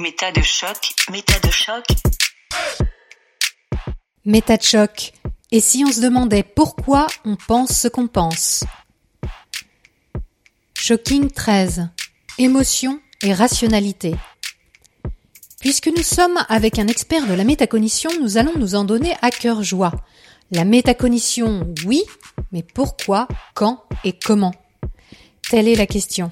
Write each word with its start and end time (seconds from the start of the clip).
Méta 0.00 0.30
de 0.30 0.42
choc, 0.42 0.94
méta 1.10 1.40
de 1.40 1.50
choc. 1.50 1.84
Méta 4.24 4.56
de 4.56 4.62
choc. 4.62 5.12
Et 5.50 5.58
si 5.58 5.82
on 5.84 5.90
se 5.90 6.00
demandait 6.00 6.44
pourquoi 6.44 7.08
on 7.24 7.34
pense 7.34 7.72
ce 7.72 7.88
qu'on 7.88 8.06
pense? 8.06 8.62
Shocking 10.74 11.32
13. 11.32 11.88
Émotion 12.38 13.00
et 13.24 13.34
rationalité. 13.34 14.14
Puisque 15.58 15.88
nous 15.88 16.04
sommes 16.04 16.38
avec 16.48 16.78
un 16.78 16.86
expert 16.86 17.26
de 17.26 17.34
la 17.34 17.42
métacognition, 17.42 18.10
nous 18.20 18.36
allons 18.36 18.56
nous 18.56 18.76
en 18.76 18.84
donner 18.84 19.16
à 19.20 19.32
cœur 19.32 19.64
joie. 19.64 19.92
La 20.52 20.64
métacognition, 20.64 21.74
oui, 21.84 22.04
mais 22.52 22.62
pourquoi, 22.62 23.26
quand 23.52 23.82
et 24.04 24.12
comment? 24.12 24.54
Telle 25.50 25.66
est 25.66 25.74
la 25.74 25.86
question. 25.86 26.30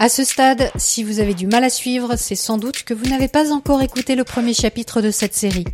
À 0.00 0.08
ce 0.08 0.22
stade, 0.22 0.70
si 0.76 1.02
vous 1.02 1.18
avez 1.18 1.34
du 1.34 1.48
mal 1.48 1.64
à 1.64 1.70
suivre, 1.70 2.14
c'est 2.16 2.36
sans 2.36 2.56
doute 2.56 2.84
que 2.84 2.94
vous 2.94 3.06
n'avez 3.06 3.26
pas 3.26 3.50
encore 3.50 3.82
écouté 3.82 4.14
le 4.14 4.22
premier 4.22 4.54
chapitre 4.54 5.02
de 5.02 5.10
cette 5.10 5.34
série. 5.34 5.64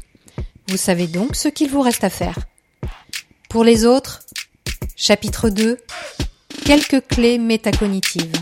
Vous 0.68 0.78
savez 0.78 1.06
donc 1.06 1.36
ce 1.36 1.48
qu'il 1.48 1.68
vous 1.68 1.82
reste 1.82 2.04
à 2.04 2.08
faire. 2.08 2.38
Pour 3.50 3.64
les 3.64 3.84
autres, 3.84 4.22
chapitre 4.96 5.50
2, 5.50 5.76
quelques 6.64 7.06
clés 7.06 7.36
métacognitives. 7.36 8.32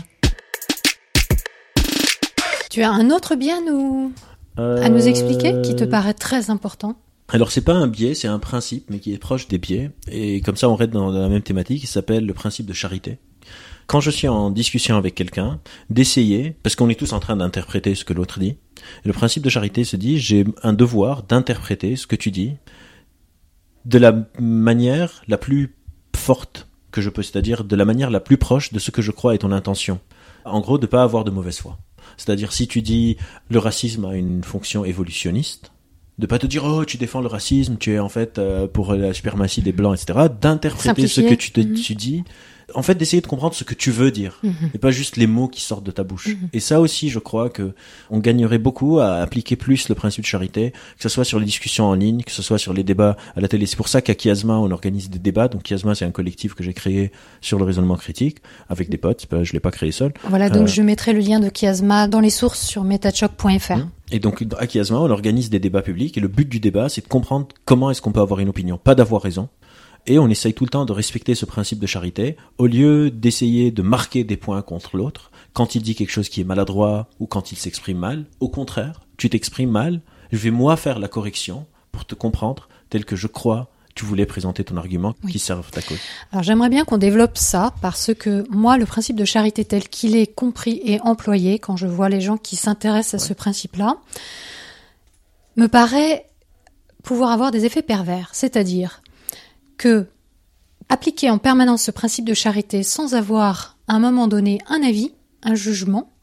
Tu 2.71 2.81
as 2.81 2.89
un 2.89 3.09
autre 3.09 3.35
bien 3.35 3.59
nous, 3.65 4.13
à 4.55 4.87
nous 4.87 5.05
expliquer 5.05 5.61
qui 5.63 5.75
te 5.75 5.83
paraît 5.83 6.13
très 6.13 6.49
important? 6.49 6.95
alors 7.29 7.51
c'est 7.51 7.61
pas 7.61 7.73
un 7.73 7.87
biais, 7.87 8.13
c'est 8.13 8.27
un 8.27 8.37
principe, 8.37 8.85
mais 8.89 8.99
qui 8.99 9.11
est 9.11 9.17
proche 9.17 9.47
des 9.47 9.57
biais. 9.57 9.89
Et 10.07 10.41
comme 10.41 10.55
ça, 10.55 10.69
on 10.69 10.75
reste 10.75 10.91
dans 10.91 11.09
la 11.09 11.29
même 11.29 11.41
thématique. 11.41 11.83
Il 11.83 11.87
s'appelle 11.87 12.27
le 12.27 12.33
principe 12.33 12.67
de 12.67 12.73
charité 12.73 13.17
quand 13.87 13.99
je 13.99 14.11
suis 14.11 14.27
en 14.27 14.49
discussion 14.49 14.97
avec 14.97 15.15
quelqu'un, 15.15 15.59
d'essayer, 15.89 16.55
parce 16.63 16.75
qu'on 16.75 16.89
est 16.89 16.99
tous 16.99 17.13
en 17.13 17.19
train 17.19 17.35
d'interpréter 17.35 17.95
ce 17.95 18.05
que 18.05 18.13
l'autre 18.13 18.39
dit. 18.39 18.57
le 19.05 19.13
principe 19.13 19.43
de 19.43 19.49
charité 19.49 19.83
se 19.83 19.95
dit, 19.95 20.19
j'ai 20.19 20.45
un 20.61 20.73
devoir 20.73 21.23
d'interpréter 21.23 21.95
ce 21.95 22.07
que 22.07 22.15
tu 22.15 22.31
dis 22.31 22.53
de 23.85 23.97
la 23.97 24.25
manière 24.39 25.23
la 25.27 25.37
plus 25.37 25.75
forte 26.15 26.67
que 26.91 27.01
je 27.01 27.09
peux, 27.09 27.23
c'est-à-dire 27.23 27.63
de 27.63 27.75
la 27.75 27.85
manière 27.85 28.09
la 28.09 28.19
plus 28.19 28.37
proche 28.37 28.71
de 28.71 28.79
ce 28.79 28.91
que 28.91 29.01
je 29.01 29.11
crois 29.11 29.35
est 29.35 29.39
ton 29.39 29.51
intention. 29.51 29.99
En 30.45 30.61
gros, 30.61 30.77
de 30.77 30.85
pas 30.85 31.03
avoir 31.03 31.23
de 31.23 31.31
mauvaise 31.31 31.57
foi. 31.57 31.77
C'est-à-dire 32.17 32.53
si 32.53 32.67
tu 32.67 32.81
dis 32.81 33.17
le 33.49 33.59
racisme 33.59 34.05
a 34.05 34.15
une 34.15 34.43
fonction 34.43 34.85
évolutionniste, 34.85 35.71
de 36.19 36.27
pas 36.27 36.37
te 36.37 36.45
dire 36.45 36.63
oh 36.65 36.85
tu 36.85 36.97
défends 36.97 37.21
le 37.21 37.27
racisme, 37.27 37.77
tu 37.77 37.93
es 37.93 37.99
en 37.99 38.09
fait 38.09 38.37
euh, 38.37 38.67
pour 38.67 38.93
la 38.93 39.13
suprématie 39.13 39.61
des 39.61 39.71
blancs, 39.71 39.99
etc. 39.99 40.27
D'interpréter 40.41 41.07
ce 41.07 41.21
que 41.21 41.33
tu, 41.33 41.51
te, 41.51 41.61
mhm. 41.61 41.73
tu 41.73 41.95
dis 41.95 42.23
en 42.75 42.81
fait 42.81 42.95
d'essayer 42.95 43.21
de 43.21 43.27
comprendre 43.27 43.53
ce 43.53 43.63
que 43.63 43.73
tu 43.73 43.91
veux 43.91 44.11
dire 44.11 44.39
mhm. 44.43 44.71
et 44.73 44.77
pas 44.77 44.91
juste 44.91 45.17
les 45.17 45.27
mots 45.27 45.47
qui 45.47 45.61
sortent 45.61 45.83
de 45.83 45.91
ta 45.91 46.03
bouche. 46.03 46.27
Mhm. 46.27 46.49
Et 46.53 46.59
ça 46.59 46.79
aussi, 46.79 47.09
je 47.09 47.19
crois 47.19 47.49
que 47.49 47.73
on 48.09 48.19
gagnerait 48.19 48.57
beaucoup 48.57 48.99
à 48.99 49.15
appliquer 49.15 49.55
plus 49.55 49.89
le 49.89 49.95
principe 49.95 50.23
de 50.23 50.27
charité, 50.27 50.71
que 50.71 51.03
ce 51.03 51.09
soit 51.09 51.25
sur 51.25 51.39
les 51.39 51.45
discussions 51.45 51.85
en 51.85 51.93
ligne, 51.93 52.23
que 52.23 52.31
ce 52.31 52.41
soit 52.41 52.57
sur 52.57 52.73
les 52.73 52.83
débats 52.83 53.17
à 53.35 53.41
la 53.41 53.47
télé. 53.47 53.65
C'est 53.65 53.75
pour 53.75 53.87
ça 53.87 54.01
qu'à 54.01 54.13
Chiasma, 54.13 54.57
on 54.57 54.71
organise 54.71 55.09
des 55.09 55.19
débats. 55.19 55.47
Donc 55.47 55.63
Chiasma, 55.67 55.95
c'est 55.95 56.05
un 56.05 56.11
collectif 56.11 56.53
que 56.53 56.63
j'ai 56.63 56.73
créé 56.73 57.11
sur 57.41 57.57
le 57.57 57.65
raisonnement 57.65 57.95
critique 57.95 58.37
avec 58.69 58.89
des 58.89 58.97
potes. 58.97 59.25
Pas, 59.25 59.43
je 59.43 59.53
l'ai 59.53 59.59
pas 59.59 59.71
créé 59.71 59.91
seul. 59.91 60.13
Voilà, 60.29 60.49
donc 60.49 60.63
euh, 60.63 60.67
je 60.67 60.81
mettrai 60.81 61.13
le 61.13 61.19
lien 61.19 61.39
de 61.39 61.49
Chiasma 61.49 62.07
dans 62.07 62.19
les 62.19 62.29
sources 62.29 62.61
sur 62.61 62.83
metachoc.fr. 62.83 63.71
Hum. 63.71 63.89
Et 64.11 64.19
donc 64.19 64.43
à 64.59 64.67
Chiasma, 64.67 64.99
on 64.99 65.09
organise 65.09 65.49
des 65.49 65.59
débats 65.59 65.81
publics 65.81 66.17
et 66.17 66.21
le 66.21 66.27
but 66.27 66.47
du 66.47 66.59
débat, 66.59 66.89
c'est 66.89 67.01
de 67.01 67.07
comprendre 67.07 67.47
comment 67.65 67.89
est-ce 67.89 68.01
qu'on 68.01 68.11
peut 68.11 68.19
avoir 68.19 68.39
une 68.39 68.49
opinion, 68.49 68.77
pas 68.77 68.95
d'avoir 68.95 69.21
raison, 69.21 69.49
et 70.07 70.19
on 70.19 70.29
essaye 70.29 70.53
tout 70.53 70.65
le 70.65 70.69
temps 70.69 70.85
de 70.85 70.93
respecter 70.93 71.35
ce 71.35 71.45
principe 71.45 71.79
de 71.79 71.87
charité, 71.87 72.37
au 72.57 72.67
lieu 72.67 73.09
d'essayer 73.11 73.71
de 73.71 73.81
marquer 73.81 74.23
des 74.23 74.37
points 74.37 74.61
contre 74.61 74.97
l'autre, 74.97 75.31
quand 75.53 75.75
il 75.75 75.81
dit 75.81 75.95
quelque 75.95 76.11
chose 76.11 76.29
qui 76.29 76.41
est 76.41 76.45
maladroit 76.45 77.07
ou 77.19 77.25
quand 77.25 77.51
il 77.51 77.57
s'exprime 77.57 77.97
mal. 77.97 78.25
Au 78.39 78.49
contraire, 78.49 79.01
tu 79.17 79.29
t'exprimes 79.29 79.71
mal, 79.71 80.01
je 80.31 80.37
vais 80.37 80.51
moi 80.51 80.75
faire 80.77 80.99
la 80.99 81.07
correction 81.07 81.65
pour 81.91 82.05
te 82.05 82.15
comprendre 82.15 82.67
tel 82.89 83.05
que 83.05 83.15
je 83.15 83.27
crois 83.27 83.69
tu 83.95 84.05
voulais 84.05 84.25
présenter 84.25 84.63
ton 84.63 84.77
argument 84.77 85.13
qui 85.29 85.39
serve 85.39 85.69
ta 85.69 85.81
cause. 85.81 85.99
Alors 86.31 86.43
j'aimerais 86.43 86.69
bien 86.69 86.83
qu'on 86.83 86.97
développe 86.97 87.37
ça 87.37 87.73
parce 87.81 88.11
que 88.13 88.43
moi 88.49 88.77
le 88.77 88.85
principe 88.85 89.15
de 89.15 89.25
charité 89.25 89.65
tel 89.65 89.87
qu'il 89.87 90.15
est 90.15 90.27
compris 90.27 90.81
et 90.83 90.99
employé 91.01 91.59
quand 91.59 91.77
je 91.77 91.85
vois 91.85 92.09
les 92.09 92.21
gens 92.21 92.37
qui 92.37 92.55
s'intéressent 92.55 93.21
à 93.21 93.25
ce 93.25 93.33
principe-là 93.33 93.97
me 95.57 95.67
paraît 95.67 96.25
pouvoir 97.03 97.31
avoir 97.31 97.51
des 97.51 97.65
effets 97.65 97.83
pervers, 97.83 98.29
c'est-à-dire 98.33 99.02
que 99.83 100.07
appliquer 100.87 101.29
en 101.29 101.39
permanence 101.39 101.83
ce 101.83 101.91
principe 101.91 102.23
de 102.23 102.33
charité 102.33 102.83
sans 102.83 103.15
avoir 103.15 103.77
à 103.89 103.95
un 103.95 103.99
moment 103.99 104.29
donné 104.29 104.59
un 104.69 104.81
avis, 104.81 105.11
un 105.41 105.55
jugement, 105.55 106.13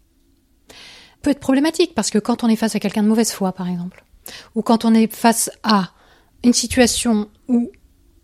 peut 1.21 1.29
être 1.29 1.41
problématique 1.41 1.95
parce 1.95 2.09
que 2.09 2.19
quand 2.19 2.43
on 2.43 2.49
est 2.49 2.57
face 2.57 2.75
à 2.75 2.81
quelqu'un 2.81 3.03
de 3.03 3.09
mauvaise 3.09 3.33
foi, 3.33 3.53
par 3.53 3.69
exemple, 3.69 4.07
ou 4.55 4.63
quand 4.63 4.87
on 4.87 4.95
est 4.95 5.15
face 5.15 5.51
à 5.63 5.91
une 6.43 6.55
situation 6.55 7.29
où 7.49 7.71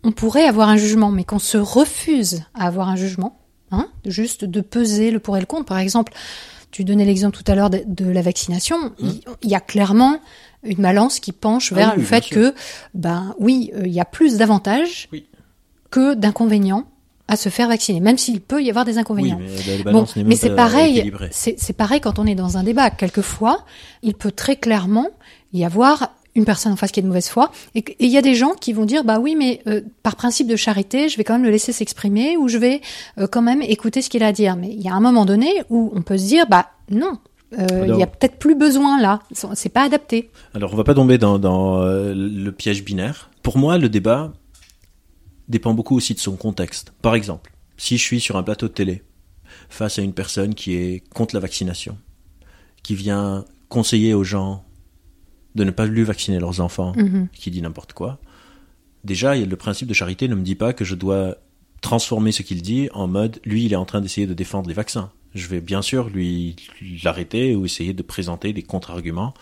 on 0.03 0.11
pourrait 0.11 0.45
avoir 0.45 0.69
un 0.69 0.77
jugement, 0.77 1.11
mais 1.11 1.23
qu'on 1.23 1.37
se 1.37 1.57
refuse 1.59 2.41
à 2.55 2.65
avoir 2.65 2.89
un 2.89 2.95
jugement, 2.95 3.39
hein, 3.69 3.89
juste 4.05 4.43
de 4.43 4.61
peser 4.61 5.11
le 5.11 5.19
pour 5.19 5.37
et 5.37 5.39
le 5.39 5.45
contre. 5.45 5.65
Par 5.65 5.77
exemple, 5.77 6.13
tu 6.77 6.83
donnais 6.83 7.05
l'exemple 7.05 7.35
tout 7.35 7.51
à 7.51 7.55
l'heure 7.55 7.71
de, 7.71 8.05
la 8.05 8.21
vaccination. 8.21 8.77
Mmh. 8.99 9.09
Il, 9.41 9.49
y 9.49 9.55
a 9.55 9.59
clairement 9.59 10.19
une 10.63 10.77
balance 10.77 11.19
qui 11.19 11.31
penche 11.31 11.73
vers 11.73 11.93
ah 11.93 11.95
le 11.95 12.03
fait 12.03 12.29
que, 12.29 12.53
ben 12.93 13.33
oui, 13.39 13.71
euh, 13.73 13.87
il 13.87 13.91
y 13.91 13.99
a 13.99 14.05
plus 14.05 14.37
d'avantages 14.37 15.09
que 15.89 16.13
d'inconvénients 16.13 16.85
à 17.27 17.35
se 17.35 17.49
faire 17.49 17.67
vacciner, 17.67 17.99
même 17.99 18.19
s'il 18.19 18.41
peut 18.41 18.61
y 18.61 18.69
avoir 18.69 18.85
des 18.85 18.99
inconvénients. 18.99 19.39
mais, 20.23 20.35
c'est 20.35 20.55
pareil, 20.55 21.11
c'est 21.31 21.75
pareil 21.75 21.99
quand 21.99 22.19
on 22.19 22.27
est 22.27 22.35
dans 22.35 22.59
un 22.59 22.63
débat. 22.63 22.91
Quelquefois, 22.91 23.65
il 24.03 24.13
peut 24.13 24.31
très 24.31 24.55
clairement 24.55 25.07
y 25.53 25.65
avoir 25.65 26.13
une 26.37 26.45
personne 26.45 26.71
en 26.71 26.77
face 26.77 26.91
qui 26.91 27.01
est 27.01 27.03
de 27.03 27.07
mauvaise 27.07 27.27
foi, 27.27 27.51
et 27.75 27.83
il 27.99 28.09
y 28.09 28.17
a 28.17 28.21
des 28.21 28.35
gens 28.35 28.53
qui 28.53 28.71
vont 28.71 28.85
dire 28.85 29.03
bah 29.03 29.19
oui, 29.19 29.35
mais 29.35 29.61
euh, 29.67 29.81
par 30.03 30.15
principe 30.15 30.47
de 30.47 30.55
charité, 30.55 31.09
je 31.09 31.17
vais 31.17 31.25
quand 31.25 31.33
même 31.33 31.43
le 31.43 31.49
laisser 31.49 31.73
s'exprimer 31.73 32.37
ou 32.37 32.47
je 32.47 32.57
vais 32.57 32.81
euh, 33.17 33.27
quand 33.27 33.41
même 33.41 33.61
écouter 33.61 34.01
ce 34.01 34.09
qu'il 34.09 34.23
a 34.23 34.27
à 34.27 34.31
dire. 34.31 34.55
Mais 34.55 34.69
il 34.69 34.81
y 34.81 34.87
a 34.87 34.93
un 34.93 35.01
moment 35.01 35.25
donné 35.25 35.63
où 35.69 35.91
on 35.93 36.01
peut 36.01 36.17
se 36.17 36.25
dire 36.25 36.45
bah 36.47 36.69
non, 36.89 37.17
euh, 37.59 37.87
il 37.87 37.97
y 37.97 38.03
a 38.03 38.07
peut-être 38.07 38.37
plus 38.37 38.55
besoin 38.55 39.01
là, 39.01 39.19
c'est 39.53 39.69
pas 39.69 39.83
adapté. 39.83 40.29
Alors 40.53 40.73
on 40.73 40.75
va 40.75 40.83
pas 40.83 40.93
tomber 40.93 41.17
dans, 41.17 41.39
dans 41.39 41.81
euh, 41.81 42.13
le 42.13 42.51
piège 42.51 42.83
binaire. 42.83 43.29
Pour 43.41 43.57
moi, 43.57 43.77
le 43.77 43.89
débat 43.89 44.33
dépend 45.47 45.73
beaucoup 45.73 45.95
aussi 45.95 46.13
de 46.13 46.19
son 46.19 46.35
contexte. 46.35 46.93
Par 47.01 47.15
exemple, 47.15 47.53
si 47.77 47.97
je 47.97 48.03
suis 48.03 48.19
sur 48.19 48.35
un 48.35 48.43
plateau 48.43 48.67
de 48.67 48.73
télé 48.73 49.03
face 49.69 49.97
à 49.97 50.01
une 50.01 50.13
personne 50.13 50.55
qui 50.55 50.75
est 50.75 51.03
contre 51.13 51.35
la 51.35 51.39
vaccination, 51.39 51.97
qui 52.83 52.95
vient 52.95 53.45
conseiller 53.69 54.13
aux 54.13 54.23
gens 54.23 54.63
de 55.57 55.63
ne 55.65 55.71
pas 55.71 55.85
lui 55.85 56.03
vacciner 56.03 56.39
leurs 56.39 56.61
enfants, 56.61 56.93
mhm. 56.95 57.27
qui 57.33 57.51
dit 57.51 57.61
n'importe 57.61 57.91
quoi, 57.93 58.19
déjà 59.03 59.35
le 59.35 59.55
principe 59.55 59.89
de 59.89 59.93
charité 59.93 60.27
ne 60.27 60.35
me 60.35 60.43
dit 60.43 60.55
pas 60.55 60.71
que 60.71 60.85
je 60.85 60.95
dois 60.95 61.35
transformer 61.81 62.31
ce 62.31 62.41
qu'il 62.41 62.61
dit 62.61 62.89
en 62.93 63.07
mode 63.07 63.39
lui 63.45 63.65
il 63.65 63.73
est 63.73 63.77
en 63.77 63.85
train 63.85 64.01
d'essayer 64.01 64.25
de 64.25 64.33
défendre 64.33 64.67
les 64.67 64.73
vaccins 64.73 65.11
je 65.37 65.47
vais 65.47 65.61
bien 65.61 65.81
sûr 65.81 66.09
lui 66.09 66.55
l'arrêter 67.03 67.55
ou 67.55 67.65
essayer 67.65 67.93
de 67.93 68.03
présenter 68.03 68.53
des 68.53 68.63
contre-arguments 68.63 69.33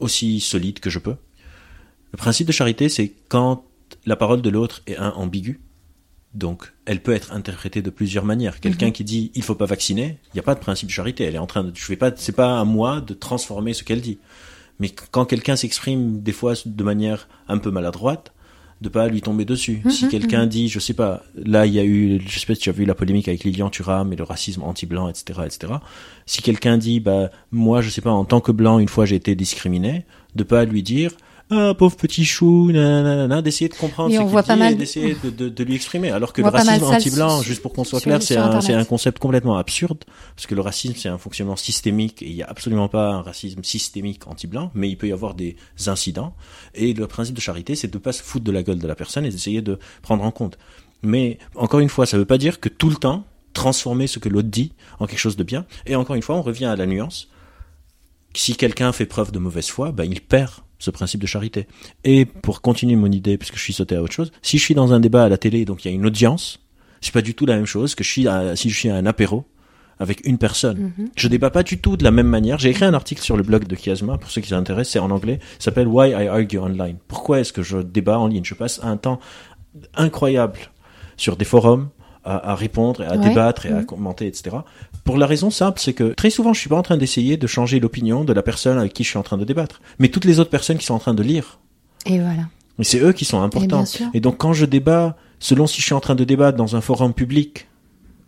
aussi 0.00 0.40
solides 0.40 0.80
que 0.80 0.90
je 0.90 0.98
peux. 0.98 1.16
Le 2.12 2.16
principe 2.16 2.46
de 2.46 2.52
charité, 2.52 2.88
c'est 2.88 3.12
quand 3.28 3.64
la 4.06 4.16
parole 4.16 4.42
de 4.42 4.50
l'autre 4.50 4.82
est 4.86 4.96
un 4.96 5.10
ambiguë, 5.10 5.60
donc 6.32 6.72
elle 6.84 7.00
peut 7.00 7.12
être 7.12 7.32
interprétée 7.32 7.80
de 7.80 7.90
plusieurs 7.90 8.24
manières. 8.24 8.60
Quelqu'un 8.60 8.86
mhm. 8.86 8.92
qui 8.92 9.04
dit 9.04 9.30
il 9.34 9.42
faut 9.42 9.54
pas 9.54 9.66
vacciner, 9.66 10.18
il 10.26 10.30
n'y 10.34 10.40
a 10.40 10.42
pas 10.42 10.54
de 10.54 10.60
principe 10.60 10.88
de 10.88 10.92
charité. 10.92 11.24
Elle 11.24 11.36
est 11.36 11.38
en 11.38 11.46
train 11.46 11.64
de, 11.64 11.72
je 11.74 11.86
vais 11.86 11.96
pas, 11.96 12.12
c'est 12.16 12.34
pas 12.34 12.58
à 12.58 12.64
moi 12.64 13.00
de 13.00 13.14
transformer 13.14 13.72
ce 13.72 13.84
qu'elle 13.84 14.00
dit. 14.00 14.18
Mais 14.78 14.90
quand 15.10 15.24
quelqu'un 15.24 15.56
s'exprime 15.56 16.20
des 16.20 16.32
fois 16.32 16.54
de 16.64 16.84
manière 16.84 17.28
un 17.48 17.58
peu 17.58 17.70
maladroite, 17.70 18.32
de 18.80 18.88
pas 18.88 19.08
lui 19.08 19.22
tomber 19.22 19.44
dessus. 19.44 19.80
Mhm, 19.84 19.90
si 19.90 20.08
quelqu'un 20.08 20.42
mhm. 20.42 20.48
dit, 20.48 20.68
je 20.68 20.78
sais 20.78 20.94
pas, 20.94 21.22
là 21.36 21.66
il 21.66 21.72
y 21.72 21.78
a 21.78 21.84
eu, 21.84 22.20
je 22.26 22.38
sais 22.38 22.46
pas 22.46 22.54
si 22.54 22.60
tu 22.60 22.68
as 22.68 22.72
vu 22.72 22.84
la 22.84 22.94
polémique 22.94 23.28
avec 23.28 23.44
Lilian 23.44 23.70
Thuram 23.70 24.12
et 24.12 24.16
le 24.16 24.24
racisme 24.24 24.62
anti-blanc, 24.62 25.08
etc., 25.08 25.40
etc. 25.46 25.74
Si 26.26 26.42
quelqu'un 26.42 26.76
dit, 26.76 27.00
bah 27.00 27.30
moi 27.50 27.80
je 27.80 27.88
sais 27.88 28.02
pas, 28.02 28.10
en 28.10 28.24
tant 28.24 28.40
que 28.40 28.52
blanc 28.52 28.78
une 28.78 28.88
fois 28.88 29.06
j'ai 29.06 29.16
été 29.16 29.34
discriminé, 29.34 30.04
de 30.34 30.44
pas 30.44 30.64
lui 30.64 30.82
dire, 30.82 31.12
ah 31.50 31.74
pauvre 31.76 31.96
petit 31.96 32.24
chou, 32.24 32.72
d'essayer 32.72 33.68
de 33.68 33.74
comprendre 33.74 34.10
ce 34.10 34.18
qu'il 34.18 34.56
dit 34.56 34.62
et 34.62 34.74
d'essayer 34.74 35.16
de, 35.22 35.48
de, 35.48 35.64
lui 35.64 35.74
exprimer. 35.74 36.10
Alors 36.10 36.32
que 36.32 36.40
le 36.40 36.48
racisme 36.48 36.84
anti-blanc, 36.84 37.42
juste 37.42 37.62
pour 37.62 37.72
qu'on 37.72 37.84
soit 37.84 38.00
clair, 38.00 38.22
c'est 38.22 38.36
un, 38.36 38.50
un, 38.50 38.84
concept 38.84 39.18
complètement 39.18 39.56
absurde, 39.56 40.04
parce 40.34 40.46
que 40.46 40.54
le 40.54 40.62
racisme 40.62 40.94
c'est 40.96 41.08
un 41.08 41.18
fonctionnement 41.18 41.56
systémique 41.56 42.22
et 42.22 42.28
il 42.28 42.34
n'y 42.34 42.42
a 42.42 42.48
absolument 42.48 42.88
pas 42.88 43.10
un 43.10 43.22
racisme 43.22 43.62
systémique 43.62 44.26
anti-blanc, 44.26 44.70
mais 44.74 44.88
il 44.88 44.96
peut 44.96 45.08
y 45.08 45.12
avoir 45.12 45.34
des 45.34 45.56
incidents. 45.86 46.34
Et 46.74 46.94
le 46.94 47.06
principe 47.06 47.34
de 47.34 47.40
charité, 47.40 47.74
c'est 47.74 47.92
de 47.92 47.98
pas 47.98 48.12
se 48.12 48.22
foutre 48.22 48.44
de 48.44 48.52
la 48.52 48.62
gueule 48.62 48.78
de 48.78 48.86
la 48.86 48.94
personne 48.94 49.24
et 49.24 49.30
d'essayer 49.30 49.60
de 49.60 49.78
prendre 50.02 50.24
en 50.24 50.30
compte. 50.30 50.58
Mais 51.02 51.38
encore 51.54 51.80
une 51.80 51.90
fois, 51.90 52.06
ça 52.06 52.16
ne 52.16 52.22
veut 52.22 52.26
pas 52.26 52.38
dire 52.38 52.58
que 52.60 52.70
tout 52.70 52.88
le 52.88 52.96
temps 52.96 53.24
transformer 53.52 54.06
ce 54.06 54.18
que 54.18 54.28
l'autre 54.28 54.48
dit 54.48 54.72
en 54.98 55.06
quelque 55.06 55.18
chose 55.18 55.36
de 55.36 55.44
bien. 55.44 55.66
Et 55.86 55.94
encore 55.94 56.16
une 56.16 56.22
fois, 56.22 56.36
on 56.36 56.42
revient 56.42 56.64
à 56.66 56.76
la 56.76 56.86
nuance. 56.86 57.28
Si 58.34 58.56
quelqu'un 58.56 58.92
fait 58.92 59.06
preuve 59.06 59.30
de 59.30 59.38
mauvaise 59.38 59.68
foi, 59.68 59.92
ben 59.92 60.04
il 60.04 60.20
perd 60.20 60.63
ce 60.78 60.90
principe 60.90 61.20
de 61.20 61.26
charité. 61.26 61.66
Et 62.04 62.24
pour 62.24 62.60
continuer 62.62 62.96
mon 62.96 63.10
idée, 63.10 63.38
puisque 63.38 63.56
je 63.56 63.62
suis 63.62 63.72
sauté 63.72 63.96
à 63.96 64.02
autre 64.02 64.12
chose, 64.12 64.32
si 64.42 64.58
je 64.58 64.62
suis 64.64 64.74
dans 64.74 64.92
un 64.92 65.00
débat 65.00 65.24
à 65.24 65.28
la 65.28 65.38
télé, 65.38 65.64
donc 65.64 65.84
il 65.84 65.88
y 65.88 65.90
a 65.90 65.94
une 65.94 66.06
audience, 66.06 66.60
c'est 67.00 67.12
pas 67.12 67.22
du 67.22 67.34
tout 67.34 67.46
la 67.46 67.56
même 67.56 67.66
chose 67.66 67.94
que 67.94 68.02
je 68.04 68.10
suis 68.10 68.26
si 68.56 68.70
je 68.70 68.78
suis 68.78 68.88
à 68.90 68.96
un 68.96 69.06
apéro 69.06 69.44
avec 70.00 70.26
une 70.26 70.38
personne. 70.38 70.92
Mhm. 70.98 71.10
Je 71.16 71.28
débat 71.28 71.50
pas 71.50 71.62
du 71.62 71.78
tout 71.78 71.96
de 71.96 72.02
la 72.02 72.10
même 72.10 72.26
manière. 72.26 72.58
J'ai 72.58 72.70
écrit 72.70 72.84
un 72.84 72.94
article 72.94 73.22
sur 73.22 73.36
le 73.36 73.44
blog 73.44 73.66
de 73.68 73.76
Chiasma, 73.76 74.18
pour 74.18 74.30
ceux 74.30 74.40
qui 74.40 74.48
s'intéressent, 74.48 74.92
c'est 74.94 74.98
en 74.98 75.10
anglais, 75.12 75.38
s'appelle 75.60 75.86
Why 75.86 76.10
I 76.10 76.26
Argue 76.26 76.58
Online. 76.58 76.96
Pourquoi 77.06 77.38
est-ce 77.40 77.52
que 77.52 77.62
je 77.62 77.78
débat 77.78 78.18
en 78.18 78.26
ligne? 78.26 78.44
Je 78.44 78.54
passe 78.54 78.80
un 78.82 78.96
temps 78.96 79.20
incroyable 79.94 80.58
sur 81.16 81.36
des 81.36 81.44
forums 81.44 81.90
à, 82.24 82.50
à 82.52 82.54
répondre, 82.54 83.02
et 83.02 83.06
à 83.06 83.12
Ouais. 83.12 83.28
débattre 83.28 83.66
et 83.66 83.70
à 83.70 83.80
Mhm. 83.80 83.86
commenter, 83.86 84.26
etc. 84.26 84.56
Pour 85.04 85.18
la 85.18 85.26
raison 85.26 85.50
simple, 85.50 85.80
c'est 85.80 85.92
que 85.92 86.14
très 86.14 86.30
souvent, 86.30 86.54
je 86.54 86.60
suis 86.60 86.70
pas 86.70 86.76
en 86.76 86.82
train 86.82 86.96
d'essayer 86.96 87.36
de 87.36 87.46
changer 87.46 87.78
l'opinion 87.78 88.24
de 88.24 88.32
la 88.32 88.42
personne 88.42 88.78
avec 88.78 88.94
qui 88.94 89.04
je 89.04 89.10
suis 89.10 89.18
en 89.18 89.22
train 89.22 89.36
de 89.36 89.44
débattre, 89.44 89.82
mais 89.98 90.08
toutes 90.08 90.24
les 90.24 90.40
autres 90.40 90.50
personnes 90.50 90.78
qui 90.78 90.86
sont 90.86 90.94
en 90.94 90.98
train 90.98 91.14
de 91.14 91.22
lire. 91.22 91.58
Et 92.06 92.18
voilà. 92.18 92.48
Mais 92.78 92.84
c'est 92.84 93.00
eux 93.00 93.12
qui 93.12 93.24
sont 93.24 93.40
importants. 93.40 93.78
bien 93.78 93.84
sûr. 93.84 94.06
Et 94.14 94.20
donc 94.20 94.38
quand 94.38 94.52
je 94.52 94.64
débat, 94.64 95.16
selon 95.38 95.66
si 95.66 95.80
je 95.80 95.86
suis 95.86 95.94
en 95.94 96.00
train 96.00 96.14
de 96.14 96.24
débattre 96.24 96.56
dans 96.56 96.74
un 96.74 96.80
forum 96.80 97.12
public, 97.12 97.68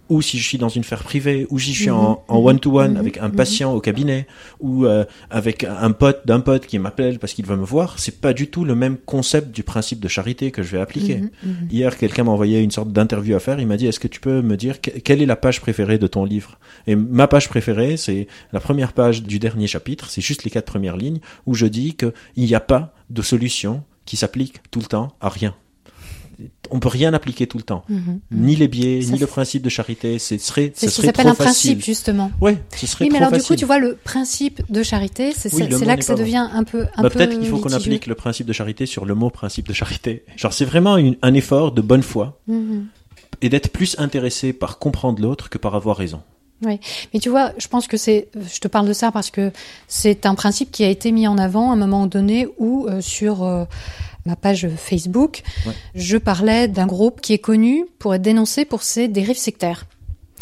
ou 0.08 0.22
si 0.22 0.38
je 0.38 0.44
suis 0.46 0.58
dans 0.58 0.68
une 0.68 0.84
sphère 0.84 1.02
privée, 1.02 1.46
ou 1.50 1.58
si 1.58 1.72
je 1.74 1.80
suis 1.82 1.90
en- 1.90 2.10
Mhm, 2.10 2.16
en 2.28 2.38
one-to-one 2.38 2.92
mhm, 2.92 2.96
avec 2.96 3.18
un 3.18 3.28
mhm. 3.28 3.34
patient 3.36 3.72
au 3.74 3.80
cabinet, 3.80 4.26
ou 4.60 4.84
euh, 4.86 5.04
avec 5.30 5.64
un 5.64 5.90
pote 5.92 6.22
d'un 6.26 6.40
pote 6.40 6.66
qui 6.66 6.78
m'appelle 6.78 7.18
parce 7.18 7.32
qu'il 7.32 7.44
veut 7.46 7.56
me 7.56 7.64
voir, 7.64 7.98
c'est 7.98 8.20
pas 8.20 8.32
du 8.32 8.48
tout 8.48 8.64
le 8.64 8.74
même 8.74 8.96
concept 8.96 9.50
du 9.54 9.62
principe 9.62 10.00
de 10.00 10.08
charité 10.08 10.50
que 10.50 10.62
je 10.62 10.70
vais 10.70 10.80
appliquer. 10.80 11.22
Hier, 11.70 11.96
quelqu'un 11.96 12.24
m'a 12.24 12.30
envoyé 12.32 12.60
une 12.60 12.70
sorte 12.70 12.92
d'interview 12.92 13.34
à 13.36 13.40
faire. 13.40 13.58
Il 13.60 13.66
m'a 13.66 13.76
dit 13.76 13.86
Est-ce 13.86 14.00
que 14.00 14.08
tu 14.08 14.20
peux 14.20 14.42
me 14.42 14.56
dire 14.56 14.80
que- 14.80 14.90
quelle 14.90 15.20
est 15.22 15.26
la 15.26 15.36
page 15.36 15.60
préférée 15.60 15.98
de 15.98 16.06
ton 16.06 16.24
livre? 16.24 16.58
Et 16.86 16.94
ma 16.96 17.26
page 17.28 17.48
préférée, 17.48 17.96
c'est 17.96 18.26
la 18.52 18.60
première 18.60 18.92
page 18.92 19.22
du 19.22 19.38
dernier 19.38 19.66
chapitre. 19.66 20.08
C'est 20.10 20.20
juste 20.20 20.44
les 20.44 20.50
quatre 20.50 20.66
premières 20.66 20.96
lignes 20.96 21.20
où 21.46 21.54
je 21.54 21.66
dis 21.66 21.94
qu'il 21.94 22.12
n'y 22.36 22.54
a 22.54 22.60
pas 22.60 22.94
de 23.10 23.22
solution 23.22 23.82
qui 24.04 24.16
s'applique 24.16 24.60
tout 24.70 24.78
le 24.80 24.86
temps 24.86 25.12
à 25.20 25.28
rien. 25.28 25.54
On 26.70 26.80
peut 26.80 26.88
rien 26.88 27.14
appliquer 27.14 27.46
tout 27.46 27.56
le 27.58 27.62
temps. 27.62 27.84
Mhm. 27.88 28.20
Ni 28.32 28.56
les 28.56 28.68
biais, 28.68 29.00
Ça, 29.02 29.12
ni 29.12 29.18
le 29.18 29.26
c'est- 29.26 29.32
principe 29.32 29.62
de 29.62 29.68
charité. 29.68 30.18
Ce 30.18 30.36
serait, 30.38 30.72
C'est 30.74 30.86
ce 30.88 30.92
serait 30.96 31.06
s'appelle 31.08 31.28
un 31.28 31.34
facile. 31.34 31.44
principe, 31.76 31.82
justement. 31.82 32.30
Ouais, 32.40 32.58
ce 32.76 32.86
serait 32.86 33.04
Oui, 33.04 33.10
mais 33.12 33.18
trop 33.18 33.28
alors 33.28 33.38
du 33.40 33.44
coup, 33.46 33.54
tu 33.56 33.64
vois, 33.64 33.78
le 33.78 33.96
principe 34.02 34.60
de 34.70 34.82
charité, 34.82 35.32
c'est 35.32 35.52
Oui, 35.54 35.66
c'est- 35.70 35.78
c'est 35.78 35.84
là 35.84 35.96
que 35.96 36.04
ça 36.04 36.14
devient 36.14 36.46
un 36.52 36.64
peu 36.64 36.82
un 36.96 37.02
Bah, 37.02 37.08
peu 37.10 37.18
peut-être 37.18 37.38
qu'il 37.38 37.48
faut 37.48 37.58
qu'on 37.58 37.72
applique 37.72 38.06
le 38.06 38.14
principe 38.14 38.46
de 38.46 38.52
charité 38.52 38.86
sur 38.86 39.04
le 39.04 39.14
mot 39.14 39.30
principe 39.30 39.68
de 39.68 39.72
charité. 39.72 40.24
Genre, 40.36 40.52
c'est 40.52 40.64
vraiment 40.64 40.96
une- 40.96 41.16
un 41.22 41.34
effort 41.34 41.72
de 41.72 41.80
bonne 41.82 42.02
foi 42.02 42.40
Mhm. 42.48 42.86
et 43.42 43.48
d'être 43.48 43.70
plus 43.70 43.94
intéressé 43.98 44.52
par 44.52 44.78
comprendre 44.78 45.22
l'autre 45.22 45.48
que 45.50 45.58
par 45.58 45.74
avoir 45.74 45.96
raison. 45.96 46.20
Mais 46.62 46.80
tu 47.20 47.28
vois, 47.28 47.52
je 47.58 47.68
pense 47.68 47.86
que 47.86 47.96
c'est, 47.96 48.28
je 48.34 48.58
te 48.60 48.68
parle 48.68 48.88
de 48.88 48.92
ça 48.92 49.12
parce 49.12 49.30
que 49.30 49.52
c'est 49.88 50.24
un 50.26 50.34
principe 50.34 50.70
qui 50.70 50.84
a 50.84 50.88
été 50.88 51.12
mis 51.12 51.28
en 51.28 51.36
avant 51.38 51.70
à 51.70 51.74
un 51.74 51.76
moment 51.76 52.06
donné 52.06 52.48
où 52.58 52.86
euh, 52.86 53.00
sur 53.00 53.42
euh, 53.42 53.64
ma 54.24 54.36
page 54.36 54.68
Facebook, 54.76 55.42
Ouais. 55.66 55.72
je 55.94 56.16
parlais 56.16 56.66
d'un 56.68 56.86
groupe 56.86 57.20
qui 57.20 57.32
est 57.34 57.38
connu 57.38 57.84
pour 57.98 58.14
être 58.14 58.22
dénoncé 58.22 58.64
pour 58.64 58.82
ses 58.82 59.06
dérives 59.08 59.36
sectaires. 59.36 59.84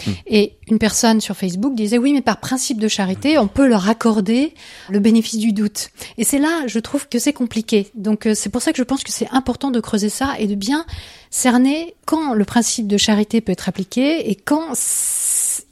Hmm. 0.06 0.10
Et 0.26 0.56
une 0.68 0.78
personne 0.78 1.20
sur 1.20 1.36
Facebook 1.36 1.74
disait 1.76 1.98
oui, 1.98 2.12
mais 2.12 2.20
par 2.20 2.40
principe 2.40 2.80
de 2.80 2.88
charité, 2.88 3.38
on 3.38 3.46
peut 3.46 3.66
leur 3.68 3.88
accorder 3.88 4.52
le 4.88 4.98
bénéfice 4.98 5.38
du 5.38 5.52
doute. 5.52 5.90
Et 6.18 6.24
c'est 6.24 6.40
là, 6.40 6.62
je 6.66 6.80
trouve 6.80 7.08
que 7.08 7.20
c'est 7.20 7.32
compliqué. 7.32 7.90
Donc 7.94 8.26
euh, 8.26 8.34
c'est 8.34 8.48
pour 8.50 8.60
ça 8.60 8.72
que 8.72 8.78
je 8.78 8.82
pense 8.82 9.04
que 9.04 9.12
c'est 9.12 9.28
important 9.30 9.70
de 9.70 9.78
creuser 9.80 10.08
ça 10.08 10.34
et 10.38 10.46
de 10.48 10.54
bien 10.56 10.84
cerner 11.30 11.94
quand 12.06 12.34
le 12.34 12.44
principe 12.44 12.88
de 12.88 12.96
charité 12.96 13.40
peut 13.40 13.52
être 13.52 13.68
appliqué 13.68 14.30
et 14.30 14.34
quand 14.34 14.74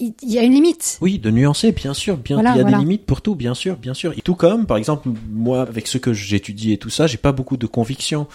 il 0.00 0.14
y 0.22 0.38
a 0.38 0.42
une 0.42 0.52
limite. 0.52 0.98
Oui, 1.00 1.18
de 1.18 1.30
nuancer, 1.30 1.72
bien 1.72 1.94
sûr. 1.94 2.16
Bien, 2.16 2.36
Voilà, 2.36 2.50
il 2.52 2.56
y 2.56 2.60
a 2.60 2.62
voilà. 2.62 2.78
des 2.78 2.82
limites 2.84 3.06
pour 3.06 3.22
tout, 3.22 3.34
bien 3.34 3.54
sûr, 3.54 3.76
bien 3.76 3.94
sûr. 3.94 4.12
Et 4.16 4.20
tout 4.22 4.34
comme, 4.34 4.66
par 4.66 4.76
exemple, 4.76 5.08
moi, 5.30 5.62
avec 5.62 5.86
ce 5.86 5.98
que 5.98 6.12
j'étudie 6.12 6.72
et 6.72 6.78
tout 6.78 6.90
ça, 6.90 7.06
j'ai 7.06 7.16
pas 7.18 7.32
beaucoup 7.32 7.56
de 7.56 7.66
convictions. 7.66 8.26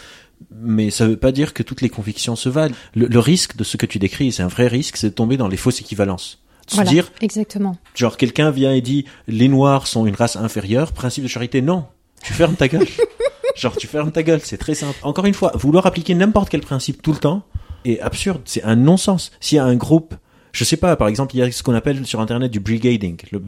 Mais 0.55 0.89
ça 0.91 1.07
veut 1.07 1.17
pas 1.17 1.31
dire 1.31 1.53
que 1.53 1.63
toutes 1.63 1.81
les 1.81 1.89
convictions 1.89 2.35
se 2.35 2.49
valent. 2.49 2.75
Le, 2.95 3.07
le 3.07 3.19
risque 3.19 3.55
de 3.55 3.63
ce 3.63 3.75
que 3.77 3.85
tu 3.85 3.97
décris, 3.99 4.31
c'est 4.31 4.44
un 4.44 4.47
vrai 4.47 4.67
risque, 4.67 4.97
c'est 4.97 5.09
de 5.09 5.13
tomber 5.15 5.35
dans 5.38 5.47
les 5.47 5.57
fausses 5.57 5.81
équivalences. 5.81 6.39
De 6.69 6.75
Voilà, 6.75 6.89
se 6.89 6.94
dire, 6.95 7.11
exactement. 7.21 7.77
genre, 7.95 8.17
quelqu'un 8.17 8.51
vient 8.51 8.73
et 8.73 8.81
dit, 8.81 9.05
les 9.27 9.47
noirs 9.47 9.88
sont 9.88 10.05
une 10.05 10.15
race 10.15 10.35
inférieure, 10.35 10.91
principe 10.91 11.23
de 11.23 11.29
charité, 11.29 11.61
non. 11.61 11.85
Tu 12.23 12.33
fermes 12.33 12.55
ta 12.55 12.67
gueule. 12.67 12.85
genre, 13.55 13.75
tu 13.77 13.88
fermes 13.88 14.11
ta 14.11 14.21
gueule, 14.21 14.41
c'est 14.44 14.57
très 14.57 14.75
simple. 14.75 14.97
Encore 15.01 15.25
une 15.25 15.33
fois, 15.33 15.51
vouloir 15.55 15.85
appliquer 15.85 16.13
n'importe 16.13 16.49
quel 16.49 16.61
principe 16.61 17.01
tout 17.01 17.13
le 17.13 17.19
temps 17.19 17.44
est 17.85 17.99
absurde, 18.01 18.41
c'est 18.45 18.63
un 18.63 18.75
non-sens. 18.75 19.31
S'il 19.39 19.55
y 19.55 19.59
a 19.59 19.63
un 19.65 19.75
groupe, 19.75 20.13
je 20.57 20.63
sais 20.63 20.77
pas, 20.77 20.95
par 20.95 21.07
exemple, 21.07 21.36
il 21.36 21.38
y 21.38 21.42
a 21.44 21.51
ce 21.51 21.62
qu'on 21.62 21.75
appelle 21.75 22.04
sur 22.07 22.19
Internet 22.19 22.51
du 22.51 22.59
brigading. 22.59 23.15
Le 23.31 23.39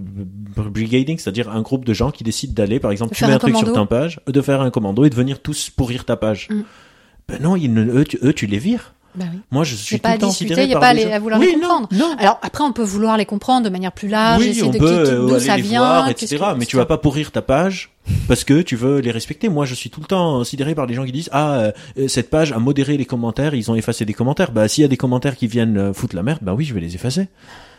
brigading, 0.70 1.18
c'est-à-dire 1.18 1.50
un 1.50 1.64
groupe 1.64 1.84
de 1.84 1.94
gens 1.94 2.12
qui 2.12 2.24
décident 2.24 2.54
d'aller, 2.54 2.80
par 2.80 2.92
exemple, 2.92 3.14
De 3.14 3.18
tu 3.18 3.26
mets 3.26 3.32
un 3.32 3.36
un 3.36 3.40
truc 3.40 3.58
sur 3.58 3.74
ta 3.74 3.84
page, 3.88 4.20
de 4.28 4.42
faire 4.42 4.62
un 4.62 4.70
commando 4.70 5.04
et 5.04 5.10
de 5.10 5.16
venir 5.16 5.42
tous 5.42 5.72
pourrir 5.72 6.06
ta 6.06 6.18
page. 6.18 6.50
Mm. 6.52 6.62
Ben 7.28 7.42
non, 7.42 7.56
ils 7.56 7.74
ne, 7.74 7.84
eux, 7.84 8.04
tu, 8.04 8.20
eux, 8.22 8.34
tu 8.34 8.46
les 8.46 8.60
vires. 8.60 8.94
Bah 9.16 9.26
oui. 9.34 9.40
Moi, 9.52 9.64
je 9.64 9.76
suis 9.76 9.98
pas 9.98 10.10
tout 10.10 10.12
à 10.12 10.16
le 10.16 10.22
temps 10.22 10.28
discuter, 10.28 10.50
sidéré 10.50 10.64
il 10.66 10.68
n'y 10.70 10.74
a 10.74 10.80
par 10.80 10.82
pas 10.82 10.88
à, 10.90 10.94
des 10.94 11.00
les- 11.04 11.10
gens- 11.10 11.16
à 11.16 11.20
vouloir 11.20 11.40
Oui, 11.40 11.48
les 11.48 11.54
non, 11.56 11.62
comprendre. 11.62 11.88
non. 11.94 12.16
Alors 12.20 12.40
après, 12.44 12.64
on 12.64 12.72
peut 12.74 12.84
vouloir 12.84 13.18
les 13.18 13.26
comprendre 13.26 13.64
de 13.66 13.70
manière 13.70 13.92
plus 13.92 14.08
large, 14.08 14.40
Oui, 14.42 14.48
essayer 14.50 14.64
on 14.64 14.70
de 14.70 14.78
peut 14.78 14.86
euh, 14.88 15.28
d'où 15.28 15.34
aller 15.36 15.46
ça 15.46 15.56
les 15.58 15.62
vient, 15.64 15.80
voir, 15.80 16.10
etc. 16.10 16.38
que- 16.38 16.58
Mais 16.58 16.66
tu 16.66 16.76
vas 16.78 16.86
pas 16.86 16.98
pourrir 17.00 17.32
ta 17.32 17.42
page 17.42 17.90
parce 18.28 18.44
que 18.44 18.62
tu 18.62 18.76
veux 18.76 19.00
les 19.00 19.12
respecter. 19.12 19.50
Moi, 19.50 19.66
je 19.66 19.74
suis 19.74 19.90
tout 19.90 20.00
le 20.00 20.06
temps 20.06 20.44
sidéré 20.44 20.76
par 20.76 20.86
les 20.86 20.94
gens 20.94 21.06
qui 21.06 21.12
disent 21.12 21.30
ah 21.32 21.72
euh, 21.98 22.08
cette 22.08 22.30
page 22.30 22.52
a 22.52 22.60
modéré 22.60 22.98
les 22.98 23.06
commentaires, 23.06 23.56
ils 23.56 23.70
ont 23.72 23.76
effacé 23.76 24.06
des 24.06 24.14
commentaires. 24.14 24.52
Bah 24.52 24.68
s'il 24.68 24.84
y 24.84 24.86
a 24.86 24.88
des 24.88 24.98
commentaires 24.98 25.36
qui 25.36 25.48
viennent 25.48 25.78
euh, 25.78 25.94
foutre 25.94 26.16
la 26.16 26.24
merde, 26.24 26.40
bah 26.44 26.54
oui, 26.54 26.64
je 26.66 26.74
vais 26.74 26.80
les 26.82 26.94
effacer. 26.96 27.28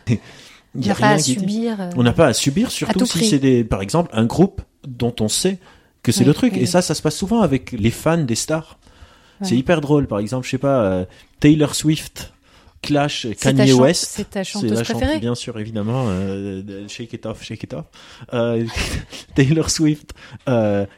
Il 0.75 0.85
y 0.85 0.89
a 0.89 0.93
a 0.93 0.95
pas 0.95 1.07
à 1.09 1.17
dit. 1.17 1.33
subir. 1.33 1.75
euh, 1.81 1.89
On 1.97 2.03
n'a 2.03 2.13
pas 2.13 2.27
à 2.27 2.33
subir, 2.33 2.71
surtout 2.71 2.99
tout 2.99 3.05
si 3.05 3.25
c'est 3.25 3.39
des, 3.39 3.63
par 3.65 3.81
exemple, 3.81 4.09
un 4.13 4.23
groupe 4.25 4.61
dont 4.87 5.13
on 5.19 5.27
sait 5.27 5.57
que 6.01 6.11
c'est 6.13 6.21
Oui, 6.21 6.27
le 6.27 6.33
truc. 6.33 6.53
oui, 6.55 6.61
Et 6.61 6.65
ça, 6.65 6.81
ça 6.81 6.95
se 6.95 7.01
passe 7.01 7.15
souvent 7.15 7.41
avec 7.41 7.73
les 7.73 7.91
fans 7.91 8.17
des 8.17 8.35
stars. 8.35 8.77
C'est 9.43 9.55
hyper 9.55 9.81
drôle. 9.81 10.07
Par 10.07 10.19
exemple, 10.19 10.45
je 10.45 10.51
sais 10.51 10.57
pas, 10.57 10.81
euh, 10.83 11.05
Taylor 11.39 11.75
Swift, 11.75 12.33
Clash, 12.81 13.27
Kanye 13.39 13.73
West. 13.73 14.11
C'est 14.15 14.29
ta 14.29 14.43
chanteuse 14.43 14.73
la 14.73 14.83
préférée. 14.83 15.19
bien 15.19 15.35
sûr, 15.35 15.59
évidemment. 15.59 16.05
euh, 16.07 16.87
shake 16.87 17.13
it 17.13 17.25
off, 17.25 17.43
shake 17.43 17.63
it 17.63 17.73
off. 17.73 17.85
Euh, 18.33 18.65
Taylor 19.35 19.69
Swift, 19.69 20.13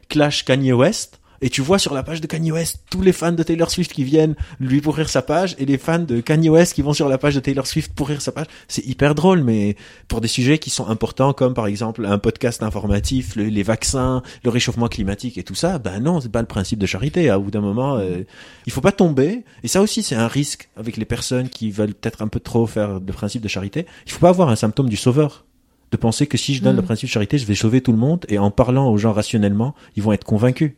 Clash, 0.10 0.46
Kanye 0.46 0.74
West. 0.74 1.20
Et 1.44 1.50
tu 1.50 1.62
vois 1.62 1.78
sur 1.78 1.94
la 1.94 2.02
page 2.04 2.22
de 2.22 2.26
Kanye 2.28 2.52
West 2.54 2.86
tous 2.90 3.02
les 3.02 3.12
fans 3.12 3.34
de 3.34 3.44
Taylor 3.44 3.70
Swift 3.70 3.92
qui 3.92 4.04
viennent 4.06 4.34
lui 4.60 4.80
pourrir 4.82 5.10
sa 5.10 5.22
page 5.22 5.56
et 5.60 5.66
les 5.66 5.78
fans 5.78 6.00
de 6.00 6.22
Kanye 6.22 6.50
West 6.50 6.74
qui 6.74 6.82
vont 6.82 6.94
sur 6.94 7.10
la 7.10 7.18
page 7.18 7.36
de 7.36 7.42
Taylor 7.42 7.68
Swift 7.68 7.92
pourrir 7.94 8.22
sa 8.22 8.32
page. 8.32 8.46
C'est 8.70 8.86
hyper 8.86 9.14
drôle, 9.14 9.44
mais 9.44 9.76
pour 10.08 10.22
des 10.22 10.30
sujets 10.30 10.58
qui 10.58 10.70
sont 10.70 10.88
importants 10.88 11.34
comme 11.34 11.54
par 11.54 11.68
exemple 11.68 12.06
un 12.06 12.18
podcast 12.18 12.64
informatif, 12.64 13.36
le- 13.36 13.44
les 13.50 13.62
vaccins, 13.64 14.24
le 14.44 14.50
réchauffement 14.50 14.88
climatique 14.88 15.38
et 15.38 15.44
tout 15.44 15.54
ça, 15.54 15.80
ben 15.80 16.00
non, 16.00 16.22
c'est 16.22 16.32
pas 16.32 16.42
le 16.42 16.48
principe 16.48 16.80
de 16.80 16.86
charité. 16.86 17.30
À 17.30 17.38
bout 17.38 17.52
d'un 17.52 17.62
moment, 17.62 17.98
euh, 17.98 18.24
il 18.66 18.72
faut 18.72 18.82
pas 18.82 18.94
tomber. 18.94 19.44
Et 19.64 19.68
ça 19.68 19.82
aussi, 19.82 20.02
c'est 20.02 20.16
un 20.16 20.28
risque 20.30 20.70
avec 20.78 20.96
les 20.98 21.06
personnes 21.06 21.50
qui 21.50 21.70
veulent 21.72 21.94
peut-être 21.94 22.22
un 22.22 22.30
peu 22.30 22.40
trop 22.40 22.66
faire 22.68 22.94
le 23.06 23.14
principe 23.14 23.42
de 23.42 23.50
charité. 23.50 23.86
Il 24.06 24.12
faut 24.14 24.20
pas 24.22 24.30
avoir 24.30 24.48
un 24.50 24.56
symptôme 24.56 24.88
du 24.88 24.96
sauveur. 24.98 25.44
De 25.92 25.98
penser 25.98 26.26
que 26.26 26.40
si 26.40 26.56
je 26.56 26.64
donne 26.64 26.76
le 26.78 26.82
principe 26.82 27.08
de 27.10 27.12
charité, 27.12 27.38
je 27.38 27.46
vais 27.46 27.54
sauver 27.54 27.82
tout 27.82 27.92
le 27.92 28.00
monde 28.00 28.26
et 28.28 28.40
en 28.40 28.50
parlant 28.50 28.90
aux 28.90 28.98
gens 28.98 29.14
rationnellement, 29.14 29.76
ils 29.96 30.02
vont 30.02 30.12
être 30.12 30.24
convaincus. 30.24 30.72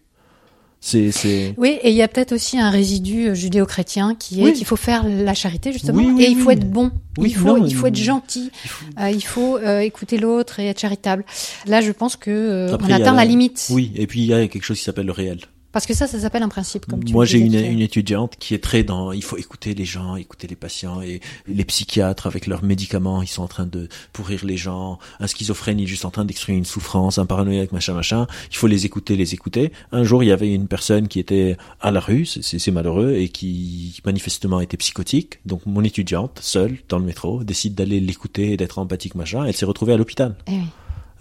C'est, 0.88 1.12
c'est, 1.12 1.56
Oui, 1.58 1.80
et 1.82 1.90
il 1.90 1.96
y 1.96 2.04
a 2.04 2.08
peut-être 2.08 2.32
aussi 2.32 2.60
un 2.60 2.70
résidu 2.70 3.30
euh, 3.30 3.34
judéo-chrétien 3.34 4.14
qui 4.14 4.42
est 4.42 4.44
Oui. 4.44 4.54
qu'il 4.54 4.68
faut 4.68 4.76
faire 4.76 5.04
la 5.08 5.34
charité 5.34 5.74
justement, 5.74 5.98
Oui, 5.98 6.12
oui, 6.16 6.24
et 6.26 6.28
il 6.30 6.38
faut 6.38 6.52
être 6.52 6.70
bon, 6.70 6.92
Oui, 7.18 7.30
il 7.32 7.36
faut, 7.36 7.58
non, 7.58 7.66
il 7.66 7.74
faut 7.74 7.88
être 7.88 7.98
il- 7.98 8.04
gentil, 8.04 8.52
il 8.64 8.70
faut- 8.70 8.86
euh, 9.00 9.10
il 9.10 9.22
faut 9.24 9.58
euh, 9.58 9.80
écouter 9.80 10.20
l'autre 10.20 10.60
et 10.60 10.68
être 10.68 10.80
charitable. 10.80 11.26
Là, 11.66 11.82
je 11.82 11.92
pense 11.92 12.16
que 12.16 12.30
euh, 12.30 12.72
Après, 12.76 12.92
on 12.92 12.96
atteint 12.98 13.14
la... 13.14 13.24
la- 13.24 13.26
limite, 13.26 13.66
oui. 13.72 13.94
Et 13.96 14.06
puis 14.06 14.20
il 14.20 14.28
y 14.28 14.34
a 14.36 14.48
quelque 14.48 14.62
chose 14.64 14.78
qui 14.78 14.84
s'appelle 14.84 15.08
le 15.08 15.12
réel. 15.12 15.40
Parce 15.76 15.88
que 15.88 15.94
ça, 15.94 16.08
ça 16.08 16.18
s'appelle 16.18 16.42
un 16.42 16.48
principe. 16.48 16.86
Comme 16.86 17.04
tu 17.04 17.12
Moi, 17.12 17.26
j'ai 17.26 17.38
une, 17.38 17.82
étudiante 17.82 18.38
qui 18.40 18.54
est 18.54 18.64
très 18.64 18.84
dans, 18.86 19.12
il 19.12 19.22
faut 19.22 19.36
écouter 19.36 19.74
les 19.74 19.84
gens, 19.84 20.16
écouter 20.16 20.48
les 20.48 20.56
patients 20.56 21.02
et 21.02 21.20
les 21.50 21.66
psychiatres 21.66 22.28
avec 22.28 22.48
leurs 22.48 22.64
médicaments, 22.64 23.22
ils 23.22 23.28
sont 23.28 23.44
en 23.44 23.50
train 23.50 23.66
de 23.66 23.90
pourrir 24.14 24.46
les 24.46 24.56
gens. 24.56 25.00
Un 25.20 25.28
schizophrène, 25.28 25.78
il 25.82 25.84
est 25.84 25.88
juste 25.88 26.06
en 26.06 26.12
train 26.12 26.24
d'exprimer 26.24 26.58
une 26.58 26.64
souffrance, 26.64 27.18
un 27.18 27.26
paranoïaque, 27.26 27.74
machin, 27.74 27.94
machin. 27.94 28.26
Il 28.52 28.56
faut 28.56 28.68
les 28.68 28.86
écouter, 28.86 29.18
les 29.18 29.34
écouter. 29.34 29.74
Un 29.92 30.06
jour, 30.06 30.24
il 30.24 30.28
y 30.28 30.32
avait 30.32 30.54
une 30.54 30.70
personne 30.70 31.10
qui 31.10 31.20
était 31.20 31.58
à 31.82 31.92
la 31.92 32.00
rue, 32.00 32.26
c'est- 32.26 32.72
malheureux, 32.72 33.16
et 33.16 33.28
qui 33.28 34.00
manifestement 34.06 34.62
était 34.62 34.78
psychotique. 34.78 35.40
Donc, 35.46 35.66
mon 35.66 35.84
étudiante, 35.84 36.40
seule, 36.42 36.78
dans 36.88 37.00
le 37.00 37.06
métro, 37.06 37.44
décide 37.44 37.76
d'aller 37.76 38.00
l'écouter 38.00 38.54
et 38.54 38.58
d'être 38.58 38.80
empathique, 38.80 39.16
machin. 39.16 39.44
Elle 39.44 39.54
s'est 39.54 39.66
retrouvée 39.66 39.92
à 39.92 39.98
l'hôpital. 39.98 40.38
Eh 40.48 40.52
oui. 40.52 40.64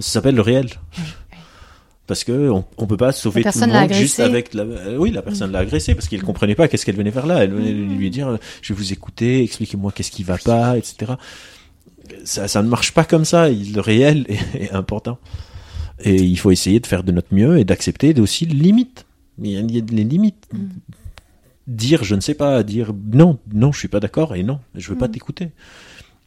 Ça 0.00 0.12
s'appelle 0.12 0.34
le 0.34 0.42
réel. 0.42 0.68
Parce 2.06 2.22
que 2.24 2.50
on, 2.50 2.64
on 2.76 2.86
peut 2.86 2.98
pas 2.98 3.12
sauver 3.12 3.42
tout 3.52 3.58
le 3.68 3.72
monde 3.80 3.88
juste 4.00 4.16
avec 4.24 4.52
la, 4.52 4.62
euh, 4.64 4.96
oui, 4.98 5.10
la 5.10 5.22
personne 5.22 5.52
l'a 5.52 5.60
agressé 5.60 5.94
parce 5.94 6.06
qu'il 6.06 6.22
comprenait 6.22 6.54
pas 6.54 6.68
qu'est-ce 6.68 6.84
qu'elle 6.84 6.96
venait 6.96 7.10
faire 7.10 7.26
là. 7.26 7.42
Elle 7.42 7.52
venait 7.54 7.72
lui 7.72 8.10
dire, 8.10 8.28
euh, 8.28 8.36
je 8.60 8.72
vais 8.74 8.76
vous 8.78 8.92
écouter, 8.92 9.42
expliquez-moi 9.42 9.90
qu'est-ce 9.90 10.10
qui 10.10 10.22
va 10.22 10.36
pas, 10.36 10.76
etc. 10.76 11.12
Ça, 12.24 12.46
ça 12.48 12.62
ne 12.62 12.68
marche 12.68 12.92
pas 12.92 13.04
comme 13.04 13.24
ça. 13.24 13.48
Le 13.48 13.80
réel 13.80 14.26
est, 14.54 14.64
est 14.64 14.72
important. 14.72 15.18
Et 16.02 16.16
il 16.16 16.36
faut 16.38 16.50
essayer 16.50 16.78
de 16.80 16.86
faire 16.86 17.04
de 17.04 17.12
notre 17.12 17.32
mieux 17.34 17.58
et 17.58 17.64
d'accepter 17.64 18.18
aussi 18.20 18.44
les 18.44 18.54
limites. 18.54 19.06
Il 19.42 19.50
y 19.50 19.56
a, 19.56 19.62
les 19.90 20.04
limites. 20.04 20.46
Dire 21.66 22.04
je 22.04 22.14
ne 22.14 22.20
sais 22.20 22.34
pas, 22.34 22.62
dire 22.62 22.92
non, 23.12 23.38
non, 23.52 23.72
je 23.72 23.78
suis 23.78 23.88
pas 23.88 24.00
d'accord 24.00 24.34
et 24.34 24.42
non, 24.42 24.60
je 24.74 24.90
veux 24.90 24.98
pas 24.98 25.08
t'écouter. 25.08 25.52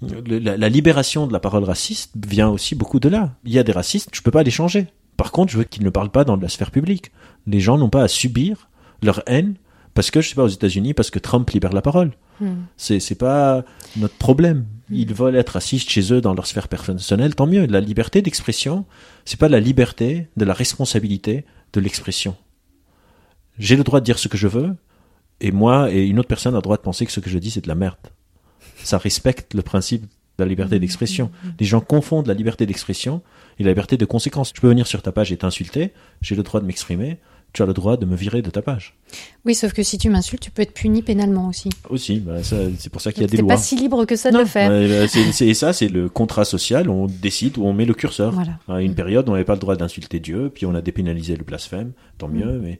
Le- 0.02 0.40
La, 0.40 0.58
la 0.58 0.70
libération 0.70 1.28
de 1.28 1.34
la 1.34 1.40
parole 1.40 1.64
raciste 1.64 2.12
vient 2.28 2.50
aussi 2.50 2.74
beaucoup 2.74 3.00
de 3.00 3.08
là. 3.10 3.36
Il 3.46 3.52
y 3.52 3.60
a 3.60 3.64
des 3.64 3.72
racistes, 3.72 4.10
je 4.14 4.22
peux 4.22 4.32
pas 4.32 4.42
les 4.42 4.50
changer. 4.52 4.88
Par 5.18 5.32
contre, 5.32 5.52
je 5.52 5.58
veux 5.58 5.64
qu'ils 5.64 5.84
ne 5.84 5.90
parlent 5.90 6.12
pas 6.12 6.24
dans 6.24 6.38
la 6.38 6.48
sphère 6.48 6.72
publique. 6.72 7.12
Les 7.48 7.60
gens 7.60 7.78
n'ont 7.78 7.90
pas 7.90 8.04
à 8.04 8.08
subir 8.08 8.70
leur 9.02 9.22
haine 9.26 9.56
parce 9.94 10.12
que, 10.12 10.22
je 10.22 10.30
sais 10.30 10.36
pas, 10.36 10.44
aux 10.44 10.48
États-Unis, 10.48 10.94
parce 10.94 11.10
que 11.10 11.18
Trump 11.18 11.50
libère 11.50 11.74
la 11.74 11.82
parole. 11.82 12.12
Hmm. 12.40 12.66
C'est 12.78 13.00
c'est 13.00 13.16
pas 13.16 13.66
notre 13.96 14.14
problème. 14.16 14.68
Ils 14.92 15.12
veulent 15.14 15.36
être 15.36 15.58
assis 15.58 15.80
chez 15.80 16.14
eux 16.14 16.22
dans 16.22 16.36
leur 16.36 16.46
sphère 16.46 16.68
personnelle, 16.68 17.34
tant 17.34 17.48
mieux. 17.48 17.66
La 17.66 17.82
liberté 17.82 18.22
d'expression, 18.22 18.86
c'est 19.26 19.40
pas 19.40 19.50
la 19.50 19.60
liberté 19.60 20.30
de 20.38 20.46
la 20.46 20.54
responsabilité 20.54 21.46
de 21.74 21.80
l'expression. 21.82 22.36
J'ai 23.58 23.76
le 23.76 23.84
droit 23.84 24.00
de 24.00 24.06
dire 24.06 24.20
ce 24.20 24.28
que 24.28 24.38
je 24.38 24.48
veux, 24.48 24.76
et 25.42 25.52
moi 25.52 25.92
et 25.92 26.06
une 26.06 26.20
autre 26.20 26.28
personne 26.28 26.54
a 26.54 26.58
le 26.58 26.62
droit 26.62 26.78
de 26.78 26.84
penser 26.84 27.06
que 27.08 27.12
ce 27.12 27.20
que 27.20 27.30
je 27.30 27.40
dis 27.40 27.50
c'est 27.50 27.62
de 27.62 27.68
la 27.68 27.76
merde. 27.76 27.98
Ça 28.84 29.00
respecte 29.00 29.56
le 29.56 29.64
principe 29.64 30.04
de 30.04 30.44
la 30.44 30.46
liberté 30.46 30.80
d'expression. 30.80 31.32
Les 31.60 31.66
gens 31.66 31.82
confondent 31.82 32.28
la 32.28 32.36
liberté 32.36 32.68
d'expression 32.68 33.24
et 33.60 33.64
la 33.64 33.70
liberté 33.72 33.98
de 33.98 34.06
conséquence. 34.06 34.52
Je 34.56 34.62
peux 34.62 34.68
venir 34.70 34.88
sur 34.88 35.02
ta 35.02 35.12
page 35.12 35.32
et 35.32 35.38
t'insulter, 35.38 35.92
j'ai 36.22 36.36
le 36.36 36.44
droit 36.44 36.60
de 36.62 36.66
m'exprimer, 36.66 37.18
tu 37.54 37.64
as 37.64 37.66
le 37.66 37.74
droit 37.74 37.98
de 37.98 38.06
me 38.06 38.16
virer 38.16 38.42
de 38.42 38.50
ta 38.50 38.62
page. 38.62 38.96
Oui, 39.46 39.56
sauf 39.56 39.72
que 39.74 39.82
si 39.82 39.98
tu 39.98 40.10
m'insultes, 40.10 40.42
tu 40.44 40.52
peux 40.52 40.62
être 40.62 40.74
puni 40.74 41.02
pénalement 41.02 41.48
aussi. 41.48 41.70
Aussi, 41.90 42.20
bah, 42.20 42.44
c'est 42.44 42.90
pour 42.92 43.02
ça 43.02 43.12
qu'il 43.12 43.22
y 43.22 43.24
a 43.24 43.28
Donc, 43.28 43.36
des 43.36 43.42
lois. 43.42 43.56
pas 43.56 43.58
si 43.58 43.76
libre 43.78 44.06
que 44.06 44.16
ça 44.18 44.30
de 44.30 44.36
Non, 44.36 44.42
le 44.42 44.46
faire. 44.48 44.70
bah, 44.70 45.08
c'est- 45.08 45.32
c'est- 45.32 45.48
et 45.48 45.54
ça, 45.54 45.72
c'est 45.74 45.88
le 45.88 46.10
contrat 46.10 46.44
social. 46.46 46.90
On 46.90 47.08
décide 47.08 47.58
où 47.58 47.66
on 47.66 47.74
met 47.74 47.86
le 47.86 47.94
curseur. 47.94 48.34
Voilà. 48.34 48.60
À 48.68 48.82
une 48.82 48.94
période, 48.94 49.28
on 49.30 49.32
n'avait 49.32 49.46
pas 49.46 49.54
le 49.56 49.60
droit 49.62 49.76
d'insulter 49.78 50.20
Dieu, 50.20 50.52
puis 50.54 50.66
on 50.66 50.76
a 50.76 50.82
dépénalisé 50.82 51.36
le 51.38 51.44
blasphème. 51.46 51.94
Tant 52.18 52.28
Mm. 52.28 52.34
mieux, 52.34 52.60
mais 52.60 52.80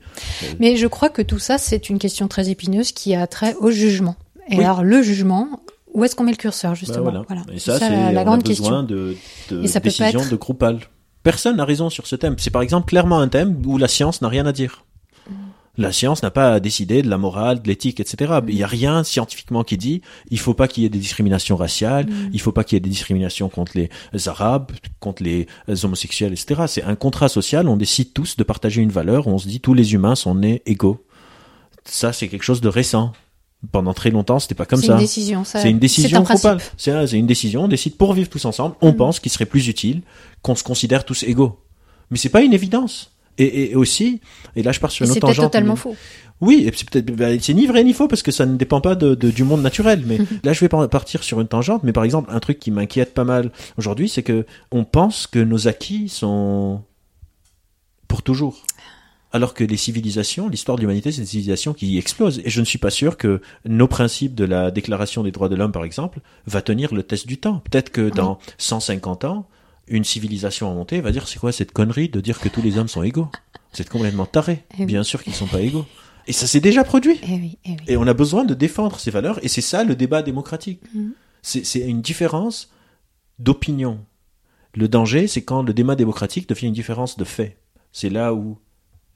Mais 0.60 0.76
je 0.76 0.86
crois 0.86 1.08
que 1.08 1.22
tout 1.22 1.38
ça, 1.38 1.56
c'est 1.58 1.88
une 1.88 1.98
question 1.98 2.28
très 2.28 2.50
épineuse 2.50 2.92
qui 2.92 3.14
a 3.14 3.26
trait 3.26 3.54
au 3.58 3.70
jugement. 3.70 4.16
Et 4.50 4.58
Oui. 4.58 4.64
alors, 4.64 4.84
le 4.84 5.02
jugement, 5.02 5.60
où 5.94 6.04
est-ce 6.04 6.14
qu'on 6.16 6.24
met 6.24 6.30
le 6.32 6.36
curseur, 6.36 6.72
bah, 6.72 6.74
justement 6.76 7.24
voilà. 7.28 7.42
Et 7.52 7.58
ça, 7.58 7.78
c'est 7.78 7.90
la, 7.90 8.12
la 8.12 8.20
on 8.22 8.24
grande 8.24 8.40
a 8.40 8.48
besoin 8.48 8.82
question. 8.82 8.82
de, 8.82 9.16
de 9.50 9.62
Et 9.64 9.68
ça 9.68 9.80
peut 9.80 9.84
pas 9.90 10.04
décision 10.04 10.20
être- 10.20 10.30
de 10.30 10.36
groupal. 10.36 10.80
Personne 11.22 11.56
n'a 11.56 11.64
raison 11.64 11.90
sur 11.90 12.06
ce 12.06 12.16
thème. 12.16 12.36
C'est 12.38 12.50
par 12.50 12.62
exemple 12.62 12.86
clairement 12.88 13.18
un 13.18 13.28
thème 13.28 13.60
où 13.66 13.76
la 13.78 13.88
science 13.88 14.22
n'a 14.22 14.28
rien 14.28 14.46
à 14.46 14.52
dire. 14.52 14.84
Mm. 15.28 15.32
La 15.76 15.92
science 15.92 16.22
n'a 16.22 16.30
pas 16.30 16.54
à 16.54 16.60
décider 16.60 17.02
de 17.02 17.08
la 17.10 17.18
morale, 17.18 17.60
de 17.62 17.68
l'éthique, 17.68 18.00
etc. 18.00 18.32
Mm. 18.42 18.48
Il 18.48 18.54
n'y 18.56 18.62
a 18.62 18.66
rien 18.68 19.02
scientifiquement 19.04 19.64
qui 19.64 19.76
dit 19.76 20.00
il 20.30 20.38
faut 20.38 20.54
pas 20.54 20.68
qu'il 20.68 20.82
y 20.84 20.86
ait 20.86 20.90
des 20.90 20.98
discriminations 20.98 21.56
raciales, 21.56 22.06
Mm. 22.06 22.30
il 22.32 22.40
faut 22.40 22.52
pas 22.52 22.64
qu'il 22.64 22.76
y 22.76 22.78
ait 22.78 22.80
des 22.80 22.88
discriminations 22.90 23.48
contre 23.48 23.72
les 23.76 23.88
arabes, 24.28 24.70
contre 25.00 25.22
les 25.22 25.46
homosexuels, 25.84 26.32
etc. 26.32 26.62
C'est 26.68 26.82
un 26.84 26.94
contrat 26.94 27.28
social. 27.28 27.68
On 27.68 27.76
décide 27.76 28.12
tous 28.12 28.36
de 28.36 28.44
partager 28.44 28.80
une 28.80 28.90
valeur. 28.92 29.26
On 29.26 29.38
se 29.38 29.48
dit 29.48 29.60
tous 29.60 29.74
les 29.74 29.94
humains 29.94 30.14
sont 30.14 30.34
nés 30.36 30.62
égaux. 30.66 31.04
Ça, 31.84 32.12
c'est 32.12 32.28
quelque 32.28 32.44
chose 32.44 32.60
de 32.60 32.68
récent. 32.68 33.12
Pendant 33.72 33.92
très 33.92 34.10
longtemps, 34.10 34.38
c'était 34.38 34.54
pas 34.54 34.66
comme 34.66 34.80
C'est 34.80 34.86
ça. 34.86 34.92
une 34.92 35.00
décision. 35.00 35.42
ça- 35.44 35.60
C'est 35.60 35.70
une 35.70 35.80
décision. 35.80 36.24
C'est 36.76 36.90
un- 36.92 37.06
c'est 37.08 37.18
une 37.18 37.26
décision. 37.26 37.64
On 37.64 37.68
décide 37.68 37.96
pour 37.96 38.12
vivre 38.12 38.28
tous 38.28 38.44
ensemble. 38.44 38.76
On 38.80 38.92
Mm. 38.92 38.96
pense 38.96 39.18
qu'il 39.20 39.32
serait 39.32 39.46
plus 39.46 39.66
utile 39.66 40.02
qu'on 40.42 40.54
se 40.54 40.62
considère 40.62 41.04
tous 41.04 41.24
égaux. 41.24 41.58
Mais 42.10 42.18
c'est 42.18 42.28
pas 42.28 42.42
une 42.42 42.52
évidence. 42.54 43.10
Et, 43.36 43.70
et- 43.70 43.74
aussi, 43.76 44.20
et 44.56 44.62
là 44.64 44.70
je 44.72 44.80
pars 44.80 44.90
sur 44.90 45.04
une 45.06 45.12
c'est 45.12 45.18
autre 45.18 45.26
peut-être 45.26 45.36
tangente. 45.36 45.52
totalement 45.52 45.74
mais- 45.74 45.80
faux. 45.80 45.96
Oui, 46.40 46.64
et 46.68 46.72
c'est 46.76 46.88
peut-être, 46.88 47.10
bah, 47.16 47.30
c'est 47.40 47.54
ni 47.54 47.66
vrai 47.66 47.82
ni 47.82 47.92
faux 47.92 48.06
parce 48.06 48.22
que 48.22 48.30
ça 48.30 48.46
ne 48.46 48.56
dépend 48.56 48.80
pas 48.80 48.94
de, 48.94 49.16
de- 49.16 49.30
du 49.32 49.42
monde 49.42 49.60
naturel. 49.62 50.04
Mais 50.06 50.18
là, 50.44 50.52
je 50.52 50.60
vais 50.60 50.68
par- 50.68 50.88
partir 50.88 51.24
sur 51.24 51.40
une 51.40 51.48
tangente. 51.48 51.82
Mais 51.82 51.92
par 51.92 52.04
exemple, 52.04 52.30
un 52.32 52.38
truc 52.38 52.60
qui 52.60 52.70
m'inquiète 52.70 53.12
pas 53.14 53.24
mal 53.24 53.50
aujourd'hui, 53.76 54.08
c'est 54.08 54.22
que 54.22 54.46
on 54.70 54.84
pense 54.84 55.26
que 55.26 55.40
nos 55.40 55.66
acquis 55.66 56.08
sont 56.08 56.80
pour 58.06 58.22
toujours. 58.22 58.62
Alors 59.30 59.52
que 59.52 59.62
les 59.62 59.76
civilisations, 59.76 60.48
l'histoire 60.48 60.76
de 60.76 60.82
l'humanité, 60.82 61.12
c'est 61.12 61.20
une 61.20 61.26
civilisation 61.26 61.74
qui 61.74 61.98
explose. 61.98 62.40
Et 62.44 62.50
je 62.50 62.60
ne 62.60 62.64
suis 62.64 62.78
pas 62.78 62.90
sûr 62.90 63.18
que 63.18 63.42
nos 63.66 63.86
principes 63.86 64.34
de 64.34 64.44
la 64.44 64.70
Déclaration 64.70 65.22
des 65.22 65.32
droits 65.32 65.50
de 65.50 65.54
l'homme, 65.54 65.72
par 65.72 65.84
exemple, 65.84 66.20
va 66.46 66.62
tenir 66.62 66.94
le 66.94 67.02
test 67.02 67.26
du 67.26 67.36
temps. 67.36 67.62
Peut-être 67.70 67.90
que 67.90 68.08
dans 68.08 68.38
150 68.56 69.24
ans, 69.24 69.46
une 69.86 70.04
civilisation 70.04 70.68
en 70.68 70.74
montée 70.74 71.00
va 71.00 71.12
dire 71.12 71.28
c'est 71.28 71.38
quoi 71.38 71.52
cette 71.52 71.72
connerie 71.72 72.08
de 72.08 72.20
dire 72.20 72.38
que 72.38 72.48
tous 72.48 72.62
les 72.62 72.78
hommes 72.78 72.88
sont 72.88 73.02
égaux? 73.02 73.28
C'est 73.72 73.88
complètement 73.88 74.26
taré. 74.26 74.64
Eh. 74.78 74.86
Bien 74.86 75.02
sûr 75.02 75.22
qu'ils 75.22 75.34
sont 75.34 75.46
pas 75.46 75.60
égaux. 75.60 75.84
Et 76.26 76.32
ça 76.32 76.46
s'est 76.46 76.60
déjà 76.60 76.84
produit. 76.84 77.18
Eh 77.22 77.32
oui, 77.32 77.58
eh 77.64 77.70
oui. 77.70 77.76
Et 77.86 77.96
on 77.96 78.06
a 78.06 78.14
besoin 78.14 78.44
de 78.44 78.54
défendre 78.54 78.98
ces 79.00 79.10
valeurs, 79.10 79.42
et 79.42 79.48
c'est 79.48 79.62
ça 79.62 79.84
le 79.84 79.96
débat 79.96 80.22
démocratique. 80.22 80.80
C'est 81.42 81.64
c'est 81.64 81.80
une 81.80 82.02
différence 82.02 82.70
d'opinion. 83.38 84.00
Le 84.74 84.88
danger, 84.88 85.26
c'est 85.26 85.42
quand 85.42 85.62
le 85.62 85.72
débat 85.72 85.96
démocratique 85.96 86.48
devient 86.48 86.66
une 86.66 86.74
différence 86.74 87.16
de 87.16 87.24
fait. 87.24 87.56
C'est 87.92 88.10
là 88.10 88.34
où 88.34 88.58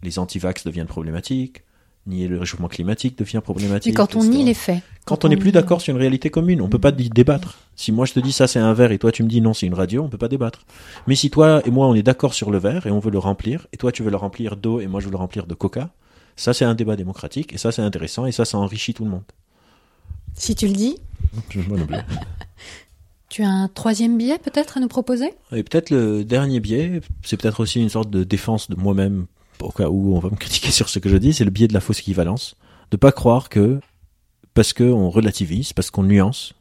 les 0.02 0.18
antivax 0.18 0.64
deviennent 0.64 0.86
problématiques, 0.86 1.62
nier 2.06 2.28
le 2.28 2.38
réchauffement 2.38 2.68
climatique 2.68 3.16
devient 3.16 3.40
problématique. 3.42 3.92
Mais 3.92 3.96
quand 3.96 4.16
on 4.16 4.20
etc. 4.20 4.36
nie 4.36 4.44
les 4.44 4.54
faits. 4.54 4.82
Quand 5.04 5.24
on 5.24 5.28
n'est 5.28 5.36
plus 5.36 5.52
d'accord 5.52 5.80
sur 5.80 5.94
une 5.94 6.00
réalité 6.00 6.30
commune, 6.30 6.60
on 6.60 6.68
peut 6.68 6.78
pas 6.78 6.92
débattre. 6.92 7.58
Si 7.76 7.92
moi 7.92 8.06
je 8.06 8.12
te 8.12 8.20
dis 8.20 8.32
ça 8.32 8.46
c'est 8.46 8.58
un 8.58 8.72
verre 8.72 8.92
et 8.92 8.98
toi 8.98 9.12
tu 9.12 9.22
me 9.22 9.28
dis 9.28 9.40
non 9.40 9.54
c'est 9.54 9.66
une 9.66 9.74
radio, 9.74 10.02
on 10.02 10.08
peut 10.08 10.18
pas 10.18 10.28
débattre. 10.28 10.64
Mais 11.06 11.14
si 11.14 11.30
toi 11.30 11.62
et 11.64 11.70
moi 11.70 11.86
on 11.86 11.94
est 11.94 12.02
d'accord 12.02 12.34
sur 12.34 12.50
le 12.50 12.58
verre 12.58 12.86
et 12.86 12.90
on 12.90 12.98
veut 12.98 13.10
le 13.10 13.18
remplir, 13.18 13.66
et 13.72 13.76
toi 13.76 13.92
tu 13.92 14.02
veux 14.02 14.10
le 14.10 14.16
remplir 14.16 14.56
d'eau 14.56 14.80
et 14.80 14.86
moi 14.86 15.00
je 15.00 15.06
veux 15.06 15.12
le 15.12 15.16
remplir 15.16 15.46
de 15.46 15.54
coca, 15.54 15.90
ça 16.36 16.52
c'est 16.52 16.64
un 16.64 16.74
débat 16.74 16.96
démocratique 16.96 17.52
et 17.52 17.58
ça 17.58 17.72
c'est 17.72 17.82
intéressant 17.82 18.26
et 18.26 18.32
ça 18.32 18.44
ça 18.44 18.58
enrichit 18.58 18.94
tout 18.94 19.04
le 19.04 19.10
monde. 19.10 19.24
Si 20.34 20.54
tu 20.54 20.66
le 20.66 20.72
dis, 20.72 20.96
tu 23.28 23.42
as 23.42 23.48
un 23.48 23.68
troisième 23.68 24.18
billet 24.18 24.38
peut-être 24.38 24.76
à 24.76 24.80
nous 24.80 24.88
proposer? 24.88 25.32
Et 25.52 25.62
peut-être 25.62 25.90
le 25.90 26.24
dernier 26.24 26.60
biais, 26.60 27.00
c'est 27.22 27.40
peut-être 27.40 27.60
aussi 27.60 27.80
une 27.80 27.88
sorte 27.88 28.10
de 28.10 28.24
défense 28.24 28.68
de 28.70 28.76
moi-même, 28.76 29.26
au 29.64 29.70
cas 29.70 29.88
où 29.88 30.14
on 30.14 30.18
va 30.20 30.30
me 30.30 30.36
critiquer 30.36 30.70
sur 30.70 30.88
ce 30.88 30.98
que 30.98 31.08
je 31.08 31.16
dis, 31.16 31.32
c'est 31.32 31.44
le 31.44 31.50
biais 31.50 31.68
de 31.68 31.74
la 31.74 31.80
fausse 31.80 32.00
équivalence. 32.00 32.54
De 32.90 32.96
pas 32.96 33.12
croire 33.12 33.48
que, 33.48 33.80
parce 34.54 34.72
qu'on 34.72 35.08
relativise, 35.08 35.72
parce 35.72 35.90
qu'on 35.90 36.02
nuance, 36.02 36.54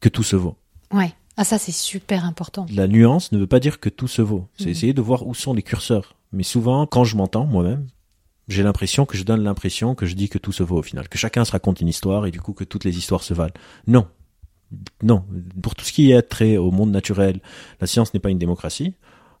que 0.00 0.08
tout 0.08 0.22
se 0.22 0.36
vaut. 0.36 0.56
Ouais. 0.92 1.12
Ah 1.36 1.44
ça 1.44 1.58
c'est 1.58 1.72
super 1.72 2.24
important. 2.26 2.66
La 2.72 2.86
nuance 2.86 3.32
ne 3.32 3.38
veut 3.38 3.46
pas 3.46 3.58
dire 3.60 3.80
que 3.80 3.88
tout 3.88 4.08
se 4.08 4.20
vaut. 4.22 4.46
C'est 4.58 4.66
Mhm. 4.66 4.70
essayer 4.70 4.92
de 4.92 5.00
voir 5.00 5.26
où 5.26 5.34
sont 5.34 5.54
les 5.54 5.62
curseurs. 5.62 6.14
Mais 6.32 6.42
souvent, 6.42 6.86
quand 6.86 7.04
je 7.04 7.16
m'entends 7.16 7.46
moi-même, 7.46 7.86
j'ai 8.48 8.62
l'impression 8.62 9.06
que 9.06 9.16
je 9.16 9.22
donne 9.24 9.42
l'impression 9.42 9.94
que 9.94 10.04
je 10.06 10.14
dis 10.14 10.28
que 10.28 10.38
tout 10.38 10.52
se 10.52 10.62
vaut 10.62 10.78
au 10.78 10.82
final, 10.82 11.08
que 11.08 11.16
chacun 11.18 11.44
se 11.44 11.52
raconte 11.52 11.80
une 11.80 11.88
histoire 11.88 12.26
et 12.26 12.30
du 12.30 12.40
coup 12.40 12.52
que 12.52 12.64
toutes 12.64 12.84
les 12.84 12.98
histoires 12.98 13.22
se 13.22 13.32
valent. 13.34 13.54
Non. 13.86 14.06
Non. 15.02 15.24
Pour 15.62 15.74
tout 15.74 15.84
ce 15.84 15.92
qui 15.92 16.12
est 16.12 16.22
trait 16.22 16.56
au 16.58 16.70
monde 16.70 16.90
naturel, 16.90 17.40
la 17.80 17.86
science 17.86 18.12
n'est 18.14 18.20
pas 18.20 18.30
une 18.30 18.38
démocratie. 18.38 18.94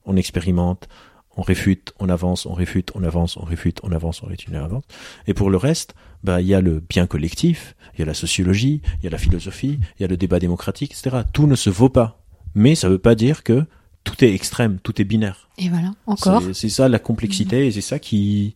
On 0.04 0.16
expérimente, 0.16 0.88
on 1.36 1.42
réfute, 1.42 1.94
on 1.98 2.08
avance, 2.08 2.44
on 2.46 2.52
réfute, 2.52 2.90
on 2.94 3.02
avance, 3.04 3.36
on 3.36 3.44
réfute, 3.44 3.80
on 3.82 3.92
avance, 3.92 4.22
on 4.22 4.26
réfute, 4.26 4.48
on 4.52 4.56
avance. 4.64 4.84
Et 5.26 5.34
pour 5.34 5.48
le 5.50 5.56
reste, 5.56 5.94
bah, 6.22 6.40
il 6.40 6.46
y 6.46 6.54
a 6.54 6.60
le 6.60 6.80
bien 6.80 7.06
collectif, 7.06 7.74
il 7.94 8.00
y 8.00 8.02
a 8.02 8.06
la 8.06 8.14
sociologie, 8.14 8.82
il 9.00 9.04
y 9.04 9.06
a 9.06 9.10
la 9.10 9.18
philosophie, 9.18 9.78
il 9.98 10.02
y 10.02 10.04
a 10.04 10.08
le 10.08 10.16
débat 10.16 10.38
démocratique, 10.38 10.92
etc. 10.92 11.22
Tout 11.32 11.46
ne 11.46 11.54
se 11.56 11.70
vaut 11.70 11.88
pas. 11.88 12.20
Mais 12.54 12.74
ça 12.74 12.88
veut 12.88 12.98
pas 12.98 13.14
dire 13.14 13.42
que 13.44 13.64
tout 14.04 14.22
est 14.24 14.34
extrême, 14.34 14.78
tout 14.82 15.00
est 15.00 15.04
binaire. 15.04 15.48
Et 15.58 15.68
voilà, 15.70 15.92
encore. 16.06 16.42
C'est- 16.52 16.68
ça 16.68 16.88
la 16.88 16.98
complexité 16.98 17.66
et 17.66 17.72
c'est 17.72 17.80
ça 17.80 17.98
qui, 17.98 18.54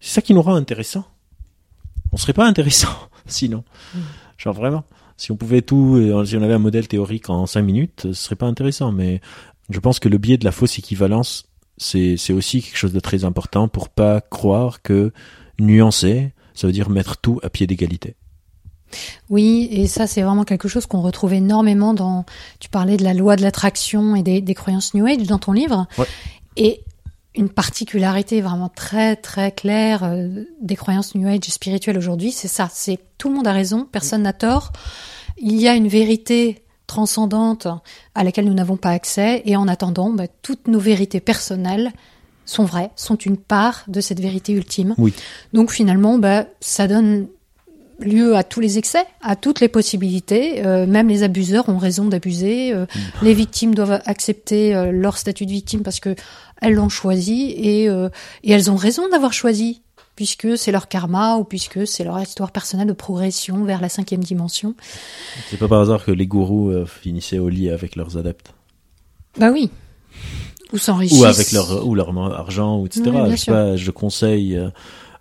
c'est 0.00 0.14
ça 0.14 0.22
qui 0.22 0.34
nous 0.34 0.42
rend 0.42 0.54
intéressant. 0.54 1.04
On 2.12 2.16
serait 2.16 2.32
pas 2.32 2.46
intéressant 2.46 2.94
sinon. 3.26 3.64
Genre 4.38 4.54
vraiment. 4.54 4.84
Si 5.16 5.32
on 5.32 5.36
pouvait 5.36 5.62
tout, 5.62 5.96
euh, 5.96 6.24
si 6.24 6.36
on 6.36 6.42
avait 6.42 6.54
un 6.54 6.58
modèle 6.58 6.86
théorique 6.88 7.30
en 7.30 7.46
cinq 7.46 7.62
minutes, 7.62 8.02
ce 8.04 8.12
serait 8.12 8.36
pas 8.36 8.46
intéressant. 8.46 8.92
Mais 8.92 9.20
je 9.70 9.78
pense 9.80 9.98
que 9.98 10.08
le 10.08 10.18
biais 10.18 10.36
de 10.38 10.44
la 10.44 10.52
fausse 10.52 10.78
équivalence, 10.78 11.46
c'est 11.76 12.32
aussi 12.32 12.62
quelque 12.62 12.76
chose 12.76 12.92
de 12.92 13.00
très 13.00 13.24
important 13.24 13.68
pour 13.68 13.88
pas 13.88 14.20
croire 14.20 14.82
que 14.82 15.12
nuancer, 15.58 16.32
ça 16.54 16.66
veut 16.66 16.72
dire 16.72 16.90
mettre 16.90 17.16
tout 17.16 17.40
à 17.42 17.50
pied 17.50 17.66
d'égalité. 17.66 18.16
Oui, 19.28 19.68
et 19.72 19.86
ça 19.86 20.06
c'est 20.06 20.22
vraiment 20.22 20.44
quelque 20.44 20.68
chose 20.68 20.86
qu'on 20.86 21.02
retrouve 21.02 21.32
énormément 21.32 21.94
dans. 21.94 22.24
Tu 22.60 22.68
parlais 22.68 22.96
de 22.96 23.04
la 23.04 23.14
loi 23.14 23.36
de 23.36 23.42
l'attraction 23.42 24.14
et 24.14 24.22
des, 24.22 24.40
des 24.40 24.54
croyances 24.54 24.94
New 24.94 25.06
Age 25.06 25.26
dans 25.26 25.38
ton 25.38 25.52
livre. 25.52 25.86
Ouais. 25.98 26.06
Et 26.56 26.84
une 27.34 27.48
particularité 27.48 28.40
vraiment 28.40 28.68
très 28.68 29.16
très 29.16 29.50
claire 29.50 30.04
euh, 30.04 30.44
des 30.60 30.76
croyances 30.76 31.14
New 31.14 31.26
Age 31.26 31.44
spirituelles 31.48 31.98
aujourd'hui, 31.98 32.30
c'est 32.30 32.48
ça. 32.48 32.68
C'est 32.72 32.98
tout 33.18 33.28
le 33.28 33.34
monde 33.34 33.46
a 33.46 33.52
raison, 33.52 33.86
personne 33.90 34.22
n'a 34.22 34.32
tort. 34.32 34.72
Il 35.38 35.60
y 35.60 35.66
a 35.66 35.74
une 35.74 35.88
vérité 35.88 36.63
transcendante 36.86 37.66
à 38.14 38.24
laquelle 38.24 38.44
nous 38.44 38.54
n'avons 38.54 38.76
pas 38.76 38.90
accès, 38.90 39.42
et 39.44 39.56
en 39.56 39.68
attendant, 39.68 40.10
bah, 40.10 40.26
toutes 40.42 40.68
nos 40.68 40.78
vérités 40.78 41.20
personnelles 41.20 41.92
sont 42.46 42.64
vraies, 42.64 42.90
sont 42.96 43.16
une 43.16 43.38
part 43.38 43.84
de 43.88 44.00
cette 44.00 44.20
vérité 44.20 44.52
ultime. 44.52 44.94
Oui. 44.98 45.14
Donc 45.52 45.70
finalement, 45.70 46.18
bah, 46.18 46.46
ça 46.60 46.86
donne 46.86 47.26
lieu 48.00 48.36
à 48.36 48.42
tous 48.42 48.60
les 48.60 48.76
excès, 48.76 49.04
à 49.22 49.36
toutes 49.36 49.60
les 49.60 49.68
possibilités. 49.68 50.66
Euh, 50.66 50.84
même 50.84 51.08
les 51.08 51.22
abuseurs 51.22 51.68
ont 51.68 51.78
raison 51.78 52.06
d'abuser. 52.06 52.72
Euh, 52.72 52.86
Les 53.22 53.34
victimes 53.34 53.74
doivent 53.74 54.02
accepter 54.04 54.74
euh, 54.74 54.90
leur 54.90 55.16
statut 55.16 55.46
de 55.46 55.52
victime 55.52 55.82
parce 55.82 56.00
que 56.00 56.14
elles 56.60 56.74
l'ont 56.74 56.88
choisi 56.88 57.54
et, 57.56 57.88
euh, 57.88 58.08
et 58.42 58.52
elles 58.52 58.70
ont 58.70 58.76
raison 58.76 59.08
d'avoir 59.08 59.32
choisi 59.32 59.82
puisque 60.16 60.56
c'est 60.56 60.72
leur 60.72 60.88
karma 60.88 61.36
ou 61.36 61.44
puisque 61.44 61.86
c'est 61.86 62.04
leur 62.04 62.20
histoire 62.20 62.52
personnelle 62.52 62.86
de 62.88 62.92
progression 62.92 63.64
vers 63.64 63.80
la 63.80 63.88
cinquième 63.88 64.22
dimension. 64.22 64.74
C'est 65.50 65.56
pas 65.56 65.68
par 65.68 65.80
hasard 65.80 66.04
que 66.04 66.10
les 66.12 66.26
gourous 66.26 66.70
euh, 66.70 66.86
finissaient 66.86 67.38
au 67.38 67.48
lit 67.48 67.70
avec 67.70 67.96
leurs 67.96 68.16
adeptes. 68.16 68.54
Bah 69.38 69.50
oui. 69.52 69.70
Ou 70.72 70.78
s'enrichissent. 70.78 71.20
ou 71.20 71.24
avec 71.24 71.52
leur 71.52 71.86
ou 71.86 71.94
leur 71.94 72.16
argent 72.32 72.78
ou 72.78 72.86
etc. 72.86 73.02
Je, 73.04 73.30
sais 73.30 73.36
sûr. 73.36 73.52
pas, 73.52 73.76
je 73.76 73.90
conseille 73.90 74.56
euh, 74.56 74.70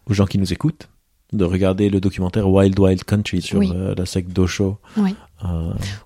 aux 0.07 0.13
gens 0.13 0.25
qui 0.25 0.37
nous 0.37 0.53
écoutent 0.53 0.87
de 1.31 1.45
regarder 1.45 1.89
le 1.89 1.99
documentaire 1.99 2.47
Wild 2.47 2.79
Wild 2.79 3.03
Country 3.03 3.41
sur 3.41 3.57
Oui. 3.57 3.71
euh, 3.73 3.95
la 3.97 4.05
secte 4.05 4.29
d'Osho, 4.29 4.77
Oui. 4.97 5.15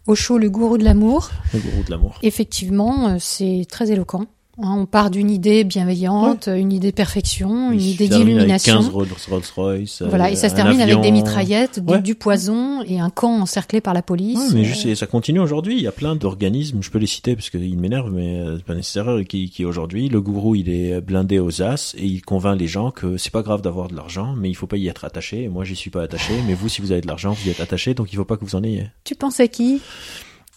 Osho, 0.07 0.37
le 0.37 0.49
gourou 0.49 0.77
de 0.77 0.83
l'amour, 0.83 1.29
le 1.53 1.59
gourou 1.59 1.83
de 1.83 1.91
l'amour. 1.91 2.17
effectivement, 2.23 3.17
c'est 3.19 3.67
très 3.69 3.91
éloquent. 3.91 4.25
Hein, 4.59 4.75
on 4.79 4.85
part 4.87 5.11
d'une 5.11 5.29
idée 5.29 5.63
bienveillante, 5.63 6.47
une 6.51 6.73
idée 6.73 6.91
perfection, 6.91 7.71
une 7.71 7.79
idée 7.79 8.07
d'illumination. 8.07 8.77
15 8.77 8.89
Rolls, 8.89 9.07
Rolls 9.29 9.41
Royce. 9.55 10.01
Voilà, 10.01 10.25
euh, 10.25 10.29
et 10.29 10.35
ça 10.35 10.49
se 10.49 10.55
termine 10.55 10.81
avec 10.81 10.99
des 11.01 11.11
mitraillettes, 11.11 11.79
du, 11.79 11.93
Ouais. 11.93 12.01
du 12.01 12.15
poison 12.15 12.81
et 12.81 12.99
un 12.99 13.11
camp 13.11 13.39
encerclé 13.39 13.81
par 13.81 13.93
la 13.93 14.01
police. 14.01 14.37
Ouais, 14.39 14.47
mais 14.55 14.61
Euh, 14.61 14.63
juste, 14.63 14.85
et 14.87 14.95
ça 14.95 15.05
continue 15.05 15.39
aujourd'hui. 15.39 15.75
Il 15.75 15.81
y 15.83 15.87
a 15.87 15.91
plein 15.91 16.15
d'organismes, 16.15 16.81
je 16.81 16.89
peux 16.89 16.97
les 16.97 17.05
citer 17.05 17.35
parce 17.35 17.51
qu'ils 17.51 17.77
m'énervent, 17.77 18.11
mais 18.11 18.39
euh, 18.39 18.57
c'est 18.57 18.65
pas 18.65 18.73
nécessaire. 18.73 19.05
Qui, 19.29 19.49
qui 19.51 19.63
aujourd'hui, 19.63 20.09
le 20.09 20.21
gourou, 20.21 20.55
il 20.55 20.69
est 20.69 21.01
blindé 21.01 21.37
aux 21.37 21.61
as 21.61 21.93
et 21.95 22.05
il 22.05 22.21
convainc 22.23 22.59
les 22.59 22.67
gens 22.67 22.89
que 22.89 23.15
c'est 23.17 23.31
pas 23.31 23.43
grave 23.43 23.61
d'avoir 23.61 23.89
de 23.89 23.95
l'argent, 23.95 24.33
mais 24.35 24.49
il 24.49 24.55
faut 24.55 24.65
pas 24.67 24.77
y 24.77 24.87
être 24.87 25.05
attaché. 25.05 25.49
Moi, 25.49 25.65
j'y 25.65 25.75
suis 25.75 25.91
pas 25.91 26.01
attaché. 26.01 26.33
Mais 26.47 26.55
vous, 26.55 26.67
si 26.67 26.81
vous 26.81 26.91
avez 26.91 27.01
de 27.01 27.07
l'argent, 27.07 27.31
vous 27.33 27.47
y 27.47 27.51
êtes 27.51 27.59
attaché, 27.61 27.93
donc 27.93 28.11
il 28.11 28.15
faut 28.15 28.25
pas 28.25 28.37
que 28.37 28.43
vous 28.45 28.55
en 28.55 28.63
ayez. 28.63 28.87
Tu 29.03 29.13
penses 29.13 29.39
à 29.39 29.47
qui? 29.47 29.81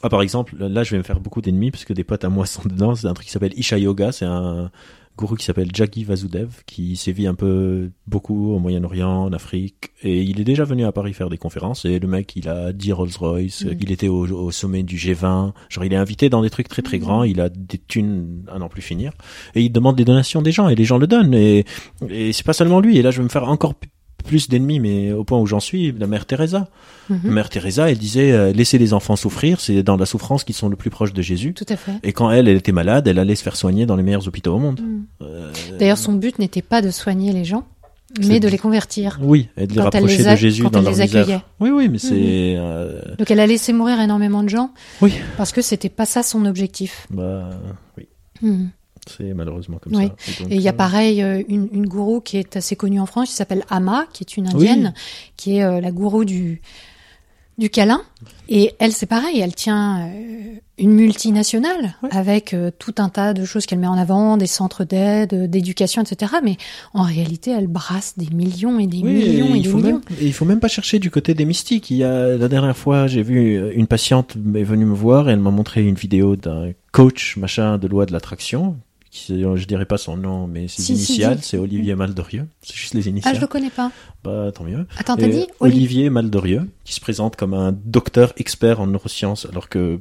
Ah, 0.02 0.08
par 0.08 0.22
exemple, 0.22 0.56
là, 0.58 0.82
je 0.82 0.92
vais 0.92 0.98
me 0.98 1.02
faire 1.02 1.20
beaucoup 1.20 1.42
d'ennemis 1.42 1.70
parce 1.70 1.84
que 1.84 1.92
des 1.92 2.04
potes 2.04 2.24
à 2.24 2.28
moi 2.28 2.46
sont 2.46 2.62
dedans. 2.64 2.94
C'est 2.94 3.06
un 3.06 3.14
truc 3.14 3.26
qui 3.26 3.32
s'appelle 3.32 3.52
Isha 3.56 3.78
Yoga. 3.78 4.12
C'est 4.12 4.24
un 4.24 4.70
gourou 5.16 5.34
qui 5.34 5.44
s'appelle 5.44 5.68
Jaggi 5.74 6.04
Vasudev, 6.04 6.62
qui 6.64 6.96
sévit 6.96 7.26
un 7.26 7.34
peu 7.34 7.90
beaucoup 8.06 8.54
au 8.54 8.58
Moyen-Orient, 8.58 9.24
en 9.24 9.32
Afrique. 9.32 9.90
Et 10.02 10.22
il 10.22 10.40
est 10.40 10.44
déjà 10.44 10.64
venu 10.64 10.84
à 10.86 10.92
Paris 10.92 11.12
faire 11.12 11.28
des 11.28 11.36
conférences. 11.36 11.84
Et 11.84 11.98
le 11.98 12.08
mec, 12.08 12.34
il 12.36 12.48
a 12.48 12.72
10 12.72 12.92
Rolls-Royce. 12.92 13.64
Mm. 13.64 13.76
Il 13.80 13.92
était 13.92 14.08
au, 14.08 14.26
au 14.26 14.50
sommet 14.50 14.82
du 14.82 14.96
G20. 14.96 15.52
Genre, 15.68 15.84
il 15.84 15.92
est 15.92 15.96
invité 15.96 16.30
dans 16.30 16.40
des 16.40 16.50
trucs 16.50 16.68
très 16.68 16.82
très 16.82 16.98
grands. 16.98 17.22
Il 17.24 17.40
a 17.40 17.50
des 17.50 17.78
thunes 17.78 18.44
à 18.50 18.58
n'en 18.58 18.68
plus 18.68 18.82
finir. 18.82 19.12
Et 19.54 19.60
il 19.62 19.70
demande 19.70 19.96
des 19.96 20.06
donations 20.06 20.40
des 20.40 20.52
gens. 20.52 20.70
Et 20.70 20.74
les 20.74 20.84
gens 20.84 20.96
le 20.96 21.06
donnent. 21.06 21.34
Et, 21.34 21.66
et 22.08 22.32
c'est 22.32 22.46
pas 22.46 22.54
seulement 22.54 22.80
lui. 22.80 22.96
Et 22.96 23.02
là, 23.02 23.10
je 23.10 23.18
vais 23.18 23.24
me 23.24 23.28
faire 23.28 23.46
encore 23.46 23.74
plus 24.22 24.48
d'ennemis, 24.48 24.80
mais 24.80 25.12
au 25.12 25.24
point 25.24 25.38
où 25.38 25.46
j'en 25.46 25.60
suis, 25.60 25.92
la 25.92 26.06
mère 26.06 26.26
Teresa. 26.26 26.68
Mhm. 27.08 27.20
Mère 27.24 27.48
Teresa, 27.48 27.90
elle 27.90 27.98
disait 27.98 28.32
euh, 28.32 28.52
laissez 28.52 28.78
les 28.78 28.92
enfants 28.94 29.16
souffrir, 29.16 29.60
c'est 29.60 29.82
dans 29.82 29.96
la 29.96 30.06
souffrance 30.06 30.44
qu'ils 30.44 30.54
sont 30.54 30.68
le 30.68 30.76
plus 30.76 30.90
proches 30.90 31.12
de 31.12 31.22
Jésus. 31.22 31.54
Tout 31.54 31.66
à 31.68 31.76
fait. 31.76 31.92
Et 32.02 32.12
quand 32.12 32.30
elle, 32.30 32.46
elle 32.48 32.56
était 32.56 32.72
malade, 32.72 33.08
elle 33.08 33.18
allait 33.18 33.34
se 33.34 33.42
faire 33.42 33.56
soigner 33.56 33.84
dans 33.86 33.96
les 33.96 34.02
meilleurs 34.02 34.26
hôpitaux 34.28 34.54
au 34.54 34.58
monde. 34.58 34.80
Mhm. 34.80 35.04
Euh, 35.22 35.52
D'ailleurs, 35.78 35.98
son 35.98 36.12
but 36.12 36.38
n'était 36.38 36.62
pas 36.62 36.82
de 36.82 36.90
soigner 36.90 37.32
les 37.32 37.44
gens, 37.44 37.64
mais 38.28 38.38
de 38.40 38.48
les 38.48 38.58
convertir. 38.58 39.18
oui, 39.22 39.48
et 39.56 39.66
de 39.66 39.74
les 39.74 39.80
rapprocher 39.80 40.18
les 40.18 40.28
a- 40.28 40.32
de 40.34 40.38
Jésus 40.38 40.62
quand 40.62 40.70
dans 40.70 40.78
elle 40.80 40.84
leur 40.86 40.94
les 40.96 41.02
misère. 41.04 41.42
Oui, 41.60 41.70
oui, 41.70 41.88
mais 41.88 41.98
c'est 41.98 42.54
euh, 42.56 43.00
Donc 43.18 43.30
elle 43.30 43.40
a 43.40 43.46
laissé 43.46 43.72
mourir 43.72 44.00
énormément 44.00 44.42
de 44.44 44.48
gens 44.48 44.70
oui, 45.00 45.12
parce 45.36 45.52
que 45.52 45.62
c'était 45.62 45.88
pas 45.88 46.06
ça 46.06 46.22
son 46.22 46.44
objectif. 46.46 47.06
bah 47.10 47.50
oui, 47.98 48.06
Mhm. 48.42 48.70
C'est 49.08 49.34
malheureusement 49.34 49.78
comme 49.78 49.94
Oui. 49.94 50.08
ça. 50.26 50.42
donc, 50.42 50.52
Et 50.52 50.56
il 50.56 50.60
y 50.62 50.68
a 50.68 50.72
euh, 50.72 50.74
pareil 50.76 51.22
euh, 51.22 51.42
une, 51.48 51.68
une 51.72 51.86
gourou 51.86 52.20
qui 52.20 52.36
est 52.36 52.56
assez 52.56 52.76
connue 52.76 53.00
en 53.00 53.06
France, 53.06 53.28
qui 53.30 53.34
s'appelle 53.34 53.64
Ama, 53.70 54.06
qui 54.12 54.22
est 54.24 54.36
une 54.36 54.48
indienne, 54.48 54.94
qui 55.36 55.56
est 55.56 55.64
euh, 55.64 55.80
la 55.80 55.90
gourou 55.90 56.24
du 56.24 56.60
du 57.58 57.68
câlin. 57.68 58.00
Et 58.48 58.72
elle, 58.78 58.92
c'est 58.92 59.04
pareil, 59.04 59.38
elle 59.38 59.54
tient 59.54 60.10
une 60.78 60.92
multinationale 60.92 61.94
avec 62.10 62.56
tout 62.78 62.94
un 62.96 63.10
tas 63.10 63.34
de 63.34 63.44
choses 63.44 63.66
qu'elle 63.66 63.78
met 63.78 63.86
en 63.86 63.98
avant, 63.98 64.38
des 64.38 64.46
centres 64.46 64.84
d'aide, 64.84 65.50
d'éducation, 65.50 66.00
etc. 66.00 66.32
Mais 66.42 66.56
en 66.94 67.02
réalité, 67.02 67.50
elle 67.50 67.66
brasse 67.66 68.14
des 68.16 68.34
millions 68.34 68.78
et 68.78 68.86
des 68.86 69.02
Oui, 69.02 69.12
millions 69.12 69.54
et, 69.54 69.58
il 69.58 69.62
des 69.64 69.68
millions. 69.74 69.82
même, 69.82 70.00
et 70.22 70.24
il 70.26 70.32
faut 70.32 70.46
même 70.46 70.58
pas 70.60 70.68
chercher 70.68 70.98
du 70.98 71.10
côté 71.10 71.34
des 71.34 71.44
mystiques. 71.44 71.90
Il 71.90 71.98
y 71.98 72.04
a 72.04 72.28
la 72.34 72.48
dernière 72.48 72.76
fois, 72.78 73.06
j'ai 73.06 73.22
vu 73.22 73.70
une 73.74 73.86
patiente 73.86 74.36
est 74.54 74.62
venue 74.62 74.86
me 74.86 74.94
voir 74.94 75.28
et 75.28 75.32
elle 75.32 75.40
m'a 75.40 75.50
montré 75.50 75.86
une 75.86 75.96
vidéo 75.96 76.36
d'un 76.36 76.72
coach 76.92 77.36
machin 77.36 77.76
de 77.76 77.86
loi 77.88 78.06
de 78.06 78.12
l'attraction. 78.14 78.78
Qui, 79.10 79.42
je 79.42 79.64
dirais 79.66 79.86
pas 79.86 79.98
son 79.98 80.16
nom, 80.16 80.46
mais 80.46 80.68
ses 80.68 80.82
Si, 80.82 80.96
si, 80.96 81.12
initiales, 81.14 81.38
c'est 81.42 81.56
Olivier 81.58 81.96
Maldorieux. 81.96 82.46
C'est 82.62 82.76
juste 82.76 82.94
les 82.94 83.06
Ah, 83.06 83.10
initiales. 83.10 83.34
je 83.36 83.40
le 83.40 83.48
connais 83.48 83.70
pas. 83.70 83.90
Bah, 84.22 84.52
tant 84.54 84.62
mieux. 84.62 84.86
Attends, 84.96 85.16
t'as 85.16 85.26
dit 85.26 85.46
Oli- 85.58 85.72
Olivier 85.74 86.10
Maldorieux, 86.10 86.70
qui 86.84 86.92
se 86.94 87.00
présente 87.00 87.34
comme 87.34 87.52
un 87.52 87.72
docteur 87.72 88.32
expert 88.36 88.80
en 88.80 88.86
neurosciences, 88.86 89.46
alors 89.50 89.68
que 89.68 89.98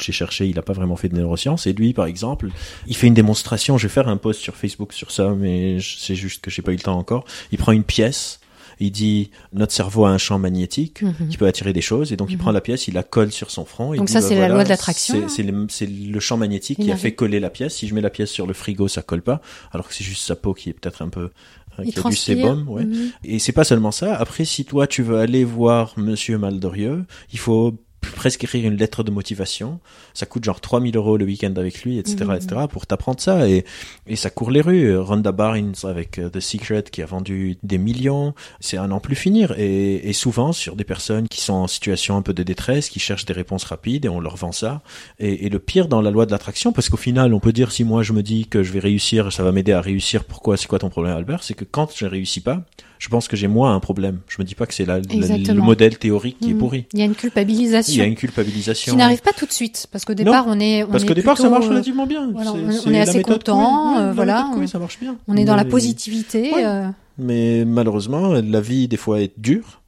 j'ai 0.00 0.10
cherché, 0.10 0.48
il 0.48 0.56
n'a 0.56 0.62
pas 0.62 0.72
vraiment 0.72 0.96
fait 0.96 1.08
de 1.08 1.14
neurosciences. 1.16 1.68
Et 1.68 1.72
lui, 1.74 1.92
par 1.92 2.06
exemple, 2.06 2.48
il 2.88 2.96
fait 2.96 3.06
une 3.06 3.14
démonstration. 3.14 3.78
Je 3.78 3.86
vais 3.86 3.92
faire 3.92 4.08
un 4.08 4.16
post 4.16 4.40
sur 4.40 4.56
Facebook 4.56 4.94
sur 4.94 5.12
ça, 5.12 5.28
mais 5.30 5.78
c'est 5.80 6.16
juste 6.16 6.42
que 6.42 6.50
j'ai 6.50 6.62
pas 6.62 6.72
eu 6.72 6.76
le 6.76 6.82
temps 6.82 6.98
encore. 6.98 7.24
Il 7.52 7.58
prend 7.58 7.70
une 7.70 7.84
pièce. 7.84 8.39
Il 8.80 8.90
dit 8.92 9.30
notre 9.52 9.72
cerveau 9.72 10.04
a 10.06 10.10
un 10.10 10.18
champ 10.18 10.38
magnétique 10.38 11.02
Mhm. 11.02 11.28
qui 11.28 11.36
peut 11.36 11.46
attirer 11.46 11.72
des 11.72 11.80
choses 11.82 12.12
et 12.12 12.16
donc 12.16 12.30
il 12.32 12.38
prend 12.38 12.50
la 12.50 12.60
pièce, 12.60 12.88
il 12.88 12.94
la 12.94 13.02
colle 13.02 13.30
sur 13.30 13.50
son 13.50 13.64
front. 13.64 13.92
et 13.92 13.96
il 13.96 13.98
Donc 13.98 14.06
dit, 14.08 14.12
ça, 14.14 14.20
bah 14.20 14.26
c'est 14.28 14.34
la 14.34 14.40
voilà, 14.40 14.54
loi 14.54 14.64
de 14.64 14.68
l'attraction. 14.70 15.28
c'est- 15.28 15.42
le, 15.42 16.20
champ 16.20 16.36
magnétique 16.36 16.78
qui 16.80 16.90
a 16.90 16.96
fait 16.96 17.12
coller 17.12 17.40
la 17.40 17.50
pièce. 17.50 17.76
Si 17.76 17.86
je 17.88 17.94
mets 17.94 18.00
la 18.00 18.10
pièce 18.10 18.30
sur 18.30 18.46
le 18.46 18.52
frigo, 18.54 18.88
ça 18.88 19.02
colle 19.02 19.22
pas, 19.22 19.40
alors 19.72 19.86
que 19.88 19.94
c'est 19.94 20.04
juste 20.04 20.22
sa 20.26 20.34
peau 20.36 20.54
qui 20.54 20.70
est 20.70 20.72
peut-être 20.72 21.02
un 21.02 21.08
peu 21.08 21.30
Il 21.78 21.88
euh, 21.88 21.92
qui 21.92 21.98
a 21.98 22.10
du 22.10 22.16
sébum. 22.16 22.68
Ouais. 22.68 22.84
Mhm. 22.84 23.10
Et 23.24 23.38
c'est 23.38 23.52
pas 23.52 23.64
seulement 23.64 23.92
ça. 23.92 24.16
Après, 24.16 24.44
si 24.44 24.64
toi 24.64 24.86
tu 24.86 25.02
veux 25.02 25.18
aller 25.18 25.44
voir 25.44 25.94
Monsieur 25.96 26.36
Maldorieux, 26.38 27.04
il 27.32 27.38
faut 27.38 27.78
presque 28.00 28.44
écrire 28.44 28.66
une 28.66 28.76
lettre 28.76 29.02
de 29.02 29.10
motivation. 29.10 29.80
Ça 30.14 30.26
coûte 30.26 30.44
genre 30.44 30.60
3000 30.60 30.96
euros 30.96 31.16
le 31.16 31.24
week-end 31.24 31.52
avec 31.56 31.82
lui, 31.82 31.98
etc., 31.98 32.16
Mhm. 32.20 32.32
etc., 32.34 32.60
pour 32.70 32.86
t'apprendre 32.86 33.20
ça. 33.20 33.48
Et, 33.48 33.64
et 34.06 34.16
ça 34.16 34.30
court 34.30 34.50
les 34.50 34.60
rues. 34.60 34.96
Rhonda 34.96 35.32
Barnes 35.32 35.74
avec 35.84 36.18
euh, 36.18 36.28
The 36.30 36.40
Secret 36.40 36.84
qui 36.90 37.02
a 37.02 37.06
vendu 37.06 37.56
des 37.62 37.78
millions. 37.78 38.34
C'est 38.60 38.76
un 38.76 38.88
n'en 38.88 39.00
plus 39.00 39.16
finir. 39.16 39.54
Et, 39.58 40.08
et 40.08 40.12
souvent 40.12 40.52
sur 40.52 40.76
des 40.76 40.84
personnes 40.84 41.28
qui 41.28 41.40
sont 41.40 41.52
en 41.54 41.66
situation 41.66 42.16
un 42.16 42.22
peu 42.22 42.34
de 42.34 42.42
détresse, 42.42 42.88
qui 42.88 43.00
cherchent 43.00 43.24
des 43.26 43.32
réponses 43.32 43.64
rapides 43.64 44.04
et 44.04 44.08
on 44.08 44.20
leur 44.20 44.36
vend 44.36 44.52
ça. 44.52 44.82
Et, 45.18 45.46
et 45.46 45.48
le 45.48 45.58
pire 45.58 45.88
dans 45.88 46.00
la 46.00 46.10
loi 46.10 46.26
de 46.26 46.30
l'attraction, 46.30 46.72
parce 46.72 46.88
qu'au 46.88 46.96
final, 46.96 47.32
on 47.34 47.40
peut 47.40 47.52
dire 47.52 47.72
si 47.72 47.84
moi 47.84 48.02
je 48.02 48.12
me 48.12 48.22
dis 48.22 48.46
que 48.46 48.62
je 48.62 48.72
vais 48.72 48.80
réussir, 48.80 49.32
ça 49.32 49.42
va 49.42 49.52
m'aider 49.52 49.72
à 49.72 49.80
réussir. 49.80 50.24
Pourquoi 50.24 50.56
C'est 50.56 50.66
quoi 50.66 50.78
ton 50.78 50.90
problème, 50.90 51.16
Albert? 51.16 51.42
C'est 51.42 51.54
que 51.54 51.64
quand 51.64 51.90
je 51.96 52.06
réussis 52.06 52.40
pas, 52.40 52.62
je 53.00 53.08
pense 53.08 53.26
que 53.26 53.36
j'ai 53.36 53.48
moi 53.48 53.70
un 53.70 53.80
problème. 53.80 54.20
Je 54.28 54.36
me 54.40 54.44
dis 54.46 54.54
pas 54.54 54.66
que 54.66 54.74
c'est 54.74 54.84
la- 54.84 54.98
la- 55.00 55.36
le 55.38 55.54
modèle 55.62 55.98
théorique 55.98 56.36
qui 56.40 56.50
est 56.50 56.52
Mhm. 56.52 56.58
pourri. 56.58 56.84
Il 56.92 56.98
y 57.00 57.02
a 57.02 57.06
une 57.06 57.14
culpabilisation 57.16 57.92
Il 57.92 57.98
y 57.98 58.02
a 58.02 58.04
une 58.04 58.14
culpabilisation. 58.14 58.92
qui 58.92 58.96
n'arrive 58.98 59.22
pas 59.22 59.32
tout 59.32 59.46
de 59.46 59.52
suite 59.52 59.88
parce 59.90 60.04
qu'au 60.04 60.14
départ, 60.14 60.44
on 60.46 60.60
est 60.60 60.84
on 60.84 60.88
Parce 60.88 61.04
qu'au 61.04 61.14
départ, 61.14 61.36
ça 61.38 61.48
marche 61.48 61.64
euh, 61.64 61.70
relativement 61.70 62.06
bien. 62.06 62.30
voilà, 62.30 62.52
C'est- 62.52 62.88
on- 62.88 62.92
est 62.92 63.00
assez 63.00 63.22
content, 63.22 63.98
euh, 63.98 64.12
voilà, 64.12 64.44
méthode 64.44 64.62
on- 64.62 64.66
ça 64.68 64.78
marche 64.78 65.00
bien. 65.00 65.16
On 65.26 65.36
est 65.36 65.44
dans 65.44 65.56
la 65.56 65.64
positivité. 65.64 66.52
Ouais. 66.52 66.64
euh, 66.64 66.86
Mais 67.18 67.64
malheureusement, 67.64 68.32
la 68.32 68.60
vie 68.60 68.86
des 68.86 68.96
fois 68.96 69.20
est 69.20 69.32
dure 69.38 69.80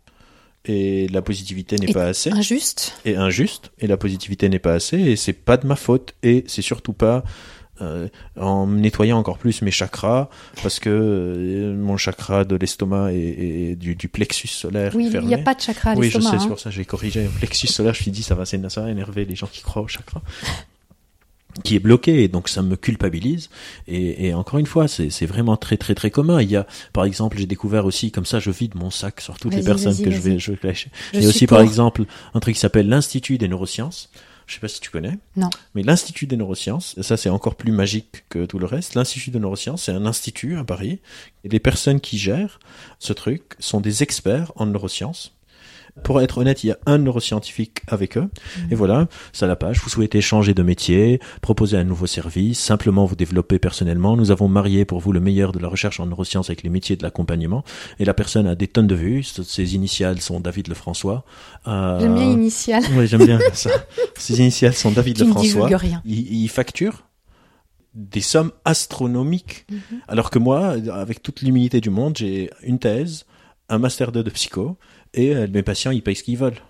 et 0.64 1.06
la 1.08 1.22
positivité 1.22 1.76
n'est 1.76 1.92
pas 1.92 2.04
assez 2.06 2.30
injuste. 2.30 2.94
et 3.04 3.16
injuste 3.16 3.72
et 3.78 3.86
la 3.86 3.96
positivité 3.96 4.48
n'est 4.48 4.58
pas 4.58 4.74
assez 4.74 4.98
et 4.98 5.16
c'est 5.16 5.32
pas 5.32 5.56
de 5.56 5.66
ma 5.66 5.76
faute 5.76 6.14
et 6.22 6.44
c'est 6.46 6.62
surtout 6.62 6.92
pas 6.92 7.24
euh, 7.80 8.08
en 8.38 8.66
nettoyant 8.66 9.18
encore 9.18 9.38
plus 9.38 9.62
mes 9.62 9.70
chakras 9.70 10.28
parce 10.62 10.78
que 10.78 10.90
euh, 10.90 11.74
mon 11.74 11.96
chakra 11.96 12.44
de 12.44 12.54
l'estomac 12.56 13.12
et, 13.12 13.70
et 13.70 13.76
du, 13.76 13.94
du 13.96 14.08
plexus 14.08 14.48
solaire 14.48 14.92
Oui, 14.94 15.10
il 15.12 15.20
n'y 15.22 15.34
a 15.34 15.38
pas 15.38 15.54
de 15.54 15.60
chakra 15.60 15.92
à 15.92 15.94
oui, 15.96 16.10
je 16.10 16.20
sais, 16.20 16.28
c'est 16.28 16.36
hein. 16.36 16.48
pour 16.48 16.60
ça 16.60 16.70
que 16.70 16.76
j'ai 16.76 16.84
corrigé. 16.84 17.26
Plexus 17.38 17.68
solaire, 17.68 17.94
je 17.94 18.00
me 18.00 18.02
suis 18.02 18.10
dit, 18.10 18.22
ça 18.22 18.34
va, 18.34 18.44
c'est- 18.44 18.68
ça 18.68 18.82
va 18.82 18.90
énerver 18.90 19.24
les 19.24 19.34
gens 19.34 19.46
qui 19.50 19.62
croient 19.62 19.82
au 19.82 19.88
chakra. 19.88 20.20
qui 21.64 21.76
est 21.76 21.80
bloqué, 21.80 22.22
et 22.24 22.28
donc 22.28 22.48
ça 22.48 22.62
me 22.62 22.76
culpabilise. 22.76 23.50
Et, 23.86 24.28
et 24.28 24.34
encore 24.34 24.58
une 24.58 24.64
fois, 24.66 24.88
c'est 24.88 25.10
c'est 25.10 25.26
vraiment 25.26 25.58
très 25.58 25.76
très 25.76 25.94
très 25.94 26.10
commun. 26.10 26.40
Il 26.40 26.50
y 26.50 26.56
a, 26.56 26.66
par 26.94 27.04
exemple, 27.04 27.36
j'ai 27.36 27.44
découvert 27.46 27.84
aussi, 27.84 28.10
comme 28.10 28.24
ça, 28.24 28.40
je 28.40 28.50
vide 28.50 28.74
mon 28.74 28.90
sac 28.90 29.20
sur 29.20 29.38
toutes 29.38 29.54
les 29.54 29.62
personnes 29.62 29.96
que 30.02 30.10
je 30.10 30.18
vais, 30.18 30.38
je. 30.38 30.52
Je 30.62 30.86
Il 31.12 31.22
y 31.22 31.26
a 31.26 31.28
aussi, 31.28 31.46
par 31.46 31.60
exemple, 31.60 32.04
un 32.32 32.40
truc 32.40 32.54
qui 32.54 32.60
s'appelle 32.60 32.88
l'Institut 32.88 33.36
des 33.36 33.48
neurosciences. 33.48 34.08
Je 34.52 34.56
sais 34.56 34.60
pas 34.60 34.68
si 34.68 34.80
tu 34.80 34.90
connais. 34.90 35.18
Non. 35.34 35.48
Mais 35.74 35.82
l'Institut 35.82 36.26
des 36.26 36.36
neurosciences, 36.36 36.94
et 36.98 37.02
ça 37.02 37.16
c'est 37.16 37.30
encore 37.30 37.54
plus 37.54 37.72
magique 37.72 38.26
que 38.28 38.44
tout 38.44 38.58
le 38.58 38.66
reste. 38.66 38.94
L'Institut 38.94 39.30
des 39.30 39.38
neurosciences, 39.38 39.84
c'est 39.84 39.92
un 39.92 40.04
institut 40.04 40.58
à 40.58 40.64
Paris. 40.64 41.00
Et 41.42 41.48
les 41.48 41.58
personnes 41.58 42.00
qui 42.00 42.18
gèrent 42.18 42.60
ce 42.98 43.14
truc 43.14 43.56
sont 43.60 43.80
des 43.80 44.02
experts 44.02 44.52
en 44.56 44.66
neurosciences. 44.66 45.34
Pour 46.04 46.20
être 46.22 46.38
honnête, 46.38 46.64
il 46.64 46.68
y 46.68 46.70
a 46.70 46.78
un 46.86 46.96
neuroscientifique 46.98 47.82
avec 47.86 48.16
eux. 48.16 48.28
Et 48.70 48.74
voilà, 48.74 49.08
à 49.40 49.46
la 49.46 49.56
page. 49.56 49.78
Vous 49.80 49.90
souhaitez 49.90 50.20
changer 50.22 50.54
de 50.54 50.62
métier, 50.62 51.20
proposer 51.42 51.76
un 51.76 51.84
nouveau 51.84 52.06
service, 52.06 52.58
simplement 52.58 53.04
vous 53.04 53.14
développer 53.14 53.58
personnellement. 53.58 54.16
Nous 54.16 54.30
avons 54.30 54.48
marié 54.48 54.84
pour 54.86 55.00
vous 55.00 55.12
le 55.12 55.20
meilleur 55.20 55.52
de 55.52 55.58
la 55.58 55.68
recherche 55.68 56.00
en 56.00 56.06
neurosciences 56.06 56.48
avec 56.48 56.62
les 56.62 56.70
métiers 56.70 56.96
de 56.96 57.02
l'accompagnement. 57.02 57.62
Et 57.98 58.06
la 58.06 58.14
personne 58.14 58.46
a 58.46 58.54
des 58.54 58.68
tonnes 58.68 58.86
de 58.86 58.94
vues. 58.94 59.22
Ses 59.22 59.74
initiales 59.74 60.20
sont 60.22 60.40
David 60.40 60.68
Lefrançois. 60.68 61.24
Euh, 61.66 62.00
J'aime 62.00 62.14
bien 62.14 62.30
initial. 62.30 62.82
Oui, 62.96 63.06
j'aime 63.06 63.26
bien 63.26 63.38
ça. 63.52 63.70
Ses 64.16 64.40
initiales 64.40 64.74
sont 64.74 64.92
David 64.92 65.16
Tu 65.18 65.24
Lefrançois. 65.24 65.76
rien. 65.76 66.00
Il, 66.06 66.32
il 66.42 66.48
facture 66.48 67.04
des 67.94 68.22
sommes 68.22 68.52
astronomiques. 68.64 69.66
Mhm. 69.70 70.00
Alors 70.08 70.30
que 70.30 70.38
moi, 70.38 70.76
avec 70.92 71.22
toute 71.22 71.42
l'humilité 71.42 71.80
du 71.82 71.90
monde, 71.90 72.16
j'ai 72.16 72.50
une 72.62 72.78
thèse, 72.78 73.26
un 73.68 73.78
master 73.78 74.12
2 74.12 74.22
de 74.22 74.30
psycho, 74.30 74.76
et 75.14 75.34
euh, 75.34 75.46
mes 75.52 75.62
patients, 75.62 75.90
ils 75.90 76.02
payent 76.02 76.16
ce 76.16 76.22
qu'ils 76.22 76.38
veulent. 76.38 76.60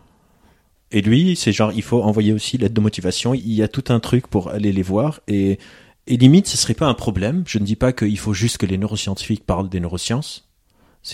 Et 0.91 1.01
lui, 1.01 1.37
c'est 1.37 1.53
genre, 1.53 1.73
il 1.73 1.83
faut 1.83 2.03
envoyer 2.03 2.33
aussi 2.33 2.59
l'aide 2.59 2.75
de 2.75 2.81
motivation. 2.81 3.33
Il 3.35 3.53
y 3.53 3.63
a 3.63 3.69
tout 3.69 3.85
un 3.89 3.99
truc 3.99 4.27
pour 4.27 4.51
aller 4.51 4.73
les 4.73 4.83
voir. 4.83 5.21
Et, 5.27 5.59
et 6.07 6.17
limite, 6.17 6.47
ce 6.47 6.57
serait 6.57 6.75
pas 6.75 6.87
un 6.87 6.95
problème. 6.95 7.45
Je 7.47 7.59
ne 7.59 7.65
dis 7.65 7.77
pas 7.77 7.93
qu'il 7.93 8.19
faut 8.19 8.35
juste 8.35 8.59
que 8.59 8.67
les 8.67 8.77
neuroscientifiques 8.77 9.47
parlent 9.47 9.71
des 9.71 9.81
neurosciences. 9.81 10.51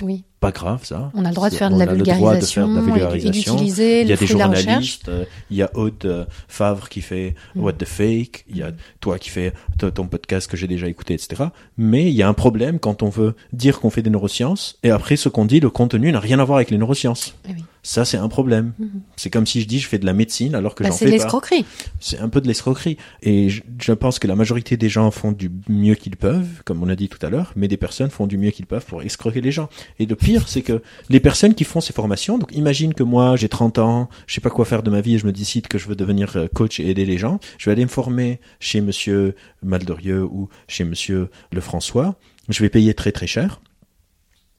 Oui. 0.03 0.25
Pas 0.40 0.51
grave 0.53 0.85
ça. 0.85 1.11
On 1.14 1.24
a 1.24 1.29
le 1.31 1.35
droit 1.35 1.48
de 1.48 1.53
C'est- 1.55 1.59
faire 1.59 1.70
de 1.70 1.79
la 1.79 1.87
de 1.87 1.94
vulgarisation 1.94 2.72
de 2.72 2.79
et 2.79 2.83
vulgarisation. 2.85 3.57
Il 3.59 4.09
y 4.09 4.12
a 4.12 4.16
des 4.16 4.27
journalistes, 4.27 5.09
euh, 5.09 5.24
il 5.51 5.57
y 5.57 5.62
a 5.62 5.70
Aude 5.74 5.94
euh, 6.05 6.24
Favre 6.46 6.88
qui 6.88 7.01
fait 7.01 7.35
Mm. 7.55 7.61
What 7.62 7.72
the 7.74 7.85
Fake, 7.85 8.44
il 8.48 8.57
y 8.59 8.62
a 8.62 8.70
toi 9.01 9.18
qui 9.18 9.31
fais 9.31 9.53
ton 9.94 10.07
podcast 10.07 10.48
que 10.51 10.57
j'ai 10.57 10.66
déjà 10.68 10.87
écouté, 10.87 11.14
etc. 11.14 11.44
Mais 11.77 12.05
il 12.09 12.14
y 12.14 12.22
a 12.22 12.29
un 12.29 12.35
problème 12.35 12.79
quand 12.79 13.03
on 13.03 13.09
veut 13.09 13.35
dire 13.53 13.81
qu'on 13.81 13.90
fait 13.90 14.03
des 14.03 14.11
neurosciences 14.11 14.79
et 14.83 14.90
après 14.90 15.16
ce 15.16 15.29
qu'on 15.29 15.44
dit, 15.44 15.61
le 15.61 15.70
contenu 15.70 16.12
n'a 16.12 16.20
rien 16.20 16.38
à 16.38 16.44
voir 16.44 16.57
avec 16.57 16.70
les 16.70 16.79
neurosciences. 16.79 17.35
Eh 17.48 17.53
oui. 17.53 17.64
Ça, 17.85 18.05
c'est 18.05 18.18
un 18.18 18.29
problème. 18.29 18.72
Mhm. 18.79 18.90
C'est 19.16 19.31
comme 19.31 19.46
si 19.46 19.62
je 19.62 19.66
dis 19.66 19.79
je 19.79 19.88
fais 19.88 19.98
de 19.98 20.05
la 20.05 20.12
médecine 20.12 20.55
alors 20.55 20.74
que 20.74 20.83
Bah, 20.83 20.90
j'en 20.90 20.96
c'est 20.96 21.07
fais 21.07 21.11
pas. 21.12 21.16
l'escroquerie. 21.16 21.64
C'est 22.01 22.18
un 22.18 22.29
peu 22.29 22.40
de 22.40 22.46
l'escroquerie. 22.46 22.98
Et 23.22 23.48
je, 23.48 23.62
je 23.81 23.92
pense 23.92 24.18
que 24.18 24.27
la 24.27 24.35
majorité 24.37 24.77
des 24.77 24.88
gens 24.90 25.11
font 25.11 25.33
du 25.33 25.51
mieux 25.68 25.94
qu'ils 25.94 26.16
peuvent, 26.16 26.62
comme 26.64 26.83
on 26.83 26.88
a 26.90 26.96
dit 26.96 27.09
tout 27.09 27.24
à 27.24 27.31
l'heure, 27.31 27.53
mais 27.57 27.66
des 27.66 27.77
personnes 27.79 28.11
font 28.11 28.27
du 28.27 28.37
mieux 28.37 28.51
qu'ils 28.51 28.66
peuvent 28.66 28.85
pour 28.85 29.03
escroquer 29.03 29.40
les 29.40 29.53
gens. 29.53 29.68
Et 29.98 30.07
pire, 30.29 30.49
c'est 30.49 30.62
que 30.62 30.83
les 31.09 31.21
personnes 31.21 31.55
qui 31.55 31.64
font 31.64 31.81
ces 31.81 31.93
formations, 31.93 32.38
donc 32.38 32.53
imagine 32.55 32.95
que 32.95 33.03
moi, 33.03 33.37
j'ai 33.37 33.49
30 33.49 33.79
ans, 33.79 34.09
je 34.27 34.35
sais 34.35 34.41
pas 34.41 34.51
quoi 34.51 34.64
faire 34.64 34.83
de 34.83 34.91
ma 34.91 35.01
vie 35.01 35.14
et 35.14 35.19
je 35.19 35.27
me 35.27 35.33
décide 35.33 35.69
que 35.69 35.79
je 35.79 35.88
veux 35.88 35.97
devenir 35.97 36.37
euh, 36.37 36.47
coach 36.55 36.81
et 36.81 36.88
aider 36.88 37.07
les 37.07 37.19
gens. 37.19 37.41
Je 37.57 37.67
vais 37.67 37.73
aller 37.73 37.85
me 37.85 37.91
former 37.91 38.41
chez 38.61 38.81
monsieur 38.81 39.35
Maldorieux 39.62 40.25
ou 40.25 40.49
chez 40.67 40.85
monsieur 40.85 41.31
Lefrançois. 41.53 42.17
Je 42.49 42.61
vais 42.62 42.69
payer 42.69 42.95
très 42.95 43.12
très 43.12 43.27
cher. 43.27 43.61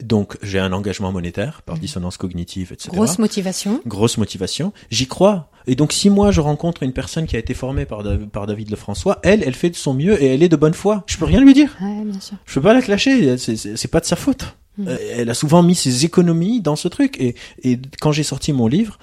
Donc, 0.04 0.38
j'ai 0.42 0.60
un 0.60 0.72
engagement 0.72 1.12
monétaire 1.12 1.62
par 1.62 1.78
dissonance 1.78 2.16
cognitive, 2.18 2.72
etc 2.72 2.90
Grosse 2.94 3.20
motivation. 3.20 3.82
grosse 3.86 4.18
motivation. 4.18 4.72
J'y 4.90 5.08
crois. 5.08 5.52
Et 5.68 5.76
donc, 5.76 5.92
si 5.92 6.10
moi 6.10 6.32
je 6.32 6.40
rencontre 6.40 6.84
une 6.84 6.94
personne 6.94 7.28
qui 7.28 7.36
a 7.36 7.40
été 7.40 7.54
formée 7.54 7.86
par, 7.86 8.02
par 8.32 8.48
David 8.48 8.72
Lefrançois, 8.72 9.20
elle, 9.24 9.44
elle 9.46 9.56
fait 9.56 9.70
de 9.70 9.76
son 9.76 9.94
mieux 9.94 10.22
et 10.24 10.34
elle 10.34 10.42
est 10.42 10.50
de 10.50 10.56
bonne 10.56 10.74
foi. 10.74 11.04
Je 11.06 11.18
peux 11.18 11.26
rien 11.26 11.42
lui 11.42 11.54
dire. 11.54 11.76
Ouais, 11.82 12.04
bien 12.06 12.20
sûr. 12.22 12.38
Je 12.46 12.54
peux 12.56 12.62
pas 12.62 12.74
la 12.74 12.82
clasher. 12.82 13.38
C'est 13.38 13.92
pas 13.92 14.00
de 14.00 14.06
sa 14.06 14.16
faute. 14.16 14.56
Mm. 14.80 14.88
Euh, 14.88 14.98
Elle 15.18 15.30
a 15.30 15.34
souvent 15.34 15.62
mis 15.62 15.76
ses 15.76 16.06
économies 16.06 16.62
dans 16.62 16.76
ce 16.76 16.88
truc. 16.88 17.20
Et, 17.20 17.36
et 17.64 17.80
quand 18.02 18.12
j'ai 18.12 18.24
sorti 18.24 18.54
mon 18.54 18.68
livre, 18.68 18.98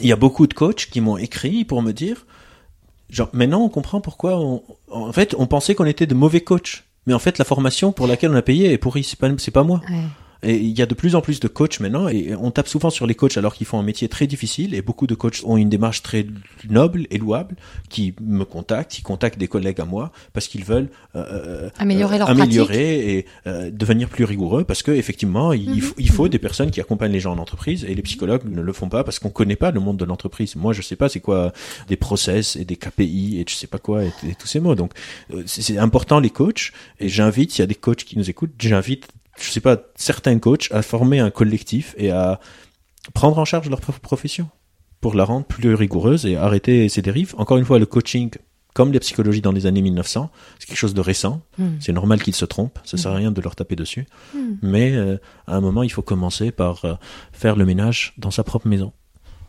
il 0.00 0.08
y 0.08 0.12
a 0.12 0.16
beaucoup 0.16 0.46
de 0.46 0.54
coachs 0.54 0.86
qui 0.90 1.00
m'ont 1.00 1.16
écrit 1.16 1.64
pour 1.64 1.82
me 1.82 1.92
dire, 1.92 2.26
genre, 3.08 3.30
maintenant 3.32 3.62
on 3.62 3.68
comprend 3.68 4.00
pourquoi 4.00 4.38
on, 4.38 4.62
en 4.90 5.12
fait, 5.12 5.34
on 5.38 5.46
pensait 5.46 5.74
qu'on 5.74 5.84
était 5.84 6.06
de 6.06 6.14
mauvais 6.14 6.40
coachs. 6.40 6.84
Mais 7.06 7.14
en 7.14 7.18
fait, 7.18 7.38
la 7.38 7.44
formation 7.44 7.92
pour 7.92 8.06
laquelle 8.06 8.30
on 8.30 8.36
a 8.36 8.42
payé 8.42 8.72
est 8.72 8.78
pourrie. 8.78 9.04
C'est 9.04 9.18
pas, 9.18 9.28
c'est 9.38 9.50
pas 9.50 9.64
moi. 9.64 9.80
Ouais. 9.90 10.04
Et 10.44 10.56
il 10.56 10.76
y 10.76 10.82
a 10.82 10.86
de 10.86 10.94
plus 10.94 11.14
en 11.14 11.20
plus 11.20 11.38
de 11.38 11.46
coachs 11.48 11.78
maintenant, 11.78 12.08
et 12.08 12.34
on 12.34 12.50
tape 12.50 12.66
souvent 12.66 12.90
sur 12.90 13.06
les 13.06 13.14
coachs 13.14 13.36
alors 13.36 13.54
qu'ils 13.54 13.66
font 13.66 13.78
un 13.78 13.84
métier 13.84 14.08
très 14.08 14.26
difficile, 14.26 14.74
et 14.74 14.82
beaucoup 14.82 15.06
de 15.06 15.14
coachs 15.14 15.42
ont 15.44 15.56
une 15.56 15.68
démarche 15.68 16.02
très 16.02 16.26
noble 16.68 17.06
et 17.10 17.18
louable, 17.18 17.54
qui 17.88 18.14
me 18.20 18.44
contactent, 18.44 18.90
qui 18.90 19.02
contactent 19.02 19.38
des 19.38 19.46
collègues 19.46 19.80
à 19.80 19.84
moi, 19.84 20.10
parce 20.32 20.48
qu'ils 20.48 20.64
veulent 20.64 20.88
euh, 21.14 21.70
Améliorer 21.78 22.16
euh, 22.16 22.18
leur 22.18 22.30
améliorer 22.30 23.16
et 23.18 23.26
euh, 23.46 23.70
devenir 23.70 24.08
plus 24.08 24.24
rigoureux, 24.24 24.64
parce 24.64 24.82
que 24.82 24.90
effectivement, 24.90 25.52
il, 25.52 25.70
Mhm. 25.70 25.80
faut- 25.80 25.94
il 25.98 26.08
faut 26.10 26.28
des 26.28 26.38
personnes 26.40 26.70
qui 26.72 26.80
accompagnent 26.80 27.12
les 27.12 27.20
gens 27.20 27.32
en 27.34 27.38
entreprise, 27.38 27.84
et 27.84 27.94
les 27.94 28.02
psychologues 28.02 28.42
ne 28.44 28.60
le 28.62 28.72
font 28.72 28.88
pas 28.88 29.04
parce 29.04 29.18
qu'on 29.20 29.30
connaît 29.30 29.56
pas 29.56 29.70
le 29.70 29.78
monde 29.80 29.96
de 29.96 30.04
l'entreprise. 30.04 30.56
Moi, 30.56 30.72
je 30.72 30.82
sais 30.82 30.96
pas 30.96 31.08
c'est 31.08 31.20
quoi 31.20 31.52
des 31.88 31.96
process 31.96 32.56
et 32.56 32.64
des 32.64 32.76
KPI 32.76 33.38
et 33.40 33.44
je 33.48 33.54
sais 33.54 33.66
pas 33.68 33.78
quoi 33.78 34.04
et, 34.04 34.12
et 34.28 34.34
tous 34.34 34.46
ces 34.48 34.58
mots. 34.60 34.74
Donc, 34.74 34.92
euh, 35.32 35.42
c'est 35.46 35.78
important 35.78 36.18
les 36.18 36.30
coachs, 36.30 36.72
et 36.98 37.08
j'invite, 37.08 37.52
s'il 37.52 37.60
y 37.60 37.62
a 37.62 37.66
des 37.66 37.74
coachs 37.76 38.04
qui 38.04 38.18
nous 38.18 38.28
écoutent, 38.28 38.54
j'invite 38.58 39.06
je 39.38 39.50
sais 39.50 39.60
pas, 39.60 39.78
certains 39.94 40.38
coachs 40.38 40.68
à 40.70 40.82
former 40.82 41.20
un 41.20 41.30
collectif 41.30 41.94
et 41.98 42.10
à 42.10 42.40
prendre 43.14 43.38
en 43.38 43.44
charge 43.44 43.68
leur 43.68 43.80
propre 43.80 44.00
profession 44.00 44.48
pour 45.00 45.14
la 45.14 45.24
rendre 45.24 45.44
plus 45.44 45.74
rigoureuse 45.74 46.26
et 46.26 46.36
arrêter 46.36 46.88
ces 46.88 47.02
dérives. 47.02 47.34
Encore 47.36 47.58
une 47.58 47.64
fois, 47.64 47.78
le 47.78 47.86
coaching, 47.86 48.30
comme 48.72 48.92
la 48.92 49.00
psychologie 49.00 49.40
dans 49.40 49.50
les 49.50 49.66
années 49.66 49.82
1900, 49.82 50.30
c'est 50.58 50.66
quelque 50.66 50.76
chose 50.76 50.94
de 50.94 51.00
récent. 51.00 51.42
Mm. 51.58 51.66
C'est 51.80 51.92
normal 51.92 52.22
qu'ils 52.22 52.36
se 52.36 52.44
trompent. 52.44 52.78
Ça 52.84 52.96
sert 52.96 53.10
à 53.10 53.16
rien 53.16 53.32
de 53.32 53.40
leur 53.40 53.56
taper 53.56 53.74
dessus. 53.74 54.06
Mm. 54.34 54.38
Mais 54.62 54.92
euh, 54.94 55.18
à 55.46 55.56
un 55.56 55.60
moment, 55.60 55.82
il 55.82 55.90
faut 55.90 56.02
commencer 56.02 56.52
par 56.52 56.84
euh, 56.84 56.94
faire 57.32 57.56
le 57.56 57.66
ménage 57.66 58.14
dans 58.16 58.30
sa 58.30 58.44
propre 58.44 58.68
maison. 58.68 58.92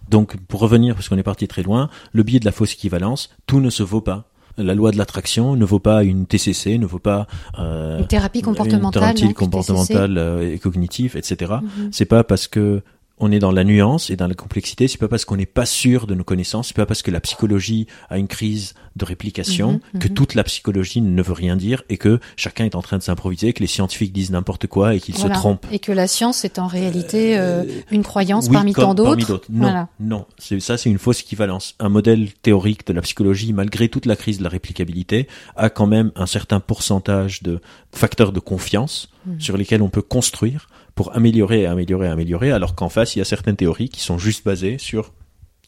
Donc, 0.09 0.37
pour 0.47 0.59
revenir, 0.59 0.95
parce 0.95 1.07
qu'on 1.07 1.17
est 1.17 1.23
parti 1.23 1.47
très 1.47 1.63
loin, 1.63 1.89
le 2.11 2.23
biais 2.23 2.39
de 2.39 2.45
la 2.45 2.51
fausse 2.51 2.73
équivalence, 2.73 3.29
tout 3.45 3.59
ne 3.59 3.69
se 3.69 3.83
vaut 3.83 4.01
pas. 4.01 4.29
La 4.57 4.75
loi 4.75 4.91
de 4.91 4.97
l'attraction 4.97 5.55
ne 5.55 5.65
vaut 5.65 5.79
pas 5.79 6.03
une 6.03 6.25
TCC, 6.27 6.77
ne 6.77 6.85
vaut 6.85 6.99
pas 6.99 7.27
euh, 7.59 7.99
Une 7.99 8.07
thérapie 8.07 8.41
comportementale. 8.41 9.09
une 9.09 9.17
thérapie 9.17 9.33
comportementale 9.33 10.17
euh, 10.17 10.53
et 10.53 10.59
cognitive, 10.59 11.17
etc. 11.17 11.53
Mhm. 11.61 11.89
C'est 11.91 12.05
pas 12.05 12.23
parce 12.23 12.47
que 12.47 12.81
on 13.19 13.31
est 13.31 13.39
dans 13.39 13.51
la 13.51 13.63
nuance 13.63 14.09
et 14.09 14.15
dans 14.15 14.27
la 14.27 14.33
complexité, 14.33 14.87
c'est 14.87 14.97
pas 14.97 15.07
parce 15.07 15.23
qu'on 15.23 15.37
n'est 15.37 15.45
pas 15.45 15.65
sûr 15.65 16.07
de 16.07 16.15
nos 16.15 16.23
connaissances, 16.23 16.69
c'est 16.69 16.75
pas 16.75 16.85
parce 16.87 17.03
que 17.03 17.11
la 17.11 17.21
psychologie 17.21 17.87
a 18.09 18.17
une 18.17 18.27
crise 18.27 18.73
de 18.95 19.05
réplication 19.05 19.79
Mhm, 19.93 19.99
que 19.99 20.07
mhm. 20.07 20.13
toute 20.13 20.33
la 20.35 20.43
psychologie 20.43 20.99
ne 21.01 21.21
veut 21.21 21.33
rien 21.33 21.55
dire 21.55 21.83
et 21.89 21.97
que 21.97 22.19
chacun 22.35 22.65
est 22.65 22.75
en 22.75 22.81
train 22.81 22.97
de 22.97 23.03
s'improviser, 23.03 23.53
que 23.53 23.61
les 23.61 23.67
scientifiques 23.67 24.13
disent 24.13 24.31
n'importe 24.31 24.67
quoi 24.67 24.93
et 24.95 24.99
qu'ils 24.99 25.15
Voilà. 25.15 25.35
se 25.35 25.39
trompent. 25.39 25.65
Et 25.71 25.79
que 25.79 25.91
la 25.91 26.07
science 26.07 26.43
est 26.43 26.59
en 26.59 26.67
réalité 26.67 27.37
euh, 27.37 27.63
une 27.91 28.03
croyance 28.03 28.47
Oui, 28.47 28.53
parmi 28.53 28.73
tant 28.73 28.93
parmi 28.95 29.23
d'autres. 29.25 29.45
Non, 29.49 29.61
Voilà. 29.61 29.87
non, 29.99 30.25
c'est 30.37 30.59
ça, 30.59 30.77
c'est 30.77 30.89
une 30.89 30.99
fausse 30.99 31.21
équivalence. 31.21 31.75
Un 31.79 31.89
modèle 31.89 32.31
théorique 32.33 32.85
de 32.87 32.93
la 32.93 33.01
psychologie, 33.01 33.53
malgré 33.53 33.89
toute 33.89 34.05
la 34.05 34.15
crise 34.15 34.39
de 34.39 34.43
la 34.43 34.49
réplicabilité, 34.49 35.27
a 35.55 35.69
quand 35.69 35.87
même 35.87 36.11
un 36.15 36.25
certain 36.25 36.59
pourcentage 36.59 37.41
de 37.43 37.61
facteurs 37.91 38.31
de 38.31 38.39
confiance 38.39 39.09
Mhm. 39.25 39.39
sur 39.39 39.55
lesquels 39.57 39.81
on 39.81 39.89
peut 39.89 40.01
construire 40.01 40.67
pour 40.95 41.15
améliorer, 41.15 41.65
améliorer, 41.65 42.07
améliorer, 42.07 42.51
alors 42.51 42.75
qu'en 42.75 42.89
face, 42.89 43.15
il 43.15 43.19
y 43.19 43.21
a 43.21 43.25
certaines 43.25 43.55
théories 43.55 43.89
qui 43.89 44.01
sont 44.01 44.17
juste 44.17 44.45
basées 44.45 44.77
sur 44.77 45.13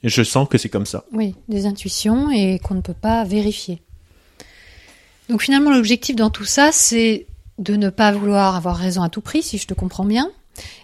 je 0.03 0.21
sens 0.23 0.47
que 0.47 0.57
c'est 0.59 0.69
comme 0.69 0.85
ça. 0.85 1.05
Oui, 1.13 1.33
des 1.49 1.65
intuitions 1.65 2.29
et 2.29 2.59
qu'on 2.59 2.75
ne 2.75 2.81
peut 2.81 2.93
pas 2.93 3.23
vérifier. 3.23 3.81
Donc 5.29 5.41
finalement, 5.41 5.71
l'objectif 5.71 6.15
dans 6.15 6.29
tout 6.29 6.45
ça, 6.45 6.71
c'est 6.71 7.25
de 7.57 7.75
ne 7.75 7.89
pas 7.89 8.11
vouloir 8.11 8.55
avoir 8.55 8.75
raison 8.77 9.01
à 9.01 9.09
tout 9.09 9.21
prix, 9.21 9.41
si 9.41 9.57
je 9.57 9.65
te 9.65 9.73
comprends 9.73 10.05
bien, 10.05 10.29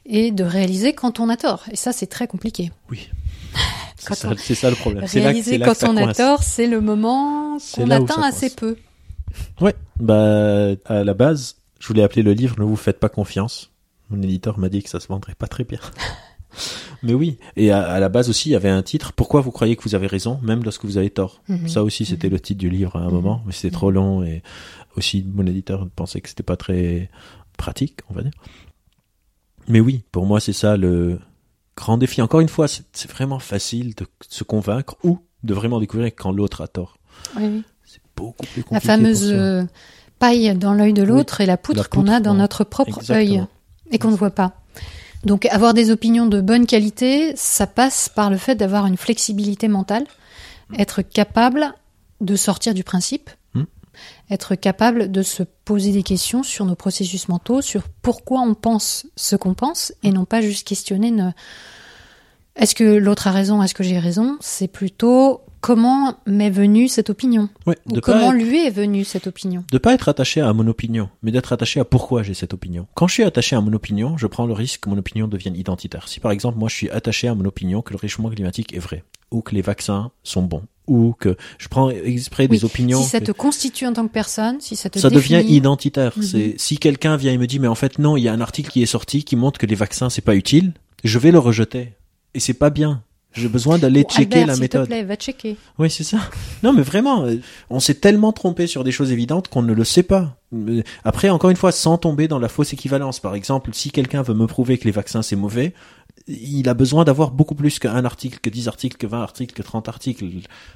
et 0.07 0.31
de 0.31 0.43
réaliser 0.43 0.93
quand 0.93 1.19
on 1.19 1.29
a 1.29 1.37
tort. 1.37 1.63
Et 1.71 1.75
ça, 1.75 1.91
c'est 1.91 2.07
très 2.07 2.25
compliqué. 2.27 2.71
Oui. 2.89 3.09
C'est 3.97 4.15
ça, 4.15 4.29
on- 4.31 4.35
c'est 4.35 4.55
ça 4.55 4.71
le 4.71 4.75
problème. 4.75 5.03
Là, 5.03 5.07
Réaliser 5.13 5.59
là 5.59 5.67
quand 5.67 5.87
on 5.87 5.95
a 5.95 6.05
coince. 6.05 6.17
tort, 6.17 6.41
c'est 6.41 6.65
le 6.65 6.81
moment 6.81 7.59
qu'on 7.75 7.87
atteint 7.91 8.23
assez 8.23 8.49
coince. 8.49 8.55
peu. 8.55 8.77
Ouais, 9.59 9.75
bah 9.99 10.69
à 10.85 11.03
la 11.03 11.13
base, 11.13 11.57
je 11.79 11.87
voulais 11.87 12.01
appeler 12.01 12.23
le 12.23 12.33
livre 12.33 12.55
Ne 12.57 12.63
vous 12.63 12.75
faites 12.77 12.99
pas 12.99 13.09
confiance. 13.09 13.69
Mon 14.11 14.21
éditeur 14.21 14.59
m'a 14.59 14.69
dit 14.69 14.83
que 14.83 14.89
ça 14.89 14.99
se 14.99 15.07
vendrait 15.07 15.35
pas 15.35 15.47
très 15.47 15.63
bien. 15.63 15.79
Mais 17.03 17.13
oui, 17.13 17.37
et 17.55 17.71
à, 17.71 17.81
à 17.83 17.99
la 17.99 18.09
base 18.09 18.29
aussi, 18.29 18.49
il 18.49 18.51
y 18.51 18.55
avait 18.55 18.69
un 18.69 18.83
titre 18.83 19.13
Pourquoi 19.13 19.41
vous 19.41 19.51
croyez 19.51 19.75
que 19.75 19.83
vous 19.83 19.95
avez 19.95 20.05
raison, 20.07 20.39
même 20.43 20.63
lorsque 20.63 20.85
vous 20.85 20.97
avez 20.97 21.09
tort. 21.09 21.41
Mhm. 21.47 21.67
Ça 21.67 21.83
aussi, 21.83 22.05
c'était 22.05 22.29
le 22.29 22.39
titre 22.39 22.59
du 22.59 22.69
livre 22.69 22.95
à 22.95 22.99
un 22.99 23.07
Mhm. 23.07 23.13
moment, 23.13 23.41
mais 23.45 23.53
c'était 23.53 23.71
trop 23.73 23.89
long 23.89 24.21
et 24.23 24.43
aussi 24.97 25.25
mon 25.33 25.45
éditeur 25.47 25.87
pensait 25.95 26.21
que 26.21 26.29
c'était 26.29 26.43
pas 26.43 26.57
très 26.57 27.09
pratique, 27.57 27.99
on 28.09 28.13
va 28.13 28.21
dire. 28.23 28.31
Mais 29.67 29.79
oui, 29.79 30.03
pour 30.11 30.25
moi, 30.25 30.39
c'est 30.39 30.53
ça 30.53 30.77
le 30.77 31.19
grand 31.77 31.97
défi. 31.97 32.21
Encore 32.21 32.41
une 32.41 32.49
fois, 32.49 32.67
c'est 32.67 33.09
vraiment 33.09 33.39
facile 33.39 33.95
de 33.95 34.05
se 34.27 34.43
convaincre 34.43 34.95
ou 35.03 35.19
de 35.43 35.53
vraiment 35.53 35.79
découvrir 35.79 36.11
quand 36.15 36.31
l'autre 36.31 36.61
a 36.61 36.67
tort. 36.67 36.97
Oui, 37.37 37.43
oui. 37.47 37.63
C'est 37.85 38.01
beaucoup 38.15 38.45
plus 38.45 38.63
compliqué. 38.63 38.73
La 38.73 38.79
fameuse 38.79 39.31
euh, 39.31 39.63
paille 40.19 40.55
dans 40.55 40.73
l'œil 40.73 40.93
de 40.93 41.03
l'autre 41.03 41.41
et 41.41 41.45
la 41.45 41.57
poutre, 41.57 41.79
La 41.79 41.85
qu'on 41.85 42.07
a 42.07 42.19
dans 42.19 42.33
ouais. 42.33 42.37
notre 42.37 42.63
propre 42.63 42.89
Exactement. 42.99 43.17
œil 43.41 43.47
et 43.91 43.99
qu'on 43.99 44.11
ne 44.11 44.15
voit 44.15 44.31
pas. 44.31 44.53
Donc 45.23 45.45
avoir 45.47 45.73
des 45.75 45.91
opinions 45.91 46.25
de 46.25 46.41
bonne 46.41 46.65
qualité, 46.65 47.33
ça 47.35 47.67
passe 47.67 48.09
par 48.09 48.29
le 48.31 48.37
fait 48.37 48.55
d'avoir 48.55 48.87
une 48.87 48.97
flexibilité 48.97 49.67
mentale, 49.67 50.05
être 50.79 51.01
capable 51.01 51.73
de 52.21 52.35
sortir 52.35 52.73
du 52.73 52.83
principe, 52.83 53.29
Hmm. 53.53 53.65
être 54.29 54.55
capable 54.55 55.11
de 55.11 55.21
se 55.21 55.43
poser 55.65 55.91
des 55.91 56.03
questions 56.03 56.41
sur 56.43 56.65
nos 56.65 56.75
processus 56.75 57.27
mentaux, 57.27 57.61
sur 57.61 57.83
pourquoi 58.01 58.39
on 58.39 58.53
pense 58.53 59.05
ce 59.17 59.35
qu'on 59.35 59.53
pense, 59.53 59.93
et 60.03 60.11
non 60.11 60.23
pas 60.23 60.39
juste 60.39 60.65
questionner 60.65 61.11
ne- 61.11 61.31
est-ce 62.55 62.73
que 62.73 62.83
l'autre 62.85 63.27
a 63.27 63.31
raison, 63.31 63.61
est-ce 63.61 63.73
que 63.73 63.83
j'ai 63.83 63.99
raison, 63.99 64.37
c'est 64.39 64.69
plutôt 64.69 65.41
comment 65.61 66.15
m'est 66.25 66.49
venue 66.49 66.87
cette 66.87 67.09
opinion, 67.09 67.49
Ouais, 67.65 67.77
ou 67.85 67.93
de 67.93 67.99
comment 67.99 68.33
être- 68.33 68.43
lui 68.43 68.65
est 68.65 68.69
venue 68.71 69.03
cette 69.05 69.27
opinion. 69.27 69.63
de 69.71 69.77
pas 69.77 69.93
être 69.93 70.09
attaché 70.09 70.41
à 70.41 70.51
mon 70.53 70.67
opinion, 70.67 71.09
mais 71.23 71.31
d'être 71.31 71.53
attaché 71.53 71.79
à 71.79 71.85
pourquoi 71.85 72.23
j'ai 72.23 72.33
cette 72.33 72.53
opinion. 72.53 72.87
Quand 72.95 73.07
je 73.07 73.13
suis 73.13 73.23
attaché 73.23 73.55
à 73.55 73.61
mon 73.61 73.73
opinion, 73.73 74.17
je 74.17 74.27
prends 74.27 74.45
le 74.45 74.53
risque 74.53 74.81
que 74.81 74.89
mon 74.89 74.97
opinion 74.97 75.27
devienne 75.27 75.55
identitaire. 75.55 76.07
Si 76.07 76.19
par 76.19 76.31
exemple 76.31 76.57
moi 76.57 76.67
je 76.69 76.75
suis 76.75 76.89
attaché 76.89 77.27
à 77.27 77.35
mon 77.35 77.45
opinion 77.45 77.81
que 77.81 77.93
le 77.93 77.97
réchauffement 77.97 78.29
climatique 78.29 78.73
est 78.73 78.79
vrai, 78.79 79.03
ou 79.29 79.41
que 79.41 79.53
les 79.55 79.61
vaccins 79.61 80.11
sont 80.23 80.41
bons, 80.43 80.63
ou 80.87 81.13
que 81.17 81.37
je 81.57 81.67
prends 81.67 81.89
exprès 81.89 82.47
Oui, 82.49 82.57
des 82.57 82.65
opinions, 82.65 83.01
Si 83.01 83.09
ça 83.09 83.21
te 83.21 83.31
constitue 83.31 83.85
en 83.85 83.93
tant 83.93 84.07
que 84.07 84.11
personne, 84.11 84.59
si 84.59 84.75
ça 84.75 84.89
te 84.89 84.99
ça 84.99 85.09
devient 85.09 85.43
identitaire. 85.47 86.13
Mhm. 86.17 86.23
C'est 86.23 86.55
si 86.57 86.77
quelqu'un 86.79 87.15
vient 87.17 87.31
et 87.33 87.37
me 87.37 87.47
dit 87.47 87.59
mais 87.59 87.67
en 87.67 87.75
fait 87.75 87.99
non, 87.99 88.17
il 88.17 88.23
y 88.23 88.27
a 88.27 88.33
un 88.33 88.41
article 88.41 88.71
qui 88.71 88.81
est 88.81 88.85
sorti 88.87 89.23
qui 89.23 89.35
montre 89.35 89.59
que 89.59 89.65
les 89.67 89.75
vaccins 89.75 90.09
c'est 90.09 90.21
pas 90.23 90.35
utile, 90.35 90.73
je 91.03 91.19
vais 91.19 91.31
le 91.31 91.39
rejeter 91.39 91.93
et 92.33 92.39
c'est 92.39 92.53
pas 92.55 92.69
bien. 92.71 93.03
J'ai 93.33 93.47
besoin 93.47 93.77
d'aller 93.77 94.03
Oh, 94.05 94.11
checker 94.11 94.23
Albert, 94.41 94.47
la 94.47 94.53
s'il 94.55 94.61
méthode. 94.61 94.83
te 94.83 94.87
plaît, 94.87 95.03
va 95.03 95.15
checker. 95.15 95.55
Oui, 95.79 95.89
c'est 95.89 96.03
ça. 96.03 96.17
Non, 96.63 96.73
mais 96.73 96.81
vraiment, 96.81 97.23
euh, 97.25 97.35
on 97.69 97.79
s'est 97.79 97.93
tellement 97.95 98.33
trompé 98.33 98.67
sur 98.67 98.83
des 98.83 98.91
choses 98.91 99.11
évidentes 99.11 99.47
qu'on 99.47 99.61
ne 99.61 99.73
le 99.73 99.83
sait 99.85 100.03
pas. 100.03 100.37
Euh, 100.53 100.83
Après, 101.05 101.29
encore 101.29 101.49
une 101.49 101.55
fois, 101.55 101.71
sans 101.71 101.97
tomber 101.97 102.27
dans 102.27 102.39
la 102.39 102.49
fausse 102.49 102.73
équivalence. 102.73 103.19
Par 103.19 103.33
exemple, 103.35 103.71
si 103.73 103.89
quelqu'un 103.91 104.21
veut 104.21 104.33
me 104.33 104.47
prouver 104.47 104.77
que 104.77 104.83
les 104.85 104.91
vaccins 104.91 105.21
c'est 105.21 105.37
mauvais, 105.37 105.73
il 106.27 106.67
a 106.69 106.73
besoin 106.73 107.03
d'avoir 107.05 107.31
beaucoup 107.31 107.55
plus 107.55 107.79
qu'un 107.79 108.03
article, 108.05 108.39
que 108.41 108.49
10 108.49 108.67
articles, 108.67 108.97
que 108.97 109.07
20 109.07 109.21
articles, 109.21 109.53
que 109.53 109.61
30 109.63 109.87
articles. 109.87 110.25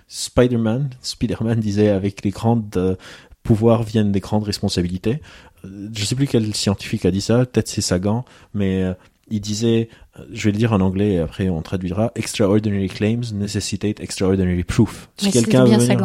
Spider-Man, 0.07 0.89
Spider-Man 1.01 1.59
disait 1.59 1.89
avec 1.89 2.23
les 2.23 2.31
grandes 2.31 2.75
euh, 2.77 2.95
pouvoirs 3.43 3.83
viennent 3.83 4.11
des 4.11 4.21
grandes 4.21 4.43
responsabilités. 4.43 5.21
Euh, 5.65 5.89
Je 5.93 6.05
sais 6.05 6.15
plus 6.15 6.27
quel 6.27 6.53
scientifique 6.55 7.05
a 7.05 7.11
dit 7.11 7.21
ça, 7.21 7.45
peut-être 7.45 7.67
c'est 7.67 7.81
Sagan, 7.81 8.23
mais 8.53 8.81
euh, 8.83 8.93
il 9.29 9.41
disait, 9.41 9.89
euh, 10.19 10.23
je 10.31 10.45
vais 10.45 10.51
le 10.51 10.57
dire 10.57 10.73
en 10.73 10.81
anglais 10.81 11.13
et 11.13 11.19
après 11.19 11.49
on 11.49 11.61
traduira, 11.61 12.11
extraordinary 12.15 12.87
claims 12.89 13.33
necessitate 13.33 13.99
extraordinary 13.99 14.63
proof. 14.63 15.09
Si 15.17 15.25
quelqu'un 15.31 15.63
veut 15.65 15.71
venir- 15.79 15.97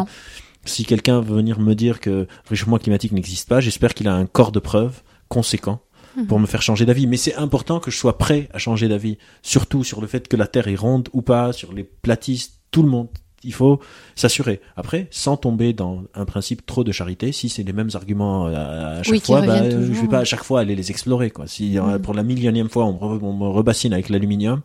si 0.64 0.85
quelqu'un 0.85 1.20
veut 1.20 1.37
venir 1.37 1.61
me 1.61 1.74
dire 1.74 2.00
que 2.00 2.11
le 2.11 2.28
réchauffement 2.48 2.78
climatique 2.78 3.12
n'existe 3.12 3.48
pas, 3.48 3.61
j'espère 3.61 3.94
qu'il 3.94 4.09
a 4.09 4.14
un 4.14 4.26
corps 4.26 4.52
de 4.52 4.59
preuves 4.61 5.02
conséquent 5.28 5.80
Mhm. 6.16 6.26
pour 6.26 6.40
me 6.40 6.46
faire 6.46 6.61
changer 6.61 6.85
d'avis. 6.87 7.06
Mais 7.06 7.16
c'est 7.16 7.35
important 7.37 7.78
que 7.78 7.90
je 7.90 7.96
sois 7.96 8.18
prêt 8.18 8.48
à 8.52 8.59
changer 8.59 8.88
d'avis, 8.88 9.16
surtout 9.42 9.85
sur 9.85 10.00
le 10.00 10.06
fait 10.09 10.26
que 10.26 10.37
la 10.37 10.46
Terre 10.48 10.66
est 10.68 10.74
ronde 10.76 11.09
ou 11.12 11.22
pas, 11.22 11.52
sur 11.52 11.72
les 11.72 11.85
platistes, 11.85 12.61
tout 12.72 12.83
le 12.83 12.88
monde. 12.88 13.09
Il 13.42 13.55
faut 13.55 13.81
s'assurer. 14.16 14.61
Après, 14.76 15.09
sans 15.11 15.37
tomber 15.38 15.72
dans 15.72 16.03
un 16.14 16.24
principe 16.26 16.66
trop 16.66 16.85
de 16.85 16.92
charité, 16.92 17.33
si 17.33 17.48
c'est 17.48 17.62
les 17.62 17.72
mêmes 17.72 17.88
arguments 17.94 18.48
euh, 18.48 19.00
à 19.00 19.03
chaque 19.03 19.12
Oui, 19.14 19.20
fois, 19.20 19.40
bah, 19.40 19.55
euh, 19.62 19.70
je 19.70 19.76
toujours, 19.88 20.03
vais 20.03 20.09
pas 20.09 20.18
à 20.18 20.24
chaque 20.24 20.44
fois 20.44 20.61
aller 20.61 20.74
les 20.76 20.90
explorer. 20.90 21.31
Quoi. 21.31 21.46
Si 21.46 21.79
euh, 21.79 21.83
Mhm. 21.83 22.03
pour 22.03 22.12
la 22.14 22.22
millionième 22.22 22.68
fois 22.68 22.85
on 22.85 22.92
me, 22.92 22.98
re- 22.98 23.22
on 23.22 23.33
me 23.33 23.48
rebassine 23.48 23.92
avec 23.94 24.11
l'aluminium, 24.11 24.61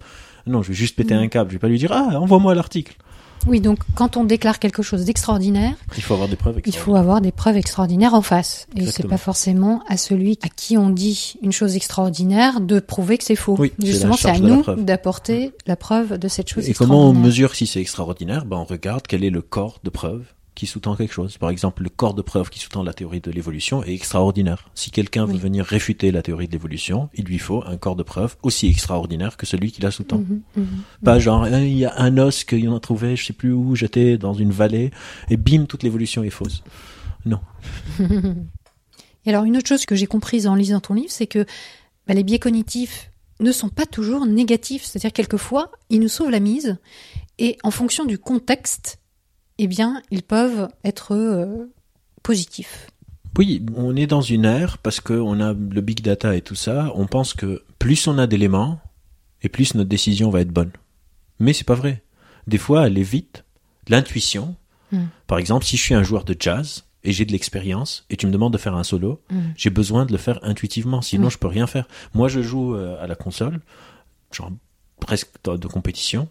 non, 0.46 0.62
je 0.62 0.70
vais 0.70 0.74
juste 0.74 0.96
péter 0.98 1.14
Mhm. 1.16 1.22
un 1.22 1.28
câble. 1.30 1.52
Je 1.52 1.56
vais 1.56 1.60
pas 1.60 1.70
lui 1.70 1.80
dire 1.80 1.92
ah 1.94 2.20
envoie-moi 2.20 2.54
l'article. 2.54 2.96
Oui, 3.48 3.62
donc 3.62 3.80
quand 3.94 4.18
on 4.18 4.24
déclare 4.24 4.60
quelque 4.60 4.82
chose 4.82 5.06
d'extraordinaire, 5.06 5.74
Il 5.96 6.04
faut 6.04 6.14
avoir 6.14 6.30
des 6.30 6.36
preuves. 6.36 6.62
il 6.66 6.76
faut 6.76 6.96
avoir 6.96 7.22
des 7.22 7.32
preuves 7.32 7.58
extraordinaires 7.58 8.14
en 8.14 8.22
face. 8.22 8.68
Et 8.76 8.86
c'est 8.88 9.08
pas 9.08 9.18
forcément 9.18 9.84
à 9.88 9.98
celui 9.98 10.40
à 10.42 10.50
qui 10.50 10.78
on 10.78 10.90
dit 10.90 11.36
une 11.42 11.52
chose 11.52 11.76
extraordinaire 11.76 12.62
de 12.62 12.80
prouver 12.80 13.18
que 13.18 13.24
c'est 13.24 13.36
faux. 13.36 13.56
Oui, 13.58 13.74
Justement, 13.80 14.16
c'est 14.18 14.30
à 14.30 14.40
nous 14.40 14.64
d'apporter 14.78 15.54
la 15.68 15.76
preuve 15.76 16.18
de 16.18 16.28
cette 16.28 16.50
chose 16.50 16.68
Et 16.68 16.74
comment 16.74 17.10
on 17.10 17.14
mesure 17.14 17.56
si 17.56 17.68
c'est 17.68 17.82
extraordinaire? 17.82 18.46
Ben, 18.46 18.58
On 18.58 18.66
regarde 18.66 19.04
quel 19.08 19.24
est 19.24 19.30
le 19.30 19.42
corps 19.42 19.80
de 19.84 19.90
preuve 19.90 20.24
qui 20.56 20.66
sous-tend 20.68 20.96
quelque 20.96 21.14
chose. 21.14 21.38
Par 21.38 21.50
exemple, 21.50 21.84
le 21.84 21.90
corps 21.90 22.14
de 22.14 22.22
preuve 22.22 22.50
qui 22.50 22.60
sous-tend 22.60 22.82
la 22.82 22.94
théorie 22.94 23.20
de 23.20 23.30
l'évolution 23.30 23.84
est 23.84 23.94
extraordinaire. 23.94 24.70
Si 24.74 24.90
quelqu'un 24.90 25.26
veut 25.26 25.38
venir 25.38 25.66
réfuter 25.66 26.12
la 26.12 26.22
théorie 26.22 26.48
de 26.48 26.54
l'évolution, 26.54 27.10
il 27.14 27.26
lui 27.26 27.38
faut 27.38 27.64
un 27.66 27.78
corps 27.78 27.96
de 27.96 28.04
preuve 28.04 28.38
aussi 28.42 28.68
extraordinaire 28.68 29.38
que 29.38 29.46
celui 29.46 29.72
qui 29.72 29.82
la 29.82 29.92
sous-tend. 29.92 30.20
Mhm, 30.20 30.42
mhm. 30.56 30.68
Pas 31.04 31.20
genre, 31.20 31.44
hein, 31.44 31.60
il 31.60 31.78
y 31.78 31.86
a 31.86 31.94
un 32.00 32.18
os 32.18 32.46
qu'il 32.46 32.68
en 32.70 32.76
a 32.76 32.80
trouvé, 32.80 33.16
je 33.16 33.26
sais 33.26 33.34
plus 33.34 33.52
où, 33.52 33.76
j'étais 33.76 34.18
dans 34.18 34.34
une 34.34 34.52
vallée, 34.52 34.92
et 35.30 35.38
bim, 35.38 35.66
toute 35.66 35.84
l'évolution 35.84 36.24
est 36.24 36.30
fausse. 36.30 36.64
Non. 37.26 37.40
Et 39.26 39.30
alors, 39.30 39.44
une 39.44 39.58
autre 39.58 39.68
chose 39.68 39.86
que 39.86 39.96
j'ai 39.96 40.06
comprise 40.06 40.48
en 40.48 40.56
lisant 40.56 40.80
ton 40.80 40.94
livre, 40.94 41.10
c'est 41.10 41.28
que 41.28 41.46
bah, 42.08 42.14
les 42.14 42.24
biais 42.24 42.40
cognitifs 42.40 43.12
ne 43.40 43.52
sont 43.52 43.70
pas 43.70 43.86
toujours 43.86 44.26
négatifs. 44.26 44.84
C'est-à-dire, 44.84 45.12
quelquefois, 45.12 45.72
ils 45.90 46.00
nous 46.00 46.08
sauvent 46.08 46.30
la 46.30 46.40
mise. 46.40 46.78
Et 47.40 47.58
en 47.64 47.72
fonction 47.72 48.06
du 48.06 48.18
contexte, 48.18 49.00
eh 49.58 49.68
bien, 49.68 50.02
ils 50.12 50.24
peuvent 50.24 50.70
être 50.84 51.14
euh, 51.16 51.72
positifs. 52.24 52.88
Oui, 53.38 53.66
on 53.76 53.96
est 53.96 54.08
dans 54.08 54.22
une 54.22 54.46
ère, 54.46 54.78
parce 54.78 55.00
qu'on 55.02 55.40
a 55.42 55.54
le 55.54 55.82
big 55.82 56.02
data 56.02 56.36
et 56.36 56.42
tout 56.42 56.56
ça, 56.56 56.92
on 56.96 57.06
pense 57.08 57.34
que 57.34 57.64
plus 57.80 58.08
on 58.08 58.18
a 58.18 58.28
d'éléments, 58.28 58.80
et 59.42 59.50
plus 59.50 59.76
notre 59.76 59.90
décision 59.90 60.30
va 60.30 60.42
être 60.42 60.52
bonne. 60.52 60.72
Mais 61.40 61.52
c'est 61.54 61.66
pas 61.66 61.76
vrai. 61.76 62.04
Des 62.48 62.58
fois, 62.58 62.88
elle 62.88 62.98
est 62.98 63.04
vite. 63.04 63.44
L'intuition, 63.88 64.56
Hmm. 64.92 65.06
par 65.26 65.40
exemple, 65.40 65.66
si 65.66 65.78
je 65.78 65.82
suis 65.82 65.96
un 65.96 66.04
joueur 66.04 66.24
de 66.26 66.36
jazz, 66.40 66.86
et 67.04 67.12
j'ai 67.12 67.26
de 67.26 67.32
l'expérience, 67.32 68.06
et 68.12 68.18
tu 68.18 68.28
me 68.28 68.32
demandes 68.32 68.54
de 68.54 68.58
faire 68.58 68.76
un 68.76 68.84
solo, 68.84 69.20
Mm. 69.32 69.40
j'ai 69.58 69.70
besoin 69.72 70.06
de 70.06 70.12
le 70.12 70.18
faire 70.20 70.40
intuitivement, 70.44 71.02
sinon 71.02 71.26
Oui. 71.26 71.32
je 71.32 71.38
peux 71.40 71.48
rien 71.48 71.66
faire. 71.68 71.88
Moi, 72.14 72.28
je 72.30 72.42
joue 72.42 72.76
euh, 72.76 73.02
à 73.04 73.08
la 73.08 73.16
console, 73.16 73.60
genre 74.32 74.52
presque 75.00 75.30
de 75.44 75.68
compétition. 75.68 76.28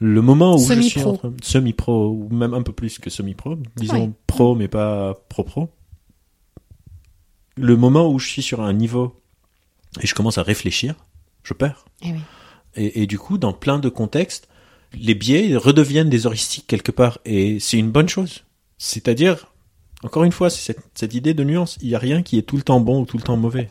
Le 0.00 0.22
moment 0.22 0.54
où 0.54 0.58
je 0.58 0.80
suis 0.80 1.00
Semi-pro. 1.42 2.08
ou 2.08 2.28
même 2.32 2.54
un 2.54 2.62
peu 2.62 2.72
plus 2.72 2.98
que 2.98 3.10
semi-pro, 3.10 3.56
disons 3.76 4.14
pro 4.26 4.54
mais 4.54 4.68
pas 4.68 5.14
pro-pro. 5.28 5.70
Le 7.56 7.76
moment 7.76 8.08
où 8.08 8.18
je 8.20 8.28
suis 8.28 8.42
sur 8.42 8.60
un 8.60 8.72
niveau 8.72 9.20
et 10.00 10.06
je 10.06 10.14
commence 10.14 10.38
à 10.38 10.42
réfléchir, 10.44 10.94
je 11.42 11.54
perds. 11.54 11.84
Eh 12.02 12.12
oui. 12.12 12.18
Et, 12.76 13.02
et 13.02 13.06
du 13.06 13.18
coup, 13.18 13.38
dans 13.38 13.52
plein 13.52 13.78
de 13.78 13.88
contextes, 13.88 14.48
les 14.94 15.14
biais 15.14 15.56
redeviennent 15.56 16.10
des 16.10 16.26
heuristiques 16.26 16.66
quelque 16.66 16.92
part, 16.92 17.18
et 17.24 17.58
c'est 17.58 17.78
une 17.78 17.90
bonne 17.90 18.08
chose. 18.08 18.44
C'est-à-dire, 18.78 19.52
encore 20.04 20.24
une 20.24 20.32
fois, 20.32 20.50
c'est 20.50 20.60
cette, 20.60 20.84
cette 20.94 21.14
idée 21.14 21.34
de 21.34 21.42
nuance. 21.42 21.78
Il 21.82 21.88
n'y 21.88 21.94
a 21.94 21.98
rien 21.98 22.22
qui 22.22 22.38
est 22.38 22.42
tout 22.42 22.56
le 22.56 22.62
temps 22.62 22.80
bon 22.80 23.02
ou 23.02 23.06
tout 23.06 23.16
le 23.16 23.22
temps 23.24 23.36
mauvais. 23.36 23.70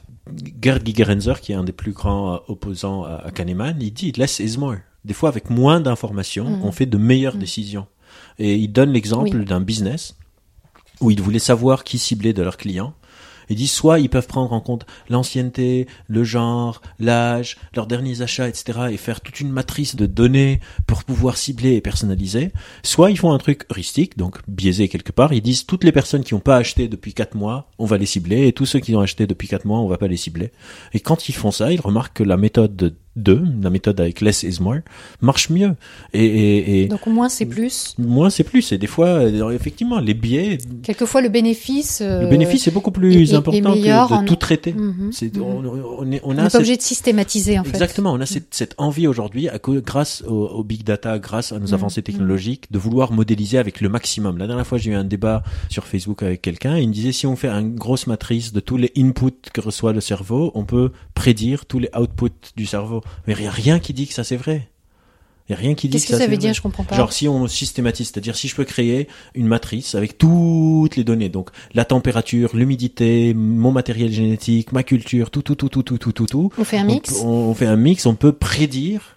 Gerd 0.62 0.86
Gigerenzer, 0.86 1.40
qui 1.40 1.54
est 1.54 1.56
un 1.56 1.64
des 1.64 1.72
plus 1.72 1.94
grands 1.94 2.34
euh, 2.34 2.38
opposants 2.50 3.04
à, 3.04 3.16
à 3.16 3.32
Kahneman, 3.32 3.78
il 3.80 3.94
dit 3.94 4.12
less 4.12 4.40
is 4.40 4.58
more. 4.58 4.76
Des 5.08 5.14
fois, 5.14 5.30
avec 5.30 5.50
moins 5.50 5.80
d'informations, 5.80 6.50
Mhm. 6.50 6.64
on 6.66 6.72
fait 6.74 6.86
de 6.86 6.98
meilleures 6.98 7.36
Mhm. 7.36 7.40
décisions. 7.40 7.88
Et 8.40 8.56
il 8.56 8.68
donne 8.68 8.92
l'exemple 8.92 9.38
Oui. 9.38 9.46
d'un 9.46 9.62
business 9.62 10.16
où 11.00 11.12
ils 11.12 11.22
voulaient 11.22 11.40
savoir 11.40 11.84
qui 11.86 11.98
cibler 11.98 12.34
de 12.34 12.42
leurs 12.44 12.58
clients. 12.58 12.94
Il 13.50 13.56
dit 13.56 13.70
soit 13.70 14.00
ils 14.00 14.10
peuvent 14.10 14.28
prendre 14.28 14.52
en 14.52 14.60
compte 14.60 14.86
l'ancienneté, 15.10 15.88
le 16.08 16.26
genre, 16.26 16.82
l'âge, 17.00 17.56
leurs 17.74 17.88
derniers 17.88 18.22
achats, 18.22 18.50
etc. 18.50 18.80
et 18.92 18.98
faire 18.98 19.22
toute 19.22 19.40
une 19.40 19.50
matrice 19.50 19.96
de 19.96 20.06
données 20.06 20.60
pour 20.86 21.06
pouvoir 21.06 21.38
cibler 21.38 21.76
et 21.76 21.80
personnaliser. 21.82 22.52
Soit 22.84 23.10
ils 23.10 23.18
font 23.18 23.32
un 23.32 23.38
truc 23.38 23.64
heuristique, 23.72 24.18
donc 24.18 24.40
biaisé 24.50 24.90
quelque 24.90 25.14
part. 25.14 25.32
Ils 25.32 25.42
disent 25.42 25.66
toutes 25.66 25.86
les 25.86 25.94
personnes 25.94 26.26
qui 26.26 26.34
n'ont 26.34 26.42
pas 26.42 26.58
acheté 26.58 26.90
depuis 26.90 27.14
quatre 27.14 27.36
mois, 27.36 27.72
on 27.80 27.86
va 27.86 27.98
les 27.98 28.06
cibler, 28.06 28.48
et 28.48 28.52
tous 28.52 28.66
ceux 28.66 28.80
qui 28.82 28.94
ont 28.96 29.00
acheté 29.00 29.28
depuis 29.28 29.48
quatre 29.48 29.64
mois, 29.66 29.80
on 29.80 29.88
va 29.88 29.98
pas 29.98 30.10
les 30.10 30.18
cibler. 30.18 30.52
Et 30.94 31.00
quand 31.00 31.30
ils 31.30 31.36
font 31.36 31.52
ça, 31.52 31.72
ils 31.72 31.80
remarquent 31.80 32.18
que 32.18 32.24
la 32.24 32.36
méthode 32.36 32.76
de 32.76 32.96
2, 33.18 33.42
la 33.62 33.70
méthode 33.70 34.00
avec 34.00 34.22
less 34.22 34.44
is 34.44 34.60
more, 34.62 34.78
marche 35.22 35.50
mieux. 35.50 35.76
Et, 36.14 36.24
et, 36.26 36.84
et 36.84 36.88
Donc, 36.88 37.06
au 37.08 37.10
moins, 37.12 37.28
c'est 37.30 37.46
plus. 37.46 37.96
moins 37.98 38.30
c'est 38.30 38.44
plus. 38.44 38.72
Et 38.72 38.78
des 38.78 38.88
fois, 38.88 39.08
euh, 39.08 39.50
effectivement, 39.52 40.00
les 40.00 40.14
biais, 40.14 40.58
Quelquefois, 40.84 41.22
le 41.22 41.30
bénéfice. 41.30 42.00
euh, 42.02 42.22
le 42.22 42.28
bénéfice 42.28 42.68
est 42.68 42.72
beaucoup 42.72 42.92
plus 42.92 43.14
est- 43.16 43.34
est 43.34 43.36
important 43.36 43.74
que 43.74 43.80
de 43.80 44.14
en- 44.14 44.24
tout 44.26 44.36
traiter. 44.36 44.74
mhm, 44.74 45.10
C'est, 45.12 45.36
mhm. 45.36 45.42
on, 45.42 45.64
on 46.00 46.12
est, 46.12 46.22
on 46.24 46.30
On 46.30 46.38
a 46.38 46.44
pas 46.44 46.50
cette- 46.50 46.60
obligé 46.60 46.78
de 46.78 46.82
systématiser, 46.82 47.60
en 47.60 47.64
fait. 47.64 47.70
Exactement, 47.72 48.14
on 48.14 48.22
a 48.22 48.26
cette, 48.26 48.54
cette 48.54 48.76
envie 48.78 49.08
aujourd'hui, 49.08 49.50
grâce 49.86 50.24
au, 50.28 50.48
au 50.48 50.64
big 50.64 50.84
data, 50.84 51.20
grâce 51.20 51.52
à 51.52 51.60
nos 51.60 51.68
Mhm, 51.68 51.74
avancées 51.74 52.02
technologiques, 52.04 52.72
de 52.72 52.78
vouloir 52.78 53.12
modéliser 53.12 53.58
avec 53.58 53.82
le 53.82 53.90
maximum. 53.90 54.38
La 54.38 54.48
dernière 54.48 54.66
fois, 54.68 54.78
j'ai 54.78 54.92
eu 54.92 54.96
un 54.96 55.04
débat 55.04 55.44
sur 55.70 55.86
Facebook 55.86 56.24
avec 56.24 56.42
quelqu'un, 56.42 56.78
il 56.78 56.88
me 56.90 56.94
disait 56.94 57.12
si 57.12 57.26
on 57.28 57.36
fait 57.36 57.50
une 57.50 57.76
grosse 57.76 58.08
matrice 58.08 58.54
de 58.54 58.60
tous 58.60 58.78
les 58.78 58.92
inputs 58.98 59.32
que 59.54 59.62
reçoit 59.62 59.94
le 59.94 60.02
cerveau, 60.02 60.52
on 60.56 60.66
peut 60.66 60.92
prédire 61.16 61.66
tous 61.66 61.80
les 61.80 61.90
outputs 61.98 62.32
du 62.56 62.66
cerveau. 62.66 63.02
Mais 63.28 63.34
il 63.34 63.42
n'y 63.42 63.48
a 63.48 63.52
rien 63.52 63.80
qui 63.80 63.94
dit 63.94 64.08
que 64.08 64.14
ça 64.14 64.24
c'est 64.24 64.38
vrai. 64.38 64.68
Il 65.50 65.54
n'y 65.54 65.56
a 65.56 65.60
rien 65.60 65.76
qui 65.76 65.88
dit 65.88 65.94
Qu'est-ce 65.94 66.08
que 66.08 66.12
que 66.12 66.18
ça 66.18 66.26
ça 66.26 66.30
veut 66.30 66.36
dire? 66.38 66.54
Je 66.54 66.62
comprends 66.62 66.84
pas. 66.84 66.96
Genre 66.98 67.14
si 67.14 67.28
on 67.30 67.48
systématise, 67.48 68.08
c'est-à-dire 68.12 68.36
si 68.36 68.50
je 68.50 68.56
peux 68.56 68.66
créer 68.66 69.08
une 69.34 69.48
matrice 69.48 69.96
avec 69.96 70.18
toutes 70.18 70.98
les 70.98 71.06
données, 71.06 71.30
donc 71.30 71.52
la 71.74 71.86
température, 71.86 72.54
l'humidité, 72.56 73.34
mon 73.34 73.72
matériel 73.72 74.12
génétique, 74.12 74.74
ma 74.74 74.84
culture, 74.84 75.32
tout, 75.32 75.42
tout, 75.42 75.56
tout, 75.56 75.70
tout, 75.70 75.84
tout, 75.84 75.98
tout, 75.98 76.12
tout, 76.12 76.26
tout. 76.26 76.52
On 76.58 76.64
fait 76.66 76.78
un 76.78 76.84
mix? 76.84 77.14
On, 77.24 77.28
on 77.30 77.54
fait 77.54 77.66
un 77.66 77.78
mix, 77.78 78.06
on 78.06 78.16
peut 78.16 78.34
prédire 78.34 79.16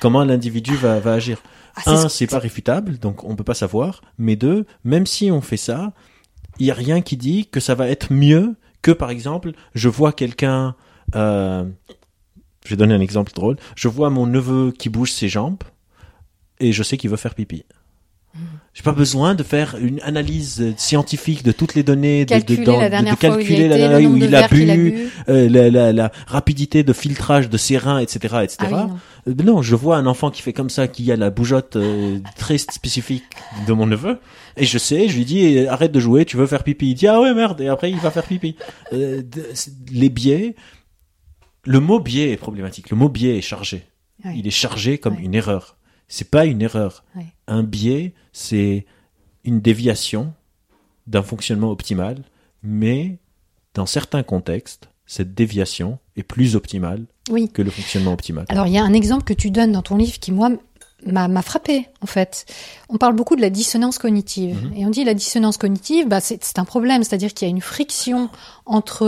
comment 0.00 0.24
l'individu 0.24 0.74
va, 0.74 1.00
va 1.00 1.12
agir. 1.14 1.42
Ah, 1.76 1.82
Un, 1.92 2.08
ce- 2.08 2.16
c'est 2.16 2.26
pas 2.26 2.38
réfutable, 2.38 2.98
donc 2.98 3.22
on 3.24 3.36
peut 3.36 3.44
pas 3.44 3.54
savoir. 3.54 4.00
Mais 4.16 4.36
deux, 4.36 4.64
même 4.84 5.04
si 5.04 5.30
on 5.30 5.42
fait 5.42 5.56
ça, 5.58 5.92
il 6.58 6.64
y 6.66 6.70
a 6.70 6.74
rien 6.74 7.02
qui 7.02 7.18
dit 7.18 7.46
que 7.46 7.60
ça 7.60 7.74
va 7.74 7.88
être 7.88 8.10
mieux 8.12 8.56
que 8.80 8.90
par 8.90 9.10
exemple, 9.10 9.52
je 9.74 9.88
vois 9.90 10.12
quelqu'un. 10.12 10.76
Euh, 11.14 11.64
je 12.68 12.74
vais 12.74 12.76
donner 12.76 12.94
un 12.94 13.00
exemple 13.00 13.32
drôle. 13.34 13.56
Je 13.76 13.88
vois 13.88 14.10
mon 14.10 14.26
neveu 14.26 14.72
qui 14.78 14.90
bouge 14.90 15.10
ses 15.10 15.28
jambes 15.28 15.62
et 16.60 16.72
je 16.72 16.82
sais 16.82 16.98
qu'il 16.98 17.08
veut 17.08 17.16
faire 17.16 17.34
pipi. 17.34 17.64
Hmm. 18.34 18.40
J'ai 18.74 18.82
pas 18.82 18.92
besoin 18.92 19.34
de 19.34 19.42
faire 19.42 19.76
une 19.80 20.00
analyse 20.02 20.74
scientifique 20.76 21.42
de 21.42 21.50
toutes 21.50 21.74
les 21.74 21.82
données, 21.82 22.26
de, 22.26 22.34
de, 22.34 22.40
Calculer 22.40 22.66
la 22.90 23.00
de- 23.02 23.10
de 23.10 23.16
fois 23.16 23.36
où 23.36 23.40
il 23.40 23.46
a 23.46 23.46
calculer 23.46 23.64
été, 23.64 23.78
la 23.78 24.00
nombre 24.00 24.14
où 24.16 24.18
de 24.18 24.24
il 24.26 24.34
a 24.34 24.48
bu, 24.48 25.08
euh, 25.30 25.48
la, 25.48 25.70
la, 25.70 25.92
la 25.94 26.12
rapidité 26.26 26.82
de 26.82 26.92
filtrage 26.92 27.48
de 27.48 27.56
ses 27.56 27.78
reins, 27.78 27.98
etc., 28.00 28.36
etc. 28.42 28.56
Ah 28.60 28.66
oui, 29.26 29.34
non. 29.36 29.54
Non, 29.54 29.62
je 29.62 29.74
vois 29.74 29.96
un 29.96 30.04
enfant 30.06 30.30
qui 30.30 30.42
fait 30.42 30.52
comme 30.52 30.70
ça, 30.70 30.88
qui 30.88 31.10
a 31.10 31.16
la 31.16 31.30
bougeotte 31.30 31.76
euh, 31.76 32.18
très 32.36 32.58
spécifique 32.58 33.24
de 33.66 33.72
mon 33.72 33.86
neveu, 33.86 34.18
et 34.58 34.64
je 34.66 34.76
sais, 34.78 35.08
je 35.08 35.16
lui 35.16 35.24
dis 35.24 35.66
arrête 35.66 35.92
de 35.92 36.00
jouer, 36.00 36.24
tu 36.26 36.36
veux 36.36 36.46
faire 36.46 36.62
pipi. 36.64 36.90
Il 36.90 36.94
dit 36.94 37.08
ah 37.08 37.20
ouais 37.20 37.32
merde, 37.34 37.60
et 37.62 37.68
après 37.68 37.90
il 37.90 37.98
va 37.98 38.10
faire 38.10 38.24
pipi. 38.24 38.56
Euh, 38.92 39.22
les 39.90 40.10
biais, 40.10 40.54
le 41.68 41.80
mot 41.80 42.00
biais 42.00 42.30
est 42.32 42.36
problématique. 42.38 42.90
Le 42.90 42.96
mot 42.96 43.08
biais 43.08 43.36
est 43.38 43.42
chargé. 43.42 43.84
Ouais. 44.24 44.32
Il 44.36 44.46
est 44.46 44.50
chargé 44.50 44.98
comme 44.98 45.14
Ouais. 45.16 45.22
une 45.22 45.34
erreur. 45.34 45.76
C'est 46.08 46.30
pas 46.30 46.46
une 46.46 46.62
erreur. 46.62 47.04
Ouais. 47.14 47.26
Un 47.46 47.62
biais, 47.62 48.14
c'est 48.32 48.86
une 49.44 49.60
déviation 49.60 50.32
d'un 51.06 51.22
fonctionnement 51.22 51.70
optimal, 51.70 52.22
mais 52.62 53.18
dans 53.74 53.86
certains 53.86 54.22
contextes, 54.22 54.88
cette 55.06 55.34
déviation 55.34 55.98
est 56.16 56.22
plus 56.22 56.56
optimale 56.56 57.04
Oui. 57.30 57.50
que 57.52 57.62
le 57.62 57.70
fonctionnement 57.70 58.12
optimal. 58.14 58.46
Alors, 58.48 58.66
il 58.66 58.72
y 58.72 58.78
a 58.78 58.82
un 58.84 58.92
exemple 58.94 59.24
que 59.24 59.34
tu 59.34 59.50
donnes 59.50 59.72
dans 59.72 59.82
ton 59.82 59.96
livre 59.96 60.18
qui, 60.18 60.32
moi, 60.32 60.50
m'a 61.06 61.42
frappé, 61.42 61.86
en 62.00 62.06
fait. 62.06 62.44
On 62.88 62.96
parle 62.98 63.14
beaucoup 63.14 63.36
de 63.36 63.40
la 63.42 63.50
dissonance 63.50 63.98
cognitive. 63.98 64.56
Mhm. 64.64 64.72
Et 64.76 64.86
on 64.86 64.90
dit 64.90 65.04
la 65.04 65.14
dissonance 65.14 65.56
cognitive, 65.58 66.08
bah, 66.08 66.20
c'est 66.20 66.42
c'est 66.42 66.58
un 66.58 66.64
problème. 66.64 67.04
C'est-à-dire 67.04 67.32
qu'il 67.34 67.46
y 67.46 67.50
a 67.50 67.54
une 67.54 67.60
friction 67.60 68.28
entre 68.66 69.02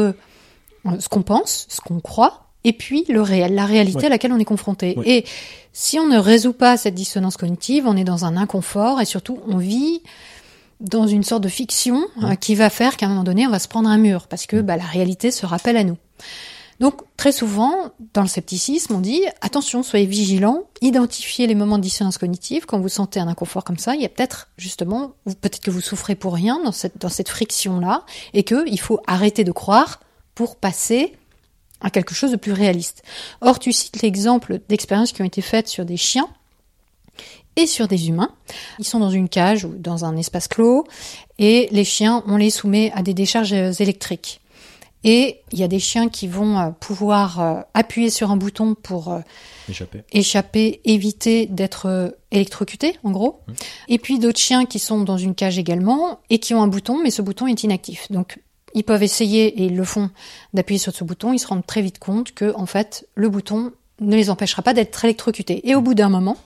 euh, 0.86 0.98
ce 1.00 1.08
qu'on 1.08 1.22
pense, 1.22 1.66
ce 1.68 1.80
qu'on 1.80 2.00
croit, 2.00 2.49
et 2.64 2.72
puis 2.72 3.04
le 3.08 3.22
réel, 3.22 3.54
la 3.54 3.64
réalité 3.66 3.98
Ouais. 4.00 4.06
à 4.06 4.08
laquelle 4.10 4.32
on 4.32 4.38
est 4.38 4.44
confronté. 4.44 4.94
Ouais. 4.96 5.08
Et 5.08 5.24
si 5.72 5.98
on 5.98 6.06
ne 6.06 6.18
résout 6.18 6.52
pas 6.52 6.76
cette 6.76 6.94
dissonance 6.94 7.36
cognitive, 7.36 7.86
on 7.86 7.96
est 7.96 8.04
dans 8.04 8.24
un 8.24 8.36
inconfort 8.36 9.00
et 9.00 9.04
surtout, 9.04 9.38
on 9.48 9.56
vit 9.56 10.02
dans 10.80 11.06
une 11.06 11.22
sorte 11.22 11.42
de 11.42 11.48
fiction 11.48 12.06
euh, 12.22 12.34
qui 12.34 12.54
va 12.54 12.70
faire 12.70 12.96
qu'à 12.96 13.06
un 13.06 13.10
moment 13.10 13.24
donné, 13.24 13.46
on 13.46 13.50
va 13.50 13.58
se 13.58 13.68
prendre 13.68 13.88
un 13.88 13.98
mur 13.98 14.26
parce 14.28 14.46
que 14.46 14.60
bah, 14.60 14.76
la 14.76 14.84
réalité 14.84 15.30
se 15.30 15.44
rappelle 15.46 15.76
à 15.76 15.84
nous. 15.84 15.96
Donc 16.80 17.02
très 17.18 17.32
souvent, 17.32 17.74
dans 18.14 18.22
le 18.22 18.28
scepticisme, 18.28 18.94
on 18.94 19.00
dit 19.00 19.20
attention, 19.42 19.82
soyez 19.82 20.06
vigilants, 20.06 20.62
identifiez 20.80 21.46
les 21.46 21.54
moments 21.54 21.76
de 21.76 21.82
dissonance 21.82 22.16
cognitive. 22.16 22.64
Quand 22.64 22.80
vous 22.80 22.88
sentez 22.88 23.20
un 23.20 23.28
inconfort 23.28 23.64
comme 23.64 23.76
ça, 23.76 23.94
il 23.94 24.00
y 24.00 24.06
a 24.06 24.08
peut-être 24.08 24.48
justement, 24.56 25.12
peut-être 25.26 25.60
que 25.60 25.70
vous 25.70 25.82
souffrez 25.82 26.14
pour 26.14 26.32
rien 26.32 26.58
dans 26.64 26.72
cette, 26.72 26.98
dans 26.98 27.10
cette 27.10 27.28
friction-là, 27.28 28.04
et 28.32 28.42
qu'il 28.44 28.80
faut 28.80 29.00
arrêter 29.06 29.44
de 29.44 29.52
croire 29.52 30.00
pour 30.34 30.56
passer 30.56 31.12
à 31.80 31.90
quelque 31.90 32.14
chose 32.14 32.30
de 32.30 32.36
plus 32.36 32.52
réaliste. 32.52 33.02
Or, 33.40 33.58
tu 33.58 33.72
cites 33.72 34.02
l'exemple 34.02 34.60
d'expériences 34.68 35.12
qui 35.12 35.22
ont 35.22 35.26
été 35.26 35.42
faites 35.42 35.68
sur 35.68 35.84
des 35.84 35.96
chiens 35.96 36.28
et 37.56 37.66
sur 37.66 37.88
des 37.88 38.08
humains. 38.08 38.30
Ils 38.78 38.84
sont 38.84 39.00
dans 39.00 39.10
une 39.10 39.28
cage 39.28 39.64
ou 39.64 39.74
dans 39.76 40.04
un 40.04 40.16
espace 40.16 40.48
clos 40.48 40.84
et 41.38 41.68
les 41.72 41.84
chiens, 41.84 42.22
on 42.26 42.36
les 42.36 42.50
soumet 42.50 42.92
à 42.94 43.02
des 43.02 43.14
décharges 43.14 43.52
électriques. 43.52 44.40
Et 45.02 45.40
il 45.52 45.58
y 45.58 45.62
a 45.62 45.68
des 45.68 45.78
chiens 45.78 46.08
qui 46.08 46.28
vont 46.28 46.58
euh, 46.58 46.70
pouvoir 46.78 47.40
euh, 47.40 47.60
appuyer 47.72 48.10
sur 48.10 48.30
un 48.30 48.36
bouton 48.36 48.74
pour 48.74 49.10
euh, 49.10 49.20
Échapper. 49.68 50.02
échapper, 50.12 50.80
éviter 50.84 51.46
d'être 51.46 52.14
électrocutés, 52.30 52.98
en 53.02 53.10
gros. 53.10 53.40
Mmh. 53.46 53.52
Et 53.88 53.98
puis 53.98 54.18
d'autres 54.18 54.38
chiens 54.38 54.66
qui 54.66 54.78
sont 54.78 55.00
dans 55.00 55.16
une 55.16 55.34
cage 55.34 55.58
également 55.58 56.20
et 56.28 56.38
qui 56.38 56.52
ont 56.52 56.62
un 56.62 56.68
bouton, 56.68 57.00
mais 57.02 57.10
ce 57.10 57.22
bouton 57.22 57.46
est 57.46 57.62
inactif. 57.62 58.10
Donc 58.10 58.38
ils 58.74 58.84
peuvent 58.84 59.02
essayer, 59.02 59.46
et 59.46 59.64
ils 59.64 59.76
le 59.76 59.84
font, 59.84 60.10
d'appuyer 60.54 60.78
sur 60.78 60.94
ce 60.94 61.04
bouton. 61.04 61.32
Ils 61.32 61.38
se 61.38 61.46
rendent 61.46 61.66
très 61.66 61.82
vite 61.82 61.98
compte 61.98 62.32
que, 62.32 62.54
en 62.56 62.66
fait, 62.66 63.06
le 63.14 63.28
bouton 63.28 63.72
ne 64.00 64.16
les 64.16 64.30
empêchera 64.30 64.62
pas 64.62 64.74
d'être 64.74 65.04
électrocutés. 65.04 65.68
Et 65.68 65.74
au 65.74 65.80
bout 65.80 65.94
d'un 65.94 66.08
moment, 66.08 66.36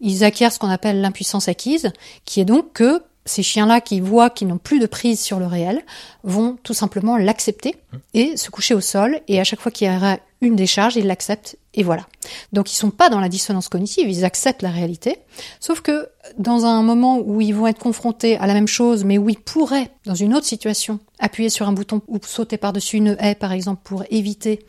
ils 0.00 0.24
acquièrent 0.24 0.52
ce 0.52 0.58
qu'on 0.58 0.68
appelle 0.68 1.00
l'impuissance 1.00 1.48
acquise, 1.48 1.92
qui 2.24 2.40
est 2.40 2.44
donc 2.44 2.72
que 2.72 3.02
ces 3.24 3.42
chiens-là 3.42 3.80
qui 3.80 4.00
voient 4.00 4.30
qu'ils 4.30 4.48
n'ont 4.48 4.58
plus 4.58 4.80
de 4.80 4.86
prise 4.86 5.20
sur 5.20 5.38
le 5.38 5.46
réel 5.46 5.82
vont 6.24 6.58
tout 6.62 6.74
simplement 6.74 7.16
l'accepter 7.16 7.76
et 8.14 8.36
se 8.36 8.50
coucher 8.50 8.74
au 8.74 8.80
sol. 8.80 9.20
Et 9.28 9.40
à 9.40 9.44
chaque 9.44 9.60
fois 9.60 9.70
qu'il 9.70 9.90
y 9.90 9.96
aura 9.96 10.18
une 10.40 10.56
décharge, 10.56 10.96
ils 10.96 11.06
l'acceptent 11.06 11.56
et 11.74 11.84
voilà. 11.84 12.06
Donc 12.52 12.72
ils 12.72 12.76
sont 12.76 12.90
pas 12.90 13.08
dans 13.08 13.20
la 13.20 13.28
dissonance 13.28 13.68
cognitive, 13.68 14.10
ils 14.10 14.24
acceptent 14.24 14.62
la 14.62 14.70
réalité. 14.70 15.18
Sauf 15.60 15.80
que 15.80 16.08
dans 16.36 16.66
un 16.66 16.82
moment 16.82 17.18
où 17.18 17.40
ils 17.40 17.54
vont 17.54 17.68
être 17.68 17.78
confrontés 17.78 18.36
à 18.38 18.46
la 18.46 18.54
même 18.54 18.66
chose, 18.66 19.04
mais 19.04 19.18
où 19.18 19.28
ils 19.30 19.38
pourraient, 19.38 19.90
dans 20.04 20.14
une 20.14 20.34
autre 20.34 20.46
situation, 20.46 20.98
appuyer 21.22 21.48
sur 21.48 21.66
un 21.68 21.72
bouton 21.72 22.02
ou 22.08 22.18
sauter 22.22 22.58
par-dessus 22.58 22.98
une 22.98 23.16
haie, 23.20 23.34
par 23.34 23.52
exemple, 23.52 23.80
pour 23.84 24.04
éviter 24.10 24.64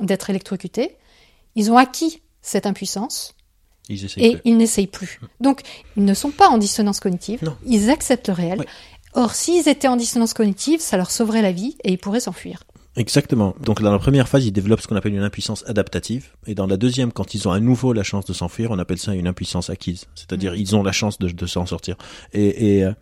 d'être 0.00 0.30
électrocutés, 0.30 0.96
ils 1.54 1.70
ont 1.70 1.76
acquis 1.76 2.22
cette 2.42 2.66
impuissance 2.66 3.34
Ils 3.88 4.04
et 4.16 4.32
plus. 4.32 4.40
ils 4.44 4.56
n'essayent 4.56 4.86
plus. 4.86 5.20
Donc, 5.40 5.60
ils 5.96 6.04
ne 6.04 6.14
sont 6.14 6.30
pas 6.30 6.48
en 6.48 6.58
dissonance 6.58 6.98
cognitive, 7.00 7.42
Non. 7.44 7.56
ils 7.66 7.90
acceptent 7.90 8.28
le 8.28 8.34
réel. 8.34 8.64
Or, 9.14 9.34
s'ils 9.34 9.68
étaient 9.68 9.88
en 9.88 9.96
dissonance 9.96 10.34
cognitive, 10.34 10.80
ça 10.80 10.96
leur 10.96 11.10
sauverait 11.10 11.42
la 11.42 11.52
vie 11.52 11.76
et 11.84 11.92
ils 11.92 11.98
pourraient 11.98 12.20
s'enfuir. 12.20 12.62
Exactement. 12.96 13.54
Donc 13.60 13.80
dans 13.80 13.92
la 13.92 13.98
première 14.00 14.28
phase, 14.28 14.44
ils 14.44 14.50
développent 14.52 14.80
ce 14.80 14.88
qu'on 14.88 14.96
appelle 14.96 15.14
une 15.14 15.22
impuissance 15.22 15.62
adaptative. 15.68 16.30
Et 16.46 16.54
dans 16.56 16.66
la 16.66 16.76
deuxième, 16.76 17.12
quand 17.12 17.32
ils 17.34 17.46
ont 17.46 17.52
à 17.52 17.60
nouveau 17.60 17.92
la 17.92 18.02
chance 18.02 18.24
de 18.24 18.32
s'enfuir, 18.32 18.70
on 18.72 18.78
appelle 18.78 18.98
ça 18.98 19.14
une 19.14 19.28
impuissance 19.28 19.70
acquise. 19.70 20.06
C'est-à-dire 20.16 20.54
ils 20.56 20.74
ont 20.74 20.82
la 20.82 20.90
chance 20.92 21.18
de, 21.20 21.28
de 21.28 21.46
s'en 21.46 21.64
sortir. 21.64 21.96
Et, 22.32 22.76
et 22.78 22.84
euh, 22.84 22.92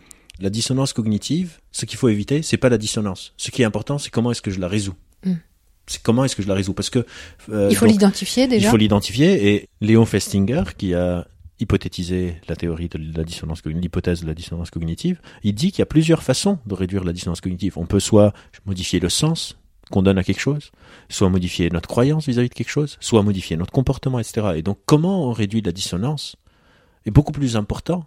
la 0.41 0.51
dissonance 0.51 0.93
cognitive, 0.93 1.59
ce 1.73 1.87
qu'il 1.87 1.99
faut 1.99 2.09
éviter, 2.09 2.43
c'est 2.43 2.57
pas 2.57 2.69
la 2.69 2.79
dissonance. 2.79 3.33
Ce 3.37 3.51
qui 3.51 3.63
est 3.63 3.65
important, 3.65 3.99
c'est 3.99 4.11
comment 4.11 4.31
est-ce 4.31 4.43
que 4.43 4.51
je 4.51 4.61
la 4.61 4.69
résous. 4.69 4.95
Mm. 5.25 5.35
C'est 5.87 6.03
comment 6.03 6.25
est-ce 6.25 6.35
que 6.35 6.43
je 6.43 6.49
la 6.49 6.55
résous 6.55 6.75
Parce 6.75 6.91
que 6.91 7.07
euh, 7.51 7.69
il 7.71 7.77
faut 7.77 7.87
l'identifier 7.87 8.45
il 8.45 8.49
déjà. 8.51 8.71
faut 8.71 8.77
l'identifier. 8.77 9.55
Et 9.55 9.69
Léon 9.81 10.05
Festinger, 10.05 10.65
qui 10.77 10.95
a 10.95 11.27
hypothétisé 11.61 12.37
la 12.49 12.57
théorie 12.57 12.89
de 12.89 12.99
la 13.17 13.25
dissonance 13.25 13.63
cognitive, 13.63 13.83
l'hypothèse 13.83 14.21
de 14.21 14.27
la 14.27 14.35
dissonance 14.35 14.71
cognitive, 14.71 15.21
il 15.43 15.55
dit 15.55 15.71
qu'il 15.71 15.79
y 15.79 15.83
a 15.83 15.87
plusieurs 15.87 16.23
façons 16.23 16.59
de 16.67 16.75
réduire 16.75 17.05
la 17.05 17.13
dissonance 17.13 17.41
cognitive. 17.41 17.79
On 17.79 17.87
peut 17.87 18.01
soit 18.01 18.35
modifier 18.67 19.01
le 19.01 19.09
sens 19.09 19.57
qu'on 19.91 20.03
donne 20.03 20.19
à 20.19 20.25
quelque 20.25 20.41
chose, 20.41 20.73
soit 21.09 21.31
modifier 21.31 21.71
notre 21.71 21.89
croyance 21.89 22.27
vis-à-vis 22.27 22.49
de 22.49 22.55
quelque 22.55 22.71
chose, 22.71 22.99
soit 23.01 23.23
modifier 23.23 23.57
notre 23.57 23.73
comportement, 23.73 24.19
etc. 24.19 24.55
Et 24.57 24.63
donc, 24.63 24.79
comment 24.85 25.29
on 25.29 25.33
réduit 25.33 25.63
la 25.63 25.73
dissonance 25.73 26.37
est 27.07 27.11
beaucoup 27.11 27.33
plus 27.33 27.57
important 27.57 28.05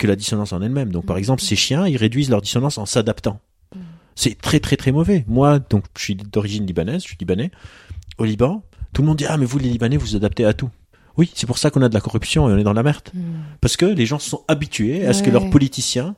que 0.00 0.06
la 0.08 0.16
dissonance 0.16 0.52
en 0.52 0.60
elle-même. 0.62 0.90
Donc, 0.90 1.06
par 1.06 1.16
exemple, 1.16 1.42
ces 1.42 1.56
chiens, 1.56 1.86
ils 1.86 1.96
réduisent 1.96 2.30
leur 2.30 2.40
dissonance 2.42 2.78
en 2.78 2.86
s'adaptant. 2.86 3.38
C'est 4.16 4.36
très, 4.40 4.58
très, 4.60 4.76
très 4.76 4.92
mauvais. 4.92 5.24
Moi, 5.28 5.60
donc, 5.60 5.84
je 5.96 6.02
suis 6.02 6.14
d'origine 6.16 6.66
libanaise, 6.66 7.02
je 7.02 7.08
suis 7.08 7.16
libanais. 7.18 7.50
Au 8.18 8.24
Liban, 8.24 8.62
tout 8.92 9.02
le 9.02 9.08
monde 9.08 9.16
dit, 9.18 9.24
ah, 9.28 9.36
mais 9.38 9.46
vous, 9.46 9.58
les 9.58 9.68
Libanais, 9.70 9.96
vous 9.96 10.06
vous 10.06 10.16
adaptez 10.16 10.44
à 10.44 10.52
tout. 10.52 10.68
Oui, 11.16 11.30
c'est 11.34 11.46
pour 11.46 11.58
ça 11.58 11.70
qu'on 11.70 11.80
a 11.82 11.88
de 11.88 11.94
la 11.94 12.00
corruption 12.00 12.48
et 12.48 12.52
on 12.52 12.58
est 12.58 12.62
dans 12.64 12.72
la 12.72 12.82
merde. 12.82 13.08
Mm. 13.14 13.20
Parce 13.60 13.76
que 13.76 13.86
les 13.86 14.04
gens 14.06 14.18
se 14.18 14.28
sont 14.28 14.42
habitués 14.48 15.06
à 15.06 15.12
ce 15.12 15.22
que 15.22 15.30
leurs 15.30 15.48
politiciens 15.50 16.16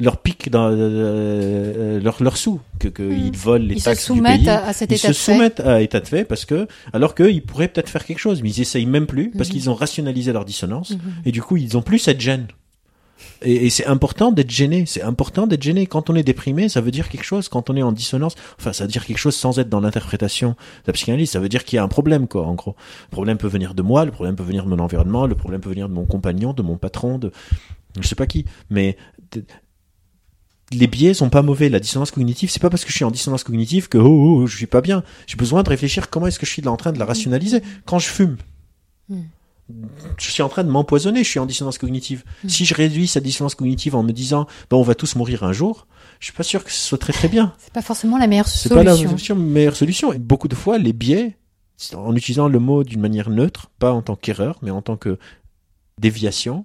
leur 0.00 0.18
piquent 0.18 0.48
dans 0.50 0.68
euh, 0.70 2.00
leur, 2.00 2.22
leur 2.22 2.36
sous, 2.36 2.60
que 2.78 2.88
qu'ils 2.88 3.36
volent 3.36 3.64
les 3.64 3.74
Ils 3.76 3.80
se 3.80 3.84
taxes 3.86 4.10
du 4.10 4.16
soumettent 4.18 4.40
pays. 4.40 4.48
à, 4.48 4.66
à 4.66 4.72
cet 4.72 4.90
Ils 4.90 4.94
état 4.94 5.08
se 5.08 5.12
de 5.12 5.12
fait. 5.14 5.32
soumettent 5.32 5.60
à 5.60 5.80
état 5.82 6.00
de 6.00 6.06
fait 6.06 6.24
parce 6.24 6.44
que, 6.44 6.68
alors 6.92 7.14
qu'ils 7.14 7.42
pourraient 7.42 7.68
peut-être 7.68 7.88
faire 7.88 8.04
quelque 8.04 8.18
chose, 8.20 8.42
mais 8.42 8.50
ils 8.50 8.60
essayent 8.60 8.86
même 8.86 9.06
plus 9.06 9.30
parce 9.30 9.48
qu'ils 9.48 9.68
ont 9.70 9.74
rationalisé 9.74 10.32
leur 10.32 10.44
dissonance 10.44 10.90
Mhm. 10.92 10.98
et 11.26 11.32
du 11.32 11.42
coup 11.42 11.56
ils 11.56 11.76
ont 11.76 11.82
plus 11.82 11.98
cette 11.98 12.20
gêne. 12.20 12.46
Et, 13.42 13.70
c'est 13.70 13.86
important 13.86 14.32
d'être 14.32 14.50
gêné. 14.50 14.84
C'est 14.86 15.02
important 15.02 15.46
d'être 15.46 15.62
gêné. 15.62 15.86
Quand 15.86 16.10
on 16.10 16.14
est 16.14 16.22
déprimé, 16.22 16.68
ça 16.68 16.80
veut 16.80 16.90
dire 16.90 17.08
quelque 17.08 17.24
chose. 17.24 17.48
Quand 17.48 17.70
on 17.70 17.76
est 17.76 17.82
en 17.82 17.92
dissonance, 17.92 18.34
enfin, 18.58 18.72
ça 18.72 18.84
veut 18.84 18.90
dire 18.90 19.04
quelque 19.04 19.18
chose 19.18 19.36
sans 19.36 19.58
être 19.58 19.68
dans 19.68 19.80
l'interprétation 19.80 20.50
de 20.50 20.54
la 20.86 20.92
psychanalyse. 20.92 21.30
Ça 21.30 21.40
veut 21.40 21.48
dire 21.48 21.64
qu'il 21.64 21.76
y 21.76 21.78
a 21.78 21.82
un 21.82 21.88
problème, 21.88 22.28
quoi, 22.28 22.46
en 22.46 22.54
gros. 22.54 22.76
Le 23.10 23.12
problème 23.12 23.38
peut 23.38 23.48
venir 23.48 23.74
de 23.74 23.82
moi, 23.82 24.04
le 24.04 24.10
problème 24.10 24.36
peut 24.36 24.42
venir 24.42 24.64
de 24.64 24.68
mon 24.68 24.78
environnement, 24.78 25.26
le 25.26 25.34
problème 25.34 25.60
peut 25.60 25.70
venir 25.70 25.88
de 25.88 25.94
mon 25.94 26.06
compagnon, 26.06 26.52
de 26.52 26.62
mon 26.62 26.76
patron, 26.76 27.18
de 27.18 27.32
je 28.00 28.06
sais 28.06 28.14
pas 28.14 28.26
qui. 28.26 28.44
Mais 28.70 28.96
les 30.70 30.86
biais 30.86 31.14
sont 31.14 31.30
pas 31.30 31.42
mauvais. 31.42 31.68
La 31.68 31.80
dissonance 31.80 32.10
cognitive, 32.10 32.50
c'est 32.50 32.62
pas 32.62 32.70
parce 32.70 32.84
que 32.84 32.90
je 32.90 32.96
suis 32.96 33.04
en 33.04 33.10
dissonance 33.10 33.44
cognitive 33.44 33.88
que 33.88 33.98
oh, 33.98 34.06
oh, 34.06 34.40
oh, 34.42 34.46
je 34.46 34.56
suis 34.56 34.66
pas 34.66 34.80
bien. 34.80 35.02
J'ai 35.26 35.36
besoin 35.36 35.62
de 35.62 35.68
réfléchir 35.68 36.10
comment 36.10 36.26
est-ce 36.26 36.38
que 36.38 36.46
je 36.46 36.52
suis 36.52 36.66
en 36.68 36.76
train 36.76 36.92
de 36.92 36.98
la 36.98 37.04
rationaliser. 37.04 37.62
Quand 37.86 37.98
je 37.98 38.08
fume, 38.08 38.36
Mm. 39.08 39.22
Je 40.18 40.30
suis 40.30 40.42
en 40.42 40.48
train 40.48 40.64
de 40.64 40.70
m'empoisonner, 40.70 41.22
je 41.24 41.28
suis 41.28 41.38
en 41.38 41.46
dissonance 41.46 41.78
cognitive. 41.78 42.24
Mm. 42.44 42.48
Si 42.48 42.64
je 42.64 42.74
réduis 42.74 43.06
cette 43.06 43.24
dissonance 43.24 43.54
cognitive 43.54 43.94
en 43.94 44.02
me 44.02 44.12
disant, 44.12 44.46
ben, 44.70 44.76
on 44.76 44.82
va 44.82 44.94
tous 44.94 45.14
mourir 45.16 45.44
un 45.44 45.52
jour, 45.52 45.86
je 46.20 46.26
suis 46.26 46.34
pas 46.34 46.42
sûr 46.42 46.64
que 46.64 46.72
ce 46.72 46.80
soit 46.80 46.98
très 46.98 47.12
très 47.12 47.28
bien. 47.28 47.54
C'est 47.58 47.72
pas 47.72 47.82
forcément 47.82 48.18
la 48.18 48.26
meilleure 48.26 48.48
C'est 48.48 48.68
pas 48.68 48.82
la 48.82 48.92
solution. 48.92 49.10
solution, 49.10 49.36
meilleure 49.36 49.76
solution. 49.76 50.12
Et 50.12 50.18
beaucoup 50.18 50.48
de 50.48 50.54
fois, 50.54 50.78
les 50.78 50.92
biais, 50.92 51.36
en 51.94 52.16
utilisant 52.16 52.48
le 52.48 52.58
mot 52.58 52.82
d'une 52.82 53.00
manière 53.00 53.30
neutre, 53.30 53.70
pas 53.78 53.92
en 53.92 54.02
tant 54.02 54.16
qu'erreur, 54.16 54.58
mais 54.62 54.70
en 54.70 54.82
tant 54.82 54.96
que 54.96 55.18
déviation, 55.98 56.64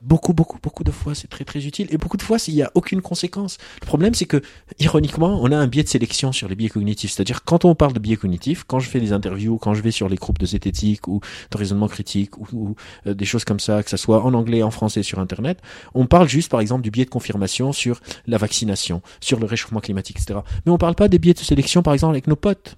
beaucoup, 0.00 0.32
beaucoup, 0.32 0.58
beaucoup 0.62 0.84
de 0.84 0.90
fois, 0.90 1.14
c'est 1.14 1.28
très, 1.28 1.44
très 1.44 1.66
utile. 1.66 1.88
Et 1.90 1.96
beaucoup 1.96 2.16
de 2.16 2.22
fois, 2.22 2.38
il 2.46 2.54
n'y 2.54 2.62
a 2.62 2.70
aucune 2.74 3.02
conséquence. 3.02 3.58
Le 3.80 3.86
problème, 3.86 4.14
c'est 4.14 4.26
que, 4.26 4.40
ironiquement, 4.78 5.40
on 5.42 5.50
a 5.50 5.56
un 5.56 5.66
biais 5.66 5.82
de 5.82 5.88
sélection 5.88 6.32
sur 6.32 6.48
les 6.48 6.54
biais 6.54 6.68
cognitifs. 6.68 7.12
C'est-à-dire, 7.12 7.44
quand 7.44 7.64
on 7.64 7.74
parle 7.74 7.92
de 7.92 7.98
biais 7.98 8.16
cognitifs, 8.16 8.64
quand 8.64 8.78
je 8.78 8.88
fais 8.88 9.00
des 9.00 9.12
interviews, 9.12 9.58
quand 9.58 9.74
je 9.74 9.82
vais 9.82 9.90
sur 9.90 10.08
les 10.08 10.16
groupes 10.16 10.38
de 10.38 10.46
zététique 10.46 11.08
ou 11.08 11.20
de 11.50 11.58
raisonnement 11.58 11.88
critique 11.88 12.38
ou, 12.38 12.46
ou, 12.52 12.74
euh, 13.06 13.14
des 13.14 13.24
choses 13.24 13.44
comme 13.44 13.60
ça, 13.60 13.82
que 13.82 13.90
ça 13.90 13.96
soit 13.96 14.22
en 14.24 14.34
anglais, 14.34 14.62
en 14.62 14.70
français, 14.70 15.02
sur 15.02 15.18
Internet, 15.18 15.60
on 15.94 16.06
parle 16.06 16.28
juste, 16.28 16.50
par 16.50 16.60
exemple, 16.60 16.82
du 16.82 16.90
biais 16.90 17.04
de 17.04 17.10
confirmation 17.10 17.72
sur 17.72 18.00
la 18.26 18.38
vaccination, 18.38 19.02
sur 19.20 19.40
le 19.40 19.46
réchauffement 19.46 19.80
climatique, 19.80 20.18
etc. 20.20 20.40
Mais 20.64 20.72
on 20.72 20.78
parle 20.78 20.94
pas 20.94 21.08
des 21.08 21.18
biais 21.18 21.34
de 21.34 21.38
sélection, 21.38 21.82
par 21.82 21.94
exemple, 21.94 22.14
avec 22.14 22.28
nos 22.28 22.36
potes. 22.36 22.76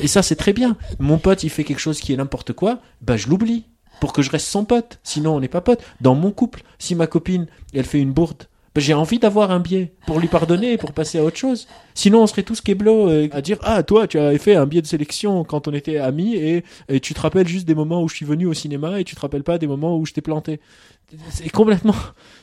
Et 0.00 0.08
ça, 0.08 0.22
c'est 0.22 0.36
très 0.36 0.52
bien. 0.52 0.76
Mon 0.98 1.18
pote, 1.18 1.42
il 1.44 1.50
fait 1.50 1.64
quelque 1.64 1.78
chose 1.78 2.00
qui 2.00 2.12
est 2.12 2.16
n'importe 2.16 2.52
quoi, 2.52 2.80
bah, 3.02 3.16
je 3.16 3.28
l'oublie. 3.28 3.66
Pour 4.00 4.12
que 4.12 4.22
je 4.22 4.30
reste 4.30 4.46
son 4.46 4.64
pote. 4.64 4.98
Sinon, 5.02 5.36
on 5.36 5.40
n'est 5.40 5.48
pas 5.48 5.60
pote. 5.60 5.82
Dans 6.00 6.14
mon 6.14 6.30
couple, 6.30 6.62
si 6.78 6.94
ma 6.94 7.06
copine, 7.06 7.46
elle 7.74 7.84
fait 7.84 8.00
une 8.00 8.12
bourde, 8.12 8.44
bah, 8.74 8.80
j'ai 8.80 8.94
envie 8.94 9.18
d'avoir 9.18 9.50
un 9.50 9.60
biais 9.60 9.92
pour 10.06 10.20
lui 10.20 10.28
pardonner 10.28 10.74
et 10.74 10.76
pour 10.76 10.92
passer 10.92 11.18
à 11.18 11.24
autre 11.24 11.36
chose. 11.36 11.66
Sinon, 11.94 12.22
on 12.22 12.26
serait 12.28 12.44
tous 12.44 12.60
keblo 12.60 13.08
euh, 13.08 13.28
à 13.32 13.40
dire, 13.40 13.58
ah, 13.62 13.82
toi, 13.82 14.06
tu 14.06 14.18
as 14.20 14.38
fait 14.38 14.54
un 14.54 14.66
biais 14.66 14.82
de 14.82 14.86
sélection 14.86 15.42
quand 15.42 15.66
on 15.66 15.72
était 15.72 15.98
amis 15.98 16.36
et, 16.36 16.64
et 16.88 17.00
tu 17.00 17.12
te 17.12 17.20
rappelles 17.20 17.48
juste 17.48 17.66
des 17.66 17.74
moments 17.74 18.02
où 18.04 18.08
je 18.08 18.14
suis 18.14 18.26
venu 18.26 18.46
au 18.46 18.54
cinéma 18.54 19.00
et 19.00 19.04
tu 19.04 19.16
te 19.16 19.20
rappelles 19.20 19.42
pas 19.42 19.58
des 19.58 19.66
moments 19.66 19.96
où 19.96 20.06
je 20.06 20.12
t'ai 20.12 20.20
planté. 20.20 20.60
C'est 21.30 21.48
complètement, 21.48 21.94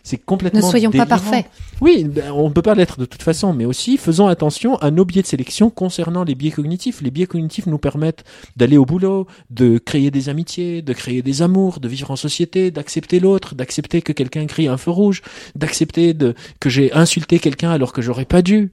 c'est 0.01 0.17
complètement 0.17 0.59
Ne 0.59 0.65
soyons 0.65 0.89
pas 0.89 1.05
parfaits. 1.05 1.45
Oui, 1.81 2.03
ben, 2.03 2.31
on 2.31 2.49
ne 2.49 2.53
peut 2.53 2.63
pas 2.63 2.73
l'être 2.73 2.99
de 2.99 3.05
toute 3.05 3.21
façon, 3.21 3.53
mais 3.53 3.65
aussi 3.65 3.97
faisons 3.97 4.25
attention 4.25 4.75
à 4.77 4.89
nos 4.89 5.05
biais 5.05 5.21
de 5.21 5.27
sélection 5.27 5.69
concernant 5.69 6.23
les 6.23 6.33
biais 6.33 6.51
cognitifs. 6.51 7.01
Les 7.01 7.11
biais 7.11 7.27
cognitifs 7.27 7.67
nous 7.67 7.77
permettent 7.77 8.23
d'aller 8.55 8.77
au 8.77 8.85
boulot, 8.85 9.27
de 9.51 9.77
créer 9.77 10.09
des 10.09 10.29
amitiés, 10.29 10.81
de 10.81 10.93
créer 10.93 11.21
des 11.21 11.43
amours, 11.43 11.79
de 11.79 11.87
vivre 11.87 12.09
en 12.09 12.15
société, 12.15 12.71
d'accepter 12.71 13.19
l'autre, 13.19 13.53
d'accepter 13.53 14.01
que 14.01 14.13
quelqu'un 14.13 14.47
crie 14.47 14.67
un 14.67 14.77
feu 14.77 14.91
rouge, 14.91 15.21
d'accepter 15.53 16.15
de, 16.15 16.33
que 16.59 16.69
j'ai 16.69 16.91
insulté 16.93 17.37
quelqu'un 17.37 17.69
alors 17.69 17.93
que 17.93 18.01
j'aurais 18.01 18.25
pas 18.25 18.41
dû. 18.41 18.71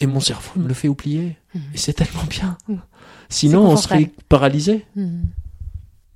Et 0.00 0.06
mon 0.06 0.20
cerveau 0.20 0.60
me 0.60 0.68
le 0.68 0.74
fait 0.74 0.86
oublier. 0.86 1.36
Mhm. 1.54 1.62
Et 1.74 1.78
c'est 1.78 1.92
tellement 1.92 2.24
bien. 2.30 2.56
Mhm. 2.68 2.80
Sinon, 3.28 3.68
on 3.68 3.76
serait 3.76 4.12
paralysé. 4.28 4.86
Mhm. 4.94 5.24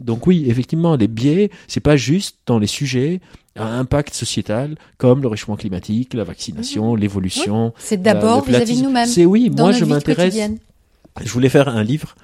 Donc 0.04 0.26
oui, 0.26 0.44
effectivement, 0.48 0.96
les 0.96 1.08
biais, 1.08 1.50
c'est 1.68 1.80
pas 1.80 1.96
juste 1.96 2.36
dans 2.46 2.58
les 2.58 2.66
sujets 2.66 3.20
à 3.56 3.66
impact 3.66 4.14
sociétal 4.14 4.76
comme 4.98 5.22
le 5.22 5.28
réchauffement 5.28 5.56
climatique, 5.56 6.14
la 6.14 6.24
vaccination, 6.24 6.94
l'évolution. 6.94 7.74
C'est 7.78 8.00
d'abord 8.00 8.44
vis-à-vis 8.44 8.78
de 8.78 8.84
nous-mêmes. 8.84 9.06
C'est 9.06 9.24
oui, 9.26 9.50
moi 9.50 9.72
je 9.72 9.84
m'intéresse. 9.84 10.36
Je 11.22 11.30
voulais 11.30 11.50
faire 11.50 11.68
un 11.68 11.82
livre, 11.82 12.14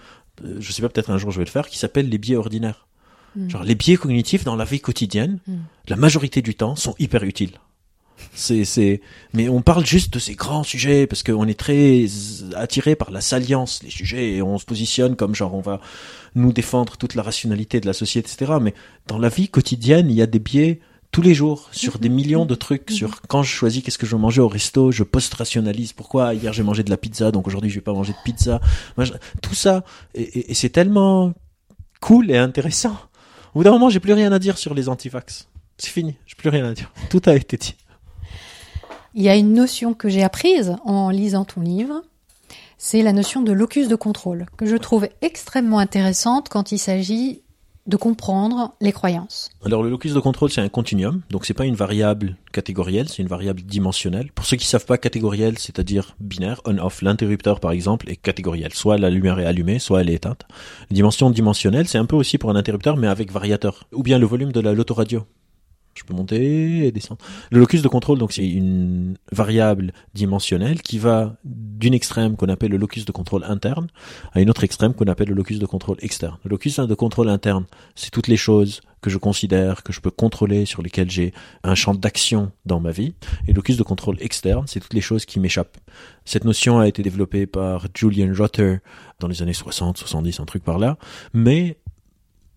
euh, 0.44 0.56
je 0.60 0.72
sais 0.72 0.80
pas, 0.80 0.88
peut-être 0.88 1.10
un 1.10 1.18
jour 1.18 1.30
je 1.30 1.38
vais 1.38 1.44
le 1.44 1.50
faire, 1.50 1.68
qui 1.68 1.76
s'appelle 1.76 2.08
Les 2.08 2.16
biais 2.16 2.36
ordinaires. 2.36 2.86
Mm. 3.36 3.50
Genre 3.50 3.62
les 3.62 3.74
biais 3.74 3.96
cognitifs 3.96 4.44
dans 4.44 4.56
la 4.56 4.64
vie 4.64 4.80
quotidienne, 4.80 5.38
Mm. 5.46 5.56
la 5.88 5.96
majorité 5.96 6.40
du 6.40 6.54
temps 6.54 6.74
sont 6.74 6.94
hyper 6.98 7.22
utiles. 7.24 7.52
C'est, 8.34 8.64
c'est, 8.64 9.00
mais 9.34 9.48
on 9.48 9.62
parle 9.62 9.84
juste 9.86 10.12
de 10.14 10.18
ces 10.18 10.34
grands 10.34 10.62
sujets 10.62 11.06
parce 11.06 11.22
qu'on 11.22 11.46
est 11.46 11.58
très 11.58 12.04
attiré 12.56 12.94
par 12.96 13.10
la 13.10 13.20
salience, 13.20 13.82
les 13.82 13.90
sujets, 13.90 14.32
et 14.34 14.42
on 14.42 14.58
se 14.58 14.64
positionne 14.64 15.16
comme 15.16 15.34
genre 15.34 15.54
on 15.54 15.60
va 15.60 15.80
nous 16.34 16.52
défendre 16.52 16.96
toute 16.96 17.14
la 17.14 17.22
rationalité 17.22 17.80
de 17.80 17.86
la 17.86 17.92
société, 17.92 18.30
etc. 18.32 18.58
Mais 18.60 18.74
dans 19.06 19.18
la 19.18 19.28
vie 19.28 19.48
quotidienne, 19.48 20.10
il 20.10 20.16
y 20.16 20.22
a 20.22 20.26
des 20.26 20.38
biais 20.38 20.80
tous 21.10 21.22
les 21.22 21.34
jours 21.34 21.68
sur 21.72 21.98
des 21.98 22.10
millions 22.10 22.44
de 22.44 22.54
trucs, 22.54 22.90
sur 22.90 23.22
quand 23.22 23.42
je 23.42 23.50
choisis 23.50 23.82
qu'est-ce 23.82 23.96
que 23.98 24.06
je 24.06 24.14
veux 24.14 24.20
manger 24.20 24.40
au 24.42 24.48
resto, 24.48 24.92
je 24.92 25.02
post-rationalise. 25.04 25.92
Pourquoi 25.94 26.34
hier 26.34 26.52
j'ai 26.52 26.62
mangé 26.62 26.82
de 26.82 26.90
la 26.90 26.96
pizza, 26.98 27.30
donc 27.32 27.46
aujourd'hui 27.46 27.70
je 27.70 27.76
vais 27.76 27.80
pas 27.80 27.94
manger 27.94 28.12
de 28.12 28.18
pizza. 28.24 28.60
Tout 29.42 29.54
ça, 29.54 29.84
et, 30.14 30.22
et- 30.22 30.50
et 30.50 30.54
c'est 30.54 30.68
tellement 30.68 31.32
cool 32.00 32.30
et 32.30 32.36
intéressant. 32.36 32.96
Au 33.54 33.60
bout 33.60 33.64
d'un 33.64 33.70
moment, 33.72 33.88
j'ai 33.88 34.00
plus 34.00 34.12
rien 34.12 34.30
à 34.32 34.38
dire 34.38 34.58
sur 34.58 34.74
les 34.74 34.88
antivax. 34.90 35.48
C'est 35.78 35.90
fini, 35.90 36.14
j'ai 36.26 36.34
plus 36.36 36.50
rien 36.50 36.66
à 36.66 36.74
dire. 36.74 36.92
Tout 37.08 37.22
a 37.26 37.34
été 37.34 37.56
dit. 37.56 37.74
Il 39.18 39.24
y 39.24 39.28
a 39.28 39.34
une 39.34 39.52
notion 39.52 39.94
que 39.94 40.08
j'ai 40.08 40.22
apprise 40.22 40.76
en 40.84 41.10
lisant 41.10 41.44
ton 41.44 41.60
livre, 41.60 42.02
c'est 42.76 43.02
la 43.02 43.12
notion 43.12 43.42
de 43.42 43.50
locus 43.50 43.88
de 43.88 43.96
contrôle, 43.96 44.46
que 44.56 44.64
je 44.64 44.76
trouve 44.76 45.08
extrêmement 45.22 45.80
intéressante 45.80 46.48
quand 46.48 46.70
il 46.70 46.78
s'agit 46.78 47.42
de 47.88 47.96
comprendre 47.96 48.76
les 48.80 48.92
croyances. 48.92 49.50
Alors 49.64 49.82
le 49.82 49.90
locus 49.90 50.14
de 50.14 50.20
contrôle 50.20 50.52
c'est 50.52 50.60
un 50.60 50.68
continuum, 50.68 51.22
donc 51.30 51.46
c'est 51.46 51.54
pas 51.54 51.66
une 51.66 51.74
variable 51.74 52.36
catégorielle, 52.52 53.08
c'est 53.08 53.22
une 53.22 53.28
variable 53.28 53.62
dimensionnelle. 53.62 54.30
Pour 54.36 54.46
ceux 54.46 54.56
qui 54.56 54.66
savent 54.66 54.86
pas 54.86 54.98
catégorielle, 54.98 55.58
c'est-à-dire 55.58 56.14
binaire, 56.20 56.60
on/off, 56.64 57.02
l'interrupteur 57.02 57.58
par 57.58 57.72
exemple 57.72 58.08
est 58.08 58.14
catégoriel, 58.14 58.72
soit 58.72 58.98
la 58.98 59.10
lumière 59.10 59.40
est 59.40 59.46
allumée, 59.46 59.80
soit 59.80 60.00
elle 60.00 60.10
est 60.10 60.14
éteinte. 60.14 60.42
Dimension 60.92 61.30
dimensionnelle, 61.30 61.88
c'est 61.88 61.98
un 61.98 62.06
peu 62.06 62.14
aussi 62.14 62.38
pour 62.38 62.50
un 62.50 62.56
interrupteur 62.56 62.96
mais 62.96 63.08
avec 63.08 63.32
variateur, 63.32 63.88
ou 63.92 64.04
bien 64.04 64.20
le 64.20 64.26
volume 64.26 64.52
de 64.52 64.60
la 64.60 64.74
l'autoradio. 64.74 65.24
Je 65.98 66.04
peux 66.04 66.14
monter 66.14 66.86
et 66.86 66.92
descendre. 66.92 67.20
Le 67.50 67.58
locus 67.58 67.82
de 67.82 67.88
contrôle, 67.88 68.18
donc, 68.18 68.32
c'est 68.32 68.48
une 68.48 69.16
variable 69.32 69.92
dimensionnelle 70.14 70.80
qui 70.82 70.98
va 70.98 71.36
d'une 71.44 71.94
extrême 71.94 72.36
qu'on 72.36 72.48
appelle 72.48 72.70
le 72.70 72.76
locus 72.76 73.04
de 73.04 73.12
contrôle 73.12 73.44
interne 73.44 73.88
à 74.32 74.40
une 74.40 74.50
autre 74.50 74.64
extrême 74.64 74.94
qu'on 74.94 75.06
appelle 75.06 75.28
le 75.28 75.34
locus 75.34 75.58
de 75.58 75.66
contrôle 75.66 75.96
externe. 76.00 76.36
Le 76.44 76.50
locus 76.50 76.78
de 76.78 76.94
contrôle 76.94 77.28
interne, 77.28 77.66
c'est 77.94 78.10
toutes 78.10 78.28
les 78.28 78.36
choses 78.36 78.80
que 79.00 79.10
je 79.10 79.18
considère, 79.18 79.82
que 79.82 79.92
je 79.92 80.00
peux 80.00 80.10
contrôler, 80.10 80.64
sur 80.64 80.82
lesquelles 80.82 81.10
j'ai 81.10 81.32
un 81.62 81.74
champ 81.74 81.94
d'action 81.94 82.50
dans 82.66 82.80
ma 82.80 82.90
vie. 82.90 83.14
Et 83.46 83.52
le 83.52 83.56
locus 83.56 83.76
de 83.76 83.82
contrôle 83.82 84.16
externe, 84.20 84.64
c'est 84.66 84.80
toutes 84.80 84.94
les 84.94 85.00
choses 85.00 85.24
qui 85.24 85.40
m'échappent. 85.40 85.78
Cette 86.24 86.44
notion 86.44 86.78
a 86.78 86.88
été 86.88 87.02
développée 87.02 87.46
par 87.46 87.86
Julian 87.94 88.32
Rutter 88.34 88.78
dans 89.20 89.28
les 89.28 89.42
années 89.42 89.52
60, 89.52 89.98
70, 89.98 90.40
un 90.40 90.44
truc 90.44 90.64
par 90.64 90.78
là. 90.78 90.98
Mais 91.32 91.78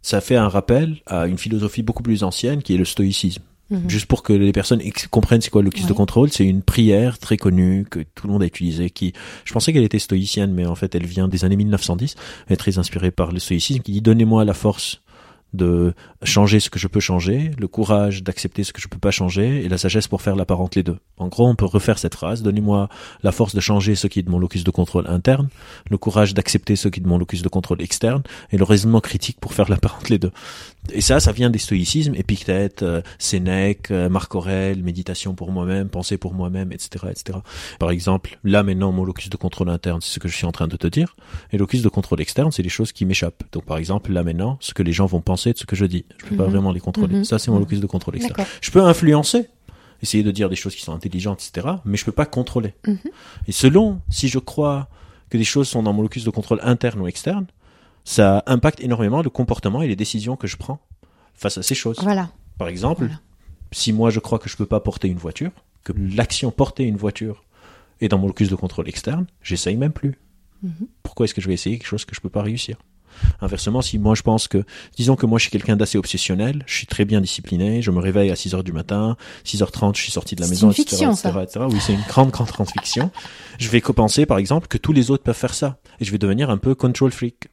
ça 0.01 0.21
fait 0.21 0.35
un 0.35 0.47
rappel 0.47 0.97
à 1.05 1.27
une 1.27 1.37
philosophie 1.37 1.83
beaucoup 1.83 2.03
plus 2.03 2.23
ancienne 2.23 2.61
qui 2.63 2.73
est 2.73 2.77
le 2.77 2.85
stoïcisme. 2.85 3.43
Mhm. 3.69 3.89
Juste 3.89 4.05
pour 4.07 4.21
que 4.21 4.33
les 4.33 4.51
personnes 4.51 4.81
comprennent 5.11 5.39
c'est 5.39 5.49
quoi 5.49 5.61
le 5.61 5.65
locus 5.67 5.85
de 5.85 5.91
Ouais. 5.91 5.95
contrôle, 5.95 6.29
c'est 6.29 6.45
une 6.45 6.61
prière 6.61 7.19
très 7.19 7.37
connue 7.37 7.85
que 7.89 7.99
tout 7.99 8.27
le 8.27 8.33
monde 8.33 8.43
a 8.43 8.45
utilisée. 8.45 8.89
Qui, 8.89 9.13
je 9.45 9.53
pensais 9.53 9.71
qu'elle 9.71 9.83
était 9.85 9.97
stoïcienne, 9.99 10.51
mais 10.53 10.65
en 10.65 10.75
fait 10.75 10.93
elle 10.93 11.05
vient 11.05 11.29
des 11.29 11.45
années 11.45 11.55
1910. 11.55 12.15
Elle 12.47 12.53
est 12.53 12.57
très 12.57 12.77
inspirée 12.79 13.11
par 13.11 13.31
le 13.31 13.39
stoïcisme 13.39 13.79
qui 13.81 13.93
dit 13.93 14.01
donnez-moi 14.01 14.43
la 14.43 14.53
force 14.53 15.01
de 15.53 15.93
changer 16.23 16.59
ce 16.59 16.69
que 16.69 16.79
je 16.79 16.87
peux 16.87 16.99
changer, 16.99 17.51
le 17.57 17.67
courage 17.67 18.23
d'accepter 18.23 18.63
ce 18.63 18.71
que 18.71 18.81
je 18.81 18.87
peux 18.87 18.97
pas 18.97 19.11
changer 19.11 19.63
et 19.63 19.69
la 19.69 19.77
sagesse 19.77 20.07
pour 20.07 20.21
faire 20.21 20.35
la 20.35 20.45
part 20.45 20.61
les 20.75 20.83
deux. 20.83 20.97
En 21.17 21.27
gros, 21.27 21.47
on 21.47 21.55
peut 21.55 21.65
refaire 21.65 21.97
cette 21.97 22.15
phrase 22.15 22.43
donnez-moi 22.43 22.89
la 23.23 23.31
force 23.31 23.55
de 23.55 23.59
changer 23.59 23.95
ce 23.95 24.07
qui 24.07 24.19
est 24.19 24.23
de 24.23 24.29
mon 24.29 24.39
locus 24.39 24.63
de 24.63 24.71
contrôle 24.71 25.07
interne, 25.07 25.49
le 25.89 25.97
courage 25.97 26.33
d'accepter 26.33 26.75
ce 26.75 26.87
qui 26.87 26.99
est 26.99 27.03
de 27.03 27.07
mon 27.07 27.17
locus 27.17 27.41
de 27.41 27.49
contrôle 27.49 27.81
externe 27.81 28.23
et 28.51 28.57
le 28.57 28.63
raisonnement 28.63 29.01
critique 29.01 29.39
pour 29.39 29.53
faire 29.53 29.69
la 29.69 29.77
part 29.77 29.99
les 30.09 30.19
deux. 30.19 30.31
Et 30.91 31.01
ça, 31.01 31.19
ça 31.19 31.31
vient 31.31 31.51
des 31.51 31.59
stoïcismes, 31.59 32.15
Épictète, 32.15 32.81
euh, 32.81 33.01
Sénèque, 33.19 33.91
euh, 33.91 34.09
Marc 34.09 34.33
Aurèle, 34.33 34.81
méditation 34.83 35.35
pour 35.35 35.51
moi-même, 35.51 35.89
pensée 35.89 36.17
pour 36.17 36.33
moi-même, 36.33 36.71
etc., 36.71 37.05
etc. 37.11 37.37
Par 37.79 37.91
exemple, 37.91 38.39
là 38.43 38.63
maintenant, 38.63 38.91
mon 38.91 39.03
locus 39.03 39.29
de 39.29 39.37
contrôle 39.37 39.69
interne, 39.69 40.01
c'est 40.01 40.09
ce 40.15 40.19
que 40.19 40.27
je 40.27 40.35
suis 40.35 40.47
en 40.47 40.51
train 40.51 40.67
de 40.67 40.75
te 40.75 40.87
dire, 40.87 41.15
et 41.51 41.57
locus 41.59 41.83
de 41.83 41.89
contrôle 41.89 42.19
externe, 42.19 42.51
c'est 42.51 42.63
les 42.63 42.69
choses 42.69 42.91
qui 42.91 43.05
m'échappent. 43.05 43.43
Donc, 43.51 43.63
par 43.65 43.77
exemple, 43.77 44.11
là 44.11 44.23
maintenant, 44.23 44.57
ce 44.59 44.73
que 44.73 44.81
les 44.81 44.91
gens 44.91 45.05
vont 45.05 45.21
penser 45.21 45.53
de 45.53 45.57
ce 45.59 45.65
que 45.67 45.75
je 45.75 45.85
dis, 45.85 46.03
je 46.17 46.25
peux 46.25 46.35
pas 46.35 46.45
Mhm. 46.45 46.51
vraiment 46.51 46.71
les 46.71 46.79
contrôler. 46.79 47.17
Mhm. 47.17 47.23
Ça, 47.25 47.37
c'est 47.37 47.51
mon 47.51 47.57
Mhm. 47.57 47.63
locus 47.63 47.79
de 47.79 47.85
contrôle 47.87 48.15
externe. 48.15 48.47
Je 48.61 48.71
peux 48.71 48.81
influencer, 48.81 49.47
essayer 50.01 50.23
de 50.23 50.31
dire 50.31 50.49
des 50.49 50.55
choses 50.55 50.75
qui 50.75 50.81
sont 50.81 50.93
intelligentes, 50.93 51.43
etc., 51.47 51.75
mais 51.85 51.95
je 51.95 52.05
peux 52.05 52.11
pas 52.11 52.25
contrôler. 52.25 52.73
Et 53.47 53.51
selon 53.51 53.99
si 54.09 54.29
je 54.29 54.39
crois 54.39 54.89
que 55.29 55.37
des 55.37 55.43
choses 55.43 55.69
sont 55.69 55.83
dans 55.83 55.93
mon 55.93 56.01
locus 56.01 56.23
de 56.23 56.31
contrôle 56.31 56.59
interne 56.63 56.99
ou 57.01 57.07
externe, 57.07 57.45
ça 58.03 58.43
impacte 58.47 58.79
énormément 58.81 59.21
le 59.21 59.29
comportement 59.29 59.81
et 59.81 59.87
les 59.87 59.95
décisions 59.95 60.35
que 60.35 60.47
je 60.47 60.57
prends 60.57 60.79
face 61.33 61.57
à 61.57 61.63
ces 61.63 61.75
choses. 61.75 61.97
Voilà. 62.01 62.29
Par 62.57 62.67
exemple, 62.67 63.05
Voilà. 63.05 63.19
si 63.71 63.93
moi 63.93 64.09
je 64.09 64.19
crois 64.19 64.39
que 64.39 64.49
je 64.49 64.57
peux 64.57 64.65
pas 64.65 64.79
porter 64.79 65.07
une 65.07 65.17
voiture, 65.17 65.51
que 65.83 65.93
l'action 65.97 66.51
porter 66.51 66.83
une 66.83 66.97
voiture 66.97 67.43
est 68.01 68.07
dans 68.07 68.17
mon 68.17 68.27
locus 68.27 68.49
de 68.49 68.55
contrôle 68.55 68.87
externe, 68.89 69.25
j'essaye 69.41 69.77
même 69.77 69.93
plus. 69.93 70.17
Mhm. 70.63 70.87
Pourquoi 71.03 71.25
est-ce 71.25 71.33
que 71.33 71.41
je 71.41 71.47
vais 71.47 71.53
essayer 71.53 71.77
quelque 71.77 71.87
chose 71.87 72.05
que 72.05 72.15
je 72.15 72.21
peux 72.21 72.29
pas 72.29 72.43
réussir? 72.43 72.77
Inversement, 73.41 73.81
si 73.81 73.99
moi 73.99 74.15
je 74.15 74.21
pense 74.21 74.47
que, 74.47 74.63
disons 74.95 75.15
que 75.15 75.25
moi 75.25 75.37
je 75.37 75.43
suis 75.43 75.51
quelqu'un 75.51 75.75
d'assez 75.75 75.97
obsessionnel, 75.97 76.63
je 76.65 76.75
suis 76.75 76.87
très 76.87 77.03
bien 77.03 77.19
discipliné, 77.19 77.81
je 77.81 77.91
me 77.91 77.99
réveille 77.99 78.31
à 78.31 78.35
6 78.35 78.55
heures 78.55 78.63
du 78.63 78.71
matin, 78.71 79.17
6h30 79.45 79.97
je 79.97 80.01
suis 80.03 80.11
sorti 80.11 80.35
de 80.35 80.41
la 80.41 80.47
maison, 80.47 80.67
une 80.67 80.71
etc., 80.71 80.87
fiction, 80.89 81.11
etc., 81.11 81.29
ça. 81.33 81.43
etc. 81.43 81.65
Oui, 81.69 81.77
c'est 81.81 81.93
une 81.93 82.01
grande, 82.07 82.31
grande, 82.31 82.47
grande 82.47 82.69
fiction. 82.69 83.11
Je 83.59 83.69
vais 83.69 83.81
penser, 83.81 84.25
par 84.25 84.37
exemple, 84.37 84.67
que 84.67 84.77
tous 84.77 84.93
les 84.93 85.11
autres 85.11 85.23
peuvent 85.23 85.35
faire 85.35 85.53
ça. 85.53 85.77
Et 85.99 86.05
je 86.05 86.11
vais 86.11 86.17
devenir 86.17 86.49
un 86.49 86.57
peu 86.57 86.73
control 86.73 87.11
freak. 87.11 87.49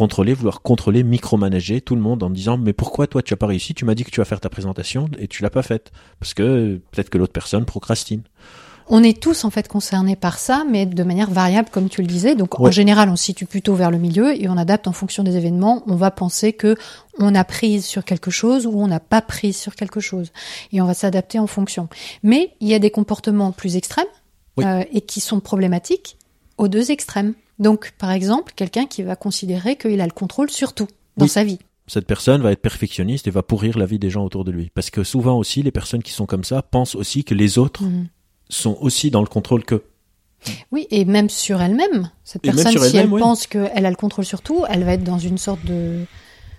Contrôler, 0.00 0.32
vouloir 0.32 0.62
contrôler, 0.62 1.02
micromanager 1.02 1.82
tout 1.82 1.94
le 1.94 2.00
monde 2.00 2.22
en 2.22 2.30
disant 2.30 2.56
mais 2.56 2.72
pourquoi 2.72 3.06
toi 3.06 3.20
tu 3.20 3.34
as 3.34 3.36
pas 3.36 3.46
réussi? 3.46 3.74
Tu 3.74 3.84
m'as 3.84 3.94
dit 3.94 4.02
que 4.02 4.10
tu 4.10 4.18
vas 4.22 4.24
faire 4.24 4.40
ta 4.40 4.48
présentation 4.48 5.10
et 5.18 5.28
tu 5.28 5.42
l'as 5.42 5.50
pas 5.50 5.60
faite 5.60 5.92
parce 6.18 6.32
que 6.32 6.80
peut-être 6.90 7.10
que 7.10 7.18
l'autre 7.18 7.34
personne 7.34 7.66
procrastine. 7.66 8.22
On 8.88 9.02
est 9.02 9.20
tous 9.22 9.44
en 9.44 9.50
fait 9.50 9.68
concernés 9.68 10.16
par 10.16 10.38
ça, 10.38 10.64
mais 10.66 10.86
de 10.86 11.02
manière 11.02 11.30
variable, 11.30 11.68
comme 11.70 11.90
tu 11.90 12.00
le 12.00 12.06
disais. 12.06 12.34
Donc 12.34 12.58
en 12.58 12.70
général, 12.70 13.10
on 13.10 13.16
se 13.16 13.24
situe 13.24 13.44
plutôt 13.44 13.74
vers 13.74 13.90
le 13.90 13.98
milieu 13.98 14.34
et 14.42 14.48
on 14.48 14.56
adapte 14.56 14.88
en 14.88 14.92
fonction 14.92 15.22
des 15.22 15.36
événements. 15.36 15.82
On 15.86 15.96
va 15.96 16.10
penser 16.10 16.54
que 16.54 16.76
on 17.18 17.34
a 17.34 17.44
prise 17.44 17.84
sur 17.84 18.02
quelque 18.02 18.30
chose 18.30 18.66
ou 18.66 18.80
on 18.80 18.86
n'a 18.88 19.00
pas 19.00 19.20
prise 19.20 19.58
sur 19.58 19.74
quelque 19.74 20.00
chose, 20.00 20.32
et 20.72 20.80
on 20.80 20.86
va 20.86 20.94
s'adapter 20.94 21.38
en 21.38 21.46
fonction. 21.46 21.90
Mais 22.22 22.54
il 22.60 22.68
y 22.68 22.74
a 22.74 22.78
des 22.78 22.90
comportements 22.90 23.52
plus 23.52 23.76
extrêmes 23.76 24.06
Oui. 24.56 24.64
euh, 24.64 24.82
et 24.94 25.02
qui 25.02 25.20
sont 25.20 25.40
problématiques 25.40 26.16
aux 26.56 26.68
deux 26.68 26.90
extrêmes. 26.90 27.34
Donc, 27.60 27.92
par 27.98 28.10
exemple, 28.10 28.52
quelqu'un 28.56 28.86
qui 28.86 29.02
va 29.04 29.14
considérer 29.14 29.76
qu'il 29.76 30.00
a 30.00 30.06
le 30.06 30.12
contrôle 30.12 30.50
sur 30.50 30.72
tout 30.72 30.88
dans 31.16 31.26
Oui. 31.26 31.30
sa 31.30 31.44
vie. 31.44 31.58
Cette 31.86 32.06
personne 32.06 32.40
va 32.42 32.52
être 32.52 32.62
perfectionniste 32.62 33.26
et 33.26 33.30
va 33.30 33.42
pourrir 33.42 33.76
la 33.78 33.84
vie 33.86 33.98
des 33.98 34.10
gens 34.10 34.24
autour 34.24 34.44
de 34.44 34.50
lui 34.50 34.70
parce 34.74 34.90
que 34.90 35.02
souvent 35.04 35.36
aussi 35.36 35.62
les 35.62 35.70
personnes 35.72 36.02
qui 36.02 36.12
sont 36.12 36.26
comme 36.26 36.44
ça 36.44 36.62
pensent 36.62 36.94
aussi 36.94 37.22
que 37.24 37.34
les 37.34 37.58
autres 37.58 37.82
Mhm. 37.84 38.06
sont 38.48 38.76
aussi 38.80 39.10
dans 39.10 39.20
le 39.20 39.26
contrôle 39.28 39.64
que. 39.64 39.82
Oui, 40.72 40.86
et 40.90 41.04
même 41.04 41.28
sur 41.28 41.60
elle-même. 41.60 42.10
Cette 42.24 42.44
Et 42.46 42.50
personne, 42.52 42.78
si 42.82 42.96
elle 42.96 43.08
oui. 43.12 43.20
pense 43.20 43.46
qu'elle 43.46 43.84
a 43.84 43.90
le 43.90 43.96
contrôle 43.96 44.24
sur 44.24 44.40
tout, 44.40 44.64
elle 44.70 44.84
va 44.84 44.92
être 44.94 45.04
dans 45.04 45.18
une 45.18 45.36
sorte 45.36 45.64
de 45.66 46.04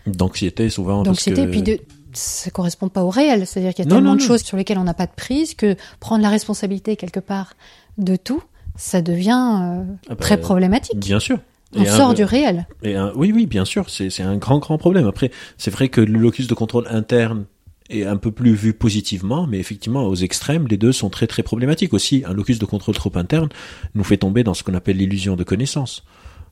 D'anxiété 0.05 0.69
souvent. 0.69 1.03
d'anxiété. 1.03 1.45
que- 1.45 1.49
Puis 1.51 1.63
de, 1.63 1.79
ça 2.13 2.51
correspond 2.51 2.89
pas 2.89 3.03
au 3.03 3.09
réel. 3.09 3.47
C'est-à-dire 3.47 3.73
qu'il 3.73 3.85
y 3.85 3.87
a 3.87 3.89
Non, 3.89 3.95
tellement 3.97 4.09
non, 4.11 4.15
de 4.17 4.21
non. 4.21 4.27
choses 4.27 4.43
sur 4.43 4.57
lesquelles 4.57 4.77
on 4.77 4.83
n'a 4.83 4.93
pas 4.93 5.07
de 5.07 5.13
prise 5.15 5.53
que 5.55 5.75
prendre 5.99 6.21
la 6.21 6.29
responsabilité 6.29 6.95
quelque 6.95 7.19
part 7.21 7.53
de 7.97 8.15
tout, 8.17 8.43
ça 8.75 9.01
devient 9.01 9.29
euh, 9.61 9.83
Ah 10.07 10.09
bah, 10.09 10.15
très 10.15 10.39
problématique. 10.39 10.99
Bien 10.99 11.19
sûr. 11.19 11.39
On 11.75 11.83
Et 11.83 11.87
un- 11.87 11.95
sort 11.97 12.13
du 12.13 12.23
réel. 12.23 12.67
Et 12.83 12.95
un- 12.95 13.13
oui, 13.15 13.31
oui, 13.33 13.45
bien 13.45 13.63
sûr, 13.65 13.89
c'est 13.89 14.09
c'est 14.09 14.23
un 14.23 14.35
grand, 14.37 14.59
grand 14.59 14.77
problème. 14.77 15.07
Après, 15.07 15.31
c'est 15.57 15.71
vrai 15.71 15.87
que 15.89 16.01
le 16.01 16.19
locus 16.19 16.47
de 16.47 16.53
contrôle 16.53 16.85
interne 16.89 17.45
est 17.89 18.03
un 18.05 18.17
peu 18.17 18.31
plus 18.31 18.53
vu 18.53 18.73
positivement, 18.73 19.47
mais 19.47 19.59
effectivement, 19.59 20.03
aux 20.03 20.15
extrêmes, 20.15 20.67
les 20.67 20.77
deux 20.77 20.91
sont 20.91 21.09
très, 21.09 21.27
très 21.27 21.43
problématiques 21.43 21.93
aussi. 21.93 22.23
Un 22.25 22.33
locus 22.33 22.59
de 22.59 22.65
contrôle 22.65 22.95
trop 22.95 23.11
interne 23.15 23.49
nous 23.95 24.03
fait 24.03 24.17
tomber 24.17 24.43
dans 24.43 24.53
ce 24.53 24.63
qu'on 24.63 24.73
appelle 24.73 24.97
l'illusion 24.97 25.35
de 25.35 25.43
connaissance, 25.43 26.03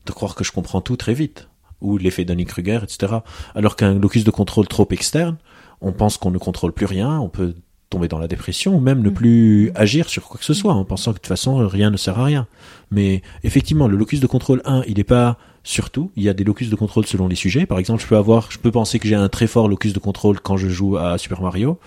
de 0.05 0.11
croire 0.11 0.35
que 0.35 0.43
je 0.43 0.51
comprends 0.51 0.81
tout 0.81 0.95
très 0.97 1.13
vite, 1.13 1.47
ou 1.81 1.97
l'effet 1.97 2.25
Dunning-Kruger, 2.25 2.79
etc. 2.83 3.13
Alors 3.55 3.75
qu'un 3.77 3.93
locus 3.93 4.23
de 4.25 4.31
contrôle 4.31 4.67
trop 4.67 4.87
externe, 4.91 5.37
on 5.81 5.93
pense 5.93 6.17
qu'on 6.17 6.31
ne 6.31 6.37
contrôle 6.37 6.73
plus 6.73 6.85
rien, 6.85 7.19
on 7.19 7.29
peut 7.29 7.55
tomber 7.89 8.07
dans 8.07 8.19
la 8.19 8.27
dépression 8.27 8.75
ou 8.75 8.79
même 8.79 9.01
ne 9.01 9.09
plus 9.09 9.71
agir 9.75 10.09
sur 10.09 10.23
quoi 10.27 10.37
que 10.37 10.45
ce 10.45 10.53
soit 10.53 10.73
en 10.73 10.85
pensant 10.85 11.11
que 11.11 11.17
de 11.17 11.21
toute 11.21 11.27
façon 11.27 11.67
rien 11.67 11.89
ne 11.89 11.97
sert 11.97 12.19
à 12.19 12.25
rien. 12.25 12.47
Mais 12.91 13.21
effectivement, 13.43 13.87
le 13.87 13.97
locus 13.97 14.19
de 14.19 14.27
contrôle 14.27 14.61
1, 14.65 14.83
il 14.87 14.97
n'est 14.97 15.03
pas 15.03 15.37
sur 15.63 15.89
tout. 15.89 16.11
Il 16.15 16.23
y 16.23 16.29
a 16.29 16.33
des 16.33 16.43
locus 16.43 16.69
de 16.69 16.75
contrôle 16.75 17.05
selon 17.05 17.27
les 17.27 17.35
sujets. 17.35 17.65
Par 17.65 17.79
exemple, 17.79 18.01
je 18.01 18.07
peux 18.07 18.17
avoir, 18.17 18.51
je 18.51 18.59
peux 18.59 18.71
penser 18.71 18.99
que 18.99 19.07
j'ai 19.07 19.15
un 19.15 19.29
très 19.29 19.47
fort 19.47 19.67
locus 19.67 19.93
de 19.93 19.99
contrôle 19.99 20.39
quand 20.39 20.57
je 20.57 20.69
joue 20.69 20.97
à 20.97 21.17
Super 21.17 21.41
Mario, 21.41 21.79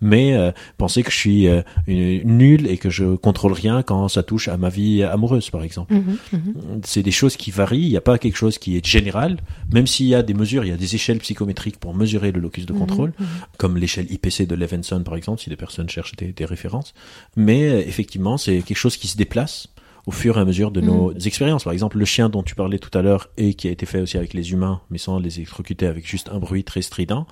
mais 0.00 0.34
euh, 0.34 0.52
penser 0.76 1.02
que 1.02 1.10
je 1.10 1.16
suis 1.16 1.48
euh, 1.48 1.62
nul 1.86 2.66
et 2.66 2.78
que 2.78 2.90
je 2.90 3.16
contrôle 3.16 3.52
rien 3.52 3.82
quand 3.82 4.08
ça 4.08 4.22
touche 4.22 4.48
à 4.48 4.56
ma 4.56 4.68
vie 4.68 5.02
amoureuse, 5.02 5.50
par 5.50 5.62
exemple. 5.62 5.94
Mhm, 5.94 6.18
mhm. 6.32 6.80
C'est 6.84 7.02
des 7.02 7.10
choses 7.10 7.36
qui 7.36 7.50
varient. 7.50 7.78
Il 7.80 7.90
n'y 7.90 7.96
a 7.96 8.02
pas 8.02 8.18
quelque 8.18 8.36
chose 8.36 8.58
qui 8.58 8.76
est 8.76 8.86
général. 8.86 9.38
Même 9.72 9.86
s'il 9.86 10.06
y 10.06 10.14
a 10.14 10.22
des 10.22 10.34
mesures, 10.34 10.64
il 10.64 10.68
y 10.68 10.72
a 10.72 10.76
des 10.76 10.94
échelles 10.94 11.18
psychométriques 11.18 11.78
pour 11.78 11.94
mesurer 11.94 12.32
le 12.32 12.40
locus 12.40 12.66
de 12.66 12.72
contrôle, 12.72 13.12
comme 13.56 13.76
l'échelle 13.76 14.10
IPC 14.10 14.46
de 14.46 14.54
Levinson, 14.54 15.02
par 15.02 15.16
exemple, 15.16 15.40
si 15.40 15.50
des 15.50 15.56
personnes 15.56 15.88
cherchent 15.88 16.16
des, 16.16 16.32
des 16.32 16.44
références. 16.44 16.94
Mais 17.36 17.68
euh, 17.68 17.80
effectivement, 17.86 18.36
c'est 18.36 18.62
quelque 18.62 18.76
chose 18.76 18.96
qui 18.96 19.08
se 19.08 19.16
déplace 19.16 19.68
au 20.06 20.10
fur 20.10 20.38
et 20.38 20.40
à 20.40 20.44
mesure 20.46 20.70
de 20.70 20.80
nos 20.80 21.12
expériences. 21.12 21.64
Par 21.64 21.74
exemple, 21.74 21.98
le 21.98 22.06
chien 22.06 22.30
dont 22.30 22.42
tu 22.42 22.54
parlais 22.54 22.78
tout 22.78 22.96
à 22.96 23.02
l'heure 23.02 23.28
et 23.36 23.52
qui 23.52 23.68
a 23.68 23.70
été 23.70 23.84
fait 23.84 24.00
aussi 24.00 24.16
avec 24.16 24.32
les 24.32 24.52
humains, 24.52 24.80
mais 24.90 24.96
sans 24.96 25.18
les 25.18 25.36
électrocuter 25.36 25.86
avec 25.86 26.08
juste 26.08 26.30
un 26.32 26.38
bruit 26.38 26.64
très 26.64 26.80
strident, 26.80 27.26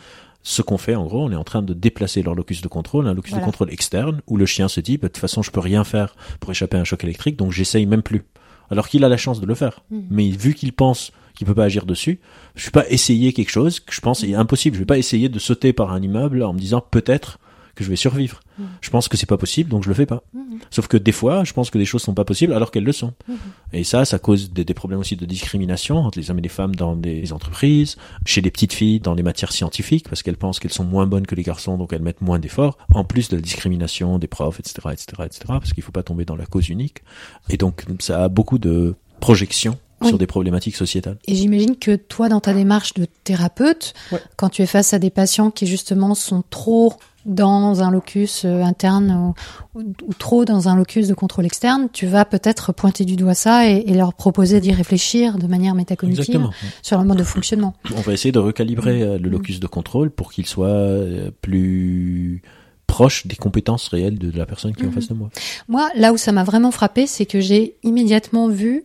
Ce 0.48 0.62
qu'on 0.62 0.78
fait, 0.78 0.94
en 0.94 1.06
gros, 1.06 1.24
on 1.24 1.32
est 1.32 1.36
en 1.36 1.42
train 1.42 1.60
de 1.60 1.74
déplacer 1.74 2.22
leur 2.22 2.36
locus 2.36 2.60
de 2.60 2.68
contrôle, 2.68 3.08
un 3.08 3.14
locus 3.14 3.32
Voilà. 3.32 3.44
de 3.44 3.50
contrôle 3.50 3.72
externe, 3.72 4.20
où 4.28 4.36
le 4.36 4.46
chien 4.46 4.68
se 4.68 4.78
dit, 4.78 4.96
bah, 4.96 5.08
de 5.08 5.12
toute 5.12 5.20
façon, 5.20 5.42
je 5.42 5.50
peux 5.50 5.58
rien 5.58 5.82
faire 5.82 6.14
pour 6.38 6.52
échapper 6.52 6.76
à 6.76 6.80
un 6.80 6.84
choc 6.84 7.02
électrique, 7.02 7.34
donc 7.36 7.50
j'essaye 7.50 7.84
même 7.84 8.02
plus. 8.02 8.22
Alors 8.70 8.88
qu'il 8.88 9.02
a 9.02 9.08
la 9.08 9.16
chance 9.16 9.40
de 9.40 9.46
le 9.46 9.56
faire. 9.56 9.80
Mhm. 9.90 10.06
Mais 10.08 10.28
vu 10.30 10.54
qu'il 10.54 10.72
pense 10.72 11.10
qu'il 11.34 11.48
peut 11.48 11.54
pas 11.54 11.64
agir 11.64 11.84
dessus, 11.84 12.20
je 12.54 12.66
vais 12.66 12.70
pas 12.70 12.88
essayer 12.88 13.32
quelque 13.32 13.50
chose 13.50 13.80
que 13.80 13.92
je 13.92 14.00
pense 14.00 14.22
est 14.22 14.34
impossible. 14.36 14.76
Je 14.76 14.82
vais 14.82 14.86
pas 14.86 14.98
essayer 14.98 15.28
de 15.28 15.38
sauter 15.40 15.72
par 15.72 15.92
un 15.92 16.00
immeuble 16.00 16.44
en 16.44 16.52
me 16.52 16.60
disant 16.60 16.80
peut-être 16.80 17.40
que 17.76 17.84
je 17.84 17.88
vais 17.90 17.94
survivre. 17.96 18.40
Mhm. 18.58 18.66
Je 18.80 18.90
pense 18.90 19.06
que 19.06 19.16
c'est 19.16 19.26
pas 19.26 19.36
possible, 19.36 19.70
donc 19.70 19.84
je 19.84 19.88
le 19.88 19.94
fais 19.94 20.06
pas. 20.06 20.24
Mhm. 20.34 20.58
Sauf 20.70 20.88
que 20.88 20.96
des 20.96 21.12
fois, 21.12 21.44
je 21.44 21.52
pense 21.52 21.70
que 21.70 21.78
des 21.78 21.84
choses 21.84 22.02
sont 22.02 22.14
pas 22.14 22.24
possibles 22.24 22.52
alors 22.52 22.72
qu'elles 22.72 22.82
le 22.84 22.92
sont. 22.92 23.12
Mhm. 23.28 23.36
Et 23.74 23.84
ça, 23.84 24.04
ça 24.04 24.18
cause 24.18 24.50
des, 24.50 24.64
des 24.64 24.74
problèmes 24.74 24.98
aussi 24.98 25.14
de 25.14 25.24
discrimination 25.26 25.98
entre 25.98 26.18
les 26.18 26.30
hommes 26.30 26.38
et 26.40 26.42
les 26.42 26.48
femmes 26.48 26.74
dans 26.74 26.96
des 26.96 27.32
entreprises, 27.32 27.96
chez 28.24 28.40
les 28.40 28.50
petites 28.50 28.72
filles 28.72 28.98
dans 28.98 29.14
les 29.14 29.22
matières 29.22 29.52
scientifiques, 29.52 30.08
parce 30.08 30.22
qu'elles 30.24 30.36
pensent 30.38 30.58
qu'elles 30.58 30.72
sont 30.72 30.84
moins 30.84 31.06
bonnes 31.06 31.26
que 31.26 31.34
les 31.36 31.42
garçons, 31.44 31.76
donc 31.78 31.92
elles 31.92 32.02
mettent 32.02 32.22
moins 32.22 32.38
d'efforts, 32.40 32.78
en 32.92 33.04
plus 33.04 33.28
de 33.28 33.36
la 33.36 33.42
discrimination 33.42 34.18
des 34.18 34.26
profs, 34.26 34.58
etc., 34.58 34.74
etc., 34.92 35.06
etc., 35.26 35.40
parce 35.48 35.72
qu'il 35.72 35.82
faut 35.82 35.92
pas 35.92 36.02
tomber 36.02 36.24
dans 36.24 36.36
la 36.36 36.46
cause 36.46 36.68
unique. 36.70 37.02
Et 37.50 37.58
donc, 37.58 37.84
ça 38.00 38.24
a 38.24 38.28
beaucoup 38.28 38.58
de 38.58 38.94
projections 39.20 39.78
Oui. 40.02 40.08
sur 40.08 40.18
des 40.18 40.26
problématiques 40.26 40.76
sociétales. 40.76 41.16
Et 41.26 41.34
j'imagine 41.34 41.76
que 41.76 41.96
toi, 41.96 42.28
dans 42.28 42.40
ta 42.40 42.52
démarche 42.52 42.92
de 42.94 43.06
thérapeute, 43.24 43.94
Ouais. 44.12 44.20
quand 44.36 44.50
tu 44.50 44.62
es 44.62 44.66
face 44.66 44.92
à 44.94 44.98
des 44.98 45.08
patients 45.10 45.50
qui 45.50 45.66
justement 45.66 46.14
sont 46.14 46.42
trop 46.50 46.94
dans 47.26 47.82
un 47.82 47.90
locus 47.90 48.44
euh, 48.44 48.62
interne 48.62 49.34
ou, 49.74 49.78
ou- 49.80 49.84
ou 50.06 50.14
trop 50.14 50.44
dans 50.44 50.68
un 50.68 50.76
locus 50.76 51.08
de 51.08 51.14
contrôle 51.14 51.44
externe, 51.44 51.88
tu 51.92 52.06
vas 52.06 52.24
peut-être 52.24 52.72
pointer 52.72 53.04
du 53.04 53.16
doigt 53.16 53.34
ça 53.34 53.68
et, 53.68 53.84
et 53.86 53.94
leur 53.94 54.14
proposer 54.14 54.60
d'y 54.60 54.72
réfléchir 54.72 55.36
de 55.36 55.46
manière 55.46 55.74
métacognitive 55.74 56.20
Exactement. 56.36 56.50
sur 56.82 56.98
le 56.98 57.04
mode 57.04 57.18
de 57.18 57.24
fonctionnement. 57.24 57.74
On 57.96 58.00
va 58.00 58.12
essayer 58.12 58.32
de 58.32 58.38
recalibrer 58.38 59.02
euh, 59.02 59.18
le 59.18 59.28
locus 59.28 59.60
de 59.60 59.66
contrôle 59.66 60.10
pour 60.10 60.32
qu'il 60.32 60.46
soit 60.46 60.68
euh, 60.68 61.30
plus 61.42 62.42
proche 62.86 63.26
des 63.26 63.34
compétences 63.36 63.88
réelles 63.88 64.18
de, 64.18 64.30
de 64.30 64.38
la 64.38 64.46
personne 64.46 64.72
qui 64.74 64.82
est 64.82 64.86
en 64.86 64.90
Mhm. 64.90 64.94
face 64.94 65.08
de 65.08 65.14
moi. 65.14 65.28
Moi, 65.68 65.90
là 65.96 66.12
où 66.12 66.16
ça 66.16 66.30
m'a 66.30 66.44
vraiment 66.44 66.70
frappé, 66.70 67.08
c'est 67.08 67.26
que 67.26 67.40
j'ai 67.40 67.76
immédiatement 67.82 68.46
vu 68.48 68.84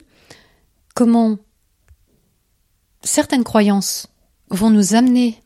comment 0.95 1.37
certaines 3.03 3.43
croyances 3.43 4.07
vont 4.49 4.69
nous 4.69 4.95
amener 4.95 5.39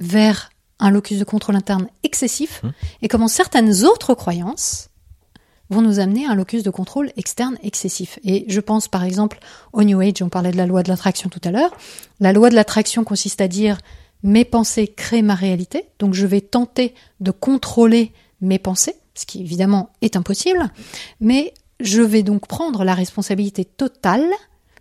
vers 0.00 0.50
un 0.80 0.90
locus 0.90 1.18
de 1.18 1.24
contrôle 1.24 1.56
interne 1.56 1.88
excessif 2.02 2.62
Mhm. 2.62 2.72
et 3.02 3.08
comment 3.08 3.28
certaines 3.28 3.84
autres 3.84 4.14
croyances 4.14 4.88
vont 5.68 5.82
nous 5.82 6.00
amener 6.00 6.26
à 6.26 6.30
un 6.30 6.34
locus 6.34 6.62
de 6.64 6.70
contrôle 6.70 7.12
externe 7.16 7.56
excessif. 7.62 8.18
Et 8.24 8.44
je 8.48 8.60
pense 8.60 8.88
par 8.88 9.04
exemple 9.04 9.38
au 9.72 9.84
New 9.84 10.00
Age, 10.00 10.20
on 10.20 10.28
parlait 10.28 10.50
de 10.50 10.56
la 10.56 10.66
loi 10.66 10.82
de 10.82 10.88
l'attraction 10.88 11.28
tout 11.30 11.40
à 11.44 11.52
l'heure. 11.52 11.70
La 12.18 12.32
loi 12.32 12.50
de 12.50 12.56
l'attraction 12.56 13.04
consiste 13.04 13.40
à 13.40 13.46
dire 13.46 13.78
mes 14.22 14.44
pensées 14.44 14.88
créent 14.88 15.22
ma 15.22 15.34
réalité, 15.36 15.84
donc 16.00 16.14
je 16.14 16.26
vais 16.26 16.40
tenter 16.40 16.94
de 17.20 17.30
contrôler 17.30 18.12
mes 18.40 18.58
pensées, 18.58 18.96
ce 19.14 19.26
qui 19.26 19.40
évidemment 19.40 19.90
est 20.02 20.16
impossible, 20.16 20.70
mais 21.20 21.54
je 21.78 22.02
vais 22.02 22.22
donc 22.22 22.46
prendre 22.46 22.84
la 22.84 22.94
responsabilité 22.94 23.64
totale 23.64 24.28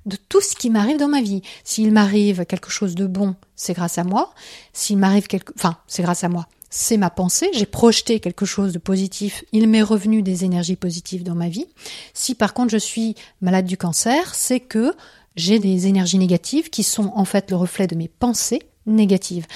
de 0.09 0.17
tout 0.17 0.41
ce 0.41 0.55
qui 0.55 0.69
m'arrive 0.69 0.97
dans 0.97 1.07
ma 1.07 1.21
vie. 1.21 1.41
S'il 1.63 1.91
m'arrive 1.91 2.45
quelque 2.45 2.69
chose 2.69 2.95
de 2.95 3.07
bon, 3.07 3.35
c'est 3.55 3.73
grâce 3.73 3.97
à 3.97 4.03
moi. 4.03 4.33
S'il 4.73 4.97
m'arrive 4.97 5.27
quelque, 5.27 5.53
enfin, 5.55 5.77
c'est 5.87 6.03
grâce 6.03 6.23
à 6.23 6.29
moi. 6.29 6.47
C'est 6.69 6.97
ma 6.97 7.09
pensée. 7.09 7.49
J'ai 7.53 7.65
projeté 7.65 8.19
quelque 8.19 8.45
chose 8.45 8.73
de 8.73 8.79
positif. 8.79 9.43
Il 9.53 9.67
m'est 9.67 9.81
revenu 9.81 10.21
des 10.21 10.43
énergies 10.43 10.75
positives 10.75 11.23
dans 11.23 11.35
ma 11.35 11.49
vie. 11.49 11.65
Si 12.13 12.35
par 12.35 12.53
contre 12.53 12.71
je 12.71 12.77
suis 12.77 13.15
malade 13.41 13.65
du 13.65 13.77
cancer, 13.77 14.35
c'est 14.35 14.59
que 14.59 14.93
j'ai 15.35 15.59
des 15.59 15.87
énergies 15.87 16.17
négatives 16.17 16.69
qui 16.69 16.83
sont 16.83 17.11
en 17.15 17.25
fait 17.25 17.49
le 17.49 17.57
reflet 17.57 17.87
de 17.87 17.95
mes 17.95 18.07
pensées 18.07 18.63
négatives. 18.85 19.47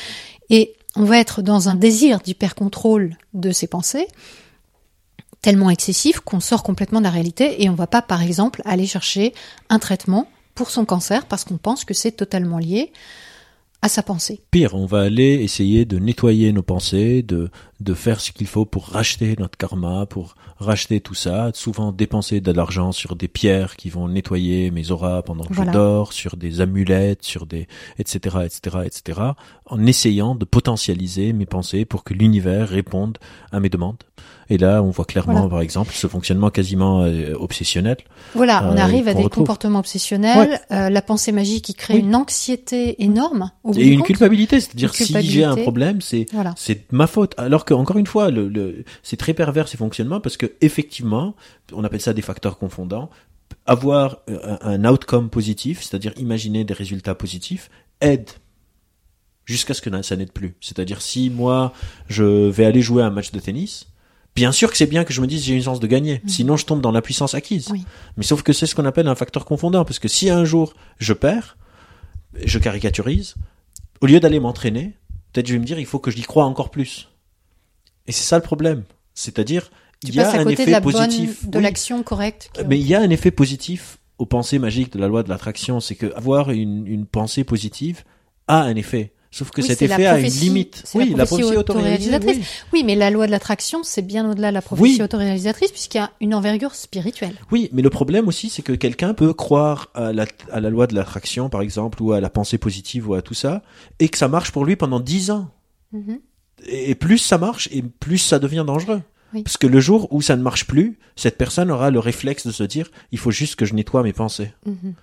Et 0.49 0.75
on 0.95 1.03
va 1.03 1.19
être 1.19 1.41
dans 1.41 1.69
un 1.69 1.75
désir 1.75 2.19
d'hyper-contrôle 2.19 3.17
de 3.33 3.51
ces 3.51 3.67
pensées 3.67 4.07
tellement 5.43 5.69
excessif 5.69 6.21
qu'on 6.21 6.39
sort 6.39 6.63
complètement 6.63 6.99
de 6.99 7.03
la 7.03 7.11
réalité 7.11 7.61
et 7.61 7.69
on 7.69 7.75
va 7.75 7.85
pas, 7.85 8.01
par 8.01 8.23
exemple, 8.23 8.61
aller 8.65 8.87
chercher 8.87 9.33
un 9.69 9.77
traitement 9.77 10.27
pour 10.55 10.69
son 10.69 10.85
cancer 10.85 11.25
parce 11.25 11.43
qu'on 11.43 11.57
pense 11.57 11.85
que 11.85 11.93
c'est 11.93 12.11
totalement 12.11 12.57
lié 12.57 12.91
à 13.81 13.89
sa 13.89 14.01
pensée. 14.01 14.39
Pire, 14.49 14.75
on 14.75 14.85
va 14.85 15.01
aller 15.01 15.33
essayer 15.43 15.83
de 15.83 15.99
nettoyer 15.99 16.53
nos 16.53 16.63
pensées, 16.63 17.21
de, 17.21 17.51
de 17.81 17.93
faire 17.93 18.21
ce 18.21 18.31
qu'il 18.31 18.47
faut 18.47 18.63
pour 18.63 18.85
racheter 18.87 19.35
notre 19.37 19.57
karma, 19.57 20.05
pour 20.05 20.35
racheter 20.57 21.01
tout 21.01 21.15
ça, 21.15 21.51
souvent 21.53 21.91
dépenser 21.91 22.39
de 22.39 22.51
l'argent 22.53 22.93
sur 22.93 23.17
des 23.17 23.27
pierres 23.27 23.75
qui 23.75 23.89
vont 23.89 24.07
nettoyer 24.07 24.71
mes 24.71 24.91
auras 24.91 25.21
pendant 25.21 25.43
que 25.43 25.53
Voilà. 25.53 25.73
je 25.73 25.77
dors, 25.77 26.13
sur 26.13 26.37
des 26.37 26.61
amulettes, 26.61 27.23
sur 27.23 27.45
des, 27.45 27.67
etc., 27.99 28.37
etc., 28.45 28.77
etc., 28.85 29.21
en 29.65 29.85
essayant 29.85 30.35
de 30.35 30.45
potentialiser 30.45 31.33
mes 31.33 31.45
pensées 31.45 31.83
pour 31.83 32.05
que 32.05 32.13
l'univers 32.13 32.69
réponde 32.69 33.17
à 33.51 33.59
mes 33.59 33.69
demandes. 33.69 34.01
Et 34.49 34.57
là, 34.57 34.83
on 34.83 34.89
voit 34.89 35.05
clairement, 35.05 35.33
Voilà. 35.33 35.49
par 35.49 35.61
exemple, 35.61 35.93
ce 35.93 36.07
fonctionnement 36.07 36.49
quasiment 36.49 37.03
euh, 37.03 37.33
obsessionnel. 37.39 37.97
Voilà, 38.35 38.67
on 38.69 38.75
Euh, 38.75 38.79
arrive 38.79 39.07
à 39.07 39.13
des 39.13 39.23
retrouve. 39.23 39.43
comportements 39.43 39.79
obsessionnels, 39.79 40.59
euh, 40.71 40.89
la 40.89 41.01
pensée 41.01 41.31
magique 41.31 41.65
qui 41.65 41.73
crée 41.73 41.93
Oui. 41.95 41.99
une 42.01 42.15
anxiété 42.15 43.01
énorme. 43.03 43.51
Au 43.63 43.73
Et 43.73 43.87
une 43.87 43.99
compte. 43.99 44.07
culpabilité, 44.07 44.59
c'est-à-dire 44.59 44.93
si 44.93 45.21
j'ai 45.21 45.43
un 45.43 45.55
problème, 45.55 46.01
c'est 46.01 46.25
Voilà. 46.33 46.53
c'est 46.57 46.91
ma 46.91 47.07
faute. 47.07 47.33
Alors 47.37 47.65
que 47.65 47.73
encore 47.73 47.97
une 47.97 48.07
fois, 48.07 48.31
le, 48.31 48.47
le, 48.49 48.83
c'est 49.01 49.17
très 49.17 49.33
pervers 49.33 49.67
ces 49.67 49.77
fonctionnements 49.77 50.19
parce 50.19 50.37
que 50.37 50.51
effectivement, 50.61 51.35
on 51.71 51.83
appelle 51.83 52.01
ça 52.01 52.13
des 52.13 52.21
facteurs 52.21 52.57
confondants. 52.57 53.09
Avoir 53.65 54.17
euh, 54.29 54.57
un, 54.61 54.83
un 54.83 54.91
outcome 54.91 55.29
positif, 55.29 55.81
c'est-à-dire 55.83 56.11
imaginer 56.17 56.65
des 56.65 56.73
résultats 56.73 57.15
positifs, 57.15 57.69
aide 58.01 58.29
jusqu'à 59.45 59.73
ce 59.73 59.81
que 59.81 60.01
ça 60.01 60.15
n'aide 60.15 60.31
plus. 60.31 60.55
C'est-à-dire 60.59 61.01
si 61.01 61.29
moi 61.29 61.71
je 62.09 62.23
vais 62.49 62.65
aller 62.65 62.81
jouer 62.81 63.03
à 63.03 63.07
un 63.07 63.09
match 63.09 63.31
de 63.31 63.39
tennis, 63.39 63.87
bien 64.35 64.51
sûr 64.51 64.71
que 64.71 64.77
c'est 64.77 64.87
bien 64.87 65.03
que 65.03 65.13
je 65.13 65.21
me 65.21 65.27
dise 65.27 65.43
j'ai 65.43 65.55
une 65.55 65.61
chance 65.63 65.79
de 65.79 65.87
gagner. 65.87 66.21
Sinon 66.27 66.57
je 66.57 66.65
tombe 66.65 66.81
dans 66.81 66.91
la 66.91 67.01
puissance 67.01 67.33
acquise. 67.35 67.69
Oui. 67.71 67.85
Mais 68.17 68.23
sauf 68.23 68.41
que 68.43 68.53
c'est 68.53 68.65
ce 68.65 68.75
qu'on 68.75 68.85
appelle 68.85 69.07
un 69.07 69.15
facteur 69.15 69.45
confondant 69.45 69.85
parce 69.85 69.99
que 69.99 70.07
si 70.07 70.29
un 70.29 70.45
jour 70.45 70.73
je 70.99 71.13
perds, 71.13 71.57
je 72.43 72.57
caricaturise, 72.59 73.35
au 74.01 74.05
lieu 74.07 74.19
d'aller 74.19 74.39
m'entraîner, 74.39 74.97
peut-être 75.31 75.47
je 75.47 75.53
vais 75.53 75.59
me 75.59 75.65
dire 75.65 75.79
il 75.79 75.85
faut 75.85 75.99
que 75.99 76.11
je 76.11 76.17
y 76.17 76.21
croie 76.23 76.45
encore 76.45 76.71
plus. 76.71 77.09
Et 78.07 78.11
c'est 78.11 78.23
ça 78.23 78.37
le 78.37 78.43
problème. 78.43 78.83
C'est-à-dire 79.13 79.69
il 80.03 80.13
y 80.15 80.19
a 80.19 80.29
un 80.31 80.47
effet 80.47 80.65
de 80.73 80.79
positif. 80.79 81.41
bonne, 81.43 81.51
de 81.51 81.57
Oui. 81.59 81.63
l'action 81.63 82.03
correcte. 82.03 82.49
qui- 82.53 82.61
Mais 82.67 82.77
il 82.79 82.85
y 82.87 82.93
a 82.95 82.99
un 83.01 83.09
effet 83.09 83.31
positif 83.31 83.99
aux 84.17 84.25
pensées 84.25 84.59
magiques 84.59 84.91
de 84.93 84.99
la 84.99 85.07
loi 85.07 85.23
de 85.23 85.29
l'attraction, 85.29 85.79
c'est 85.79 85.95
que 85.95 86.13
avoir 86.15 86.51
une, 86.51 86.85
une 86.87 87.05
pensée 87.05 87.43
positive 87.45 88.03
a 88.47 88.61
un 88.63 88.75
effet. 88.75 89.12
Sauf 89.33 89.49
que 89.49 89.61
Oui, 89.61 89.67
cet 89.67 89.81
effet 89.81 90.05
a 90.05 90.19
une 90.19 90.27
limite. 90.27 90.83
Oui, 90.93 91.09
la 91.09 91.25
prophétie 91.25 91.41
prophétie 91.41 91.57
autoréalisatrice. 91.57 92.37
Oui, 92.71 92.83
mais 92.85 92.93
la 92.93 93.09
loi 93.09 93.25
de 93.25 93.31
l'attraction, 93.31 93.81
c'est 93.81 94.03
bien 94.03 94.29
au-delà 94.29 94.49
de 94.49 94.53
la 94.53 94.61
prophétie 94.61 94.97
Oui. 94.97 95.01
autoréalisatrice 95.01 95.71
puisqu'il 95.71 95.97
y 95.97 96.01
a 96.01 96.11
une 96.21 96.35
envergure 96.35 96.75
spirituelle. 96.75 97.33
Oui, 97.51 97.67
mais 97.73 97.81
le 97.81 97.89
problème 97.89 98.27
aussi, 98.27 98.51
c'est 98.51 98.61
que 98.61 98.73
quelqu'un 98.73 99.15
peut 99.15 99.33
croire 99.33 99.89
à 99.95 100.13
la, 100.13 100.27
à 100.51 100.59
la 100.59 100.69
loi 100.69 100.85
de 100.85 100.93
l'attraction, 100.93 101.49
par 101.49 101.61
exemple, 101.61 101.99
ou 102.03 102.11
à 102.11 102.21
la 102.21 102.29
pensée 102.29 102.59
positive, 102.59 103.09
ou 103.09 103.15
à 103.15 103.23
tout 103.23 103.33
ça, 103.33 103.63
et 103.99 104.07
que 104.07 104.19
ça 104.19 104.27
marche 104.27 104.51
pour 104.51 104.65
lui 104.65 104.75
pendant 104.75 104.99
dix 104.99 105.31
ans. 105.31 105.49
Mhm. 105.93 106.19
Et 106.67 106.91
et 106.91 106.95
plus 106.95 107.17
ça 107.17 107.39
marche, 107.39 107.67
et 107.71 107.81
plus 107.81 108.19
ça 108.19 108.37
devient 108.37 108.63
dangereux. 108.67 109.01
Parce 109.43 109.57
que 109.57 109.65
le 109.65 109.79
jour 109.79 110.07
où 110.13 110.21
ça 110.21 110.35
ne 110.35 110.43
marche 110.43 110.67
plus, 110.67 110.99
cette 111.15 111.39
personne 111.39 111.71
aura 111.71 111.89
le 111.89 111.97
réflexe 111.97 112.45
de 112.45 112.51
se 112.51 112.61
dire, 112.63 112.91
il 113.11 113.17
faut 113.17 113.31
juste 113.31 113.55
que 113.55 113.65
je 113.65 113.73
nettoie 113.73 114.03
mes 114.03 114.13
pensées. 114.13 114.53
Mhm. 114.67 114.93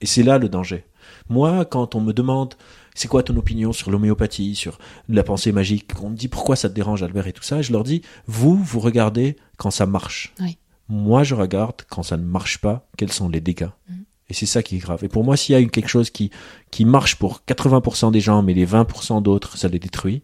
Et 0.00 0.06
c'est 0.06 0.22
là 0.22 0.38
le 0.38 0.48
danger. 0.48 0.84
Moi, 1.28 1.64
quand 1.64 1.96
on 1.96 2.00
me 2.00 2.12
demande, 2.12 2.54
c'est 2.94 3.08
quoi 3.08 3.22
ton 3.22 3.36
opinion 3.36 3.72
sur 3.72 3.90
l'homéopathie, 3.90 4.54
sur 4.54 4.78
la 5.08 5.22
pensée 5.22 5.52
magique, 5.52 5.90
on 6.02 6.10
me 6.10 6.16
dit 6.16 6.28
pourquoi 6.28 6.56
ça 6.56 6.68
te 6.68 6.74
dérange 6.74 7.02
Albert 7.02 7.26
et 7.26 7.32
tout 7.32 7.42
ça, 7.42 7.62
je 7.62 7.72
leur 7.72 7.84
dis, 7.84 8.02
vous, 8.26 8.56
vous 8.56 8.80
regardez 8.80 9.36
quand 9.56 9.70
ça 9.70 9.86
marche. 9.86 10.34
Oui. 10.40 10.58
Moi, 10.88 11.22
je 11.22 11.34
regarde 11.34 11.82
quand 11.88 12.02
ça 12.02 12.16
ne 12.16 12.24
marche 12.24 12.58
pas, 12.58 12.88
quels 12.96 13.12
sont 13.12 13.28
les 13.28 13.40
dégâts. 13.40 13.68
Mhm. 13.88 14.04
Et 14.28 14.34
c'est 14.34 14.46
ça 14.46 14.62
qui 14.62 14.76
est 14.76 14.80
grave. 14.80 15.04
Et 15.04 15.08
pour 15.08 15.24
moi, 15.24 15.36
s'il 15.36 15.58
y 15.58 15.62
a 15.62 15.64
quelque 15.64 15.88
chose 15.88 16.10
qui, 16.10 16.30
qui 16.70 16.84
marche 16.84 17.16
pour 17.16 17.42
80% 17.46 18.12
des 18.12 18.20
gens, 18.20 18.42
mais 18.42 18.54
les 18.54 18.66
20% 18.66 19.22
d'autres, 19.22 19.56
ça 19.56 19.68
les 19.68 19.80
détruit, 19.80 20.22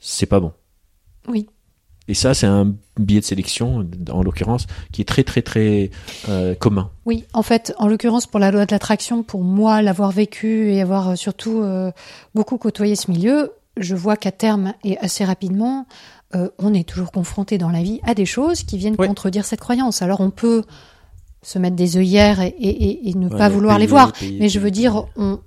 c'est 0.00 0.26
pas 0.26 0.40
bon. 0.40 0.52
Oui. 1.28 1.48
Et 2.06 2.14
ça, 2.14 2.34
c'est 2.34 2.46
un 2.46 2.74
biais 2.98 3.20
de 3.20 3.24
sélection, 3.24 3.86
en 4.10 4.22
l'occurrence, 4.22 4.66
qui 4.92 5.00
est 5.00 5.06
très, 5.06 5.24
très, 5.24 5.40
très 5.42 5.90
euh, 6.28 6.54
commun. 6.54 6.90
Oui, 7.06 7.24
en 7.32 7.42
fait, 7.42 7.74
en 7.78 7.88
l'occurrence 7.88 8.26
pour 8.26 8.40
la 8.40 8.50
loi 8.50 8.66
de 8.66 8.72
l'attraction, 8.72 9.22
pour 9.22 9.42
moi 9.42 9.80
l'avoir 9.80 10.10
vécu 10.12 10.70
et 10.72 10.82
avoir 10.82 11.10
euh, 11.10 11.16
surtout 11.16 11.62
euh, 11.62 11.90
beaucoup 12.34 12.58
côtoyé 12.58 12.94
ce 12.94 13.10
milieu, 13.10 13.52
je 13.78 13.94
vois 13.94 14.16
qu'à 14.16 14.32
terme 14.32 14.74
et 14.84 14.98
assez 14.98 15.24
rapidement, 15.24 15.86
euh, 16.34 16.48
on 16.58 16.74
est 16.74 16.86
toujours 16.88 17.10
confronté 17.10 17.56
dans 17.58 17.70
la 17.70 17.82
vie 17.82 18.00
à 18.04 18.14
des 18.14 18.26
choses 18.26 18.62
qui 18.64 18.76
viennent 18.76 18.96
contredire 19.08 19.44
cette 19.46 19.60
croyance. 19.60 20.02
Alors 20.02 20.20
on 20.20 20.30
peut 20.30 20.62
se 21.42 21.58
mettre 21.58 21.76
des 21.76 21.96
œillères 21.96 22.40
et, 22.40 22.48
et- 22.58 22.84
et- 22.84 23.10
et 23.10 23.14
ne 23.14 23.28
Ouais, 23.28 23.36
pas 23.38 23.48
vouloir 23.48 23.78
les 23.78 23.86
voir, 23.86 24.12
payer, 24.12 24.38
mais 24.40 24.48
je 24.48 24.58
veux 24.60 24.70
dire, 24.70 25.06
on, 25.16 25.40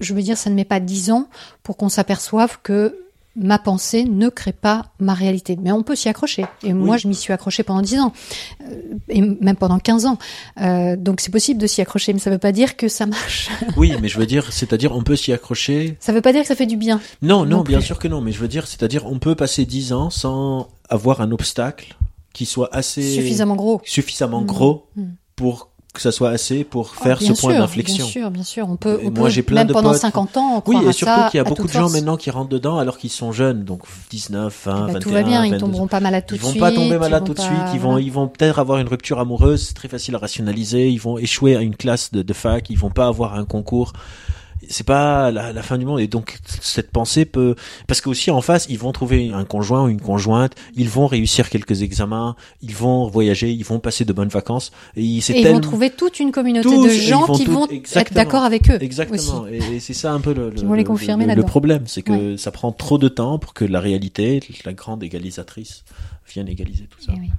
je 0.00 0.14
veux 0.14 0.22
dire, 0.22 0.36
ça 0.38 0.48
ne 0.50 0.54
met 0.54 0.64
pas 0.64 0.80
dix 0.80 1.10
ans 1.10 1.28
pour 1.62 1.76
qu'on 1.76 1.88
s'aperçoive 1.88 2.58
que 2.62 2.96
ma 3.36 3.58
pensée 3.58 4.04
ne 4.04 4.28
crée 4.28 4.52
pas 4.52 4.86
ma 5.00 5.12
réalité. 5.14 5.56
Mais 5.60 5.72
on 5.72 5.82
peut 5.82 5.96
s'y 5.96 6.08
accrocher. 6.08 6.44
Et 6.62 6.72
moi, 6.72 6.96
je 6.96 7.08
m'y 7.08 7.14
suis 7.14 7.32
accrochée 7.32 7.62
pendant 7.64 7.82
10 7.82 7.98
ans, 8.00 8.12
euh, 8.62 8.94
et 9.08 9.20
même 9.20 9.56
pendant 9.56 9.78
15 9.78 10.06
ans. 10.06 10.18
Euh, 10.60 10.96
donc 10.96 11.20
c'est 11.20 11.32
possible 11.32 11.60
de 11.60 11.66
s'y 11.66 11.80
accrocher, 11.80 12.12
mais 12.12 12.18
ça 12.20 12.30
veut 12.30 12.38
pas 12.38 12.52
dire 12.52 12.76
que 12.76 12.88
ça 12.88 13.06
marche. 13.06 13.48
Oui, 13.76 13.92
mais 14.00 14.08
je 14.08 14.18
veux 14.18 14.26
dire, 14.26 14.52
c'est-à-dire 14.52 14.94
on 14.94 15.02
peut 15.02 15.16
s'y 15.16 15.32
accrocher. 15.32 15.96
ça 16.00 16.12
veut 16.12 16.20
pas 16.20 16.32
dire 16.32 16.42
que 16.42 16.48
ça 16.48 16.54
fait 16.54 16.66
du 16.66 16.76
bien. 16.76 17.00
Non, 17.22 17.40
non, 17.44 17.58
Non 17.58 17.62
bien 17.62 17.80
sûr 17.80 17.98
que 17.98 18.06
non, 18.08 18.20
mais 18.20 18.30
je 18.32 18.38
veux 18.38 18.48
dire, 18.48 18.66
c'est-à-dire 18.66 19.04
on 19.06 19.18
peut 19.18 19.34
passer 19.34 19.64
10 19.66 19.92
ans 19.92 20.10
sans 20.10 20.68
avoir 20.88 21.20
un 21.20 21.32
obstacle 21.32 21.96
qui 22.32 22.46
soit 22.46 22.68
assez 22.74 23.02
Suffisamment 23.02 23.56
gros. 23.56 23.80
suffisamment 23.84 24.42
Mm. 24.42 24.46
gros 24.46 24.86
Mm. 24.96 25.02
pour 25.36 25.70
que 25.94 26.00
ça 26.02 26.12
soit 26.12 26.30
assez 26.30 26.64
pour 26.64 26.94
faire 26.96 27.16
Ah, 27.20 27.24
bien 27.24 27.34
ce 27.34 27.40
point 27.40 27.54
d'inflexion. 27.56 28.04
Bien 28.04 28.12
sûr, 28.12 28.30
bien 28.30 28.42
sûr. 28.42 28.68
On 28.68 28.76
peut, 28.76 29.00
on 29.04 29.10
moi, 29.12 29.28
j'ai 29.30 29.42
plein 29.42 29.60
même 29.60 29.68
de 29.68 29.72
pendant 29.72 29.92
potes- 29.92 30.00
50 30.00 30.36
ans, 30.36 30.62
Oui, 30.66 30.76
et 30.86 30.92
surtout 30.92 31.30
qu'il 31.30 31.38
y 31.38 31.40
a 31.40 31.44
beaucoup 31.44 31.66
de 31.68 31.72
gens 31.72 31.88
maintenant 31.88 32.16
qui 32.16 32.30
rentrent 32.30 32.48
dedans 32.50 32.78
alors 32.78 32.98
qu'ils 32.98 33.10
sont 33.12 33.30
jeunes, 33.32 33.64
donc 33.64 33.82
19, 34.10 34.62
20, 34.66 34.72
Bah, 34.72 34.80
21, 34.86 34.98
tout 34.98 35.10
va 35.10 35.22
bien, 35.22 35.44
ils 35.44 35.52
22. 35.52 35.60
tomberont 35.64 35.86
pas 35.86 36.00
malades 36.00 36.24
tout 36.26 36.34
Ils 36.34 36.38
de 36.38 36.42
vont 36.42 36.50
suite. 36.50 36.60
pas 36.60 36.72
tomber 36.72 36.98
malades 36.98 37.20
vont 37.22 37.26
tout 37.28 37.32
de 37.34 37.38
pas- 37.38 37.44
suite, 37.44 37.74
ils 37.74 37.80
vont, 37.80 37.96
ils 37.98 38.10
vont 38.12 38.26
peut-être 38.28 38.58
avoir 38.58 38.78
une 38.80 38.88
rupture 38.88 39.20
amoureuse, 39.20 39.68
c'est 39.68 39.74
très 39.74 39.88
facile 39.88 40.16
à 40.16 40.18
rationaliser, 40.18 40.88
ils 40.90 41.00
vont 41.00 41.16
échouer 41.16 41.54
à 41.56 41.60
une 41.60 41.76
classe 41.76 42.10
de, 42.12 42.22
de 42.22 42.32
fac, 42.32 42.68
ils 42.70 42.78
vont 42.78 42.90
pas 42.90 43.06
avoir 43.06 43.34
un 43.36 43.44
concours. 43.44 43.92
C'est 44.70 44.86
pas 44.86 45.30
la, 45.30 45.52
la 45.52 45.62
fin 45.62 45.78
du 45.78 45.84
monde 45.84 46.00
et 46.00 46.06
donc 46.06 46.38
cette 46.60 46.90
pensée 46.90 47.24
peut 47.24 47.54
parce 47.86 48.00
que 48.00 48.08
aussi 48.08 48.30
en 48.30 48.40
face 48.40 48.66
ils 48.68 48.78
vont 48.78 48.92
trouver 48.92 49.30
un 49.32 49.44
conjoint 49.44 49.84
ou 49.84 49.88
une 49.88 50.00
conjointe, 50.00 50.52
ils 50.76 50.88
vont 50.88 51.06
réussir 51.06 51.48
quelques 51.50 51.82
examens, 51.82 52.36
ils 52.62 52.74
vont 52.74 53.08
voyager, 53.08 53.50
ils 53.52 53.64
vont 53.64 53.78
passer 53.80 54.04
de 54.04 54.12
bonnes 54.12 54.28
vacances 54.28 54.72
et 54.96 55.02
ils 55.02 55.22
vont 55.54 55.60
trouver 55.60 55.90
toute 55.90 56.20
une 56.20 56.32
communauté 56.32 56.68
Tous, 56.68 56.84
de 56.84 56.88
gens 56.90 57.24
vont 57.26 57.34
qui 57.34 57.44
vont 57.46 57.66
être 57.68 58.12
d'accord 58.14 58.44
avec 58.44 58.70
eux. 58.70 58.78
Exactement. 58.80 59.42
aussi. 59.42 59.54
Et, 59.54 59.76
et 59.76 59.80
c'est 59.80 59.94
ça 59.94 60.12
un 60.12 60.20
peu 60.20 60.32
le, 60.34 60.50
le, 60.50 60.60
vont 60.62 60.74
les 60.74 60.82
le- 60.82 60.88
le- 61.26 61.34
le 61.34 61.42
problème, 61.42 61.84
c'est 61.86 62.02
que 62.02 62.36
ça 62.36 62.50
prend 62.50 62.72
trop 62.72 62.98
de 62.98 63.08
temps 63.08 63.38
pour 63.38 63.54
que 63.54 63.64
la 63.64 63.80
réalité, 63.80 64.40
la 64.64 64.72
grande 64.72 65.02
égalisatrice, 65.02 65.84
vienne 66.32 66.48
égaliser 66.48 66.86
tout 66.86 67.00
ça. 67.00 67.12
Eh 67.16 67.20
oui. 67.20 67.30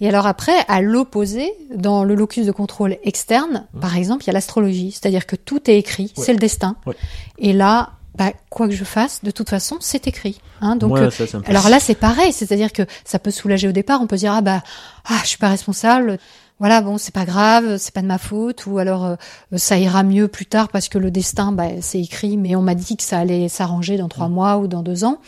Et 0.00 0.08
alors 0.08 0.26
après, 0.26 0.52
à 0.68 0.80
l'opposé, 0.80 1.52
dans 1.74 2.04
le 2.04 2.14
locus 2.14 2.46
de 2.46 2.52
contrôle 2.52 2.96
externe, 3.04 3.66
par 3.80 3.96
exemple, 3.96 4.24
il 4.24 4.26
y 4.28 4.30
a 4.30 4.32
l'astrologie, 4.34 4.92
c'est-à-dire 4.92 5.26
que 5.26 5.36
tout 5.36 5.70
est 5.70 5.78
écrit, 5.78 6.04
Mmh. 6.04 6.18
Ouais. 6.20 6.24
c'est 6.26 6.32
le 6.32 6.38
destin. 6.38 6.76
Ouais. 6.86 6.94
Et 7.38 7.52
là, 7.52 7.92
bah, 8.16 8.32
quoi 8.50 8.68
que 8.68 8.74
je 8.74 8.84
fasse, 8.84 9.24
de 9.24 9.30
toute 9.30 9.48
façon, 9.50 9.76
c'est 9.80 10.06
écrit. 10.06 10.40
Hein, 10.60 10.76
donc, 10.76 10.90
Moi, 10.90 11.00
euh, 11.00 11.10
ça, 11.10 11.26
ça 11.26 11.40
alors 11.46 11.68
là, 11.68 11.80
c'est 11.80 11.94
pareil, 11.96 12.32
c'est-à-dire 12.32 12.72
que 12.72 12.82
ça 13.04 13.18
peut 13.18 13.30
soulager 13.30 13.66
au 13.68 13.72
départ. 13.72 14.00
On 14.02 14.06
peut 14.06 14.16
dire 14.16 14.32
ah 14.32 14.40
bah 14.40 14.62
ah 15.06 15.18
je 15.22 15.28
suis 15.28 15.38
pas 15.38 15.48
responsable. 15.48 16.18
Voilà, 16.60 16.80
bon, 16.82 16.98
c'est 16.98 17.12
pas 17.12 17.24
grave, 17.24 17.78
c'est 17.78 17.92
pas 17.92 18.00
de 18.02 18.06
ma 18.06 18.18
faute, 18.18 18.66
ou 18.66 18.78
alors 18.78 19.04
euh, 19.04 19.16
ça 19.56 19.76
ira 19.78 20.04
mieux 20.04 20.28
plus 20.28 20.46
tard 20.46 20.68
parce 20.68 20.88
que 20.88 20.98
le 20.98 21.10
destin, 21.10 21.50
bah, 21.50 21.66
c'est 21.80 22.00
écrit, 22.00 22.36
mais 22.36 22.54
on 22.54 22.62
m'a 22.62 22.76
dit 22.76 22.96
que 22.96 23.02
ça 23.02 23.18
allait 23.18 23.48
s'arranger 23.48 23.96
dans 23.96 24.06
Mmh. 24.06 24.08
trois 24.10 24.28
mois 24.28 24.58
ou 24.58 24.68
dans 24.68 24.82
deux 24.82 25.02
ans. 25.04 25.18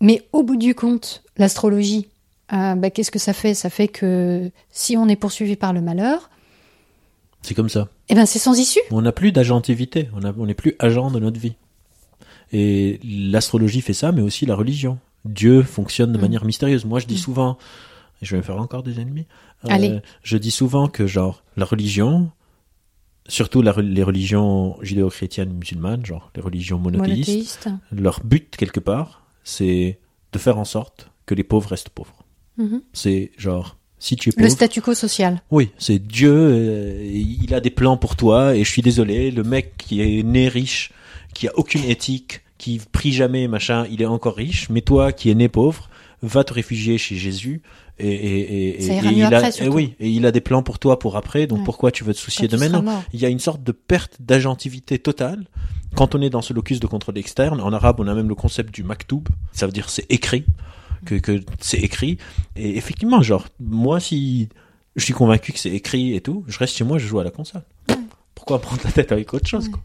Mais 0.00 0.22
au 0.32 0.42
bout 0.44 0.56
du 0.56 0.74
compte, 0.76 1.22
l'astrologie, 1.38 2.08
euh, 2.52 2.74
bah, 2.74 2.90
qu'est-ce 2.90 3.10
que 3.10 3.18
ça 3.18 3.32
fait? 3.32 3.54
Ça 3.54 3.70
fait 3.70 3.88
que 3.88 4.50
si 4.70 4.96
on 4.96 5.08
est 5.08 5.16
poursuivi 5.16 5.56
par 5.56 5.72
le 5.72 5.80
malheur, 5.80 6.30
c'est 7.42 7.54
comme 7.54 7.68
ça. 7.68 7.88
eh 8.08 8.14
ben 8.14 8.26
c'est 8.26 8.38
sans 8.40 8.58
issue. 8.58 8.80
On 8.90 9.02
n'a 9.02 9.12
plus 9.12 9.30
d'agentivité, 9.32 10.08
on 10.14 10.46
n'est 10.46 10.54
plus 10.54 10.74
agent 10.78 11.10
de 11.10 11.20
notre 11.20 11.38
vie. 11.40 11.54
Et 12.52 13.00
l'astrologie 13.04 13.80
fait 13.80 13.92
ça, 13.92 14.12
mais 14.12 14.22
aussi 14.22 14.46
la 14.46 14.54
religion. 14.54 14.98
Dieu 15.24 15.62
fonctionne 15.62 16.12
de 16.12 16.18
Mm. 16.18 16.20
manière 16.20 16.44
mystérieuse. 16.44 16.84
Moi, 16.84 17.00
je 17.00 17.06
dis 17.06 17.14
Mm. 17.14 17.18
souvent, 17.18 17.58
et 18.22 18.26
je 18.26 18.30
vais 18.32 18.38
me 18.38 18.42
faire 18.42 18.60
encore 18.60 18.82
des 18.82 19.00
ennemis. 19.00 19.26
euh, 19.64 19.68
Allez. 19.70 20.00
je 20.22 20.36
dis 20.36 20.50
souvent 20.50 20.86
que 20.88 21.06
genre 21.06 21.42
la 21.56 21.64
religion, 21.64 22.30
surtout 23.28 23.62
la 23.62 23.72
les 23.80 24.02
religions 24.02 24.76
judéo-chrétiennes 24.82 25.52
musulmanes, 25.52 26.04
genre 26.06 26.30
les 26.36 26.42
religions 26.42 26.78
monothéistes, 26.78 27.66
Monothéiste. 27.66 27.68
leur 27.92 28.20
but 28.24 28.56
quelque 28.56 28.80
part, 28.80 29.22
c'est 29.44 29.98
de 30.32 30.38
faire 30.38 30.58
en 30.58 30.64
sorte 30.64 31.10
que 31.26 31.34
les 31.34 31.42
pauvres 31.44 31.70
restent 31.70 31.88
pauvres. 31.88 32.24
Mhm. 32.58 32.80
C'est 32.92 33.30
genre 33.36 33.76
si 33.98 34.14
tu 34.16 34.28
es 34.28 34.32
Le 34.36 34.42
pauvre, 34.42 34.52
statu 34.52 34.80
quo 34.82 34.94
social. 34.94 35.42
oui, 35.50 35.70
c'est 35.78 35.98
Dieu, 36.06 36.32
euh, 36.32 37.02
il 37.12 37.52
a 37.54 37.60
des 37.60 37.70
plans 37.70 37.96
pour 37.96 38.14
toi 38.16 38.54
et 38.54 38.62
je 38.64 38.70
suis 38.70 38.82
désolé, 38.82 39.30
le 39.30 39.42
mec 39.42 39.74
qui 39.78 40.00
est 40.00 40.22
né 40.22 40.48
riche, 40.48 40.92
qui 41.34 41.48
a 41.48 41.52
aucune 41.58 41.84
éthique, 41.84 42.40
qui 42.58 42.80
prie 42.92 43.12
jamais, 43.12 43.48
machin, 43.48 43.86
il 43.90 44.02
est 44.02 44.06
encore 44.06 44.36
riche, 44.36 44.68
mais 44.70 44.80
toi 44.82 45.12
qui 45.12 45.30
es 45.30 45.34
né 45.34 45.48
pauvre, 45.48 45.88
va 46.22 46.44
te 46.44 46.52
réfugier 46.54 46.98
chez 46.98 47.16
Jésus 47.16 47.62
et, 47.98 48.08
et, 48.08 48.78
et, 48.78 48.80
Ça 48.82 48.92
et- 48.92 48.96
ira 48.96 49.06
et 49.10 49.12
mieux 49.12 49.18
il 49.18 49.24
après, 49.24 49.46
a, 49.48 49.50
surtout. 49.52 49.72
et 49.72 49.74
oui, 49.74 49.94
et 50.00 50.08
il 50.10 50.24
a 50.26 50.32
des 50.32 50.40
plans 50.40 50.62
pour 50.62 50.78
toi 50.78 50.98
pour 50.98 51.16
après, 51.16 51.46
donc 51.46 51.58
Ouais. 51.60 51.64
pourquoi 51.64 51.90
tu 51.90 52.04
veux 52.04 52.12
te 52.14 52.18
soucier 52.18 52.48
Quand 52.48 52.56
de 52.56 52.60
maintenant? 52.60 53.02
Il 53.14 53.20
y 53.20 53.26
a 53.26 53.28
une 53.28 53.38
sorte 53.38 53.62
de 53.62 53.72
perte 53.72 54.16
d'agentivité 54.20 54.98
totale 54.98 55.44
quand 55.94 56.14
on 56.14 56.20
est 56.20 56.30
dans 56.30 56.42
ce 56.42 56.52
locus 56.52 56.80
de 56.80 56.86
contrôle 56.86 57.16
externe. 57.18 57.60
En 57.60 57.72
arabe, 57.72 57.96
on 58.00 58.06
a 58.08 58.14
même 58.14 58.28
le 58.28 58.34
concept 58.34 58.74
du 58.74 58.82
maktoub, 58.82 59.24
ça 59.52 59.64
veut 59.66 59.72
dire 59.72 59.88
c'est 59.88 60.06
écrit, 60.10 60.44
que, 61.06 61.14
que 61.14 61.42
c'est 61.60 61.78
écrit. 61.78 62.18
Et 62.56 62.76
effectivement, 62.76 63.22
genre, 63.22 63.46
moi, 63.60 64.00
si 64.00 64.48
je 64.96 65.04
suis 65.04 65.14
convaincu 65.14 65.52
que 65.52 65.58
c'est 65.58 65.70
écrit 65.70 66.14
et 66.14 66.20
tout, 66.20 66.44
je 66.48 66.58
reste 66.58 66.74
chez 66.74 66.84
moi, 66.84 66.98
je 66.98 67.06
joue 67.06 67.20
à 67.20 67.24
la 67.24 67.30
console. 67.30 67.62
Pourquoi 68.34 68.60
prendre 68.60 68.82
la 68.84 68.92
tête 68.92 69.12
avec 69.12 69.32
autre 69.32 69.48
chose, 69.48 69.68
quoi? 69.68 69.80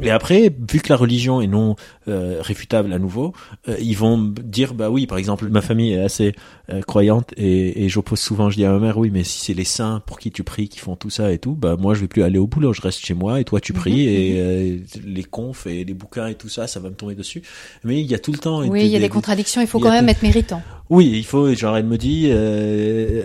Et 0.00 0.10
après, 0.10 0.50
vu 0.70 0.80
que 0.80 0.88
la 0.90 0.96
religion 0.96 1.40
est 1.40 1.46
non 1.46 1.76
euh, 2.08 2.38
réfutable 2.40 2.92
à 2.92 2.98
nouveau, 2.98 3.32
euh, 3.68 3.76
ils 3.80 3.96
vont 3.96 4.16
dire 4.18 4.74
bah 4.74 4.90
oui, 4.90 5.06
par 5.06 5.18
exemple, 5.18 5.48
ma 5.48 5.60
famille 5.60 5.92
est 5.92 6.02
assez 6.02 6.34
euh, 6.72 6.80
croyante 6.82 7.32
et, 7.36 7.84
et 7.84 7.88
j'oppose 7.88 8.20
souvent, 8.20 8.50
je 8.50 8.56
dis 8.56 8.64
à 8.64 8.70
ma 8.72 8.78
mère 8.78 8.98
oui, 8.98 9.10
mais 9.12 9.24
si 9.24 9.40
c'est 9.40 9.54
les 9.54 9.64
saints 9.64 10.02
pour 10.06 10.18
qui 10.18 10.30
tu 10.30 10.44
pries 10.44 10.68
qui 10.68 10.78
font 10.78 10.96
tout 10.96 11.10
ça 11.10 11.32
et 11.32 11.38
tout, 11.38 11.54
bah 11.54 11.76
moi 11.78 11.94
je 11.94 12.00
vais 12.00 12.08
plus 12.08 12.22
aller 12.22 12.38
au 12.38 12.46
boulot, 12.46 12.72
je 12.72 12.80
reste 12.82 13.00
chez 13.04 13.14
moi 13.14 13.40
et 13.40 13.44
toi 13.44 13.60
tu 13.60 13.72
pries 13.72 13.92
Mhm, 14.04 14.08
et 14.08 14.40
euh, 14.40 14.76
les 15.04 15.24
confs 15.24 15.66
et 15.66 15.84
les 15.84 15.94
bouquins 15.94 16.26
et 16.28 16.34
tout 16.34 16.48
ça, 16.48 16.66
ça 16.66 16.78
va 16.80 16.90
me 16.90 16.94
tomber 16.94 17.14
dessus. 17.14 17.42
Mais 17.84 18.00
il 18.00 18.06
y 18.06 18.14
a 18.14 18.18
tout 18.18 18.32
le 18.32 18.38
temps 18.38 18.60
Oui, 18.60 18.82
il 18.84 18.86
y 18.88 18.96
a 18.96 18.98
des 18.98 19.04
des- 19.04 19.08
contradictions. 19.08 19.60
Il 19.60 19.66
faut 19.66 19.78
quand 19.80 19.90
même 19.90 20.08
être 20.08 20.22
méritant. 20.22 20.62
Oui, 20.90 21.10
il 21.14 21.24
faut, 21.24 21.52
genre, 21.54 21.76
elle 21.76 21.84
me 21.84 21.98
dit, 21.98 22.28
euh, 22.30 22.34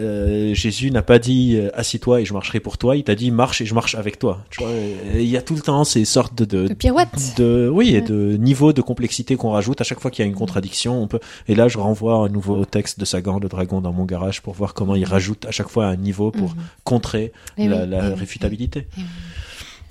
euh, 0.02 0.54
Jésus 0.54 0.92
n'a 0.92 1.02
pas 1.02 1.18
dit 1.20 1.56
euh, 1.56 1.70
assis-toi 1.74 2.22
et 2.22 2.26
je 2.26 2.34
marcherai 2.34 2.60
pour 2.60 2.78
toi, 2.78 2.96
il 2.98 3.04
t'a 3.04 3.16
dit 3.16 3.32
marche 3.32 3.62
et 3.62 3.66
je 3.66 3.74
marche 3.74 3.96
avec 3.96 4.20
toi. 4.20 4.44
Tu 4.50 4.62
vois, 4.62 4.72
et 4.72 5.24
il 5.24 5.30
y 5.30 5.38
a 5.38 5.42
tout 5.42 5.56
le 5.56 5.62
temps 5.62 5.84
ces 5.84 6.04
sortes 6.06 6.36
de, 6.36 6.46
de, 6.46 6.68
De 6.68 6.74
pirouette. 6.74 7.34
de 7.38 7.70
oui, 7.72 7.96
et 7.96 8.02
de 8.02 8.36
niveau 8.38 8.74
de 8.74 8.82
complexité 8.82 9.36
qu'on 9.38 9.52
rajoute 9.52 9.80
à 9.80 9.84
chaque 9.84 10.00
fois 10.00 10.12
qu'il 10.12 10.24
y 10.24 10.28
a 10.28 10.30
une 10.30 10.36
contradiction. 10.36 11.02
On 11.02 11.08
peut, 11.08 11.20
et 11.48 11.56
là, 11.56 11.68
je 11.68 11.78
renvoie 11.78 12.26
à 12.26 12.30
nouveau 12.30 12.56
au 12.58 12.66
texte 12.66 13.00
de 13.00 13.06
Sagan, 13.06 13.40
le 13.40 13.48
dragon 13.48 13.80
dans 13.82 13.94
mon 13.94 14.06
garage, 14.06 14.42
pour 14.42 14.54
voir 14.54 14.74
comment 14.74 14.96
il 14.96 15.06
rajoute 15.06 15.46
à 15.46 15.52
chaque 15.52 15.70
fois 15.70 15.86
un 15.86 15.96
niveau 15.96 16.32
pour 16.32 16.50
Mhm. 16.50 16.64
contrer 16.84 17.32
la, 17.58 17.64
oui, 17.64 17.90
la 17.90 18.10
oui, 18.10 18.14
réfutabilité. 18.16 18.88
oui. 18.98 19.04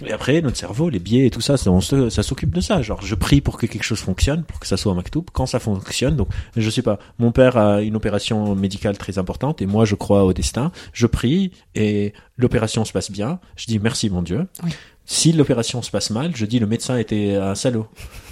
Et 0.07 0.13
après, 0.13 0.41
notre 0.41 0.57
cerveau, 0.57 0.89
les 0.89 0.99
biais 0.99 1.27
et 1.27 1.31
tout 1.31 1.41
ça, 1.41 1.57
ça, 1.57 2.23
s'occupe 2.23 2.55
de 2.55 2.61
ça. 2.61 2.83
Genre, 2.83 3.01
je 3.03 3.15
prie 3.15 3.41
pour 3.41 3.59
que 3.59 3.67
quelque 3.67 3.83
chose 3.83 4.01
fonctionne, 4.01 4.45
pour 4.45 4.61
que 4.61 4.67
ça 4.67 4.77
soit 4.77 4.93
un 4.93 4.95
maktoub. 4.95 5.25
Quand 5.33 5.47
ça 5.47 5.59
fonctionne, 5.59 6.17
donc, 6.17 6.29
je 6.57 6.69
sais 6.71 6.83
pas, 6.83 6.99
mon 7.19 7.33
père 7.33 7.57
a 7.57 7.83
une 7.83 7.97
opération 7.97 8.55
médicale 8.55 8.99
très 8.99 9.19
importante 9.19 9.63
et 9.63 9.67
moi, 9.67 9.85
je 9.85 9.95
crois 9.95 10.25
au 10.25 10.33
destin. 10.33 10.73
Je 10.93 11.07
prie 11.07 11.53
et 11.75 12.13
l'opération 12.37 12.85
se 12.85 12.93
passe 12.93 13.11
bien. 13.11 13.39
Je 13.57 13.67
dis 13.67 13.79
merci, 13.79 14.11
mon 14.11 14.23
Dieu. 14.23 14.47
Oui. 14.65 14.71
Si 15.05 15.33
l'opération 15.33 15.83
se 15.83 15.91
passe 15.91 16.11
mal, 16.11 16.33
je 16.35 16.47
dis 16.47 16.59
le 16.59 16.67
médecin 16.67 16.97
était 16.97 17.35
un 17.35 17.55
salaud. 17.55 17.87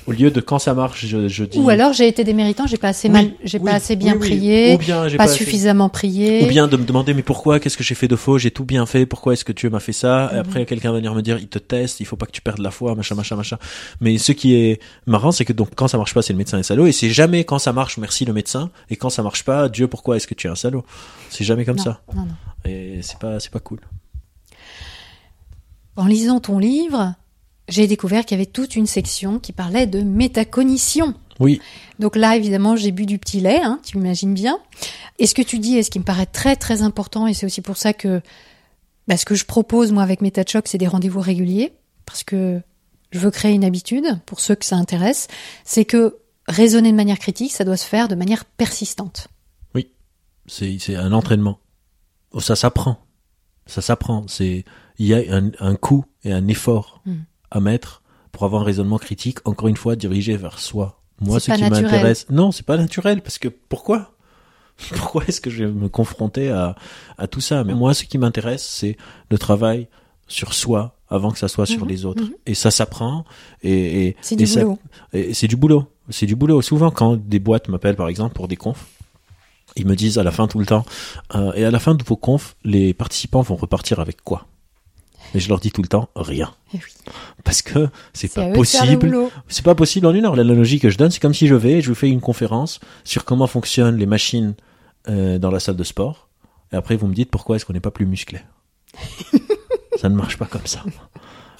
Au 0.07 0.12
lieu 0.12 0.31
de 0.31 0.41
quand 0.41 0.59
ça 0.59 0.73
marche, 0.73 1.05
je, 1.05 1.29
je 1.29 1.45
dis. 1.45 1.59
Ou 1.59 1.68
alors 1.68 1.93
j'ai 1.93 2.09
été 2.09 2.25
déméritant, 2.25 2.66
j'ai 2.66 2.79
pas 2.79 2.89
assez 2.89 3.09
Oui, 3.09 3.12
mal, 3.12 3.31
j'ai 3.45 3.59
oui, 3.59 3.64
pas 3.64 3.73
assez 3.75 3.97
bien 3.97 4.14
oui, 4.14 4.21
prié, 4.21 4.75
Ou 4.75 4.79
bien 4.79 5.07
j'ai 5.09 5.18
pas, 5.18 5.25
pas 5.27 5.31
assez- 5.31 5.45
suffisamment 5.45 5.89
prié. 5.89 6.43
Ou 6.43 6.47
bien 6.47 6.68
de 6.68 6.77
me 6.77 6.85
demander 6.85 7.12
mais 7.12 7.23
pourquoi, 7.23 7.61
qu'est-ce 7.61 7.77
que 7.77 7.85
j'ai 7.85 7.95
fait 7.95 8.09
de 8.09 8.16
faux, 8.16 8.39
j'ai 8.39 8.51
tout 8.51 8.64
bien 8.64 8.87
fait, 8.87 9.05
pourquoi 9.05 9.35
est-ce 9.35 9.45
que 9.45 9.53
Dieu 9.53 9.68
m'a 9.68 9.79
fait 9.79 9.93
ça 9.93 10.31
Et 10.33 10.35
Mhm. 10.35 10.41
après 10.41 10.64
quelqu'un 10.66 10.91
va 10.93 10.97
venir 10.99 11.14
me 11.14 11.21
dire 11.23 11.39
il 11.39 11.49
te 11.49 11.59
teste, 11.59 12.01
il 12.01 12.07
faut 12.07 12.16
pas 12.16 12.27
que 12.27 12.33
tu 12.33 12.41
perdes 12.41 12.61
la 12.61 12.71
foi, 12.71 12.95
machin, 12.95 13.14
machin, 13.14 13.37
machin. 13.37 13.59
Mais 14.01 14.16
ce 14.18 14.33
qui 14.33 14.55
est 14.55 14.81
marrant, 15.07 15.33
c'est 15.33 15.45
que 15.45 15.53
donc 15.53 15.68
quand 15.77 15.87
ça 15.89 15.99
marche 15.99 16.14
pas, 16.14 16.23
c'est 16.23 16.33
le 16.33 16.39
médecin 16.39 16.59
est 16.59 16.62
salaud, 16.64 16.87
et 16.87 16.93
c'est 16.93 17.11
jamais 17.11 17.45
quand 17.45 17.59
ça 17.59 17.73
marche, 17.73 17.99
merci 17.99 18.25
le 18.25 18.33
médecin, 18.33 18.71
et 18.89 18.97
quand 18.97 19.11
ça 19.11 19.23
marche 19.23 19.45
pas, 19.45 19.68
Dieu 19.68 19.87
pourquoi 19.87 20.16
est-ce 20.16 20.27
que 20.27 20.35
tu 20.35 20.47
es 20.47 20.51
un 20.51 20.55
salaud? 20.57 20.85
C'est 21.29 21.45
jamais 21.45 21.64
comme 21.64 21.77
Non, 21.77 21.83
ça, 21.85 22.01
non, 22.14 22.23
non. 22.23 22.29
et 22.64 23.01
c'est 23.03 23.18
pas 23.18 23.39
c'est 23.39 23.51
pas 23.53 23.61
cool. 23.61 23.81
En 26.01 26.07
lisant 26.07 26.40
ton 26.40 26.59
livre, 26.59 27.14
j'ai 27.68 27.86
découvert 27.86 28.24
qu'il 28.24 28.38
y 28.38 28.40
avait 28.40 28.51
toute 28.51 28.74
une 28.74 28.86
section 28.86 29.38
qui 29.38 29.53
parlait 29.53 29.86
de 29.86 30.01
métacognition. 30.01 31.12
Oui, 31.40 31.61
Donc 31.98 32.16
là, 32.16 32.36
évidemment, 32.36 32.74
j'ai 32.74 32.90
bu 32.90 33.05
du 33.05 33.18
petit 33.18 33.38
lait, 33.38 33.61
hein, 33.62 33.78
tu 33.84 33.98
imagines 33.98 34.32
bien. 34.32 34.59
Et 35.18 35.26
ce 35.26 35.34
que 35.34 35.42
tu 35.42 35.59
dis, 35.59 35.76
et 35.76 35.82
ce 35.82 35.90
qui 35.90 35.98
me 35.98 36.05
paraît 36.05 36.24
très 36.24 36.57
très 36.57 36.80
important, 36.80 37.26
et 37.26 37.34
c'est 37.34 37.44
aussi 37.44 37.61
pour 37.61 37.76
ça 37.76 37.92
que 37.92 38.22
bah, 39.09 39.18
ce 39.18 39.26
que 39.26 39.34
je 39.34 39.44
propose 39.44 39.92
moi 39.92 40.03
avec 40.03 40.22
MetaChoc, 40.22 40.68
c'est 40.68 40.78
des 40.78 40.86
rendez-vous 40.86 41.20
réguliers, 41.20 41.74
parce 42.07 42.24
que 42.24 42.62
je 43.11 43.18
veux 43.18 43.30
créer 43.30 43.53
une 43.53 43.64
habitude 43.64 44.07
pour 44.24 44.40
ceux 44.40 44.55
que 44.55 44.64
ça 44.64 44.76
intéresse, 44.76 45.28
c'est 45.66 45.84
que 45.84 46.16
raisonner 46.48 46.92
de 46.92 46.96
manière 46.96 47.18
critique, 47.18 47.53
ça 47.53 47.64
doit 47.64 47.76
se 47.76 47.86
faire 47.86 48.09
de 48.09 48.14
manière 48.14 48.46
persistante. 48.46 49.28
c'est 50.46 50.78
c'est 50.78 50.96
un 50.96 51.12
entraînement. 51.12 51.59
Oh, 52.32 52.40
Ça 52.40 52.57
s'apprend, 52.57 53.05
ça 53.66 53.82
s'apprend. 53.82 54.24
C'est 54.28 54.64
il 55.01 55.07
y 55.07 55.14
a 55.14 55.22
un, 55.34 55.51
un 55.59 55.74
coût 55.74 56.05
et 56.24 56.32
un 56.32 56.46
effort 56.46 57.01
Mm. 57.07 57.12
à 57.51 57.61
mettre 57.61 58.03
pour 58.32 58.44
avoir 58.44 58.62
un 58.62 58.64
raisonnement 58.64 58.98
critique. 58.98 59.38
Encore 59.46 59.66
une 59.68 59.76
fois, 59.76 59.96
dirigé 59.96 60.36
vers 60.36 60.59
soi. 60.61 61.01
Moi, 61.20 61.40
ce 61.40 61.51
qui 61.51 61.64
m'intéresse, 61.82 62.26
non, 62.30 62.53
c'est 62.53 62.64
pas 62.66 62.76
naturel 62.76 63.20
parce 63.22 63.38
que 63.38 63.48
pourquoi? 63.48 64.12
Pourquoi 64.96 65.24
est-ce 65.28 65.40
que 65.42 65.51
je 65.51 65.64
vais 65.64 65.70
me 65.72 65.88
confronter 65.90 66.48
à 66.51 66.74
à 67.18 67.26
tout 67.26 67.40
ça? 67.42 67.64
Mais 67.64 67.74
moi, 67.74 67.92
ce 67.92 68.05
qui 68.05 68.16
m'intéresse, 68.16 68.64
c'est 68.66 68.96
le 69.30 69.36
travail 69.36 69.88
sur 70.26 70.55
soi 70.55 70.96
avant 71.11 71.30
que 71.32 71.38
ça 71.38 71.48
soit 71.48 71.66
sur 71.66 71.82
Mhm, 71.82 71.88
les 71.88 72.05
autres. 72.07 72.22
mhm. 72.22 72.32
Et 72.46 72.55
ça 72.55 72.70
s'apprend 72.70 73.24
et, 73.62 74.07
et 74.07 74.16
C'est 74.22 74.36
du 74.36 74.46
ça- 74.46 74.62
boulot. 74.64 74.78
c'est 75.32 75.48
du 75.48 75.57
boulot. 75.57 75.84
C'est 76.09 76.24
du 76.26 76.34
boulot. 76.36 76.62
Souvent, 76.62 76.90
quand 76.90 77.16
des 77.16 77.40
boîtes 77.40 77.68
m'appellent, 77.68 77.96
par 77.96 78.09
exemple, 78.09 78.34
pour 78.34 78.48
des 78.48 78.57
confs, 78.57 78.86
ils 79.76 79.86
me 79.86 79.94
disent 79.96 80.16
à 80.18 80.22
la 80.22 80.30
fin 80.30 80.46
tout 80.48 80.59
le 80.59 80.66
temps, 80.66 80.84
euh, 81.34 81.53
et 81.55 81.64
à 81.64 81.70
la 81.70 81.78
fin 81.78 81.94
de 81.94 82.03
vos 82.03 82.16
confs, 82.16 82.57
les 82.64 82.94
participants 82.94 83.42
vont 83.42 83.57
repartir 83.57 84.01
avec 84.01 84.22
quoi? 84.22 84.46
Et 85.35 85.41
je 85.41 85.49
leur 85.49 85.61
dis 85.61 85.70
tout 85.70 85.83
le 85.83 85.89
temps, 85.89 86.09
rien. 86.16 86.53
Eh 86.74 86.78
oui. 86.78 87.12
Parce 87.45 87.62
que 87.62 87.89
c'est 88.12 88.33
pas 88.33 88.51
possible. 88.51 89.28
C'est 89.49 89.64
pas 89.64 89.74
possible 89.74 90.07
en 90.07 90.14
une 90.14 90.24
heure. 90.24 90.37
L'analogie 90.37 90.81
que 90.81 90.91
je 90.91 90.99
donne, 90.99 91.11
c'est 91.11 91.20
comme 91.20 91.35
si 91.35 91.47
je 91.47 91.55
vais 91.55 91.74
et 91.74 91.83
je 91.83 91.89
vous 91.89 91.95
fais 91.95 92.09
une 92.09 92.20
conférence 92.20 92.81
sur 93.05 93.24
comment 93.24 93.47
fonctionnent 93.47 93.97
les 93.97 94.07
machines 94.07 94.55
euh, 95.09 95.39
dans 95.39 95.51
la 95.51 95.61
salle 95.61 95.76
de 95.76 95.85
sport. 95.85 96.28
Et 96.72 96.76
après, 96.76 96.97
vous 96.97 97.07
me 97.07 97.14
dites 97.14 97.31
pourquoi 97.31 97.57
est-ce 97.57 97.64
qu'on 97.64 97.72
n'est 97.72 97.81
pas 97.81 97.91
plus 97.91 98.07
musclé. 98.07 98.41
ça 100.01 100.09
ne 100.09 100.14
marche 100.14 100.37
pas 100.37 100.47
comme 100.47 100.66
ça. 100.66 100.83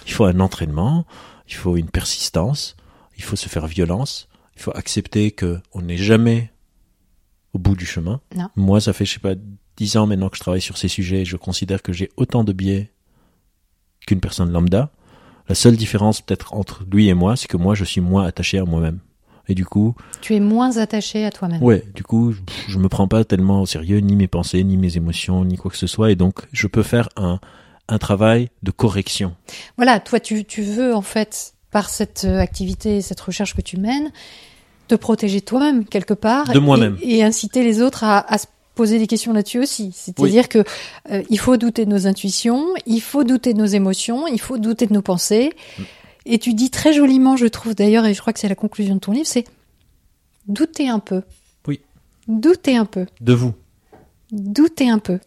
Il 0.07 0.13
faut 0.13 0.25
un 0.25 0.41
entraînement, 0.41 1.07
il 1.49 1.55
faut 1.55 1.77
une 1.77 1.91
persistance, 1.91 2.77
il 3.17 3.23
faut 3.23 3.37
se 3.37 3.49
faire 3.49 3.67
violence, 3.67 4.29
il 4.57 4.63
faut 4.63 4.73
accepter 4.75 5.31
que 5.31 5.61
on 5.73 5.83
n'est 5.83 5.97
jamais 5.97 6.53
au 7.53 7.59
bout 7.59 7.77
du 7.77 7.87
chemin. 7.87 8.21
Non. 8.35 8.49
Moi, 8.57 8.81
ça 8.81 8.93
fait, 8.93 9.05
je 9.05 9.15
sais 9.15 9.21
pas, 9.21 9.35
dix 9.77 9.97
ans 9.97 10.07
maintenant 10.07 10.29
que 10.29 10.37
je 10.37 10.43
travaille 10.43 10.61
sur 10.61 10.79
ces 10.79 10.89
sujets 10.89 11.23
et 11.23 11.25
je 11.25 11.37
considère 11.37 11.83
que 11.83 11.93
j'ai 11.93 12.11
autant 12.17 12.45
de 12.45 12.53
biais 12.53 12.93
qu'une 14.07 14.21
personne 14.21 14.51
lambda. 14.51 14.91
La 15.49 15.55
seule 15.55 15.77
différence 15.77 16.21
peut-être 16.21 16.55
entre 16.55 16.85
lui 16.91 17.09
et 17.09 17.15
moi, 17.15 17.37
c'est 17.37 17.49
que 17.49 17.57
moi, 17.57 17.75
je 17.75 17.85
suis 17.85 18.01
moins 18.01 18.25
attaché 18.25 18.59
à 18.59 18.65
moi-même. 18.65 19.01
Et 19.49 19.55
du 19.55 19.65
coup, 19.65 19.97
Tu 20.21 20.37
es 20.37 20.41
moins 20.41 20.77
attaché 20.77 21.25
à 21.25 21.31
toi-même. 21.33 21.61
ouais, 21.63 21.83
du 21.95 22.05
coup, 22.05 22.31
je, 22.33 22.39
je 22.69 22.79
me 22.79 22.89
prends 22.89 23.09
pas 23.09 23.25
tellement 23.25 23.63
au 23.63 23.67
sérieux, 23.67 23.99
ni 23.99 24.15
mes 24.15 24.29
pensées, 24.29 24.63
ni 24.63 24.77
mes 24.77 24.97
émotions, 24.97 25.45
ni 25.45 25.57
quoi 25.57 25.73
que 25.73 25.77
ce 25.77 25.89
soit. 25.89 26.13
Et 26.13 26.15
donc, 26.15 26.43
je 26.53 26.69
peux 26.69 26.85
faire 26.85 27.09
un, 27.17 27.41
un 27.89 27.99
travail 27.99 28.51
de 28.63 28.71
correction. 28.71 29.35
Voilà, 29.77 29.99
toi, 29.99 30.21
tu, 30.21 30.45
tu 30.45 30.63
veux, 30.63 30.95
en 30.95 31.03
fait, 31.03 31.55
par 31.73 31.89
cette 31.89 32.25
euh, 32.27 32.39
activité, 32.39 33.01
cette 33.01 33.21
recherche 33.21 33.57
que 33.57 33.61
tu 33.61 33.77
mènes, 33.77 34.13
te 34.87 34.95
protéger 34.95 35.41
toi-même, 35.41 35.85
quelque 35.85 36.15
part. 36.15 36.53
De 36.53 36.59
moi-même. 36.61 36.97
Et, 37.03 37.19
et 37.19 37.25
inciter 37.25 37.65
les 37.65 37.83
autres 37.83 38.05
à, 38.05 38.33
à 38.33 38.39
se 38.39 38.47
poser 38.81 38.99
des 38.99 39.07
questions 39.07 39.35
là-dessus 39.35 39.59
aussi. 39.59 39.93
C'est-à-dire 39.93 40.49
que 40.49 40.65
euh, 41.11 41.23
il 41.29 41.39
faut 41.39 41.59
douter 41.59 41.85
de 41.85 41.91
nos 41.91 42.07
intuitions, 42.07 42.73
il 42.87 43.03
faut 43.03 43.25
douter 43.25 43.53
de 43.53 43.59
nos 43.59 43.67
émotions, 43.67 44.27
il 44.27 44.41
faut 44.41 44.57
douter 44.57 44.87
de 44.87 44.95
nos 44.95 45.03
pensées. 45.03 45.53
Mm. 45.79 45.83
Et 46.25 46.39
tu 46.39 46.55
dis 46.55 46.71
très 46.71 46.95
joliment, 46.95 47.37
je 47.37 47.45
trouve 47.45 47.75
d'ailleurs, 47.75 48.07
et 48.07 48.15
je 48.15 48.21
crois 48.23 48.33
que 48.33 48.41
c'est 48.41 48.49
la 48.49 48.55
conclusion 48.55 48.95
de 48.95 49.01
ton 49.01 49.13
livre, 49.13 49.27
c'est 49.27 49.45
douter 50.49 50.89
un 50.89 50.99
peu. 50.99 51.21
Oui. 51.69 51.81
Douter 52.27 52.79
un 52.79 52.87
peu. 52.87 53.05
De 53.21 53.35
vous. 53.35 53.53
Douter 54.33 54.89
un 54.89 54.99
peu. 54.99 55.19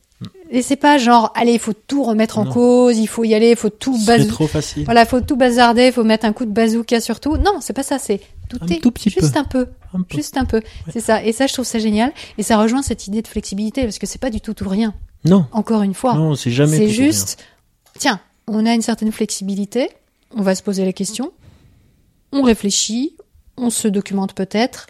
Et 0.55 0.61
c'est 0.61 0.75
pas 0.75 0.97
genre, 0.99 1.31
allez, 1.35 1.53
il 1.53 1.59
faut 1.59 1.73
tout 1.73 2.03
remettre 2.03 2.37
en 2.37 2.45
Non. 2.45 2.51
cause, 2.53 2.97
il 2.99 3.07
faut 3.07 3.23
y 3.23 3.33
aller, 3.33 3.49
il 3.49 3.55
faut 3.55 3.71
tout 3.71 3.97
C'est 3.97 4.05
bas- 4.19 4.25
trop 4.25 4.45
facile. 4.47 4.85
voilà, 4.85 5.03
faut 5.05 5.19
tout 5.19 5.35
bazarder, 5.35 5.91
faut 5.91 6.03
mettre 6.03 6.25
un 6.25 6.31
coup 6.31 6.45
de 6.45 6.51
bazooka 6.51 7.01
sur 7.01 7.19
tout. 7.19 7.37
Non, 7.37 7.57
c'est 7.59 7.73
pas 7.73 7.81
ça, 7.83 7.97
c'est. 7.99 8.21
Un 8.61 8.67
tout 8.67 8.91
petit 8.91 9.09
juste 9.09 9.33
peu. 9.33 9.39
un 9.39 9.43
peu. 9.45 9.67
Un 9.95 10.01
peu. 10.03 10.15
Juste 10.15 10.37
un 10.37 10.45
peu. 10.45 10.61
C'est 10.91 10.99
ça. 10.99 11.23
Et 11.23 11.31
ça, 11.33 11.47
je 11.47 11.53
trouve 11.53 11.65
ça 11.65 11.79
génial. 11.79 12.11
Et 12.37 12.43
ça 12.43 12.57
rejoint 12.59 12.83
cette 12.83 13.07
idée 13.07 13.23
de 13.23 13.27
flexibilité, 13.27 13.81
parce 13.81 13.97
que 13.97 14.05
c'est 14.05 14.21
pas 14.21 14.29
du 14.29 14.41
tout 14.41 14.53
tout 14.53 14.65
ou 14.65 14.69
rien. 14.69 14.93
Non, 15.25 15.47
Encore 15.53 15.81
une 15.81 15.95
fois. 15.95 16.13
non, 16.13 16.35
c'est 16.35 16.51
jamais. 16.51 16.77
c'est 16.77 16.85
rien. 16.85 16.93
juste, 16.93 17.39
tiens, 17.97 18.19
on 18.47 18.65
a 18.67 18.73
une 18.75 18.81
certaine 18.83 19.11
flexibilité, 19.11 19.89
on 20.35 20.43
va 20.43 20.53
se 20.53 20.61
poser 20.61 20.85
la 20.85 20.93
question, 20.93 21.31
on 22.31 22.43
réfléchit, 22.43 23.15
on 23.57 23.69
se 23.71 23.87
documente 23.87 24.33
peut-être, 24.33 24.85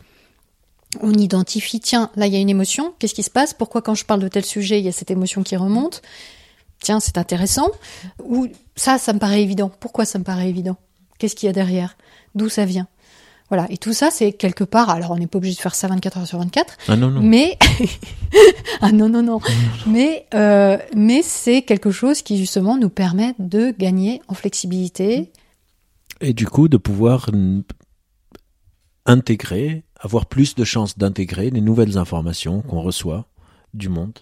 on 1.01 1.13
identifie, 1.13 1.79
tiens, 1.79 2.09
là 2.15 2.27
il 2.27 2.33
y 2.33 2.35
a 2.35 2.39
une 2.39 2.49
émotion, 2.49 2.93
qu'est-ce 2.99 3.13
qui 3.13 3.23
se 3.23 3.29
passe? 3.29 3.53
Pourquoi 3.53 3.81
quand 3.81 3.95
je 3.95 4.05
parle 4.05 4.21
de 4.21 4.27
tel 4.27 4.45
sujet, 4.45 4.79
il 4.79 4.85
y 4.85 4.89
a 4.89 4.91
cette 4.91 5.11
émotion 5.11 5.43
qui 5.43 5.55
remonte? 5.55 6.01
Tiens, 6.81 6.99
c'est 6.99 7.17
intéressant. 7.17 7.69
Ou 8.23 8.47
ça, 8.75 8.97
ça 8.97 9.13
me 9.13 9.19
paraît 9.19 9.41
évident. 9.41 9.71
Pourquoi 9.79 10.03
ça 10.05 10.19
me 10.19 10.23
paraît 10.25 10.49
évident? 10.49 10.75
Qu'est-ce 11.17 11.35
qu'il 11.35 11.47
y 11.47 11.49
a 11.49 11.53
derrière? 11.53 11.95
D'où 12.35 12.49
ça 12.49 12.65
vient? 12.65 12.87
Voilà. 13.49 13.67
Et 13.69 13.77
tout 13.77 13.93
ça, 13.93 14.09
c'est 14.11 14.33
quelque 14.33 14.63
part. 14.65 14.89
Alors, 14.89 15.11
on 15.11 15.17
n'est 15.17 15.27
pas 15.27 15.37
obligé 15.37 15.55
de 15.55 15.61
faire 15.61 15.75
ça 15.75 15.87
24 15.87 16.17
heures 16.17 16.27
sur 16.27 16.39
24, 16.39 16.77
Ah 16.89 16.95
non, 16.97 17.09
non. 17.09 17.21
mais 17.21 17.57
ah 18.81 18.91
non 18.91 19.07
non 19.09 19.21
non, 19.21 19.39
mais 19.85 20.25
euh, 20.33 20.77
mais 20.95 21.21
c'est 21.21 21.61
quelque 21.61 21.91
chose 21.91 22.21
qui 22.21 22.37
justement 22.37 22.77
nous 22.77 22.89
permet 22.89 23.35
de 23.39 23.71
gagner 23.77 24.21
en 24.27 24.33
flexibilité. 24.33 25.31
Et 26.19 26.33
du 26.33 26.47
coup, 26.47 26.67
de 26.67 26.77
pouvoir 26.77 27.29
intégrer, 29.05 29.83
avoir 30.03 30.25
plus 30.25 30.53
de 30.53 30.63
chances 30.63 30.97
d'intégrer 30.97 31.49
les 31.49 31.61
nouvelles 31.61 31.97
informations 31.97 32.61
qu'on 32.61 32.81
reçoit 32.81 33.25
du 33.73 33.89
monde, 33.89 34.19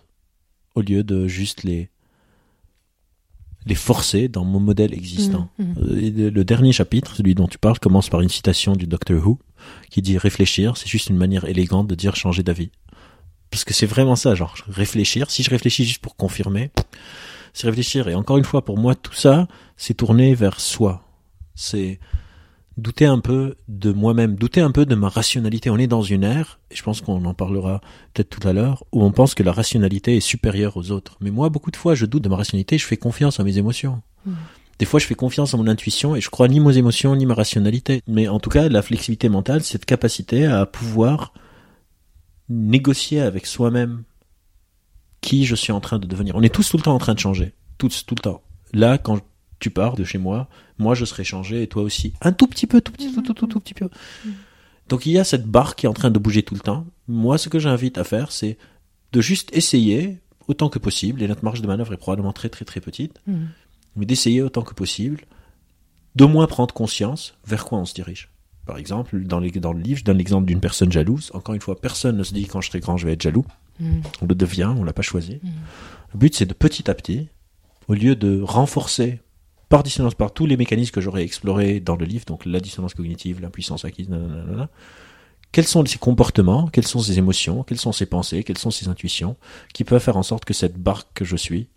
au 0.75 0.81
lieu 0.81 1.03
de 1.03 1.27
juste 1.27 1.63
les 1.63 1.89
les 3.67 3.75
forcer 3.75 4.27
dans 4.27 4.43
mon 4.43 4.59
modèle 4.59 4.91
existant. 4.91 5.47
Mm, 5.59 5.63
mm. 5.63 5.75
Euh, 5.77 6.31
le, 6.31 6.43
dernier 6.43 6.71
chapitre, 6.71 7.15
celui 7.15 7.35
dont 7.35 7.47
tu 7.47 7.59
parles, 7.59 7.77
commence 7.77 8.09
par 8.09 8.21
une 8.21 8.29
citation 8.29 8.75
du 8.75 8.87
Doctor 8.87 9.23
Who, 9.23 9.37
qui 9.91 10.01
dit 10.01 10.17
réfléchir, 10.17 10.77
c'est 10.77 10.87
juste 10.87 11.09
une 11.09 11.17
manière 11.17 11.45
élégante 11.45 11.87
de 11.87 11.93
dire 11.93 12.15
changer 12.15 12.41
d'avis. 12.41 12.71
Parce 13.51 13.63
que 13.63 13.75
c'est 13.75 13.85
vraiment 13.85 14.15
ça, 14.15 14.33
genre 14.33 14.55
réfléchir. 14.67 15.29
Si 15.29 15.43
je 15.43 15.51
réfléchis 15.51 15.85
juste 15.85 16.01
pour 16.01 16.15
confirmer, 16.15 16.71
c'est 17.53 17.67
réfléchir. 17.67 18.07
Et 18.07 18.15
encore 18.15 18.37
une 18.37 18.45
fois, 18.45 18.65
pour 18.65 18.79
moi, 18.79 18.95
tout 18.95 19.13
ça, 19.13 19.47
c'est 19.77 19.93
tourner 19.93 20.33
vers 20.33 20.59
soi. 20.59 21.03
C'est 21.53 21.99
douter 22.81 23.05
un 23.05 23.19
peu 23.19 23.55
de 23.67 23.91
moi-même, 23.91 24.35
douter 24.35 24.59
un 24.61 24.71
peu 24.71 24.85
de 24.85 24.95
ma 24.95 25.07
rationalité. 25.07 25.69
On 25.69 25.77
est 25.77 25.87
dans 25.87 26.01
une 26.01 26.23
ère, 26.23 26.59
et 26.71 26.75
je 26.75 26.83
pense 26.83 27.01
qu'on 27.01 27.23
en 27.25 27.33
parlera 27.33 27.81
peut-être 28.13 28.29
tout 28.29 28.47
à 28.47 28.53
l'heure, 28.53 28.83
où 28.91 29.03
on 29.03 29.11
pense 29.11 29.35
que 29.35 29.43
la 29.43 29.53
rationalité 29.53 30.17
est 30.17 30.21
supérieure 30.21 30.77
aux 30.77 30.91
autres. 30.91 31.17
Mais 31.21 31.31
moi, 31.31 31.49
beaucoup 31.49 31.71
de 31.71 31.77
fois, 31.77 31.95
je 31.95 32.05
doute 32.05 32.23
de 32.23 32.29
ma 32.29 32.35
rationalité, 32.35 32.77
je 32.77 32.85
fais 32.85 32.97
confiance 32.97 33.39
à 33.39 33.43
mes 33.43 33.57
émotions. 33.57 34.01
Des 34.79 34.85
fois, 34.85 34.99
je 34.99 35.05
fais 35.05 35.15
confiance 35.15 35.53
à 35.53 35.57
mon 35.57 35.67
intuition 35.67 36.15
et 36.15 36.21
je 36.21 36.29
crois 36.29 36.47
ni 36.47 36.59
mes 36.59 36.77
émotions 36.77 37.15
ni 37.15 37.27
ma 37.27 37.35
rationalité. 37.35 38.01
Mais 38.07 38.27
en 38.27 38.39
tout 38.39 38.49
cas, 38.49 38.67
la 38.67 38.81
flexibilité 38.81 39.29
mentale, 39.29 39.61
c'est 39.61 39.73
cette 39.73 39.85
capacité 39.85 40.47
à 40.47 40.65
pouvoir 40.65 41.33
négocier 42.49 43.21
avec 43.21 43.45
soi-même 43.45 44.03
qui 45.21 45.45
je 45.45 45.55
suis 45.55 45.71
en 45.71 45.81
train 45.81 45.99
de 45.99 46.07
devenir. 46.07 46.35
On 46.35 46.41
est 46.41 46.53
tous 46.53 46.69
tout 46.69 46.77
le 46.77 46.83
temps 46.83 46.95
en 46.95 46.99
train 46.99 47.13
de 47.13 47.19
changer. 47.19 47.53
Tous, 47.77 48.05
tout 48.07 48.15
le 48.15 48.21
temps. 48.21 48.41
Là, 48.73 48.97
quand 48.97 49.21
tu 49.61 49.69
pars 49.69 49.95
de 49.95 50.03
chez 50.03 50.17
moi, 50.17 50.47
moi 50.77 50.93
je 50.95 51.05
serai 51.05 51.23
changé 51.23 51.63
et 51.63 51.67
toi 51.67 51.83
aussi. 51.83 52.13
Un 52.21 52.33
tout 52.33 52.47
petit 52.47 52.67
peu, 52.67 52.81
tout 52.81 52.91
petit, 52.91 53.13
tout, 53.13 53.21
tout, 53.21 53.33
tout, 53.33 53.47
tout 53.47 53.59
petit 53.59 53.73
peu. 53.73 53.89
Donc 54.89 55.05
il 55.05 55.13
y 55.13 55.19
a 55.19 55.23
cette 55.23 55.45
barre 55.45 55.75
qui 55.75 55.85
est 55.85 55.89
en 55.89 55.93
train 55.93 56.11
de 56.11 56.19
bouger 56.19 56.43
tout 56.43 56.53
le 56.55 56.59
temps. 56.59 56.85
Moi, 57.07 57.37
ce 57.37 57.47
que 57.49 57.59
j'invite 57.59 57.97
à 57.97 58.03
faire, 58.03 58.31
c'est 58.31 58.57
de 59.13 59.21
juste 59.21 59.49
essayer 59.55 60.17
autant 60.47 60.69
que 60.69 60.79
possible, 60.79 61.21
et 61.23 61.27
notre 61.27 61.43
marge 61.45 61.61
de 61.61 61.67
manœuvre 61.67 61.93
est 61.93 61.97
probablement 61.97 62.33
très 62.33 62.49
très 62.49 62.65
très 62.65 62.81
petite, 62.81 63.19
Mm. 63.27 63.45
mais 63.95 64.05
d'essayer 64.05 64.41
autant 64.41 64.63
que 64.63 64.73
possible, 64.73 65.21
d'au 66.15 66.27
moins 66.27 66.47
prendre 66.47 66.73
conscience 66.73 67.35
vers 67.45 67.63
quoi 67.63 67.77
on 67.77 67.85
se 67.85 67.93
dirige. 67.93 68.29
Par 68.65 68.77
exemple, 68.77 69.19
dans, 69.23 69.39
les, 69.39 69.51
dans 69.51 69.73
le 69.73 69.81
livre, 69.81 69.99
je 69.99 70.03
donne 70.03 70.17
l'exemple 70.17 70.45
d'une 70.45 70.59
personne 70.59 70.91
jalouse. 70.91 71.31
Encore 71.33 71.55
une 71.55 71.61
fois, 71.61 71.79
personne 71.79 72.17
ne 72.17 72.23
se 72.23 72.33
dit 72.33 72.45
quand 72.47 72.61
je 72.61 72.67
serai 72.69 72.79
grand, 72.79 72.97
je 72.97 73.05
vais 73.05 73.13
être 73.13 73.21
jaloux. 73.21 73.45
Mm. 73.79 74.01
On 74.21 74.25
le 74.25 74.35
devient, 74.35 74.73
on 74.77 74.83
l'a 74.83 74.93
pas 74.93 75.01
choisi. 75.01 75.39
Le 76.13 76.19
but, 76.19 76.35
c'est 76.35 76.45
de 76.45 76.53
petit 76.53 76.89
à 76.89 76.93
petit, 76.93 77.27
au 77.87 77.93
lieu 77.93 78.15
de 78.15 78.41
renforcer 78.41 79.19
par 79.71 79.83
dissonance, 79.83 80.15
par 80.15 80.33
tous 80.33 80.45
les 80.45 80.57
mécanismes 80.57 80.91
que 80.91 80.99
j'aurais 80.99 81.23
explorés 81.23 81.79
dans 81.79 81.95
le 81.95 82.05
livre, 82.05 82.25
donc 82.25 82.45
la 82.45 82.59
dissonance 82.59 82.93
cognitive, 82.93 83.39
l'impuissance 83.41 83.85
acquise, 83.85 84.09
nanana, 84.09 84.69
quels 85.53 85.65
sont 85.65 85.85
ces 85.85 85.97
comportements, 85.97 86.67
quelles 86.67 86.85
sont 86.85 86.99
ces 86.99 87.17
émotions, 87.17 87.63
quelles 87.63 87.79
sont 87.79 87.93
ces 87.93 88.05
pensées, 88.05 88.43
quelles 88.43 88.57
sont 88.57 88.69
ces 88.69 88.89
intuitions 88.89 89.37
qui 89.73 89.85
peuvent 89.85 90.01
faire 90.01 90.17
en 90.17 90.23
sorte 90.23 90.43
que 90.43 90.53
cette 90.53 90.77
barque 90.77 91.07
que 91.13 91.23
je 91.23 91.37
suis, 91.37 91.69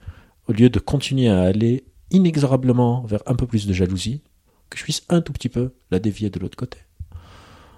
au 0.49 0.53
lieu 0.53 0.70
de 0.70 0.80
continuer 0.80 1.28
à 1.28 1.42
aller 1.42 1.84
inexorablement 2.11 3.03
vers 3.03 3.22
un 3.26 3.36
peu 3.36 3.47
plus 3.47 3.64
de 3.66 3.72
jalousie, 3.72 4.22
que 4.70 4.78
je 4.78 4.82
puisse 4.82 5.05
un 5.09 5.20
tout 5.20 5.32
petit 5.32 5.49
peu 5.49 5.72
la 5.92 6.01
dévier 6.01 6.30
de 6.30 6.40
l'autre 6.40 6.57
côté. 6.57 6.78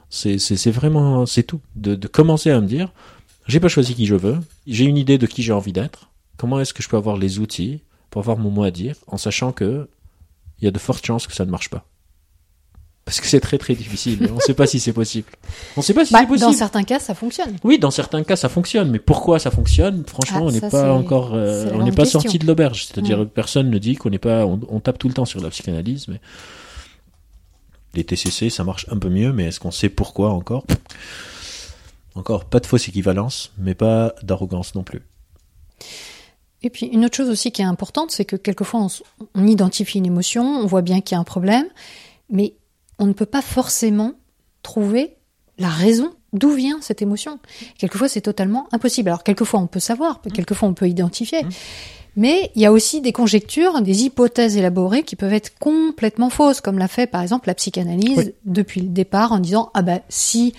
C'est 0.09 0.71
vraiment, 0.71 1.27
c'est 1.27 1.43
tout. 1.43 1.61
De, 1.75 1.95
de 1.95 2.09
commencer 2.09 2.51
à 2.51 2.61
me 2.63 2.67
dire, 2.67 2.91
j'ai 3.49 3.61
pas 3.61 3.69
choisi 3.69 3.95
qui 3.95 4.07
je 4.07 4.15
veux, 4.15 4.39
j'ai 4.67 4.87
une 4.87 4.97
idée 4.97 5.19
de 5.19 5.27
qui 5.27 5.43
j'ai 5.43 5.53
envie 5.53 5.75
d'être, 5.75 6.11
comment 6.39 6.59
est-ce 6.59 6.73
que 6.73 6.83
je 6.83 6.89
peux 6.89 6.97
avoir 6.97 7.19
les 7.19 7.39
outils 7.39 7.83
pour 8.09 8.21
avoir 8.21 8.39
mon 8.39 8.51
mot 8.51 8.63
à 8.63 8.71
dire, 8.71 8.97
en 9.09 9.19
sachant 9.19 9.53
que 9.53 9.89
il 10.61 10.65
y 10.65 10.69
a 10.69 10.71
de 10.71 10.79
fortes 10.79 11.05
chances 11.05 11.27
que 11.27 11.35
ça 11.35 11.45
ne 11.45 11.51
marche 11.51 11.71
pas. 11.71 11.85
Parce 13.05 13.21
que 13.21 13.29
c'est 13.29 13.39
très 13.39 13.57
très 13.57 13.75
difficile, 13.77 14.29
on 14.33 14.35
ne 14.35 14.41
sait 14.41 14.53
pas 14.55 14.67
si 14.67 14.81
c'est 14.81 14.93
possible. 14.93 15.29
On 15.77 15.81
ne 15.81 15.85
sait 15.85 15.95
pas 15.95 16.05
si 16.05 16.13
Bah, 16.13 16.19
c'est 16.23 16.27
possible. 16.27 16.51
dans 16.51 16.57
certains 16.57 16.83
cas, 16.83 16.99
ça 16.99 17.15
fonctionne. 17.15 17.57
Oui, 17.63 17.79
dans 17.79 17.93
certains 17.93 18.25
cas, 18.25 18.35
ça 18.35 18.49
fonctionne, 18.49 18.91
mais 18.91 18.99
pourquoi 18.99 19.39
ça 19.39 19.53
fonctionne? 19.53 20.03
Franchement, 20.09 20.39
Ah, 20.41 20.47
on 20.47 20.51
n'est 20.51 20.61
pas 20.61 20.93
encore, 20.93 21.33
euh, 21.35 21.71
on 21.73 21.85
n'est 21.85 21.93
pas 21.93 22.05
sorti 22.05 22.41
de 22.41 22.47
l'auberge. 22.47 22.87
C'est-à-dire, 22.87 23.19
Mm. 23.21 23.29
personne 23.29 23.71
ne 23.71 23.79
dit 23.79 23.95
qu'on 23.95 24.11
n'est 24.11 24.19
pas, 24.19 24.45
on, 24.45 24.59
on 24.69 24.81
tape 24.81 24.99
tout 24.99 25.07
le 25.07 25.15
temps 25.15 25.25
sur 25.25 25.41
la 25.41 25.51
psychanalyse, 25.51 26.09
mais 26.09 26.21
les 27.95 28.03
TCC, 28.03 28.51
ça 28.51 28.65
marche 28.65 28.87
un 28.91 28.99
peu 28.99 29.09
mieux, 29.09 29.33
mais 29.33 29.45
est-ce 29.45 29.61
qu'on 29.61 29.71
sait 29.71 29.89
pourquoi 29.89 30.31
encore? 30.33 30.65
Encore, 32.17 32.45
pas 32.47 32.59
de 32.61 32.67
fausse 32.67 32.89
équivalence, 32.89 33.53
mais 33.57 33.75
pas 33.77 34.15
d'arrogance 34.23 34.75
non 34.75 34.83
plus. 34.83 35.03
Et 36.67 36.71
puis 36.71 36.87
une 36.87 37.05
autre 37.05 37.17
chose 37.17 37.31
aussi 37.31 37.53
qui 37.53 37.63
est 37.63 37.67
importante, 37.67 38.11
c'est 38.11 38.25
que 38.25 38.35
quelquefois 38.35 38.89
on, 39.37 39.47
identifie 39.47 39.99
une 39.99 40.07
émotion, 40.07 40.43
on 40.43 40.67
voit 40.67 40.83
bien 40.83 41.01
qu'il 41.01 41.15
y 41.15 41.17
a 41.17 41.21
un 41.21 41.25
problème, 41.25 41.67
mais 42.29 42.55
on 42.99 43.07
ne 43.07 43.13
peut 43.13 43.25
pas 43.25 43.41
forcément 43.41 44.15
trouver 44.65 45.15
la 45.59 45.69
raison 45.69 46.13
d'où 46.33 46.51
vient 46.51 46.79
cette 46.81 47.03
émotion. 47.03 47.39
Quelquefois 47.79 48.09
c'est 48.09 48.21
totalement 48.21 48.67
impossible. 48.73 49.11
Alors 49.11 49.23
quelquefois 49.23 49.61
on 49.61 49.69
peut 49.69 49.79
savoir, 49.79 50.21
quelquefois 50.35 50.69
on 50.69 50.75
peut 50.75 50.89
identifier, 50.89 51.43
Mais 52.17 52.51
il 52.55 52.63
y 52.63 52.67
a 52.67 52.73
aussi 52.73 53.01
des 53.03 53.13
conjectures, 53.13 53.83
des 53.83 54.05
hypothèses 54.05 54.57
élaborées 54.57 55.03
qui 55.03 55.17
peuvent 55.17 55.35
être 55.35 55.53
complètement 55.59 56.31
fausses, 56.31 56.61
comme 56.63 56.79
l'a 56.79 56.89
fait 56.89 57.07
par 57.07 57.21
exemple 57.23 57.49
la 57.49 57.55
psychanalyse 57.55 58.17
Oui. 58.19 58.33
depuis 58.47 58.81
le 58.81 58.89
départ 58.89 59.33
en 59.33 59.39
disant 59.39 59.71
ah 59.75 59.83
bah 59.83 60.01
si 60.09 60.55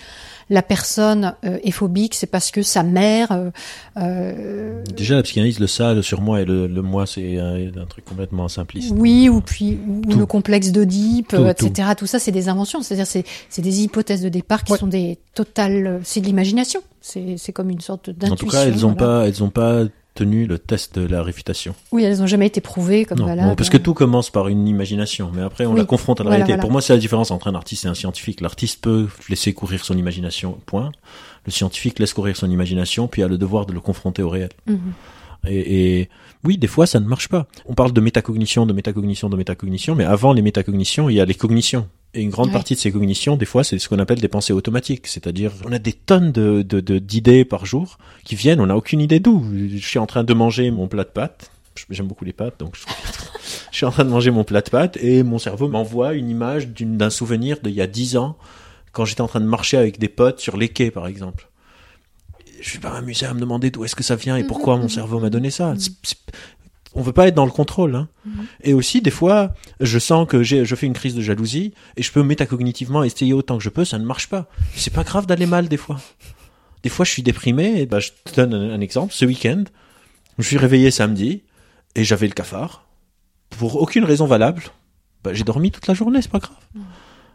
la 0.50 0.62
personne 0.62 1.34
euh, 1.44 1.58
est 1.62 1.72
phobique, 1.72 2.14
c'est 2.14 2.26
parce 2.26 2.50
que 2.50 2.62
sa 2.62 2.82
mère 2.82 3.32
euh, 3.32 3.50
euh, 3.98 4.82
Déjà, 4.96 5.16
la 5.16 5.22
psychanalyse, 5.22 5.58
le 5.60 5.66
ça, 5.66 5.92
le 5.94 6.00
sur 6.02 6.20
moi 6.22 6.40
et 6.40 6.44
le, 6.44 6.66
le 6.66 6.80
moi, 6.82 7.06
c'est 7.06 7.38
un, 7.38 7.56
un 7.76 7.84
truc 7.86 8.04
complètement 8.06 8.48
simpliste. 8.48 8.92
Oui, 8.96 9.28
ou 9.28 9.40
puis 9.42 9.78
ou 9.86 10.14
le 10.14 10.24
complexe 10.26 10.72
d'Oedipe, 10.72 11.28
Tout, 11.28 11.36
euh, 11.36 11.50
etc. 11.50 11.90
Tout. 11.96 12.06
ça, 12.06 12.18
c'est 12.18 12.32
des 12.32 12.48
inventions. 12.48 12.80
C'est-à-dire, 12.82 13.06
c'est 13.06 13.24
c'est 13.50 13.60
des 13.62 13.82
hypothèses 13.82 14.22
de 14.22 14.28
départ 14.30 14.64
qui 14.64 14.72
Ouais. 14.72 14.78
sont 14.78 14.86
des 14.86 15.18
totales. 15.34 15.86
euh, 15.86 15.98
C'est 16.02 16.20
de 16.20 16.26
l'imagination. 16.26 16.80
C'est 17.02 17.34
c'est 17.36 17.52
comme 17.52 17.68
une 17.70 17.80
sorte 17.80 18.08
d'intuition. 18.10 18.32
En 18.32 18.36
tout 18.36 18.46
cas, 18.48 18.64
elles 18.66 18.86
ont 18.86 18.94
voilà. 18.96 19.20
pas, 19.20 19.28
elles 19.28 19.42
ont 19.44 19.50
pas 19.50 19.84
tenu 20.18 20.46
le 20.46 20.58
test 20.58 20.98
de 20.98 21.06
la 21.06 21.22
réfutation. 21.22 21.74
Oui, 21.92 22.02
elles 22.04 22.20
ont 22.22 22.26
jamais 22.26 22.46
été 22.46 22.60
prouvées 22.60 23.04
comme 23.04 23.18
Non, 23.20 23.26
bon, 23.36 23.54
parce 23.54 23.70
que 23.70 23.76
tout 23.76 23.94
commence 23.94 24.30
par 24.30 24.48
une 24.48 24.66
imagination, 24.66 25.30
mais 25.32 25.42
après 25.42 25.64
on 25.66 25.72
Oui. 25.72 25.78
la 25.78 25.84
confronte 25.84 26.20
à 26.20 26.24
la 26.24 26.30
Voilà, 26.30 26.36
réalité. 26.44 26.52
voilà. 26.54 26.60
Pour 26.62 26.72
moi, 26.72 26.80
c'est 26.82 26.92
la 26.92 26.98
différence 26.98 27.30
entre 27.30 27.46
un 27.48 27.54
artiste 27.54 27.84
et 27.84 27.88
un 27.88 27.94
scientifique. 27.94 28.40
L'artiste 28.40 28.82
peut 28.82 29.06
laisser 29.28 29.52
courir 29.54 29.84
son 29.84 29.96
imagination, 29.96 30.58
point. 30.66 30.90
Le 31.46 31.52
scientifique 31.52 31.98
laisse 32.00 32.12
courir 32.12 32.36
son 32.36 32.50
imagination, 32.50 33.06
puis 33.08 33.22
a 33.22 33.28
le 33.28 33.38
devoir 33.38 33.64
de 33.66 33.72
le 33.72 33.80
confronter 33.80 34.22
au 34.22 34.28
réel. 34.28 34.50
Mhm. 34.66 34.78
Et, 35.46 36.00
et 36.00 36.08
oui, 36.44 36.58
des 36.58 36.66
fois, 36.66 36.86
ça 36.86 36.98
ne 37.00 37.06
marche 37.06 37.28
pas. 37.28 37.46
On 37.66 37.74
parle 37.74 37.92
de 37.92 38.00
métacognition, 38.00 38.66
de 38.66 38.72
métacognition, 38.72 39.28
de 39.30 39.36
métacognition, 39.36 39.94
mais 39.94 40.04
avant 40.04 40.32
les 40.32 40.42
métacognitions, 40.42 41.08
il 41.08 41.14
y 41.14 41.20
a 41.20 41.24
les 41.24 41.34
cognitions. 41.34 41.86
Et 42.14 42.22
une 42.22 42.30
grande 42.30 42.46
Ouais. 42.48 42.52
partie 42.54 42.74
de 42.74 42.78
ces 42.78 42.90
cognitions, 42.90 43.36
des 43.36 43.44
fois, 43.44 43.64
c'est 43.64 43.78
ce 43.78 43.88
qu'on 43.88 43.98
appelle 43.98 44.20
des 44.20 44.28
pensées 44.28 44.52
automatiques. 44.54 45.06
C'est-à-dire, 45.06 45.52
on 45.66 45.72
a 45.72 45.78
des 45.78 45.92
tonnes 45.92 46.32
de, 46.32 46.62
de, 46.62 46.80
de- 46.80 46.98
d'idées 46.98 47.44
par 47.44 47.66
jour 47.66 47.98
qui 48.24 48.34
viennent, 48.34 48.60
on 48.60 48.66
n'a 48.66 48.76
aucune 48.76 49.00
idée 49.00 49.20
d'où. 49.20 49.44
Je 49.76 49.86
suis 49.86 49.98
en 49.98 50.06
train 50.06 50.24
de 50.24 50.32
manger 50.34 50.70
mon 50.70 50.88
plat 50.88 51.04
de 51.04 51.10
pâtes. 51.10 51.50
J'aime 51.90 52.06
beaucoup 52.08 52.24
les 52.24 52.32
pâtes, 52.32 52.58
donc 52.58 52.74
je, 52.76 52.82
je 53.70 53.76
suis 53.76 53.86
en 53.86 53.90
train 53.90 54.04
de 54.04 54.10
manger 54.10 54.30
mon 54.32 54.42
plat 54.42 54.62
de 54.62 54.70
pâtes 54.70 54.96
et 55.00 55.22
mon 55.22 55.38
cerveau 55.38 55.68
m'envoie 55.68 56.14
une 56.14 56.28
image 56.28 56.68
d'un 56.68 57.10
souvenir 57.10 57.58
d'il 57.62 57.72
y 57.74 57.80
a 57.82 57.86
dix 57.86 58.16
ans, 58.16 58.36
quand 58.92 59.04
j'étais 59.04 59.20
en 59.20 59.28
train 59.28 59.40
de 59.40 59.46
marcher 59.46 59.76
avec 59.76 59.98
des 60.00 60.08
potes 60.08 60.40
sur 60.40 60.56
les 60.56 60.70
quais, 60.70 60.90
par 60.90 61.06
exemple. 61.06 61.48
Je 62.60 62.72
vais 62.72 62.80
pas 62.80 62.90
m'amuser 62.90 63.26
à 63.26 63.34
me 63.34 63.38
demander 63.38 63.70
d'où 63.70 63.84
est-ce 63.84 63.94
que 63.94 64.02
ça 64.02 64.16
vient 64.16 64.36
et 64.36 64.42
pourquoi 64.42 64.76
mon 64.76 64.88
cerveau 64.88 65.20
m'a 65.20 65.30
donné 65.30 65.50
ça. 65.50 65.74
On 66.94 67.02
veut 67.02 67.12
pas 67.12 67.28
être 67.28 67.34
dans 67.34 67.44
le 67.44 67.50
contrôle. 67.50 67.94
Hein. 67.94 68.08
Et 68.62 68.74
aussi, 68.74 69.02
des 69.02 69.10
fois, 69.10 69.54
je 69.80 69.98
sens 69.98 70.26
que 70.26 70.42
j'ai, 70.42 70.64
je 70.64 70.74
fais 70.74 70.86
une 70.86 70.94
crise 70.94 71.14
de 71.14 71.22
jalousie 71.22 71.74
et 71.96 72.02
je 72.02 72.10
peux 72.10 72.22
métacognitivement 72.22 73.04
essayer 73.04 73.32
autant 73.32 73.58
que 73.58 73.64
je 73.64 73.68
peux, 73.68 73.84
ça 73.84 73.98
ne 73.98 74.04
marche 74.04 74.28
pas. 74.28 74.48
C'est 74.74 74.92
pas 74.92 75.04
grave 75.04 75.26
d'aller 75.26 75.46
mal 75.46 75.68
des 75.68 75.76
fois. 75.76 76.00
Des 76.82 76.88
fois, 76.88 77.04
je 77.04 77.10
suis 77.10 77.22
déprimé. 77.22 77.80
Et 77.80 77.86
ben, 77.86 78.00
je 78.00 78.10
te 78.24 78.34
donne 78.36 78.54
un, 78.54 78.72
un 78.72 78.80
exemple. 78.80 79.12
Ce 79.12 79.24
week-end, 79.24 79.64
je 80.38 80.46
suis 80.46 80.58
réveillé 80.58 80.90
samedi 80.90 81.42
et 81.94 82.04
j'avais 82.04 82.26
le 82.26 82.32
cafard. 82.34 82.84
Pour 83.50 83.80
aucune 83.80 84.04
raison 84.04 84.26
valable, 84.26 84.62
ben, 85.24 85.34
j'ai 85.34 85.44
dormi 85.44 85.70
toute 85.70 85.86
la 85.86 85.94
journée, 85.94 86.22
c'est 86.22 86.30
pas 86.30 86.38
grave. 86.38 86.56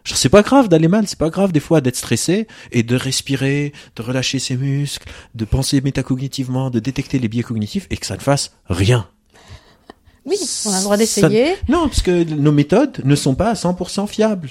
Genre, 0.04 0.18
C'est 0.18 0.30
pas 0.30 0.42
grave 0.42 0.68
d'aller 0.68 0.88
mal, 0.88 1.08
c'est 1.08 1.20
pas 1.20 1.30
grave 1.30 1.52
des 1.52 1.60
fois 1.60 1.82
d'être 1.82 1.96
stressé 1.96 2.48
et 2.72 2.84
de 2.84 2.96
respirer, 2.96 3.74
de 3.96 4.02
relâcher 4.02 4.40
ses 4.40 4.58
muscles, 4.58 5.10
de 5.36 5.46
penser 5.46 5.82
métacognitivement, 5.82 6.70
de 6.70 6.80
détecter 6.80 7.20
les 7.20 7.28
biais 7.28 7.44
cognitifs 7.44 7.88
et 7.90 7.98
que 7.98 8.06
ça 8.06 8.16
ne 8.16 8.22
fasse 8.22 8.56
rien. 8.68 9.08
Oui, 10.26 10.38
on 10.66 10.72
a 10.74 10.78
le 10.78 10.84
droit 10.84 10.96
Ça- 10.96 10.98
d'essayer. 11.28 11.54
Non, 11.68 11.88
parce 11.88 12.02
que 12.02 12.24
nos 12.24 12.52
méthodes 12.52 13.02
ne 13.04 13.16
sont 13.16 13.36
pas 13.36 13.50
à 13.50 13.54
100% 13.56 14.08
fiables. 14.08 14.50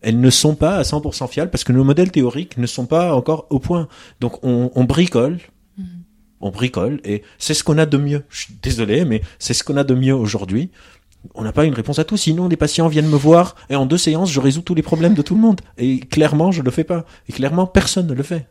Elles 0.00 0.18
ne 0.18 0.30
sont 0.30 0.54
pas 0.54 0.76
à 0.76 0.82
100% 0.82 1.28
fiables 1.28 1.50
parce 1.50 1.64
que 1.64 1.72
nos 1.72 1.84
modèles 1.84 2.10
théoriques 2.10 2.56
ne 2.56 2.66
sont 2.66 2.86
pas 2.86 3.14
encore 3.14 3.46
au 3.50 3.58
point. 3.58 3.88
Donc 4.20 4.42
on, 4.42 4.70
on 4.74 4.84
bricole, 4.84 5.38
on 6.40 6.50
bricole 6.50 7.00
et 7.04 7.22
c'est 7.38 7.52
ce 7.54 7.62
qu'on 7.62 7.76
a 7.76 7.84
de 7.86 7.98
mieux. 7.98 8.24
Je 8.30 8.40
suis 8.44 8.54
désolé, 8.62 9.04
mais 9.04 9.20
c'est 9.38 9.52
ce 9.52 9.62
qu'on 9.62 9.76
a 9.76 9.84
de 9.84 9.94
mieux 9.94 10.14
aujourd'hui. 10.14 10.70
On 11.34 11.42
n'a 11.44 11.52
pas 11.52 11.66
une 11.66 11.74
réponse 11.74 11.98
à 11.98 12.04
tout. 12.04 12.16
Sinon, 12.16 12.48
des 12.48 12.56
patients 12.56 12.88
viennent 12.88 13.08
me 13.10 13.16
voir 13.16 13.54
et 13.68 13.76
en 13.76 13.84
deux 13.84 13.98
séances, 13.98 14.30
je 14.32 14.40
résous 14.40 14.62
tous 14.62 14.74
les 14.74 14.82
problèmes 14.82 15.12
de 15.14 15.20
tout 15.20 15.34
le 15.34 15.40
monde. 15.42 15.60
Et 15.76 16.00
clairement, 16.00 16.50
je 16.50 16.62
le 16.62 16.70
fais 16.70 16.84
pas. 16.84 17.04
Et 17.28 17.32
clairement, 17.32 17.66
personne 17.66 18.06
ne 18.06 18.14
le 18.14 18.22
fait. 18.22 18.48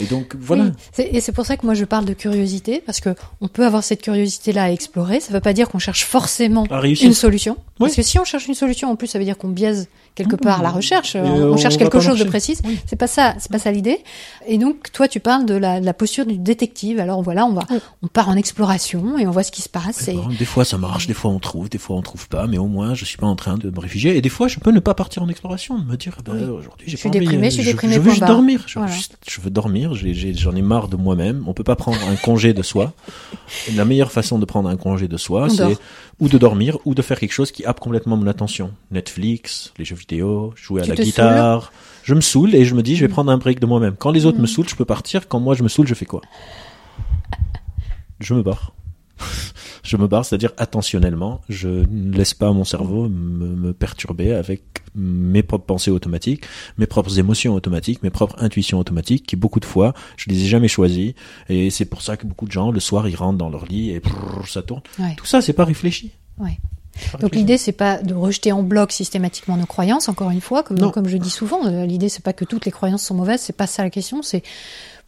Et 0.00 0.04
donc 0.04 0.36
voilà. 0.38 0.64
Oui, 0.98 1.04
et 1.10 1.20
c'est 1.20 1.32
pour 1.32 1.46
ça 1.46 1.56
que 1.56 1.66
moi 1.66 1.74
je 1.74 1.84
parle 1.84 2.04
de 2.04 2.14
curiosité, 2.14 2.82
parce 2.84 3.00
que 3.00 3.14
on 3.40 3.48
peut 3.48 3.64
avoir 3.64 3.82
cette 3.84 4.02
curiosité-là 4.02 4.64
à 4.64 4.70
explorer. 4.70 5.20
Ça 5.20 5.30
ne 5.30 5.34
veut 5.34 5.40
pas 5.40 5.52
dire 5.52 5.68
qu'on 5.68 5.78
cherche 5.78 6.04
forcément 6.04 6.66
une 6.82 7.14
solution. 7.14 7.56
Parce 7.78 7.94
que 7.94 8.02
si 8.02 8.18
on 8.18 8.24
cherche 8.24 8.46
une 8.48 8.54
solution, 8.54 8.90
en 8.90 8.96
plus, 8.96 9.06
ça 9.06 9.18
veut 9.18 9.24
dire 9.24 9.38
qu'on 9.38 9.48
biaise 9.48 9.88
quelque 10.14 10.36
part 10.36 10.62
la 10.62 10.70
recherche. 10.70 11.16
On, 11.16 11.24
euh, 11.24 11.50
on 11.52 11.56
cherche 11.56 11.76
quelque 11.76 12.00
chose 12.00 12.18
de 12.18 12.24
précis. 12.24 12.58
Oui. 12.64 12.78
C'est 12.86 12.96
pas 12.96 13.06
ça, 13.06 13.34
c'est 13.38 13.50
pas 13.50 13.58
ça 13.58 13.70
l'idée. 13.70 13.98
Et 14.46 14.58
donc, 14.58 14.90
toi, 14.92 15.08
tu 15.08 15.20
parles 15.20 15.46
de 15.46 15.54
la, 15.54 15.80
de 15.80 15.86
la 15.86 15.94
posture 15.94 16.26
du 16.26 16.38
détective. 16.38 17.00
Alors 17.00 17.22
voilà, 17.22 17.46
on 17.46 17.52
va, 17.52 17.62
on 18.02 18.08
part 18.08 18.28
en 18.28 18.36
exploration 18.36 19.18
et 19.18 19.26
on 19.26 19.30
voit 19.30 19.42
ce 19.42 19.52
qui 19.52 19.62
se 19.62 19.68
passe. 19.68 20.08
Et, 20.08 20.14
Bon, 20.14 20.28
des 20.28 20.44
fois 20.44 20.64
ça 20.64 20.78
marche, 20.78 21.06
des 21.06 21.14
fois 21.14 21.30
on 21.30 21.38
trouve, 21.38 21.68
des 21.68 21.78
fois 21.78 21.96
on 21.96 22.02
trouve 22.02 22.28
pas, 22.28 22.46
mais 22.46 22.58
au 22.58 22.66
moins 22.66 22.94
je 22.94 23.04
suis 23.04 23.16
pas 23.18 23.26
en 23.26 23.36
train 23.36 23.56
de 23.56 23.70
me 23.70 23.78
réfugier. 23.80 24.16
Et 24.16 24.20
des 24.20 24.28
fois 24.28 24.48
je 24.48 24.58
peux 24.58 24.70
ne 24.70 24.80
pas 24.80 24.94
partir 24.94 25.22
en 25.22 25.28
exploration, 25.28 25.78
de 25.78 25.84
me 25.84 25.96
dire 25.96 26.18
bah, 26.24 26.32
aujourd'hui 26.32 26.86
j'ai 26.86 26.92
Je 26.92 26.96
suis 26.96 27.08
pas 27.08 27.16
envie, 27.16 27.20
déprimé, 27.26 27.50
je 27.50 27.54
suis 27.54 27.62
je, 27.62 27.70
déprimé, 27.70 27.94
je 27.94 27.98
veux 27.98 28.04
point 28.04 28.14
juste 28.14 28.26
dormir. 28.26 28.62
Je, 28.66 28.78
Voilà. 28.78 28.92
juste- 28.92 29.16
je 29.28 29.40
veux 29.40 29.50
dormir. 29.50 29.94
J'en 29.94 30.54
ai, 30.56 30.62
marre 30.62 30.88
de 30.88 30.96
moi-même. 30.96 31.44
On 31.46 31.52
peut 31.54 31.64
pas 31.64 31.76
prendre 31.76 31.98
un 32.08 32.16
congé 32.16 32.52
de 32.52 32.62
soi. 32.62 32.92
La 33.74 33.84
meilleure 33.84 34.12
façon 34.12 34.38
de 34.38 34.44
prendre 34.44 34.68
un 34.68 34.76
congé 34.76 35.08
de 35.08 35.16
soi, 35.16 35.48
c'est. 35.48 35.76
Ou 36.20 36.28
de 36.28 36.38
dormir 36.38 36.78
ou 36.84 36.94
de 36.94 37.02
faire 37.02 37.18
quelque 37.18 37.32
chose 37.32 37.52
qui 37.52 37.64
happe 37.64 37.80
complètement 37.80 38.16
mon 38.16 38.26
attention. 38.26 38.72
Netflix, 38.90 39.72
les 39.78 39.84
jeux 39.84 39.96
vidéo, 39.96 40.52
jouer 40.56 40.82
à 40.82 40.84
Tu 40.84 40.90
la 40.90 40.96
guitare. 40.96 41.72
Je 42.02 42.14
me 42.14 42.20
saoule 42.20 42.54
et 42.54 42.64
je 42.64 42.74
me 42.74 42.82
dis 42.82 42.96
je 42.96 43.04
vais 43.04 43.12
prendre 43.12 43.30
un 43.30 43.38
break 43.38 43.60
de 43.60 43.66
moi-même. 43.66 43.94
Quand 43.96 44.10
les 44.10 44.26
autres 44.26 44.40
me 44.40 44.46
saoulent, 44.46 44.68
je 44.68 44.76
peux 44.76 44.84
partir. 44.84 45.28
Quand 45.28 45.40
moi 45.40 45.54
je 45.54 45.62
me 45.62 45.68
saoule, 45.68 45.86
je 45.86 45.94
fais 45.94 46.06
quoi? 46.06 46.22
Je 48.20 48.34
me 48.34 48.42
barre. 48.42 48.72
je 49.82 49.96
me 49.96 50.06
barre, 50.06 50.24
c'est-à-dire 50.24 50.52
attentionnellement. 50.56 51.40
Je 51.48 51.68
ne 51.68 52.16
laisse 52.16 52.34
pas 52.34 52.52
mon 52.52 52.64
cerveau 52.64 53.08
me, 53.08 53.48
me 53.48 53.72
perturber 53.72 54.32
avec 54.32 54.62
mes 54.94 55.42
propres 55.42 55.66
pensées 55.66 55.90
automatiques, 55.90 56.44
mes 56.76 56.86
propres 56.86 57.18
émotions 57.18 57.54
automatiques, 57.54 58.02
mes 58.02 58.10
propres 58.10 58.36
intuitions 58.42 58.78
automatiques, 58.78 59.26
qui 59.26 59.36
beaucoup 59.36 59.60
de 59.60 59.64
fois, 59.64 59.94
je 60.16 60.30
les 60.30 60.44
ai 60.44 60.46
jamais 60.46 60.68
choisies. 60.68 61.14
Et 61.48 61.70
c'est 61.70 61.84
pour 61.84 62.02
ça 62.02 62.16
que 62.16 62.26
beaucoup 62.26 62.46
de 62.46 62.52
gens, 62.52 62.70
le 62.70 62.80
soir, 62.80 63.08
ils 63.08 63.16
rentrent 63.16 63.38
dans 63.38 63.50
leur 63.50 63.66
lit 63.66 63.90
et 63.90 64.00
brrr, 64.00 64.46
ça 64.48 64.62
tourne. 64.62 64.82
Ouais. 64.98 65.14
Tout 65.16 65.26
ça, 65.26 65.40
c'est 65.40 65.52
pas 65.52 65.64
réfléchi. 65.64 66.12
Ouais. 66.38 66.58
Donc 67.20 67.34
l'idée 67.34 67.58
c'est 67.58 67.72
pas 67.72 67.98
de 67.98 68.14
rejeter 68.14 68.52
en 68.52 68.62
bloc 68.62 68.92
systématiquement 68.92 69.56
nos 69.56 69.66
croyances. 69.66 70.08
Encore 70.08 70.30
une 70.30 70.40
fois, 70.40 70.62
comme 70.62 70.78
Non. 70.78 70.90
comme 70.90 71.08
je 71.08 71.16
dis 71.16 71.30
souvent, 71.30 71.64
euh, 71.66 71.86
l'idée 71.86 72.08
c'est 72.08 72.24
pas 72.24 72.32
que 72.32 72.44
toutes 72.44 72.64
les 72.64 72.72
croyances 72.72 73.02
sont 73.04 73.14
mauvaises. 73.14 73.40
C'est 73.40 73.56
pas 73.56 73.66
ça 73.66 73.82
la 73.82 73.90
question. 73.90 74.22
C'est 74.22 74.42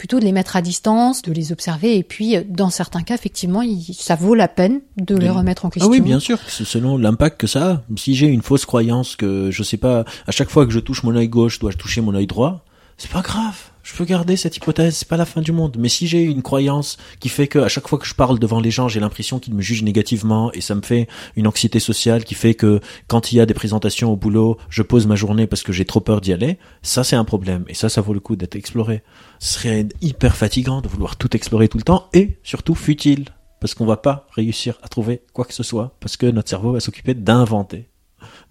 plutôt 0.00 0.18
de 0.18 0.24
les 0.24 0.32
mettre 0.32 0.56
à 0.56 0.62
distance, 0.62 1.20
de 1.20 1.30
les 1.30 1.52
observer 1.52 1.98
et 1.98 2.02
puis 2.02 2.34
euh, 2.34 2.42
dans 2.48 2.70
certains 2.70 3.02
cas 3.02 3.14
effectivement 3.14 3.60
il- 3.60 3.92
ça 3.92 4.14
vaut 4.14 4.34
la 4.34 4.48
peine 4.48 4.80
de 4.96 5.14
les 5.14 5.28
remettre 5.28 5.66
en 5.66 5.68
Ah 5.68 5.72
question. 5.72 5.90
oui, 5.90 6.00
bien 6.00 6.18
sûr, 6.20 6.38
selon 6.48 6.96
l'impact 6.96 7.38
que 7.38 7.46
ça 7.46 7.70
a. 7.70 7.82
Si 7.98 8.14
j'ai 8.14 8.26
une 8.28 8.40
fausse 8.40 8.64
croyance 8.64 9.14
que, 9.14 9.50
je 9.50 9.62
sais 9.62 9.76
pas, 9.76 10.04
à 10.26 10.30
chaque 10.32 10.48
fois 10.48 10.64
que 10.64 10.72
je 10.72 10.80
touche 10.80 11.02
mon 11.02 11.14
œil 11.14 11.28
gauche, 11.28 11.58
dois-je 11.58 11.76
toucher 11.76 12.00
mon 12.00 12.14
œil 12.14 12.26
droit, 12.26 12.64
c'est 13.00 13.10
pas 13.10 13.22
grave. 13.22 13.56
Je 13.82 13.94
peux 13.94 14.04
garder 14.04 14.36
cette 14.36 14.58
hypothèse, 14.58 14.94
c'est 14.94 15.08
pas 15.08 15.16
la 15.16 15.24
fin 15.24 15.40
du 15.40 15.52
monde. 15.52 15.78
Mais 15.78 15.88
si 15.88 16.06
j'ai 16.06 16.20
une 16.20 16.42
croyance 16.42 16.98
qui 17.18 17.30
fait 17.30 17.48
que 17.48 17.58
à 17.58 17.68
chaque 17.68 17.88
fois 17.88 17.98
que 17.98 18.06
je 18.06 18.14
parle 18.14 18.38
devant 18.38 18.60
les 18.60 18.70
gens, 18.70 18.88
j'ai 18.88 19.00
l'impression 19.00 19.38
qu'ils 19.38 19.54
me 19.54 19.62
jugent 19.62 19.82
négativement 19.82 20.52
et 20.52 20.60
ça 20.60 20.74
me 20.74 20.82
fait 20.82 21.08
une 21.34 21.46
anxiété 21.46 21.80
sociale 21.80 22.24
qui 22.24 22.34
fait 22.34 22.52
que 22.52 22.80
quand 23.08 23.32
il 23.32 23.36
y 23.36 23.40
a 23.40 23.46
des 23.46 23.54
présentations 23.54 24.12
au 24.12 24.16
boulot, 24.16 24.58
je 24.68 24.82
pose 24.82 25.06
ma 25.06 25.16
journée 25.16 25.46
parce 25.46 25.62
que 25.62 25.72
j'ai 25.72 25.86
trop 25.86 26.00
peur 26.00 26.20
d'y 26.20 26.34
aller, 26.34 26.58
ça 26.82 27.02
c'est 27.02 27.16
un 27.16 27.24
problème. 27.24 27.64
Et 27.68 27.74
ça, 27.74 27.88
ça 27.88 28.02
vaut 28.02 28.12
le 28.12 28.20
coup 28.20 28.36
d'être 28.36 28.54
exploré. 28.54 29.02
Ce 29.38 29.54
serait 29.54 29.88
hyper 30.02 30.36
fatigant 30.36 30.82
de 30.82 30.88
vouloir 30.88 31.16
tout 31.16 31.34
explorer 31.34 31.68
tout 31.68 31.78
le 31.78 31.84
temps 31.84 32.10
et 32.12 32.36
surtout 32.42 32.74
futile 32.74 33.30
parce 33.60 33.72
qu'on 33.72 33.86
va 33.86 33.96
pas 33.96 34.26
réussir 34.32 34.78
à 34.82 34.88
trouver 34.88 35.22
quoi 35.32 35.46
que 35.46 35.54
ce 35.54 35.62
soit, 35.62 35.96
parce 36.00 36.18
que 36.18 36.26
notre 36.26 36.50
cerveau 36.50 36.72
va 36.72 36.80
s'occuper 36.80 37.14
d'inventer 37.14 37.88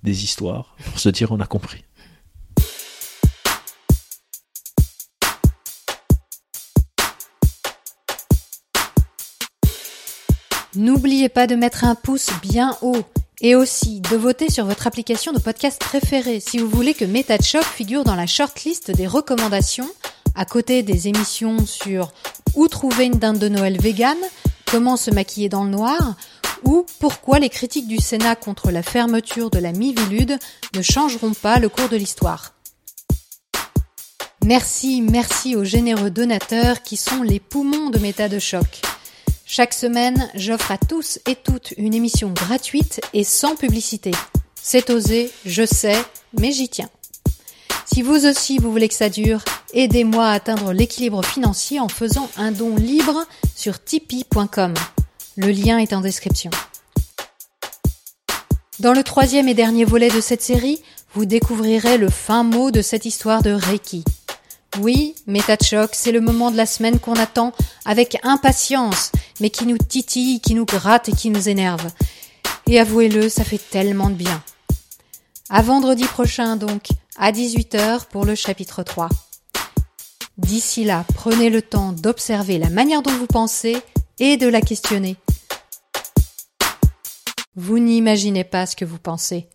des 0.01 0.23
histoires 0.23 0.75
pour 0.85 0.99
se 0.99 1.09
dire 1.09 1.31
on 1.31 1.39
a 1.39 1.45
compris. 1.45 1.83
N'oubliez 10.75 11.29
pas 11.29 11.47
de 11.47 11.55
mettre 11.55 11.83
un 11.83 11.95
pouce 11.95 12.29
bien 12.43 12.77
haut 12.81 13.03
et 13.41 13.55
aussi 13.55 14.01
de 14.01 14.15
voter 14.15 14.51
sur 14.51 14.65
votre 14.65 14.85
application 14.85 15.31
de 15.31 15.39
podcast 15.39 15.79
préférée 15.79 16.39
si 16.39 16.59
vous 16.59 16.69
voulez 16.69 16.93
que 16.93 17.05
Méta 17.05 17.37
de 17.37 17.43
Choc 17.43 17.63
figure 17.63 18.03
dans 18.03 18.15
la 18.15 18.27
shortlist 18.27 18.91
des 18.91 19.07
recommandations 19.07 19.89
à 20.35 20.45
côté 20.45 20.83
des 20.83 21.07
émissions 21.07 21.65
sur 21.65 22.11
où 22.55 22.67
trouver 22.67 23.05
une 23.05 23.17
dinde 23.17 23.39
de 23.39 23.49
Noël 23.49 23.81
vegan, 23.81 24.17
comment 24.65 24.95
se 24.95 25.09
maquiller 25.09 25.49
dans 25.49 25.63
le 25.63 25.71
noir 25.71 26.15
ou 26.63 26.85
pourquoi 26.99 27.39
les 27.39 27.49
critiques 27.49 27.87
du 27.87 27.97
Sénat 27.97 28.35
contre 28.35 28.69
la 28.69 28.83
fermeture 28.83 29.49
de 29.49 29.59
la 29.59 29.71
Mivilude 29.71 30.37
ne 30.75 30.81
changeront 30.81 31.33
pas 31.33 31.57
le 31.57 31.69
cours 31.69 31.89
de 31.89 31.97
l'histoire. 31.97 32.53
Merci, 34.45 35.01
merci 35.01 35.55
aux 35.55 35.63
généreux 35.63 36.11
donateurs 36.11 36.83
qui 36.83 36.97
sont 36.97 37.23
les 37.23 37.39
poumons 37.39 37.89
de 37.89 37.99
Méta 37.99 38.29
de 38.29 38.39
Choc. 38.39 38.81
Chaque 39.51 39.73
semaine, 39.73 40.29
j'offre 40.35 40.71
à 40.71 40.77
tous 40.77 41.17
et 41.25 41.33
toutes 41.33 41.73
une 41.77 41.95
émission 41.95 42.29
gratuite 42.29 43.01
et 43.15 43.23
sans 43.23 43.55
publicité. 43.55 44.11
C'est 44.53 44.91
osé, 44.91 45.31
je 45.43 45.65
sais, 45.65 45.97
mais 46.39 46.51
j'y 46.51 46.69
tiens. 46.69 46.91
Si 47.91 48.03
vous 48.03 48.27
aussi 48.27 48.59
vous 48.59 48.71
voulez 48.71 48.87
que 48.87 48.93
ça 48.93 49.09
dure, 49.09 49.43
aidez-moi 49.73 50.27
à 50.27 50.33
atteindre 50.33 50.71
l'équilibre 50.71 51.25
financier 51.25 51.79
en 51.79 51.87
faisant 51.87 52.29
un 52.37 52.51
don 52.51 52.75
libre 52.75 53.25
sur 53.55 53.83
tipeee.com. 53.83 54.75
Le 55.35 55.47
lien 55.49 55.79
est 55.79 55.93
en 55.93 56.01
description. 56.01 56.51
Dans 58.77 58.93
le 58.93 59.01
troisième 59.01 59.47
et 59.47 59.55
dernier 59.55 59.83
volet 59.83 60.09
de 60.09 60.21
cette 60.21 60.43
série, 60.43 60.79
vous 61.15 61.25
découvrirez 61.25 61.97
le 61.97 62.09
fin 62.09 62.43
mot 62.43 62.69
de 62.69 62.83
cette 62.83 63.05
histoire 63.05 63.41
de 63.41 63.49
Reiki. 63.49 64.03
Oui, 64.77 65.15
méta 65.25 65.57
choc, 65.61 65.89
c'est 65.93 66.11
le 66.11 66.21
moment 66.21 66.51
de 66.51 66.57
la 66.57 66.65
semaine 66.65 66.99
qu'on 66.99 67.15
attend 67.15 67.53
avec 67.85 68.17
impatience, 68.23 69.11
mais 69.39 69.49
qui 69.49 69.65
nous 69.65 69.77
titille, 69.77 70.39
qui 70.41 70.53
nous 70.53 70.65
gratte 70.65 71.09
et 71.09 71.13
qui 71.13 71.31
nous 71.31 71.49
énerve. 71.49 71.91
Et 72.67 72.79
avouez-le, 72.79 73.29
ça 73.29 73.43
fait 73.43 73.57
tellement 73.57 74.09
de 74.09 74.15
bien. 74.15 74.43
À 75.49 75.63
vendredi 75.63 76.03
prochain 76.03 76.55
donc, 76.55 76.89
à 77.17 77.31
18h 77.31 78.05
pour 78.05 78.25
le 78.25 78.35
chapitre 78.35 78.83
3. 78.83 79.09
D'ici 80.37 80.85
là, 80.85 81.03
prenez 81.15 81.49
le 81.49 81.61
temps 81.61 81.91
d'observer 81.91 82.59
la 82.59 82.69
manière 82.69 83.01
dont 83.01 83.11
vous 83.11 83.27
pensez 83.27 83.81
et 84.19 84.37
de 84.37 84.47
la 84.47 84.61
questionner. 84.61 85.17
Vous 87.55 87.79
n'imaginez 87.79 88.43
pas 88.43 88.65
ce 88.65 88.75
que 88.75 88.85
vous 88.85 88.99
pensez. 88.99 89.49